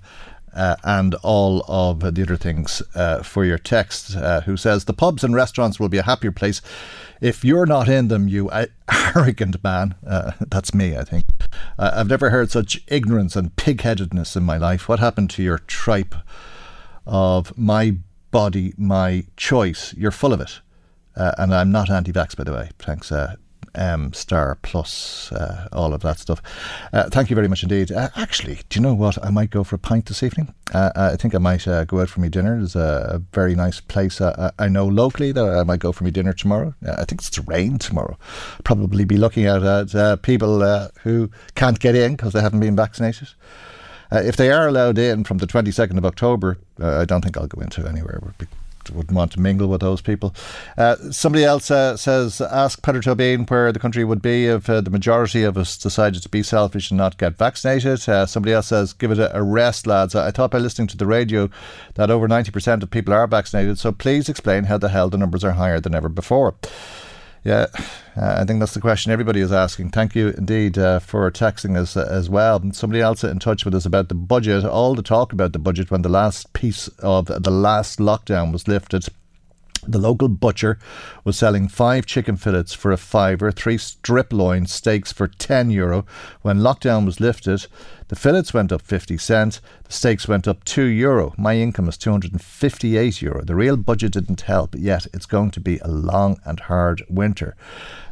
Uh, 0.53 0.75
and 0.83 1.15
all 1.23 1.63
of 1.67 2.13
the 2.13 2.21
other 2.21 2.35
things 2.35 2.81
uh, 2.93 3.23
for 3.23 3.45
your 3.45 3.57
text, 3.57 4.15
uh, 4.17 4.41
who 4.41 4.57
says 4.57 4.83
the 4.83 4.93
pubs 4.93 5.23
and 5.23 5.33
restaurants 5.33 5.79
will 5.79 5.87
be 5.87 5.97
a 5.97 6.03
happier 6.03 6.31
place 6.31 6.61
if 7.21 7.45
you're 7.45 7.67
not 7.67 7.87
in 7.87 8.07
them, 8.07 8.27
you 8.27 8.49
arrogant 9.15 9.63
man. 9.63 9.95
Uh, 10.05 10.31
that's 10.47 10.73
me, 10.73 10.97
I 10.97 11.03
think. 11.03 11.25
Uh, 11.77 11.91
I've 11.93 12.09
never 12.09 12.31
heard 12.31 12.49
such 12.49 12.81
ignorance 12.87 13.35
and 13.35 13.55
pig-headedness 13.55 14.35
in 14.35 14.43
my 14.43 14.57
life. 14.57 14.89
What 14.89 14.99
happened 14.99 15.29
to 15.31 15.43
your 15.43 15.59
tripe 15.59 16.15
of 17.05 17.55
my 17.55 17.97
body, 18.31 18.73
my 18.75 19.25
choice? 19.37 19.93
You're 19.93 20.11
full 20.11 20.33
of 20.33 20.41
it. 20.41 20.59
Uh, 21.15 21.33
and 21.37 21.53
I'm 21.53 21.71
not 21.71 21.91
anti-vax, 21.91 22.35
by 22.35 22.43
the 22.43 22.53
way. 22.53 22.71
Thanks, 22.79 23.11
M 23.75 24.13
star 24.13 24.57
plus 24.61 25.31
uh, 25.31 25.67
all 25.71 25.93
of 25.93 26.01
that 26.01 26.19
stuff. 26.19 26.41
Uh, 26.93 27.09
thank 27.09 27.29
you 27.29 27.35
very 27.35 27.47
much 27.47 27.63
indeed. 27.63 27.91
Uh, 27.91 28.09
actually, 28.15 28.59
do 28.69 28.79
you 28.79 28.81
know 28.81 28.93
what? 28.93 29.23
I 29.23 29.29
might 29.29 29.49
go 29.49 29.63
for 29.63 29.75
a 29.75 29.79
pint 29.79 30.05
this 30.07 30.23
evening. 30.23 30.53
I 30.73 31.17
think 31.17 31.35
I 31.35 31.37
might 31.37 31.65
go 31.87 31.99
out 31.99 32.07
for 32.07 32.21
my 32.21 32.29
dinner. 32.29 32.57
There's 32.57 32.77
a, 32.77 33.15
a 33.15 33.19
very 33.33 33.55
nice 33.55 33.81
place 33.81 34.21
I 34.21 34.69
know 34.69 34.87
locally 34.87 35.33
that 35.33 35.43
I 35.43 35.63
might 35.63 35.81
go 35.81 35.91
for 35.91 36.05
my 36.05 36.09
dinner 36.09 36.31
tomorrow. 36.31 36.73
I 36.87 37.03
think 37.03 37.19
it's 37.19 37.29
to 37.31 37.41
rain 37.41 37.77
tomorrow. 37.77 38.17
Probably 38.63 39.03
be 39.03 39.17
looking 39.17 39.45
at 39.47 40.21
people 40.21 40.89
who 41.03 41.29
can't 41.55 41.79
get 41.79 41.95
in 41.95 42.15
because 42.15 42.31
they 42.31 42.41
haven't 42.41 42.61
been 42.61 42.77
vaccinated. 42.77 43.29
Uh, 44.11 44.21
if 44.23 44.35
they 44.35 44.51
are 44.51 44.67
allowed 44.67 44.97
in 44.97 45.23
from 45.23 45.37
the 45.37 45.47
22nd 45.47 45.97
of 45.97 46.05
October, 46.05 46.57
uh, 46.81 46.99
I 46.99 47.05
don't 47.05 47.21
think 47.21 47.37
I'll 47.37 47.47
go 47.47 47.61
into 47.61 47.87
anywhere 47.87 48.19
wouldn't 48.89 49.15
want 49.15 49.31
to 49.33 49.39
mingle 49.39 49.67
with 49.67 49.81
those 49.81 50.01
people. 50.01 50.33
Uh, 50.77 50.95
somebody 51.11 51.43
else 51.43 51.69
uh, 51.69 51.95
says, 51.97 52.41
ask 52.41 52.81
Peadar 52.81 53.01
Tóibín 53.01 53.49
where 53.49 53.71
the 53.71 53.79
country 53.79 54.03
would 54.03 54.21
be 54.21 54.47
if 54.47 54.69
uh, 54.69 54.81
the 54.81 54.89
majority 54.89 55.43
of 55.43 55.57
us 55.57 55.77
decided 55.77 56.23
to 56.23 56.29
be 56.29 56.41
selfish 56.41 56.91
and 56.91 56.97
not 56.97 57.17
get 57.17 57.37
vaccinated. 57.37 58.07
Uh, 58.07 58.25
somebody 58.25 58.53
else 58.53 58.67
says, 58.67 58.93
give 58.93 59.11
it 59.11 59.19
a, 59.19 59.43
rest, 59.43 59.85
lads. 59.85 60.15
I, 60.15 60.27
I 60.27 60.31
thought 60.31 60.51
by 60.51 60.57
listening 60.57 60.87
to 60.89 60.97
the 60.97 61.05
radio 61.05 61.49
that 61.95 62.09
over 62.09 62.27
90% 62.27 62.83
of 62.83 62.89
people 62.89 63.13
are 63.13 63.27
vaccinated, 63.27 63.77
so 63.77 63.91
please 63.91 64.29
explain 64.29 64.65
how 64.65 64.77
the 64.77 64.89
hell 64.89 65.09
the 65.09 65.17
numbers 65.17 65.43
are 65.43 65.51
higher 65.51 65.79
than 65.79 65.93
ever 65.93 66.09
before. 66.09 66.55
Yeah, 67.43 67.65
uh, 68.15 68.35
I 68.39 68.45
think 68.45 68.59
that's 68.59 68.75
the 68.75 68.81
question 68.81 69.11
everybody 69.11 69.39
is 69.39 69.51
asking. 69.51 69.89
Thank 69.89 70.15
you 70.15 70.29
indeed 70.29 70.77
uh, 70.77 70.99
for 70.99 71.29
texting 71.31 71.75
us 71.75 71.97
uh, 71.97 72.07
as 72.09 72.29
well. 72.29 72.61
Somebody 72.71 73.01
else 73.01 73.23
in 73.23 73.39
touch 73.39 73.65
with 73.65 73.73
us 73.73 73.85
about 73.85 74.09
the 74.09 74.15
budget. 74.15 74.63
All 74.63 74.93
the 74.93 75.01
talk 75.01 75.33
about 75.33 75.53
the 75.53 75.59
budget 75.59 75.89
when 75.89 76.03
the 76.03 76.09
last 76.09 76.53
piece 76.53 76.87
of 76.99 77.25
the 77.25 77.51
last 77.51 77.97
lockdown 77.97 78.51
was 78.51 78.67
lifted 78.67 79.07
the 79.87 79.97
local 79.97 80.27
butcher 80.27 80.77
was 81.23 81.37
selling 81.37 81.67
five 81.67 82.05
chicken 82.05 82.37
fillets 82.37 82.73
for 82.73 82.91
a 82.91 82.97
fiver, 82.97 83.51
three 83.51 83.77
strip 83.77 84.31
loin 84.31 84.65
steaks 84.65 85.11
for 85.11 85.27
10 85.27 85.71
euro. 85.71 86.05
When 86.41 86.59
lockdown 86.59 87.05
was 87.05 87.19
lifted, 87.19 87.67
the 88.09 88.15
fillets 88.15 88.53
went 88.53 88.71
up 88.71 88.81
50 88.81 89.17
cents, 89.17 89.61
the 89.85 89.93
steaks 89.93 90.27
went 90.27 90.47
up 90.47 90.63
2 90.65 90.83
euro. 90.83 91.33
My 91.37 91.55
income 91.55 91.87
is 91.87 91.97
258 91.97 93.21
euro. 93.21 93.43
The 93.43 93.55
real 93.55 93.77
budget 93.77 94.13
didn't 94.13 94.41
help, 94.41 94.75
yet 94.77 95.07
it's 95.13 95.25
going 95.25 95.51
to 95.51 95.59
be 95.59 95.79
a 95.79 95.87
long 95.87 96.39
and 96.45 96.59
hard 96.59 97.03
winter. 97.09 97.55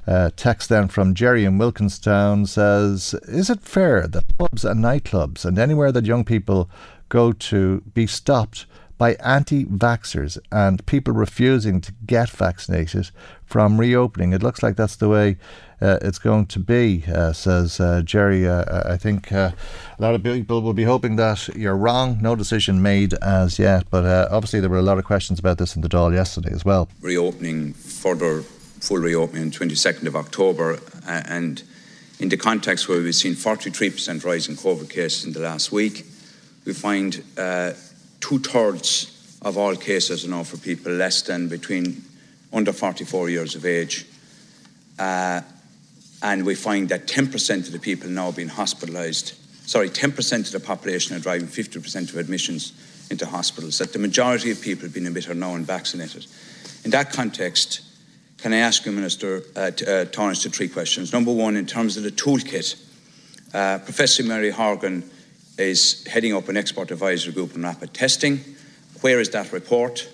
Uh, 0.07 0.31
text 0.35 0.69
then 0.69 0.87
from 0.87 1.13
Jerry 1.13 1.45
in 1.45 1.57
Wilkinstown 1.57 2.45
says, 2.45 3.13
Is 3.27 3.49
it 3.49 3.61
fair 3.61 4.07
that 4.07 4.37
pubs 4.37 4.65
and 4.65 4.83
nightclubs 4.83 5.45
and 5.45 5.59
anywhere 5.59 5.91
that 5.91 6.05
young 6.05 6.23
people 6.23 6.69
go 7.09 7.31
to 7.31 7.81
be 7.93 8.07
stopped 8.07 8.65
by 8.99 9.13
anti 9.15 9.65
vaxxers 9.65 10.37
and 10.51 10.85
people 10.85 11.13
refusing 11.13 11.81
to 11.81 11.93
get 12.05 12.29
vaccinated 12.29 13.09
from 13.45 13.79
reopening. 13.79 14.33
It 14.33 14.43
looks 14.43 14.61
like 14.61 14.75
that's 14.75 14.97
the 14.97 15.09
way 15.09 15.37
uh, 15.81 15.97
it's 16.01 16.19
going 16.19 16.45
to 16.47 16.59
be, 16.59 17.05
uh, 17.07 17.31
says 17.31 17.79
uh, 17.79 18.01
Jerry. 18.03 18.45
Uh, 18.45 18.93
I 18.93 18.97
think 18.97 19.31
uh, 19.31 19.51
a 19.97 20.01
lot 20.01 20.13
of 20.13 20.21
people 20.21 20.61
will 20.61 20.73
be 20.73 20.83
hoping 20.83 21.15
that 21.15 21.47
you're 21.55 21.77
wrong. 21.77 22.19
No 22.21 22.35
decision 22.35 22.81
made 22.81 23.13
as 23.15 23.57
yet, 23.57 23.85
but 23.89 24.05
uh, 24.05 24.27
obviously 24.29 24.59
there 24.59 24.69
were 24.69 24.77
a 24.77 24.83
lot 24.83 24.97
of 24.99 25.05
questions 25.05 25.39
about 25.39 25.57
this 25.57 25.75
in 25.77 25.81
the 25.81 25.89
Dáil 25.89 26.13
yesterday 26.13 26.51
as 26.51 26.65
well. 26.65 26.89
Reopening, 27.01 27.73
further 27.73 28.41
full 28.41 28.97
reopening 28.97 29.43
on 29.43 29.51
22nd 29.51 30.07
of 30.07 30.15
October, 30.17 30.79
and 31.07 31.63
in 32.19 32.27
the 32.27 32.37
context 32.37 32.89
where 32.89 33.01
we've 33.01 33.15
seen 33.15 33.33
43% 33.33 34.25
rise 34.25 34.49
in 34.49 34.55
COVID 34.55 34.89
cases 34.89 35.23
in 35.23 35.31
the 35.31 35.39
last 35.39 35.71
week, 35.71 36.05
we 36.65 36.73
find 36.73 37.23
two 38.19 38.39
thirds 38.39 39.37
of 39.41 39.57
all 39.57 39.75
cases 39.75 40.25
are 40.25 40.29
now 40.29 40.43
for 40.43 40.57
people 40.57 40.91
less 40.91 41.21
than 41.21 41.47
between 41.47 42.03
under 42.51 42.73
44 42.73 43.29
years 43.29 43.55
of 43.55 43.65
age. 43.65 44.05
Uh, 44.97 45.41
and 46.21 46.45
we 46.45 46.55
find 46.55 46.89
that 46.89 47.07
10% 47.07 47.67
of 47.67 47.71
the 47.71 47.79
people 47.79 48.09
now 48.09 48.31
being 48.31 48.49
hospitalised, 48.49 49.33
sorry, 49.67 49.89
10% 49.89 50.39
of 50.39 50.51
the 50.51 50.59
population 50.59 51.15
are 51.15 51.19
driving 51.19 51.47
50% 51.47 52.09
of 52.09 52.17
admissions 52.17 52.73
into 53.09 53.25
hospitals, 53.25 53.77
that 53.77 53.93
the 53.93 53.99
majority 53.99 54.51
of 54.51 54.61
people 54.61 54.89
being 54.89 55.07
admitted 55.07 55.31
are 55.31 55.35
now 55.35 55.55
unvaccinated. 55.55 56.27
In 56.83 56.91
that 56.91 57.11
context, 57.11 57.81
can 58.37 58.53
I 58.53 58.57
ask 58.57 58.85
you, 58.85 58.91
Minister 58.91 59.43
uh, 59.55 59.71
to, 59.71 60.01
uh, 60.01 60.05
to 60.05 60.49
three 60.49 60.69
questions? 60.69 61.11
Number 61.11 61.31
one, 61.31 61.55
in 61.55 61.65
terms 61.65 61.97
of 61.97 62.03
the 62.03 62.11
toolkit, 62.11 62.75
uh, 63.53 63.79
Professor 63.79 64.23
Mary 64.23 64.49
Horgan 64.49 65.09
is 65.59 66.05
heading 66.07 66.33
up 66.33 66.49
an 66.49 66.57
expert 66.57 66.91
advisory 66.91 67.33
group 67.33 67.55
on 67.55 67.63
rapid 67.63 67.93
testing. 67.93 68.43
Where 69.01 69.19
is 69.19 69.29
that 69.31 69.51
report? 69.51 70.09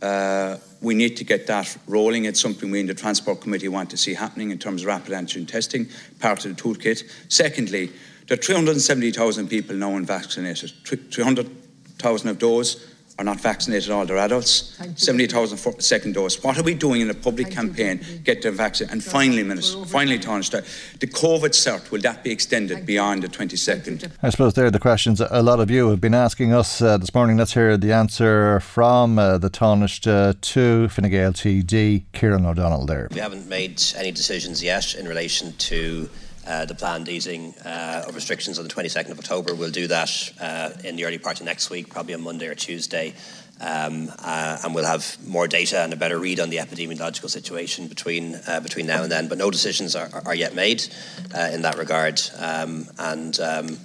Uh, 0.00 0.58
we 0.80 0.94
need 0.94 1.16
to 1.16 1.24
get 1.24 1.46
that 1.46 1.76
rolling. 1.86 2.26
It's 2.26 2.40
something 2.40 2.70
we 2.70 2.80
in 2.80 2.86
the 2.86 2.94
Transport 2.94 3.40
Committee 3.40 3.68
want 3.68 3.90
to 3.90 3.96
see 3.96 4.14
happening 4.14 4.50
in 4.50 4.58
terms 4.58 4.82
of 4.82 4.88
rapid 4.88 5.12
antigen 5.12 5.48
testing, 5.48 5.88
part 6.20 6.44
of 6.44 6.54
the 6.54 6.62
toolkit. 6.62 7.04
Secondly, 7.28 7.90
there 8.28 8.38
are 8.38 8.42
370,000 8.42 9.48
people 9.48 9.76
now 9.76 9.96
unvaccinated. 9.96 10.72
300,000 10.84 12.28
of 12.28 12.38
those 12.38 12.93
are 13.18 13.24
not 13.24 13.40
vaccinated, 13.40 13.90
all 13.90 14.04
their 14.04 14.18
adults. 14.18 14.76
70,000 14.96 15.58
for 15.58 15.80
second 15.80 16.14
dose. 16.14 16.42
What 16.42 16.58
are 16.58 16.62
we 16.62 16.74
doing 16.74 17.00
in 17.00 17.10
a 17.10 17.14
public 17.14 17.46
Thank 17.46 17.76
campaign? 17.76 18.00
You, 18.08 18.18
get 18.18 18.42
them 18.42 18.56
vaccinated. 18.56 18.92
And 18.92 19.04
finally, 19.04 19.42
Minister, 19.42 19.84
finally, 19.84 20.18
Taoiseach, 20.18 20.98
the 20.98 21.06
COVID 21.06 21.50
cert, 21.50 21.90
will 21.90 22.00
that 22.00 22.24
be 22.24 22.30
extended 22.30 22.74
Thank 22.74 22.86
beyond 22.86 23.22
you. 23.22 23.28
the 23.28 23.36
22nd? 23.36 24.10
I 24.22 24.30
suppose 24.30 24.54
there 24.54 24.66
are 24.66 24.70
the 24.70 24.80
questions 24.80 25.20
a 25.20 25.42
lot 25.42 25.60
of 25.60 25.70
you 25.70 25.90
have 25.90 26.00
been 26.00 26.14
asking 26.14 26.52
us 26.52 26.82
uh, 26.82 26.98
this 26.98 27.14
morning. 27.14 27.36
Let's 27.36 27.54
hear 27.54 27.76
the 27.76 27.92
answer 27.92 28.60
from 28.60 29.18
uh, 29.18 29.38
the 29.38 29.50
Taoiseach 29.50 30.06
uh, 30.06 30.34
to 30.40 30.88
Fine 30.88 31.10
Gael 31.10 31.32
TD, 31.32 32.04
Kieran 32.12 32.44
O'Donnell 32.44 32.86
there. 32.86 33.08
We 33.12 33.20
haven't 33.20 33.48
made 33.48 33.82
any 33.96 34.10
decisions 34.10 34.62
yet 34.62 34.94
in 34.94 35.06
relation 35.06 35.52
to 35.52 36.08
uh, 36.46 36.64
the 36.64 36.74
planned 36.74 37.08
easing 37.08 37.54
uh, 37.64 38.04
of 38.06 38.14
restrictions 38.14 38.58
on 38.58 38.66
the 38.66 38.70
22nd 38.70 39.10
of 39.10 39.18
October. 39.18 39.54
We'll 39.54 39.70
do 39.70 39.86
that 39.88 40.32
uh, 40.40 40.70
in 40.84 40.96
the 40.96 41.04
early 41.04 41.18
part 41.18 41.40
of 41.40 41.46
next 41.46 41.70
week, 41.70 41.88
probably 41.88 42.14
on 42.14 42.22
Monday 42.22 42.46
or 42.46 42.54
Tuesday. 42.54 43.14
Um, 43.60 44.10
uh, 44.18 44.58
and 44.64 44.74
we'll 44.74 44.84
have 44.84 45.16
more 45.24 45.46
data 45.46 45.80
and 45.80 45.92
a 45.92 45.96
better 45.96 46.18
read 46.18 46.40
on 46.40 46.50
the 46.50 46.56
epidemiological 46.56 47.30
situation 47.30 47.86
between 47.86 48.34
uh, 48.48 48.58
between 48.60 48.86
now 48.86 49.04
and 49.04 49.12
then. 49.12 49.28
But 49.28 49.38
no 49.38 49.50
decisions 49.50 49.94
are, 49.94 50.10
are 50.26 50.34
yet 50.34 50.54
made 50.54 50.84
uh, 51.32 51.50
in 51.52 51.62
that 51.62 51.78
regard, 51.78 52.20
um, 52.38 52.86
and 52.98 53.38
um, 53.38 53.78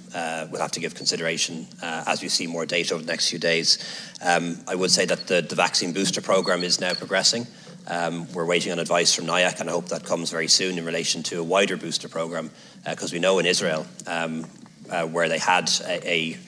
we'll 0.50 0.60
have 0.60 0.72
to 0.72 0.80
give 0.80 0.96
consideration 0.96 1.68
as 1.82 2.20
we 2.20 2.28
see 2.28 2.48
more 2.48 2.66
data 2.66 2.94
over 2.94 3.04
the 3.04 3.12
next 3.12 3.30
few 3.30 3.38
days. 3.38 3.78
Um, 4.20 4.58
I 4.66 4.74
would 4.74 4.90
say 4.90 5.06
that 5.06 5.28
the, 5.28 5.40
the 5.40 5.54
vaccine 5.54 5.92
booster 5.92 6.20
program 6.20 6.64
is 6.64 6.80
now 6.80 6.94
progressing. 6.94 7.46
Um, 7.86 8.32
we're 8.32 8.46
waiting 8.46 8.72
on 8.72 8.78
advice 8.78 9.14
from 9.14 9.26
NIAC, 9.26 9.60
and 9.60 9.68
I 9.68 9.72
hope 9.72 9.88
that 9.88 10.04
comes 10.04 10.30
very 10.30 10.48
soon 10.48 10.78
in 10.78 10.84
relation 10.84 11.22
to 11.24 11.40
a 11.40 11.44
wider 11.44 11.76
booster 11.76 12.08
program, 12.08 12.50
because 12.88 13.12
uh, 13.12 13.14
we 13.14 13.20
know 13.20 13.38
in 13.38 13.46
Israel, 13.46 13.86
um, 14.06 14.46
uh, 14.90 15.06
where 15.06 15.28
they 15.28 15.38
had 15.38 15.70
a, 15.86 16.08
a, 16.08 16.38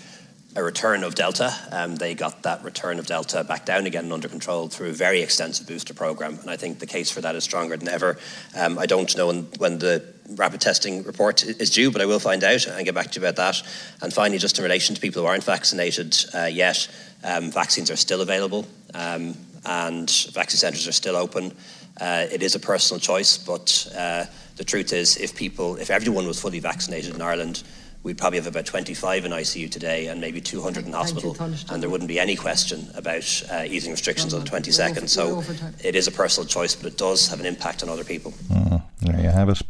a 0.57 0.63
return 0.63 1.05
of 1.05 1.15
Delta, 1.15 1.53
um, 1.71 1.97
they 1.97 2.15
got 2.15 2.43
that 2.43 2.63
return 2.63 2.99
of 2.99 3.07
Delta 3.07 3.45
back 3.45 3.65
down 3.65 3.87
again 3.87 4.05
and 4.05 4.13
under 4.13 4.29
control 4.29 4.69
through 4.69 4.91
a 4.91 4.93
very 4.93 5.23
extensive 5.23 5.67
booster 5.67 5.95
program, 5.95 6.39
and 6.41 6.51
I 6.51 6.57
think 6.57 6.79
the 6.79 6.87
case 6.87 7.11
for 7.11 7.21
that 7.23 7.35
is 7.35 7.45
stronger 7.45 7.77
than 7.77 7.89
ever. 7.89 8.19
Um, 8.57 8.79
I 8.79 8.87
don't 8.87 9.17
know 9.17 9.29
when, 9.29 9.43
when 9.59 9.79
the 9.79 10.05
rapid 10.37 10.61
testing 10.61 11.03
report 11.03 11.45
is 11.45 11.71
due, 11.71 11.91
but 11.91 12.01
I 12.01 12.07
will 12.07 12.19
find 12.19 12.45
out 12.45 12.67
and 12.67 12.85
get 12.85 12.95
back 12.95 13.11
to 13.11 13.21
you 13.21 13.27
about 13.27 13.37
that. 13.37 13.67
And 14.01 14.13
finally, 14.13 14.39
just 14.39 14.59
in 14.59 14.63
relation 14.63 14.95
to 14.95 15.01
people 15.01 15.23
who 15.23 15.29
aren't 15.29 15.45
vaccinated 15.45 16.17
uh, 16.35 16.45
yet, 16.45 16.89
um, 17.25 17.51
vaccines 17.51 17.91
are 17.91 17.97
still 17.97 18.21
available. 18.21 18.67
Um, 18.95 19.35
and 19.65 20.11
vaccine 20.33 20.59
centres 20.59 20.87
are 20.89 20.93
still 20.93 21.17
open. 21.17 21.53
Uh, 22.01 22.27
it 22.31 22.43
is 22.43 22.55
a 22.55 22.61
personal 22.61 22.99
choice, 22.99 23.37
but 23.37 23.93
uh, 23.97 24.25
the 24.57 24.65
truth 24.65 24.93
is, 24.93 25.17
if 25.19 25.37
people, 25.37 25.77
if 25.77 25.91
everyone 25.91 26.27
was 26.27 26.41
fully 26.41 26.59
vaccinated 26.59 27.15
in 27.15 27.21
Ireland, 27.21 27.63
we'd 28.03 28.19
probably 28.19 28.39
have 28.39 28.47
about 28.47 28.67
25 28.67 29.25
in 29.25 29.33
ICU 29.33 29.71
today 29.71 30.09
and 30.09 30.21
maybe 30.21 30.41
200 30.41 30.87
in 30.87 30.93
hospital, 30.93 31.37
and 31.41 31.83
there 31.83 31.91
wouldn't 31.91 32.09
be 32.09 32.19
any 32.19 32.35
question 32.35 32.89
about 32.95 33.43
uh, 33.51 33.63
easing 33.67 33.93
restrictions 33.93 34.35
on 34.35 34.43
the 34.43 34.51
22nd. 34.51 35.09
So 35.09 35.45
it 35.85 35.95
is 35.95 36.09
a 36.09 36.13
personal 36.13 36.47
choice, 36.49 36.75
but 36.75 36.93
it 36.93 36.99
does 36.99 37.29
have 37.29 37.41
an 37.41 37.47
impact 37.47 37.83
on 37.83 37.89
other 37.89 38.05
people. 38.05 38.33
Mm, 38.51 38.83
there 39.03 39.21
you 39.21 39.29
have 39.29 39.49
it 39.51 39.63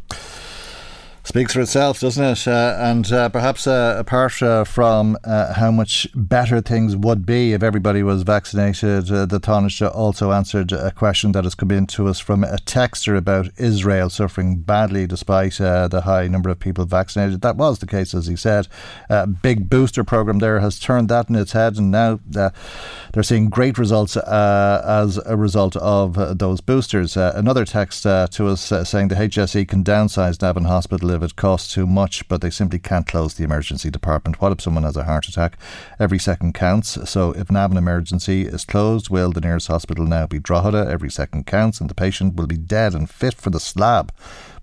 speaks 1.25 1.53
for 1.53 1.61
itself, 1.61 2.01
doesn't 2.01 2.23
it? 2.23 2.47
Uh, 2.47 2.75
and 2.79 3.11
uh, 3.13 3.29
perhaps 3.29 3.65
uh, 3.65 3.95
apart 3.97 4.41
uh, 4.41 4.65
from 4.65 5.17
uh, 5.23 5.53
how 5.53 5.71
much 5.71 6.05
better 6.13 6.59
things 6.59 6.97
would 6.97 7.25
be 7.25 7.53
if 7.53 7.63
everybody 7.63 8.03
was 8.03 8.23
vaccinated, 8.23 9.09
uh, 9.09 9.25
the 9.25 9.39
Taoiseach 9.39 9.89
also 9.95 10.33
answered 10.33 10.73
a 10.73 10.91
question 10.91 11.31
that 11.31 11.45
has 11.45 11.55
come 11.55 11.71
in 11.71 11.87
to 11.87 12.07
us 12.07 12.19
from 12.19 12.43
a 12.43 12.57
texter 12.57 13.15
about 13.15 13.47
Israel 13.57 14.09
suffering 14.09 14.57
badly 14.57 15.07
despite 15.07 15.53
the 15.53 16.01
high 16.03 16.27
number 16.27 16.49
of 16.49 16.59
people 16.59 16.85
vaccinated. 16.85 17.41
That 17.41 17.55
was 17.55 17.79
the 17.79 17.87
case, 17.87 18.13
as 18.13 18.27
he 18.27 18.35
said. 18.35 18.67
A 19.09 19.25
big 19.25 19.69
booster 19.69 20.03
program 20.03 20.39
there 20.39 20.59
has 20.59 20.77
turned 20.77 21.07
that 21.09 21.29
in 21.29 21.35
its 21.35 21.53
head, 21.53 21.77
and 21.77 21.89
now 21.89 22.19
they're 22.25 23.23
seeing 23.23 23.49
great 23.49 23.77
results 23.77 24.17
as 24.17 25.17
a 25.25 25.37
result 25.37 25.77
of 25.77 26.37
those 26.37 26.59
boosters. 26.59 27.15
another 27.15 27.63
text 27.63 28.03
to 28.03 28.47
us 28.47 28.89
saying 28.89 29.07
the 29.07 29.15
HSE 29.15 29.67
can 29.67 29.83
downsize 29.83 30.41
Navan 30.41 30.65
Hospital 30.65 31.12
if 31.15 31.23
it 31.23 31.35
costs 31.35 31.73
too 31.73 31.87
much, 31.87 32.27
but 32.27 32.41
they 32.41 32.49
simply 32.49 32.79
can't 32.79 33.07
close 33.07 33.33
the 33.33 33.43
emergency 33.43 33.89
department. 33.89 34.41
What 34.41 34.51
if 34.51 34.61
someone 34.61 34.83
has 34.83 34.97
a 34.97 35.03
heart 35.03 35.27
attack? 35.27 35.57
Every 35.99 36.19
second 36.19 36.53
counts. 36.53 36.97
So 37.09 37.31
if 37.31 37.49
Navan 37.49 37.77
Emergency 37.77 38.43
is 38.43 38.65
closed, 38.65 39.09
will 39.09 39.31
the 39.31 39.41
nearest 39.41 39.67
hospital 39.67 40.05
now 40.05 40.27
be 40.27 40.39
Drogheda? 40.39 40.87
Every 40.89 41.09
second 41.09 41.45
counts, 41.45 41.79
and 41.79 41.89
the 41.89 41.95
patient 41.95 42.35
will 42.35 42.47
be 42.47 42.57
dead 42.57 42.93
and 42.93 43.09
fit 43.09 43.35
for 43.35 43.49
the 43.49 43.59
slab 43.59 44.11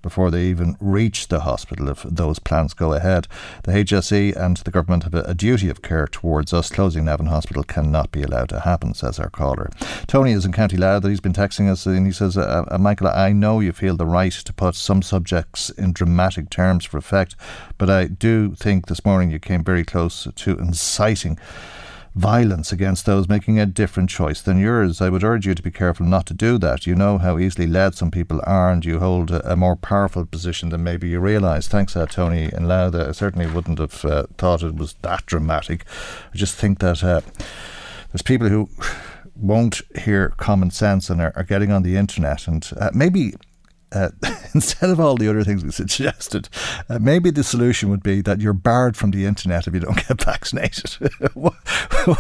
before 0.03 0.31
they 0.31 0.45
even 0.45 0.77
reach 0.81 1.29
the 1.29 1.41
hospital 1.41 1.89
if 1.89 2.03
those 2.03 2.39
plans 2.39 2.75
go 2.75 2.93
ahead. 2.93 3.27
The 3.65 3.73
HSE 3.73 4.37
and 4.37 4.57
the 4.59 4.71
government 4.71 5.05
have 5.05 5.15
a, 5.15 5.35
duty 5.35 5.69
of 5.69 5.83
care 5.83 6.07
towards 6.07 6.53
us. 6.53 6.69
Closing 6.69 7.07
Navan 7.07 7.27
Hospital 7.27 7.63
cannot 7.63 8.13
be 8.13 8.23
allowed 8.23 8.51
to 8.51 8.61
happen, 8.61 8.95
says 8.95 9.19
our 9.19 9.31
caller. 9.31 9.71
Tony 10.07 10.33
is 10.33 10.45
in 10.45 10.53
County 10.53 10.77
Louth. 10.77 11.05
He's 11.05 11.21
been 11.21 11.33
texting 11.33 11.71
us 11.71 11.87
and 11.87 12.07
he 12.07 12.13
says, 12.13 12.37
uh, 12.37 12.65
uh, 12.71 12.79
Michael, 12.79 13.09
I 13.09 13.33
know 13.33 13.61
you 13.61 13.73
feel 13.73 13.97
the 13.97 14.07
right 14.07 14.33
to 14.33 14.53
put 14.53 14.75
some 14.75 15.03
subjects 15.03 15.71
in 15.71 15.93
dramatic 15.93 16.51
terms 16.51 16.85
for 16.85 16.99
effect, 16.99 17.37
but 17.79 17.89
I 17.89 18.07
do 18.07 18.55
think 18.55 18.87
this 18.87 19.05
morning 19.05 19.31
you 19.31 19.39
came 19.39 19.65
very 19.65 19.85
close 19.85 20.29
to 20.35 20.59
inciting 20.59 21.39
violence 22.15 22.73
against 22.73 23.07
those 23.07 23.29
making 23.29 23.59
a 23.59 23.67
different 23.67 24.11
choice 24.11 24.41
than 24.41 24.59
yours. 24.59 25.01
I 25.01 25.09
would 25.09 25.23
urge 25.23 25.47
you 25.47 25.55
to 25.55 25.63
be 25.63 25.71
careful 25.71 26.07
not 26.07 26.27
to 26.27 26.35
do 26.35 26.59
that. 26.59 26.87
You 26.87 26.95
know 26.95 27.19
how 27.19 27.39
easily 27.39 27.67
led 27.67 27.95
some 27.95 28.11
people 28.11 28.41
are, 28.45 28.71
and 28.71 28.85
you 28.85 28.99
hold 28.99 29.31
a, 29.31 29.53
a 29.53 29.57
more 29.57 29.77
powerful 29.77 30.27
position 30.27 30.71
than 30.71 30.83
maybe 30.83 31.09
you 31.09 31.21
realise. 31.21 31.69
Thanks, 31.69 31.97
uh, 31.97 32.07
Tony 32.07 32.45
and 32.45 32.67
Louth. 32.67 32.95
I 32.95 33.13
certainly 33.13 33.47
wouldn't 33.47 33.79
have 33.79 34.05
uh, 34.05 34.25
thought 34.39 34.63
it 34.63 34.75
was 34.75 34.95
that 35.03 35.27
dramatic. 35.27 35.85
I 36.35 36.37
just 36.37 36.57
think 36.57 36.81
that 36.81 37.05
uh, 37.05 37.21
there's 38.13 38.23
people 38.23 38.49
who 38.49 38.69
won't 39.37 39.81
hear 39.97 40.31
common 40.37 40.71
sense 40.71 41.09
and 41.11 41.21
are, 41.21 41.33
are 41.37 41.45
getting 41.45 41.71
on 41.71 41.83
the 41.83 41.97
internet 41.97 42.47
and 42.47 42.71
uh, 42.79 42.91
maybe 42.93 43.35
uh, 43.93 44.11
instead 44.55 44.91
of 44.91 45.01
all 45.01 45.16
the 45.16 45.28
other 45.28 45.45
things 45.45 45.64
we 45.64 45.70
suggested, 45.70 46.49
uh, 46.88 46.99
maybe 46.99 47.30
the 47.30 47.45
solution 47.45 47.88
would 47.91 48.03
be 48.03 48.21
that 48.21 48.41
you're 48.41 48.53
barred 48.53 48.96
from 48.96 49.11
the 49.11 49.26
internet 49.26 49.67
if 49.67 49.75
you 49.75 49.80
don't 49.80 49.96
get 50.08 50.22
vaccinated. 50.22 50.91
what, 51.34 51.54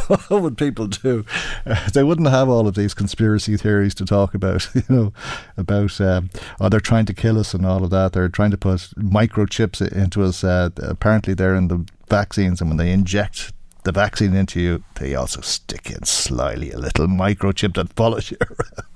what, 0.08 0.42
would 0.42 0.58
people 0.58 0.86
do? 0.86 1.24
Uh, 1.66 1.88
they 1.90 2.02
wouldn't 2.02 2.28
have 2.28 2.48
all 2.48 2.66
of 2.66 2.74
these 2.74 2.94
conspiracy 2.94 3.56
theories 3.56 3.94
to 3.94 4.04
talk 4.04 4.34
about, 4.34 4.68
you 4.74 4.82
know, 4.88 5.12
about, 5.56 6.00
um, 6.00 6.30
oh, 6.60 6.68
they're 6.68 6.80
trying 6.80 7.06
to 7.06 7.14
kill 7.14 7.38
us 7.38 7.54
and 7.54 7.64
all 7.64 7.84
of 7.84 7.90
that. 7.90 8.12
They're 8.12 8.28
trying 8.28 8.50
to 8.50 8.58
put 8.58 8.80
microchips 8.96 9.80
into 9.92 10.22
us. 10.22 10.44
Uh, 10.44 10.70
apparently, 10.78 11.34
they're 11.34 11.54
in 11.54 11.68
the 11.68 11.86
vaccines, 12.08 12.60
and 12.60 12.70
when 12.70 12.76
they 12.76 12.92
inject 12.92 13.52
the 13.84 13.92
vaccine 13.92 14.34
into 14.34 14.60
you, 14.60 14.84
they 14.96 15.14
also 15.14 15.40
stick 15.40 15.90
in 15.90 16.04
slyly 16.04 16.70
a 16.70 16.78
little 16.78 17.06
microchip 17.06 17.74
that 17.74 17.92
follows 17.94 18.30
you 18.30 18.36
around. 18.40 18.86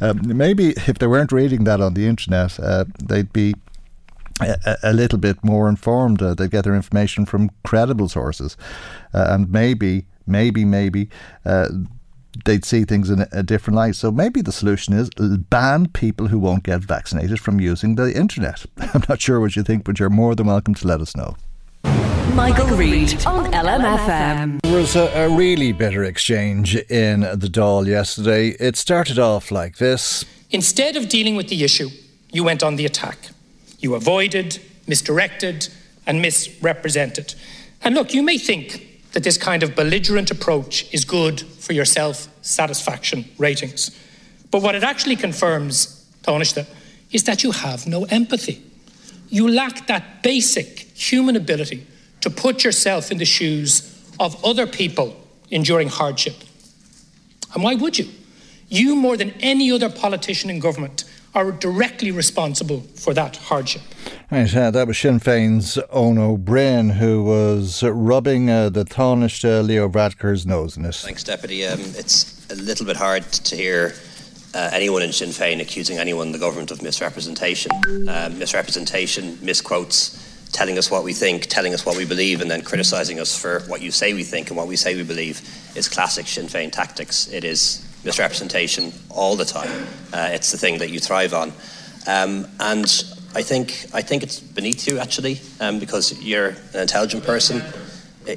Um, 0.00 0.20
maybe 0.24 0.70
if 0.70 0.98
they 0.98 1.06
weren't 1.06 1.32
reading 1.32 1.64
that 1.64 1.80
on 1.80 1.94
the 1.94 2.06
internet, 2.06 2.58
uh, 2.60 2.84
they'd 3.02 3.32
be 3.32 3.54
a, 4.40 4.76
a, 4.82 4.92
little 4.92 5.18
bit 5.18 5.42
more 5.44 5.68
informed. 5.68 6.22
Uh, 6.22 6.34
they'd 6.34 6.50
get 6.50 6.64
their 6.64 6.74
information 6.74 7.24
from 7.24 7.50
credible 7.64 8.08
sources, 8.08 8.56
uh, 9.12 9.26
and 9.30 9.50
maybe, 9.50 10.06
maybe, 10.26 10.64
maybe. 10.64 11.08
Uh, 11.44 11.68
they'd 12.44 12.64
see 12.64 12.84
things 12.84 13.10
in 13.10 13.26
a 13.30 13.42
different 13.42 13.76
light. 13.76 13.94
So 13.94 14.10
maybe 14.10 14.40
the 14.40 14.52
solution 14.52 14.94
is 14.94 15.10
ban 15.50 15.88
people 15.88 16.28
who 16.28 16.38
won't 16.38 16.64
get 16.64 16.80
vaccinated 16.80 17.38
from 17.38 17.60
using 17.60 17.94
the 17.94 18.12
internet. 18.16 18.66
I'm 18.78 19.04
not 19.08 19.20
sure 19.20 19.40
what 19.40 19.54
you 19.54 19.62
think, 19.62 19.84
but 19.84 19.98
you're 19.98 20.10
more 20.10 20.34
than 20.34 20.48
welcome 20.48 20.74
to 20.74 20.86
let 20.86 21.00
us 21.00 21.16
know. 21.16 21.36
Michael, 22.34 22.76
Reade 22.76 23.24
on 23.26 23.52
LMFM. 23.52 24.60
There 24.62 24.74
was 24.74 24.96
a, 24.96 25.06
a, 25.14 25.28
really 25.28 25.70
bitter 25.70 26.02
exchange 26.02 26.74
in 26.74 27.20
the 27.20 27.48
Dáil 27.48 27.86
yesterday. 27.86 28.48
It 28.58 28.74
started 28.76 29.20
off 29.20 29.52
like 29.52 29.76
this 29.76 30.24
Instead 30.50 30.96
of 30.96 31.08
dealing 31.08 31.36
with 31.36 31.48
the 31.48 31.62
issue, 31.62 31.90
you 32.32 32.42
went 32.42 32.64
on 32.64 32.74
the 32.74 32.86
attack. 32.86 33.30
You 33.78 33.94
avoided, 33.94 34.60
misdirected, 34.88 35.68
and 36.08 36.20
misrepresented. 36.20 37.36
And 37.82 37.94
look, 37.94 38.12
you 38.12 38.22
may 38.22 38.38
think 38.38 38.84
that 39.12 39.22
this 39.22 39.38
kind 39.38 39.62
of 39.62 39.76
belligerent 39.76 40.32
approach 40.32 40.92
is 40.92 41.04
good 41.04 41.40
for 41.40 41.72
your 41.72 41.84
self 41.84 42.26
satisfaction 42.42 43.26
ratings. 43.38 43.96
But 44.50 44.60
what 44.60 44.74
it 44.74 44.82
actually 44.82 45.16
confirms, 45.16 46.04
Taoiseach, 46.24 46.66
is 47.12 47.22
that 47.24 47.44
you 47.44 47.52
have 47.52 47.86
no 47.86 48.06
empathy. 48.06 48.60
You 49.28 49.48
lack 49.48 49.86
that 49.86 50.24
basic 50.24 50.80
human 50.96 51.36
ability 51.36 51.86
to 52.24 52.30
put 52.30 52.64
yourself 52.64 53.12
in 53.12 53.18
the 53.18 53.26
shoes 53.26 54.02
of 54.18 54.42
other 54.42 54.66
people 54.66 55.14
enduring 55.50 55.88
hardship. 55.88 56.34
And 57.52 57.62
why 57.62 57.74
would 57.74 57.98
you? 57.98 58.08
You, 58.70 58.96
more 58.96 59.18
than 59.18 59.32
any 59.40 59.70
other 59.70 59.90
politician 59.90 60.48
in 60.48 60.58
government, 60.58 61.04
are 61.34 61.52
directly 61.52 62.10
responsible 62.10 62.80
for 62.96 63.12
that 63.12 63.36
hardship. 63.36 63.82
Right, 64.30 64.56
uh, 64.56 64.70
that 64.70 64.86
was 64.86 64.96
Sinn 64.96 65.20
Féin's 65.20 65.76
Eoin 65.92 66.18
Ó 66.18 66.38
Broin 66.38 66.88
who 66.88 67.22
was 67.24 67.82
rubbing 67.82 68.48
uh, 68.48 68.70
the 68.70 68.84
tarnished 68.84 69.44
uh, 69.44 69.60
Leo 69.60 69.86
Varadkar's 69.86 70.46
nose 70.46 70.78
in 70.78 70.86
it. 70.86 70.94
Thanks, 70.94 71.24
Deputy. 71.24 71.66
Um, 71.66 71.80
it's 71.80 72.46
a 72.50 72.54
little 72.54 72.86
bit 72.86 72.96
hard 72.96 73.30
to 73.32 73.54
hear 73.54 73.92
uh, 74.54 74.70
anyone 74.72 75.02
in 75.02 75.12
Sinn 75.12 75.28
Féin 75.28 75.60
accusing 75.60 75.98
anyone 75.98 76.28
in 76.28 76.32
the 76.32 76.38
government 76.38 76.70
of 76.70 76.80
misrepresentation. 76.80 77.70
Uh, 78.08 78.30
misrepresentation, 78.34 79.38
misquotes, 79.42 80.23
telling 80.54 80.78
us 80.78 80.90
what 80.90 81.04
we 81.04 81.12
think, 81.12 81.46
telling 81.46 81.74
us 81.74 81.84
what 81.84 81.96
we 81.96 82.06
believe, 82.06 82.40
and 82.40 82.50
then 82.50 82.62
criticising 82.62 83.20
us 83.20 83.36
for 83.38 83.60
what 83.66 83.82
you 83.82 83.90
say 83.90 84.14
we 84.14 84.22
think 84.22 84.48
and 84.48 84.56
what 84.56 84.66
we 84.66 84.76
say 84.76 84.94
we 84.94 85.02
believe 85.02 85.42
is 85.76 85.88
classic 85.88 86.26
Sinn 86.26 86.46
Féin 86.46 86.72
tactics. 86.72 87.28
It 87.30 87.44
is 87.44 87.86
misrepresentation 88.04 88.92
all 89.10 89.36
the 89.36 89.44
time. 89.44 89.86
Uh, 90.12 90.30
it's 90.32 90.50
the 90.52 90.58
thing 90.58 90.78
that 90.78 90.90
you 90.90 91.00
thrive 91.00 91.34
on. 91.34 91.52
Um, 92.06 92.46
and 92.60 92.86
I 93.34 93.42
think, 93.42 93.86
I 93.92 94.00
think 94.00 94.22
it's 94.22 94.40
beneath 94.40 94.86
you, 94.86 94.98
actually, 94.98 95.40
um, 95.60 95.78
because 95.78 96.22
you're 96.22 96.50
an 96.72 96.80
intelligent 96.80 97.24
person. 97.24 97.62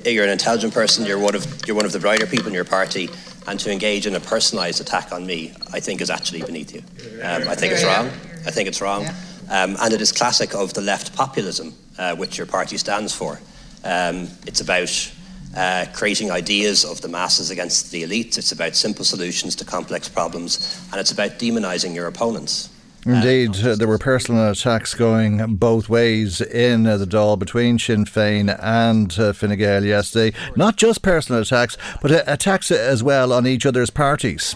You're 0.05 0.25
an 0.25 0.31
intelligent 0.31 0.73
person, 0.73 1.05
you're 1.05 1.17
one, 1.17 1.33
of, 1.33 1.45
you're 1.65 1.75
one 1.77 1.85
of 1.85 1.93
the 1.93 1.99
brighter 1.99 2.27
people 2.27 2.47
in 2.47 2.53
your 2.53 2.65
party, 2.65 3.09
and 3.47 3.57
to 3.61 3.71
engage 3.71 4.05
in 4.05 4.15
a 4.15 4.19
personalised 4.19 4.81
attack 4.81 5.13
on 5.13 5.25
me, 5.25 5.53
I 5.71 5.79
think 5.79 6.01
is 6.01 6.09
actually 6.09 6.41
beneath 6.41 6.73
you. 6.75 6.81
Um, 7.23 7.47
I 7.47 7.55
think 7.55 7.71
it's 7.71 7.85
wrong. 7.85 8.07
I 8.45 8.51
think 8.51 8.67
it's 8.67 8.81
wrong. 8.81 9.05
Um, 9.49 9.77
and 9.79 9.93
it 9.93 10.01
is 10.01 10.11
classic 10.11 10.53
of 10.53 10.73
the 10.73 10.81
left 10.81 11.15
populism, 11.15 11.73
uh, 11.97 12.15
which 12.15 12.37
your 12.37 12.47
party 12.47 12.77
stands 12.77 13.13
for. 13.13 13.39
Um, 13.83 14.27
it's 14.45 14.61
about 14.61 15.13
uh, 15.55 15.85
creating 15.93 16.31
ideas 16.31 16.85
of 16.85 17.01
the 17.01 17.07
masses 17.07 17.49
against 17.49 17.91
the 17.91 18.03
elites. 18.03 18.37
It's 18.37 18.51
about 18.51 18.75
simple 18.75 19.05
solutions 19.05 19.55
to 19.55 19.65
complex 19.65 20.09
problems, 20.09 20.81
and 20.91 20.99
it's 20.99 21.11
about 21.11 21.39
demonising 21.39 21.95
your 21.95 22.07
opponents. 22.07 22.69
Indeed, 23.05 23.55
uh, 23.63 23.75
there 23.75 23.87
were 23.87 23.97
personal 23.97 24.51
attacks 24.51 24.93
going 24.93 25.55
both 25.55 25.87
ways 25.87 26.41
in 26.41 26.85
uh, 26.85 26.97
the 26.97 27.05
Dáil 27.05 27.39
between 27.39 27.79
Sinn 27.79 28.03
Féin 28.03 28.57
and 28.61 29.17
uh, 29.17 29.31
Fine 29.31 29.57
Gael 29.57 29.85
yesterday. 29.85 30.37
Not 30.57 30.75
just 30.75 31.01
personal 31.01 31.41
attacks, 31.41 31.77
but 32.01 32.11
uh, 32.11 32.23
attacks 32.27 32.69
as 32.69 33.01
well 33.03 33.31
on 33.31 33.47
each 33.47 33.65
other's 33.65 33.89
parties 33.89 34.55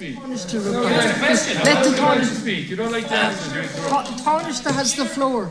speak. 0.00 0.18
Let 0.26 1.84
the 1.84 1.90
Taoiseach 1.90 2.40
speak. 2.40 2.70
You 2.70 2.76
don't 2.76 2.92
like 2.92 3.08
that. 3.08 3.34
Taoiseach 4.24 4.72
has 4.72 4.96
the 4.96 5.04
floor. 5.04 5.50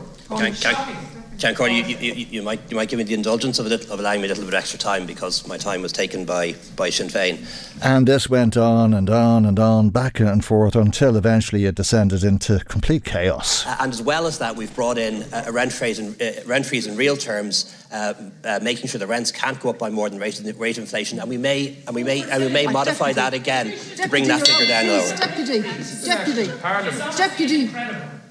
Can, 1.40 1.54
can, 1.54 1.72
you, 1.72 1.82
you, 1.84 2.12
you, 2.12 2.42
might, 2.42 2.60
you 2.70 2.76
might 2.76 2.90
give 2.90 2.98
me 2.98 3.04
the 3.04 3.14
indulgence 3.14 3.58
of, 3.58 3.72
of 3.72 3.98
allowing 3.98 4.20
me 4.20 4.26
a 4.26 4.28
little 4.28 4.44
bit 4.44 4.52
extra 4.52 4.78
time 4.78 5.06
because 5.06 5.46
my 5.48 5.56
time 5.56 5.80
was 5.80 5.90
taken 5.90 6.26
by, 6.26 6.54
by 6.76 6.90
Sinn 6.90 7.08
Féin. 7.08 7.38
And 7.82 8.06
this 8.06 8.28
went 8.28 8.58
on 8.58 8.92
and 8.92 9.08
on 9.08 9.46
and 9.46 9.58
on, 9.58 9.88
back 9.88 10.20
and 10.20 10.44
forth, 10.44 10.76
until 10.76 11.16
eventually 11.16 11.64
it 11.64 11.76
descended 11.76 12.24
into 12.24 12.58
complete 12.66 13.04
chaos. 13.04 13.66
Uh, 13.66 13.76
and 13.80 13.90
as 13.90 14.02
well 14.02 14.26
as 14.26 14.38
that, 14.38 14.54
we've 14.54 14.74
brought 14.76 14.98
in 14.98 15.24
a 15.32 15.50
rent, 15.50 15.72
freeze 15.72 15.98
in, 15.98 16.14
uh, 16.20 16.42
rent 16.44 16.66
freeze 16.66 16.86
in 16.86 16.94
real 16.94 17.16
terms, 17.16 17.74
uh, 17.90 18.12
uh, 18.44 18.60
making 18.62 18.88
sure 18.88 18.98
the 18.98 19.06
rents 19.06 19.32
can't 19.32 19.58
go 19.60 19.70
up 19.70 19.78
by 19.78 19.88
more 19.88 20.10
than 20.10 20.18
rate, 20.18 20.42
rate 20.58 20.76
inflation. 20.76 21.18
And 21.20 21.30
we 21.30 21.38
may, 21.38 21.78
and 21.86 21.96
we 21.96 22.04
may, 22.04 22.22
and 22.30 22.44
we 22.44 22.50
may 22.50 22.66
modify 22.66 23.14
deputy, 23.14 23.14
that 23.14 23.34
again 23.34 23.66
deputy, 23.70 24.02
to 24.02 24.08
bring 24.10 24.28
that 24.28 24.46
figure 24.46 24.66
down 24.66 24.88
lower. 24.88 25.16
Deputy, 25.16 25.62
deputy, 26.04 26.50
Parliament. 26.60 27.16
deputy. 27.16 27.70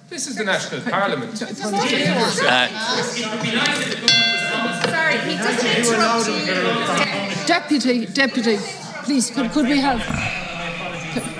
This 0.09 0.27
is 0.27 0.35
the 0.35 0.43
national 0.43 0.81
parliament. 0.81 1.37
Sorry, 1.37 1.53
he 5.19 5.37
just 5.37 5.63
interrupted 5.63 6.47
you. 6.47 7.45
Deputy, 7.45 8.05
deputy, 8.07 8.57
please, 9.03 9.29
could, 9.29 9.51
could 9.51 9.67
we 9.67 9.79
have 9.79 9.99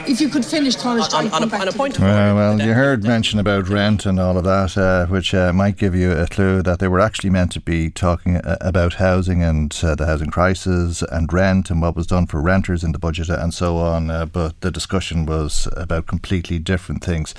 if 0.07 0.19
you 0.19 0.29
could 0.29 0.43
finish 0.43 0.75
Taoiseach, 0.75 1.13
on, 1.13 1.27
on, 1.31 1.53
on, 1.53 1.67
a, 1.67 1.71
point. 1.71 1.99
Well, 1.99 2.35
well, 2.35 2.59
you 2.59 2.73
heard 2.73 3.03
mention 3.03 3.39
about 3.39 3.69
rent 3.69 4.07
and 4.07 4.19
all 4.19 4.37
of 4.37 4.43
that, 4.43 4.75
uh, 4.75 5.05
which 5.05 5.35
uh, 5.35 5.53
might 5.53 5.77
give 5.77 5.93
you 5.93 6.11
a 6.11 6.25
clue 6.25 6.63
that 6.63 6.79
they 6.79 6.87
were 6.87 6.99
actually 6.99 7.29
meant 7.29 7.51
to 7.51 7.59
be 7.59 7.91
talking 7.91 8.37
uh, 8.37 8.57
about 8.61 8.95
housing 8.95 9.43
and 9.43 9.79
uh, 9.83 9.93
the 9.93 10.07
housing 10.07 10.31
crisis 10.31 11.03
and 11.11 11.31
rent 11.31 11.69
and 11.69 11.81
what 11.81 11.95
was 11.95 12.07
done 12.07 12.25
for 12.25 12.41
renters 12.41 12.83
in 12.83 12.91
the 12.91 12.99
budget 12.99 13.29
and 13.29 13.53
so 13.53 13.77
on. 13.77 14.09
Uh, 14.09 14.25
but 14.25 14.59
the 14.61 14.71
discussion 14.71 15.27
was 15.27 15.67
about 15.77 16.07
completely 16.07 16.57
different 16.57 17.03
things. 17.03 17.35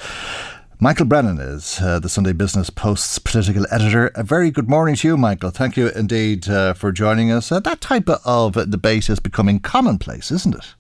Michael 0.83 1.05
Brennan 1.05 1.39
is 1.39 1.79
uh, 1.83 1.99
the 1.99 2.09
Sunday 2.09 2.33
Business 2.33 2.71
Post's 2.71 3.19
political 3.19 3.67
editor. 3.71 4.07
A 4.15 4.23
very 4.23 4.51
good 4.51 4.67
morning 4.67 4.95
to 4.97 5.09
you, 5.09 5.19
Michael. 5.19 5.51
Thank 5.51 5.77
you 5.77 5.91
indeed 5.91 6.49
uh, 6.49 6.73
for 6.73 6.91
joining 6.91 7.31
us. 7.31 7.53
Uh, 7.53 7.61
that 7.61 7.83
type 7.83 8.09
of 8.09 8.55
debate 8.71 9.11
is 9.11 9.21
becoming 9.21 9.61
commonplace, 9.61 10.31
isn't 10.31 10.55
it? 10.55 10.75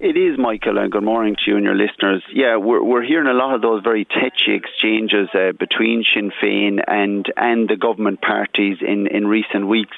It 0.00 0.16
is, 0.16 0.38
Michael, 0.38 0.78
and 0.78 0.92
good 0.92 1.02
morning 1.02 1.34
to 1.34 1.50
you 1.50 1.56
and 1.56 1.64
your 1.64 1.74
listeners. 1.74 2.22
Yeah, 2.32 2.56
we're, 2.56 2.82
we're 2.82 3.02
hearing 3.02 3.26
a 3.26 3.34
lot 3.34 3.54
of 3.56 3.62
those 3.62 3.82
very 3.82 4.04
touchy 4.04 4.54
exchanges 4.54 5.28
uh, 5.34 5.50
between 5.58 6.04
Sinn 6.14 6.30
Féin 6.40 6.78
and, 6.86 7.26
and 7.36 7.68
the 7.68 7.74
government 7.74 8.22
parties 8.22 8.78
in, 8.80 9.08
in 9.08 9.26
recent 9.26 9.66
weeks. 9.66 9.96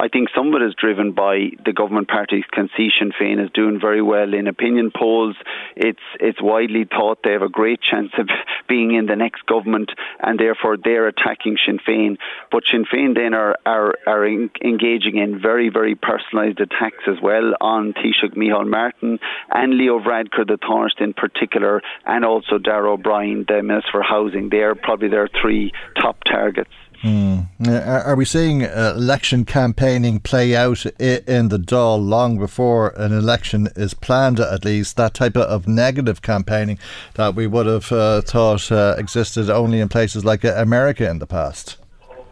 I 0.00 0.08
think 0.08 0.28
some 0.34 0.54
of 0.54 0.62
it 0.62 0.64
is 0.64 0.74
driven 0.74 1.12
by 1.12 1.50
the 1.62 1.74
government 1.74 2.08
parties 2.08 2.44
can 2.50 2.70
see 2.74 2.88
Sinn 2.98 3.12
Féin 3.12 3.44
is 3.44 3.50
doing 3.52 3.78
very 3.78 4.00
well 4.00 4.32
in 4.32 4.46
opinion 4.46 4.90
polls. 4.96 5.36
It's, 5.76 6.00
it's 6.18 6.40
widely 6.40 6.86
thought 6.86 7.18
they 7.22 7.32
have 7.32 7.42
a 7.42 7.50
great 7.50 7.82
chance 7.82 8.10
of 8.16 8.26
being 8.68 8.94
in 8.94 9.04
the 9.04 9.14
next 9.14 9.44
government, 9.44 9.90
and 10.18 10.40
therefore 10.40 10.78
they're 10.82 11.06
attacking 11.06 11.58
Sinn 11.66 11.78
Féin. 11.86 12.16
But 12.50 12.62
Sinn 12.66 12.86
Féin 12.86 13.14
then 13.14 13.34
are, 13.34 13.56
are, 13.66 13.94
are 14.06 14.24
in, 14.24 14.50
engaging 14.64 15.18
in 15.18 15.38
very, 15.38 15.68
very 15.68 15.96
personalised 15.96 16.60
attacks 16.60 17.04
as 17.06 17.20
well 17.22 17.52
on 17.60 17.92
Taoiseach 17.92 18.34
Micheál 18.34 18.66
Martin 18.66 19.18
and 19.50 19.74
Leo 19.74 20.00
Varadkar, 20.00 20.46
the 20.46 20.56
Taoiseach 20.56 21.02
in 21.02 21.12
particular, 21.12 21.82
and 22.06 22.24
also 22.24 22.56
Darragh 22.56 22.94
O'Brien, 22.94 23.44
the 23.46 23.62
Minister 23.62 23.90
for 23.92 24.02
Housing. 24.02 24.48
They 24.48 24.62
are 24.62 24.74
probably 24.74 25.08
their 25.08 25.28
three 25.42 25.72
top 26.00 26.24
targets. 26.24 26.70
Hmm. 27.00 27.40
Are 27.66 28.14
we 28.14 28.26
seeing 28.26 28.62
uh, 28.62 28.92
election 28.94 29.46
campaigning 29.46 30.20
play 30.20 30.54
out 30.54 30.84
in 30.84 31.48
the 31.48 31.58
Dáil 31.58 31.98
long 32.06 32.38
before 32.38 32.90
an 32.90 33.10
election 33.10 33.68
is 33.74 33.94
planned, 33.94 34.38
at 34.38 34.66
least? 34.66 34.98
That 34.98 35.14
type 35.14 35.34
of 35.34 35.66
negative 35.66 36.20
campaigning 36.20 36.78
that 37.14 37.34
we 37.34 37.46
would 37.46 37.64
have 37.64 37.90
uh, 37.90 38.20
thought 38.20 38.70
uh, 38.70 38.96
existed 38.98 39.48
only 39.48 39.80
in 39.80 39.88
places 39.88 40.26
like 40.26 40.44
uh, 40.44 40.52
America 40.56 41.08
in 41.08 41.20
the 41.20 41.26
past? 41.26 41.78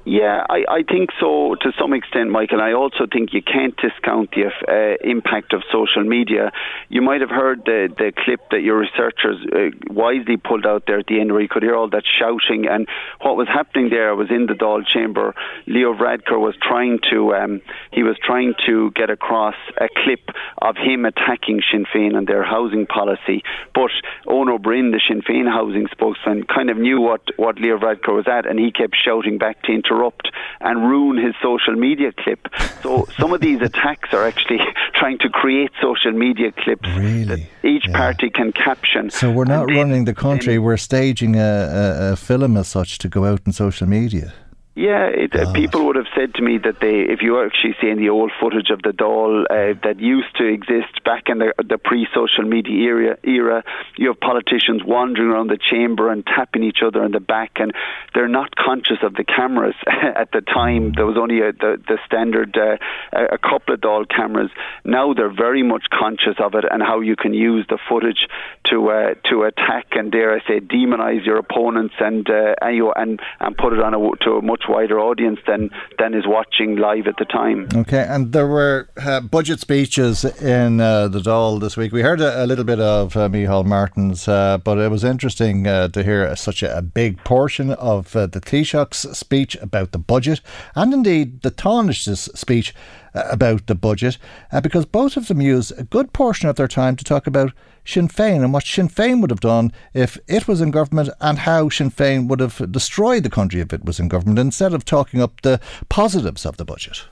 Yeah, 0.09 0.41
I, 0.49 0.65
I 0.71 0.83
think 0.91 1.11
so 1.21 1.55
to 1.61 1.71
some 1.79 1.93
extent, 1.93 2.31
Michael. 2.31 2.63
I 2.63 2.73
also 2.73 3.07
think 3.13 3.35
you 3.35 3.43
can't 3.43 3.77
discount 3.77 4.31
the 4.31 4.47
uh, 4.47 4.97
impact 5.07 5.53
of 5.53 5.61
social 5.71 6.03
media. 6.03 6.51
You 6.89 7.03
might 7.03 7.21
have 7.21 7.29
heard 7.29 7.67
the, 7.67 7.93
the 7.95 8.13
clip 8.17 8.41
that 8.51 8.63
your 8.63 8.79
researchers 8.79 9.37
uh, 9.53 9.93
wisely 9.93 10.39
pulled 10.39 10.65
out 10.65 10.85
there 10.87 11.01
at 11.01 11.09
the 11.09 11.21
end 11.21 11.33
where 11.33 11.43
you 11.43 11.49
could 11.49 11.63
hear 11.63 11.77
all 11.77 11.91
that 11.91 12.05
shouting. 12.07 12.67
And 12.67 12.89
what 13.21 13.37
was 13.37 13.49
happening 13.49 13.91
there 13.91 14.17
was 14.17 14.31
in 14.31 14.47
the 14.47 14.55
Dáil 14.55 14.87
chamber, 14.87 15.35
Leo 15.67 15.93
Varadkar 15.93 16.41
was 16.41 16.55
trying 16.63 17.01
to 17.11 17.35
um, 17.35 17.61
he 17.93 18.03
was 18.03 18.17
trying 18.25 18.55
to 18.65 18.91
get 18.93 19.11
across 19.11 19.57
a 19.77 19.89
clip 19.95 20.35
of 20.63 20.77
him 20.79 21.05
attacking 21.05 21.61
Sinn 21.71 21.85
Féin 21.85 22.17
and 22.17 22.27
their 22.27 22.45
housing 22.45 22.87
policy. 22.87 23.43
But 23.75 23.91
Eoin 24.27 24.49
Ó 24.49 24.57
Broin, 24.57 24.91
the 24.91 25.03
Sinn 25.07 25.21
Féin 25.21 25.53
housing 25.53 25.87
spokesman, 25.93 26.45
kind 26.45 26.71
of 26.71 26.79
knew 26.79 26.99
what, 26.99 27.21
what 27.37 27.61
Leo 27.61 27.77
Varadkar 27.77 28.17
was 28.17 28.27
at 28.27 28.47
and 28.47 28.59
he 28.59 28.73
kept 28.73 28.97
shouting 28.97 29.37
back 29.37 29.63
to 29.65 29.73
interrupt 29.73 29.98
interrupt 29.99 30.31
and 30.61 30.89
ruin 30.89 31.17
his 31.25 31.35
social 31.43 31.75
media 31.75 32.13
clip. 32.13 32.49
So 32.83 33.07
some 33.19 33.33
of 33.33 33.41
these 33.41 33.61
attacks 33.61 34.13
are 34.13 34.27
actually 34.27 34.61
trying 34.95 35.19
to 35.19 35.29
create 35.29 35.71
social 35.81 36.13
media 36.13 36.53
clips 36.53 36.89
really? 36.97 37.25
that 37.25 37.41
each 37.65 37.87
yeah. 37.89 37.97
party 37.97 38.31
can 38.31 38.53
caption. 38.53 39.11
So 39.11 39.31
we're 39.31 39.45
not 39.45 39.71
running 39.71 40.05
the 40.05 40.15
country; 40.15 40.59
we're 40.59 40.77
staging 40.77 41.37
a, 41.37 41.41
a, 41.41 42.13
a 42.13 42.17
film 42.17 42.57
as 42.57 42.69
such 42.69 42.99
to 42.99 43.09
go 43.09 43.25
out 43.25 43.41
in 43.47 43.53
social 43.53 43.87
media. 43.87 44.33
Yeah, 44.79 45.07
it, 45.07 45.35
uh, 45.35 45.51
people 45.55 45.87
would 45.87 45.97
have 45.97 46.07
said 46.15 46.35
to 46.35 46.43
me 46.43 46.59
that 46.59 46.79
they, 46.79 47.01
if 47.01 47.21
you 47.21 47.45
actually 47.45 47.75
see 47.81 47.89
in 47.89 47.99
the 47.99 48.11
old 48.11 48.31
footage 48.39 48.71
of 48.71 48.81
the 48.81 48.91
Dáil 48.91 49.43
uh, 49.51 49.75
that 49.83 49.99
used 49.99 50.37
to 50.37 50.47
exist 50.47 51.03
back 51.05 51.25
in 51.27 51.39
the, 51.39 51.53
the 51.59 51.79
pre-social 51.79 52.45
media 52.45 52.87
era, 52.87 53.19
era, 53.25 53.65
you 53.97 54.07
have 54.07 54.21
politicians 54.21 54.85
wandering 54.85 55.31
around 55.31 55.49
the 55.49 55.59
chamber 55.59 56.13
and 56.13 56.25
tapping 56.25 56.63
each 56.63 56.79
other 56.87 57.03
in 57.05 57.11
the 57.11 57.19
back, 57.19 57.57
and 57.57 57.73
they're 58.15 58.29
not 58.29 58.55
conscious 58.55 58.99
of 59.03 59.15
the 59.15 59.25
cameras. 59.25 59.75
At 59.89 60.31
the 60.31 60.43
time, 60.43 60.93
there 60.93 61.07
was 61.07 61.17
only 61.19 61.41
a, 61.41 61.51
the, 61.51 61.83
the 61.89 61.99
standard 62.07 62.57
uh, 62.57 62.77
a 63.13 63.39
couple 63.39 63.75
of 63.75 63.81
Dáil 63.81 64.09
cameras. 64.09 64.53
Now 64.85 65.13
they're 65.13 65.35
very 65.35 65.65
much 65.65 65.87
conscious 65.91 66.37
of 66.39 66.55
it 66.55 66.65
and 66.71 66.85
how 66.85 67.01
you 67.01 67.17
can 67.17 67.35
use 67.35 67.67
the 67.69 67.79
footage 67.89 68.29
to 68.71 68.91
uh, 68.91 69.15
to 69.29 69.43
attack 69.43 69.87
and 69.93 70.13
dare 70.13 70.37
I 70.37 70.41
say 70.47 70.61
demonize 70.61 71.27
your 71.27 71.39
opponents 71.39 71.95
and 71.99 72.29
uh, 72.31 72.55
and, 72.63 72.77
you, 72.77 72.93
and 72.93 73.21
and 73.41 73.57
put 73.57 73.73
it 73.73 73.81
on 73.81 73.95
a, 73.95 73.99
to 74.25 74.37
a 74.37 74.43
much 74.43 74.68
wider 74.69 74.99
audience 75.01 75.39
than 75.47 75.71
than 75.99 76.15
is 76.15 76.25
watching 76.27 76.77
live 76.77 77.07
at 77.07 77.17
the 77.19 77.25
time. 77.25 77.69
Okay, 77.75 78.07
and 78.09 78.33
there 78.33 78.47
were 78.47 78.89
uh, 78.97 79.21
budget 79.21 79.61
speeches 79.61 80.25
in 80.25 80.81
uh, 80.81 81.09
the 81.09 81.21
Dáil 81.21 81.61
this 81.61 81.77
week. 81.77 81.93
We 81.93 82.03
heard 82.03 82.21
a, 82.21 82.45
a 82.45 82.47
little 82.47 82.65
bit 82.65 82.81
of 82.81 83.17
uh, 83.17 83.29
Martin's, 83.65 84.29
uh, 84.29 84.59
but 84.59 84.79
it 84.79 84.91
was 84.91 85.05
interesting 85.05 85.67
uh, 85.67 85.89
to 85.89 86.03
hear 86.03 86.35
such 86.37 86.63
a, 86.63 86.79
a, 86.79 86.83
big 86.83 87.23
portion 87.25 87.71
of 87.73 88.15
uh, 88.17 88.27
the 88.27 88.41
Taoiseach's 88.41 89.19
speech 89.19 89.57
about 89.57 89.93
the 89.93 89.99
budget, 89.99 90.41
and 90.75 90.93
indeed 90.93 91.43
the 91.43 91.51
Taoiseach's 91.51 92.31
speech 92.35 92.75
about 93.15 93.67
the 93.67 93.75
budget, 93.75 94.19
because 94.63 94.85
both 94.85 95.17
of 95.17 95.29
them 95.29 95.41
use 95.41 95.71
a 95.73 95.85
good 95.85 96.13
portion 96.13 96.49
of 96.49 96.57
their 96.57 96.69
time 96.69 96.95
to 96.97 97.05
talk 97.05 97.27
about 97.27 97.53
Sinn 97.89 98.07
Féin 98.09 98.45
and 98.45 98.53
what 98.53 98.67
Sinn 98.67 98.91
Féin 98.91 99.23
would 99.23 99.31
have 99.31 99.41
done 99.41 99.73
if 99.95 100.19
it 100.29 100.47
was 100.47 100.61
in 100.61 100.71
government 100.71 101.09
and 101.23 101.39
how 101.39 101.71
Sinn 101.71 101.91
Féin 101.91 102.29
would 102.29 102.41
have 102.41 102.71
destroyed 102.71 103.23
the 103.23 103.31
country 103.31 103.63
if 103.63 103.73
it 103.73 103.87
was 103.87 103.99
in 103.99 104.09
government 104.09 104.39
instead 104.39 104.75
of 104.75 104.85
talking 104.85 105.23
up 105.23 105.41
the 105.41 105.59
positives 105.89 106.45
of 106.45 106.59
the 106.59 106.67
budget. 106.67 107.05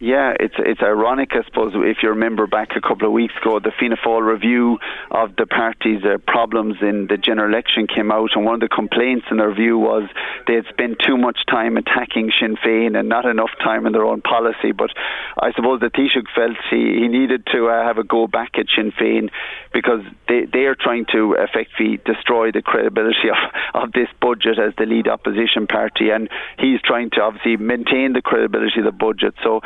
Yeah, 0.00 0.32
it's 0.38 0.54
it's 0.58 0.80
ironic, 0.80 1.30
I 1.32 1.42
suppose, 1.44 1.72
if 1.74 2.04
you 2.04 2.10
remember 2.10 2.46
back 2.46 2.76
a 2.76 2.80
couple 2.80 3.08
of 3.08 3.12
weeks 3.12 3.34
ago, 3.42 3.58
the 3.58 3.72
Fianna 3.80 3.96
Fáil 3.96 4.22
review 4.24 4.78
of 5.10 5.34
the 5.34 5.44
party's 5.44 6.04
uh, 6.04 6.18
problems 6.24 6.76
in 6.80 7.08
the 7.08 7.16
general 7.16 7.52
election 7.52 7.88
came 7.88 8.12
out, 8.12 8.30
and 8.36 8.44
one 8.44 8.54
of 8.54 8.60
the 8.60 8.68
complaints 8.68 9.26
in 9.28 9.38
their 9.38 9.48
review 9.48 9.76
was 9.76 10.08
they 10.46 10.54
had 10.54 10.66
spent 10.68 10.98
too 11.04 11.16
much 11.16 11.40
time 11.50 11.76
attacking 11.76 12.30
Sinn 12.38 12.56
Féin 12.56 12.96
and 12.96 13.08
not 13.08 13.26
enough 13.26 13.50
time 13.58 13.86
in 13.86 13.92
their 13.92 14.04
own 14.04 14.22
policy. 14.22 14.70
But 14.70 14.90
I 15.36 15.50
suppose 15.52 15.80
the 15.80 15.90
Taoiseach 15.90 16.30
felt 16.32 16.56
he, 16.70 17.02
he 17.02 17.08
needed 17.08 17.44
to 17.50 17.66
uh, 17.66 17.82
have 17.82 17.98
a 17.98 18.04
go 18.04 18.28
back 18.28 18.52
at 18.54 18.66
Sinn 18.76 18.92
Féin 18.92 19.30
because 19.72 20.02
they, 20.28 20.44
they 20.44 20.66
are 20.66 20.76
trying 20.76 21.06
to 21.10 21.34
effectively 21.40 21.98
destroy 22.06 22.52
the 22.52 22.62
credibility 22.62 23.30
of, 23.74 23.82
of 23.82 23.92
this 23.92 24.08
budget 24.20 24.60
as 24.60 24.74
the 24.78 24.86
lead 24.86 25.08
opposition 25.08 25.66
party, 25.66 26.10
and 26.10 26.28
he's 26.56 26.80
trying 26.82 27.10
to 27.10 27.20
obviously 27.20 27.56
maintain 27.56 28.12
the 28.12 28.22
credibility 28.22 28.78
of 28.78 28.84
the 28.84 28.92
budget. 28.92 29.34
So 29.42 29.60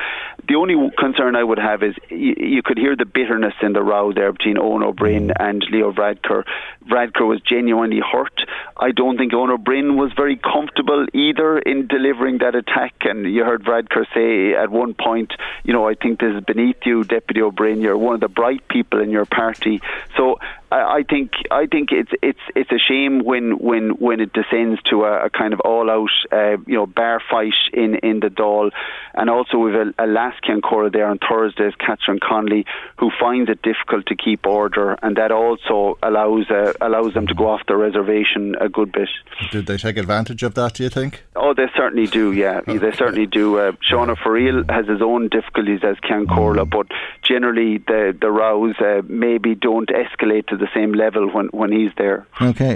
the 0.49 0.57
only 0.57 0.91
concern 0.99 1.37
I 1.37 1.45
would 1.45 1.59
have 1.59 1.83
is 1.83 1.95
you, 2.11 2.35
you 2.39 2.63
could 2.63 2.79
hear 2.79 2.97
the 2.97 3.05
bitterness 3.05 3.55
in 3.63 3.73
the 3.73 3.83
row 3.83 4.13
there 4.13 4.33
between 4.33 4.57
Ó 4.59 4.93
Broin 4.93 5.29
mm. 5.29 5.33
and 5.39 5.65
Leo 5.71 5.93
Varadkar. 5.93 6.45
Varadkar 6.87 7.27
was 7.27 7.41
genuinely 7.41 8.01
hurt. 8.01 8.41
I 8.77 8.91
don't 8.91 9.17
think 9.17 9.33
Ó 9.33 9.57
Broin 9.57 9.97
was 9.97 10.13
very 10.15 10.37
comfortable 10.37 11.07
either 11.13 11.59
in 11.59 11.87
delivering 11.87 12.39
that 12.39 12.55
attack. 12.55 12.95
And 13.03 13.33
you 13.33 13.45
heard 13.45 13.65
Varadkar 13.65 14.07
say 14.15 14.55
at 14.55 14.71
one 14.71 14.95
point, 14.95 15.33
you 15.65 15.73
know, 15.73 15.89
I 15.89 15.95
think 15.95 16.21
this 16.21 16.35
is 16.35 16.45
beneath 16.45 16.85
you, 16.85 17.05
Deputy 17.05 17.43
Ó 17.43 17.51
Broin. 17.51 17.81
You're 17.81 17.99
one 17.99 18.15
of 18.15 18.21
the 18.21 18.29
bright 18.29 18.67
people 18.69 19.01
in 19.01 19.11
your 19.11 19.27
party. 19.27 19.81
So 20.17 20.39
I, 20.73 21.05
think 21.09 21.33
I 21.51 21.67
think 21.67 21.91
it's 21.93 22.11
it's 22.23 22.41
it's 22.55 22.71
a 22.71 22.79
shame 22.79 23.25
when 23.25 23.59
when 23.59 23.91
when 23.91 24.21
it 24.21 24.33
descends 24.33 24.81
to 24.91 25.05
a, 25.05 25.27
a 25.27 25.31
kind 25.31 25.53
of 25.53 25.61
all 25.61 25.91
out 25.91 26.11
uh, 26.33 26.57
you 26.67 26.75
know 26.75 26.87
bar 26.87 27.21
fight 27.31 27.55
in 27.73 27.97
in 27.97 28.21
the 28.21 28.29
Dáil, 28.29 28.71
and 29.15 29.29
also 29.29 29.59
with 29.59 29.75
a, 29.75 29.93
a 29.99 30.07
Leas-Cheann 30.07 30.61
Comhairle 30.63 30.93
there 30.93 31.07
on 31.07 31.19
Thursdays, 31.19 31.75
Catherine 31.79 32.21
Connolly, 32.21 32.65
who 32.99 33.11
finds 33.21 33.51
it 33.51 33.61
difficult 33.63 34.07
to 34.07 34.17
keep 34.17 34.47
order, 34.47 34.97
and 35.03 35.17
that 35.17 35.31
also 35.31 35.99
allows 36.03 36.51
uh, 36.51 36.73
allows 36.81 37.15
them 37.15 37.27
to 37.27 37.35
go 37.35 37.49
off 37.49 37.61
the 37.69 37.77
reservation 37.77 38.55
a 38.61 38.69
good 38.69 38.93
bit. 38.93 39.09
Did 39.51 39.67
they 39.67 39.77
take 39.77 39.97
advantage 39.97 40.43
of 40.43 40.55
that? 40.55 40.75
Do 40.75 40.85
you 40.85 40.91
think? 40.91 41.23
Oh, 41.37 41.55
they 41.55 41.67
certainly 41.77 42.07
do. 42.07 42.33
Yeah, 42.33 42.59
okay. 42.69 42.79
they 42.79 42.93
certainly 42.93 43.27
do. 43.27 43.59
Uh, 43.59 43.73
Sean 43.81 44.09
has 44.09 44.87
his 44.87 45.03
own 45.03 45.29
difficulties 45.29 45.81
as 45.83 45.97
Ceann 45.99 46.27
Comhairle, 46.27 46.65
mm. 46.65 46.71
but 46.71 46.87
generally 47.23 47.79
the 47.79 48.17
the 48.19 48.31
rows 48.31 48.75
uh, 48.79 49.03
maybe 49.07 49.55
don't 49.55 49.89
escalate 49.89 50.47
to 50.47 50.62
the 50.63 50.69
same 50.73 50.93
level 50.93 51.29
when, 51.35 51.47
when 51.49 51.73
he's 51.73 51.91
there. 51.99 52.27
Okay, 52.41 52.73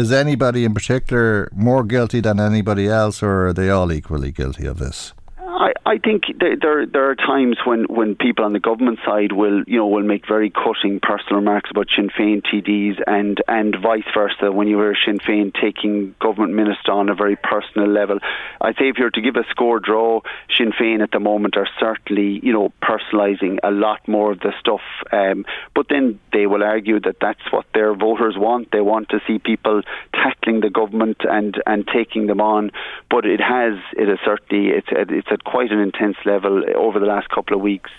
is 0.00 0.12
anybody 0.12 0.64
in 0.64 0.72
particular 0.72 1.48
more 1.52 1.82
guilty 1.82 2.20
than 2.20 2.38
anybody 2.38 2.86
else, 2.88 3.22
or 3.22 3.48
are 3.48 3.52
they 3.52 3.68
all 3.70 3.92
equally 3.92 4.30
guilty 4.30 4.66
of 4.66 4.78
this? 4.78 5.12
I, 5.46 5.72
I 5.84 5.98
think 5.98 6.24
there 6.40 6.86
there 6.86 7.10
are 7.10 7.14
times 7.14 7.58
when, 7.64 7.84
when 7.84 8.16
people 8.16 8.44
on 8.44 8.54
the 8.54 8.60
government 8.60 8.98
side 9.04 9.32
will 9.32 9.62
you 9.66 9.76
know 9.76 9.86
will 9.86 10.02
make 10.02 10.26
very 10.26 10.50
cutting 10.50 11.00
personal 11.00 11.36
remarks 11.36 11.70
about 11.70 11.88
Sinn 11.94 12.08
Féin 12.08 12.42
TDs 12.42 13.00
and 13.06 13.42
and 13.46 13.76
vice 13.82 14.04
versa 14.14 14.50
when 14.50 14.68
you 14.68 14.78
hear 14.78 14.96
Sinn 15.04 15.18
Féin 15.18 15.52
taking 15.54 16.14
government 16.20 16.54
minister 16.54 16.92
on 16.92 17.08
a 17.10 17.14
very 17.14 17.36
personal 17.36 17.88
level. 17.88 18.18
I'd 18.60 18.76
say 18.76 18.88
if 18.88 18.96
you're 18.96 19.10
to 19.10 19.20
give 19.20 19.36
a 19.36 19.44
score 19.50 19.80
draw, 19.80 20.22
Sinn 20.56 20.72
Féin 20.72 21.02
at 21.02 21.10
the 21.10 21.20
moment 21.20 21.56
are 21.56 21.68
certainly 21.78 22.40
you 22.42 22.52
know 22.52 22.72
personalising 22.82 23.58
a 23.62 23.70
lot 23.70 24.06
more 24.08 24.32
of 24.32 24.40
the 24.40 24.52
stuff, 24.58 24.82
um, 25.12 25.44
but 25.74 25.86
then 25.90 26.18
they 26.32 26.46
will 26.46 26.62
argue 26.62 27.00
that 27.00 27.16
that's 27.20 27.52
what 27.52 27.66
their 27.74 27.94
voters 27.94 28.36
want. 28.38 28.70
They 28.72 28.80
want 28.80 29.10
to 29.10 29.20
see 29.26 29.38
people 29.38 29.82
tackling 30.14 30.60
the 30.60 30.70
government 30.70 31.18
and 31.28 31.60
and 31.66 31.86
taking 31.86 32.28
them 32.28 32.40
on. 32.40 32.70
But 33.10 33.26
it 33.26 33.40
has 33.40 33.74
it 33.92 34.08
is 34.08 34.18
certainly 34.24 34.68
it's 34.68 34.88
it's 34.90 35.33
at 35.34 35.44
quite 35.44 35.70
an 35.70 35.80
intense 35.80 36.16
level 36.24 36.62
over 36.74 36.98
the 36.98 37.06
last 37.06 37.28
couple 37.28 37.54
of 37.54 37.60
weeks. 37.60 37.90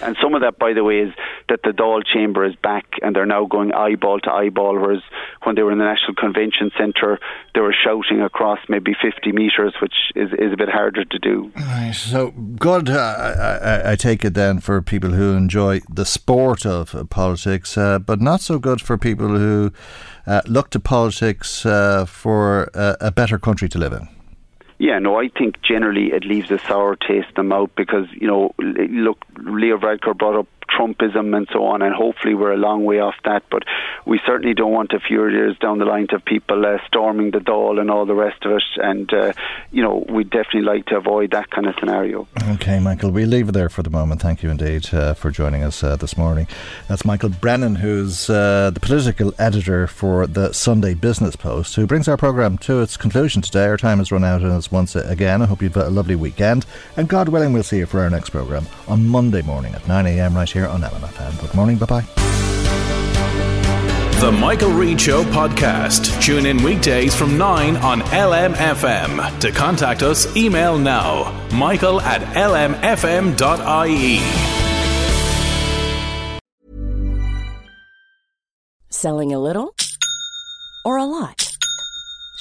And 0.00 0.16
some 0.22 0.34
of 0.34 0.40
that, 0.42 0.58
by 0.58 0.72
the 0.72 0.84
way, 0.84 1.00
is 1.00 1.12
that 1.48 1.60
the 1.64 1.70
Dáil 1.70 2.02
chamber 2.06 2.44
is 2.44 2.54
back 2.54 2.86
and 3.02 3.14
they're 3.14 3.26
now 3.26 3.44
going 3.44 3.74
eyeball 3.74 4.20
to 4.20 4.32
eyeball, 4.32 4.78
whereas 4.78 5.02
when 5.42 5.56
they 5.56 5.62
were 5.62 5.72
in 5.72 5.78
the 5.78 5.84
National 5.84 6.14
Convention 6.14 6.70
Centre, 6.78 7.18
they 7.54 7.60
were 7.60 7.74
shouting 7.74 8.22
across 8.22 8.60
maybe 8.68 8.92
50 8.94 9.32
metres, 9.32 9.74
which 9.82 9.94
is, 10.14 10.30
is 10.38 10.52
a 10.52 10.56
bit 10.56 10.68
harder 10.68 11.04
to 11.04 11.18
do. 11.18 11.52
Right, 11.56 11.92
so 11.92 12.30
good, 12.30 12.88
uh, 12.88 13.58
I, 13.62 13.92
I, 13.92 13.96
take 13.96 14.24
it 14.24 14.34
then, 14.34 14.60
for 14.60 14.80
people 14.80 15.10
who 15.10 15.34
enjoy 15.34 15.80
the 15.88 16.04
sport 16.04 16.64
of 16.64 16.94
uh, 16.94 17.04
politics, 17.04 17.76
uh, 17.76 17.98
but 17.98 18.20
not 18.20 18.40
so 18.40 18.58
good 18.58 18.80
for 18.80 18.96
people 18.96 19.36
who 19.36 19.72
uh, 20.26 20.42
look 20.46 20.70
to 20.70 20.80
politics 20.80 21.66
uh, 21.66 22.06
for 22.06 22.70
a 22.74 23.10
better 23.10 23.38
country 23.38 23.68
to 23.68 23.78
live 23.78 23.92
in. 23.92 24.08
Yeah, 24.78 24.98
no, 24.98 25.18
I 25.18 25.28
think 25.28 25.62
generally 25.62 26.12
it 26.12 26.24
leaves 26.24 26.50
a 26.50 26.58
sour 26.58 26.96
taste 26.96 27.28
in 27.28 27.34
the 27.36 27.42
mouth 27.44 27.70
because, 27.76 28.06
you 28.12 28.26
know, 28.26 28.54
look, 28.58 29.24
Leo 29.38 29.78
Varadkar 29.78 30.16
brought 30.18 30.38
up 30.38 30.48
Trumpism 30.76 31.36
and 31.36 31.48
so 31.52 31.64
on, 31.64 31.82
and 31.82 31.94
hopefully 31.94 32.34
we're 32.34 32.52
a 32.52 32.56
long 32.56 32.84
way 32.84 33.00
off 33.00 33.14
that. 33.24 33.42
But 33.50 33.64
we 34.06 34.20
certainly 34.26 34.54
don't 34.54 34.72
want 34.72 34.92
a 34.92 35.00
few 35.00 35.28
years 35.28 35.56
down 35.58 35.78
the 35.78 35.84
line 35.84 36.06
to 36.08 36.20
people 36.20 36.64
uh, 36.66 36.78
storming 36.86 37.30
the 37.30 37.38
Dáil 37.38 37.80
and 37.80 37.90
all 37.90 38.06
the 38.06 38.14
rest 38.14 38.44
of 38.44 38.52
it. 38.52 38.62
And 38.76 39.12
uh, 39.12 39.32
you 39.70 39.82
know, 39.82 40.04
we'd 40.08 40.30
definitely 40.30 40.62
like 40.62 40.86
to 40.86 40.96
avoid 40.96 41.30
that 41.32 41.50
kind 41.50 41.66
of 41.66 41.74
scenario. 41.78 42.26
Okay, 42.50 42.80
Michael, 42.80 43.10
we'll 43.10 43.28
leave 43.28 43.48
it 43.48 43.52
there 43.52 43.68
for 43.68 43.82
the 43.82 43.90
moment. 43.90 44.20
Thank 44.20 44.42
you 44.42 44.50
indeed 44.50 44.92
uh, 44.92 45.14
for 45.14 45.30
joining 45.30 45.62
us 45.62 45.82
uh, 45.82 45.96
this 45.96 46.16
morning. 46.16 46.46
That's 46.88 47.04
Michael 47.04 47.30
Brennan, 47.30 47.76
who's 47.76 48.28
uh, 48.28 48.70
the 48.72 48.80
political 48.80 49.32
editor 49.38 49.86
for 49.86 50.26
the 50.26 50.52
Sunday 50.52 50.94
Business 50.94 51.36
Post, 51.36 51.76
who 51.76 51.86
brings 51.86 52.08
our 52.08 52.16
programme 52.16 52.58
to 52.58 52.82
its 52.82 52.96
conclusion 52.96 53.42
today. 53.42 53.66
Our 53.66 53.76
time 53.76 53.98
has 53.98 54.12
run 54.12 54.24
out, 54.24 54.42
and 54.42 54.52
it's 54.52 54.72
once 54.72 54.96
again. 54.96 55.42
I 55.42 55.46
hope 55.46 55.62
you've 55.62 55.74
had 55.74 55.86
a 55.86 55.90
lovely 55.90 56.16
weekend, 56.16 56.66
and 56.96 57.08
God 57.08 57.28
willing, 57.28 57.52
we'll 57.52 57.62
see 57.62 57.78
you 57.78 57.86
for 57.86 58.00
our 58.00 58.10
next 58.10 58.30
programme 58.30 58.66
on 58.88 59.06
Monday 59.06 59.42
morning 59.42 59.74
at 59.74 59.86
9 59.86 60.06
a.m. 60.06 60.34
right 60.34 60.50
here 60.50 60.63
on 60.68 60.82
LMFM. 60.82 61.40
Good 61.40 61.54
morning. 61.54 61.76
Bye 61.78 61.86
bye. 61.86 62.04
The 64.20 64.32
Michael 64.32 64.70
Reade 64.70 65.00
Show 65.00 65.22
podcast. 65.24 66.22
Tune 66.22 66.46
in 66.46 66.62
weekdays 66.62 67.14
from 67.14 67.36
9 67.36 67.76
on 67.76 68.00
LMFM. 68.00 69.38
To 69.40 69.50
contact 69.52 70.02
us, 70.02 70.34
email 70.36 70.78
now 70.78 71.30
michael 71.52 72.00
at 72.00 72.22
lmfm.ie. 72.34 74.20
Selling 78.88 79.34
a 79.34 79.38
little 79.38 79.74
or 80.86 80.96
a 80.96 81.04
lot? 81.04 81.53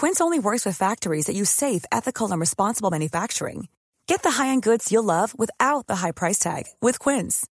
Quince 0.00 0.22
only 0.22 0.38
works 0.38 0.64
with 0.64 0.78
factories 0.78 1.26
that 1.26 1.36
use 1.36 1.50
safe, 1.50 1.84
ethical, 1.92 2.30
and 2.32 2.40
responsible 2.40 2.90
manufacturing. 2.90 3.68
Get 4.06 4.22
the 4.22 4.30
high-end 4.30 4.62
goods 4.62 4.90
you'll 4.90 5.04
love 5.04 5.38
without 5.38 5.86
the 5.88 5.96
high 5.96 6.12
price 6.12 6.38
tag 6.38 6.64
with 6.80 6.98
Quince. 6.98 7.46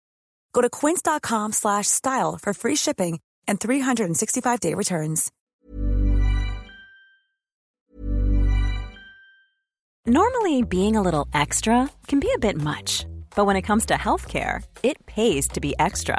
Go 0.54 0.62
to 0.62 0.70
quince.com/style 0.70 2.38
for 2.40 2.54
free 2.54 2.76
shipping 2.76 3.20
and 3.46 3.60
365-day 3.60 4.72
returns. 4.72 5.30
Normally, 10.06 10.62
being 10.62 10.96
a 10.96 11.02
little 11.02 11.28
extra 11.34 11.90
can 12.06 12.18
be 12.18 12.32
a 12.34 12.38
bit 12.38 12.56
much, 12.56 13.04
but 13.36 13.44
when 13.44 13.56
it 13.56 13.66
comes 13.68 13.84
to 13.86 13.94
healthcare, 13.94 14.62
it 14.82 14.96
pays 15.04 15.48
to 15.48 15.60
be 15.60 15.74
extra. 15.78 16.18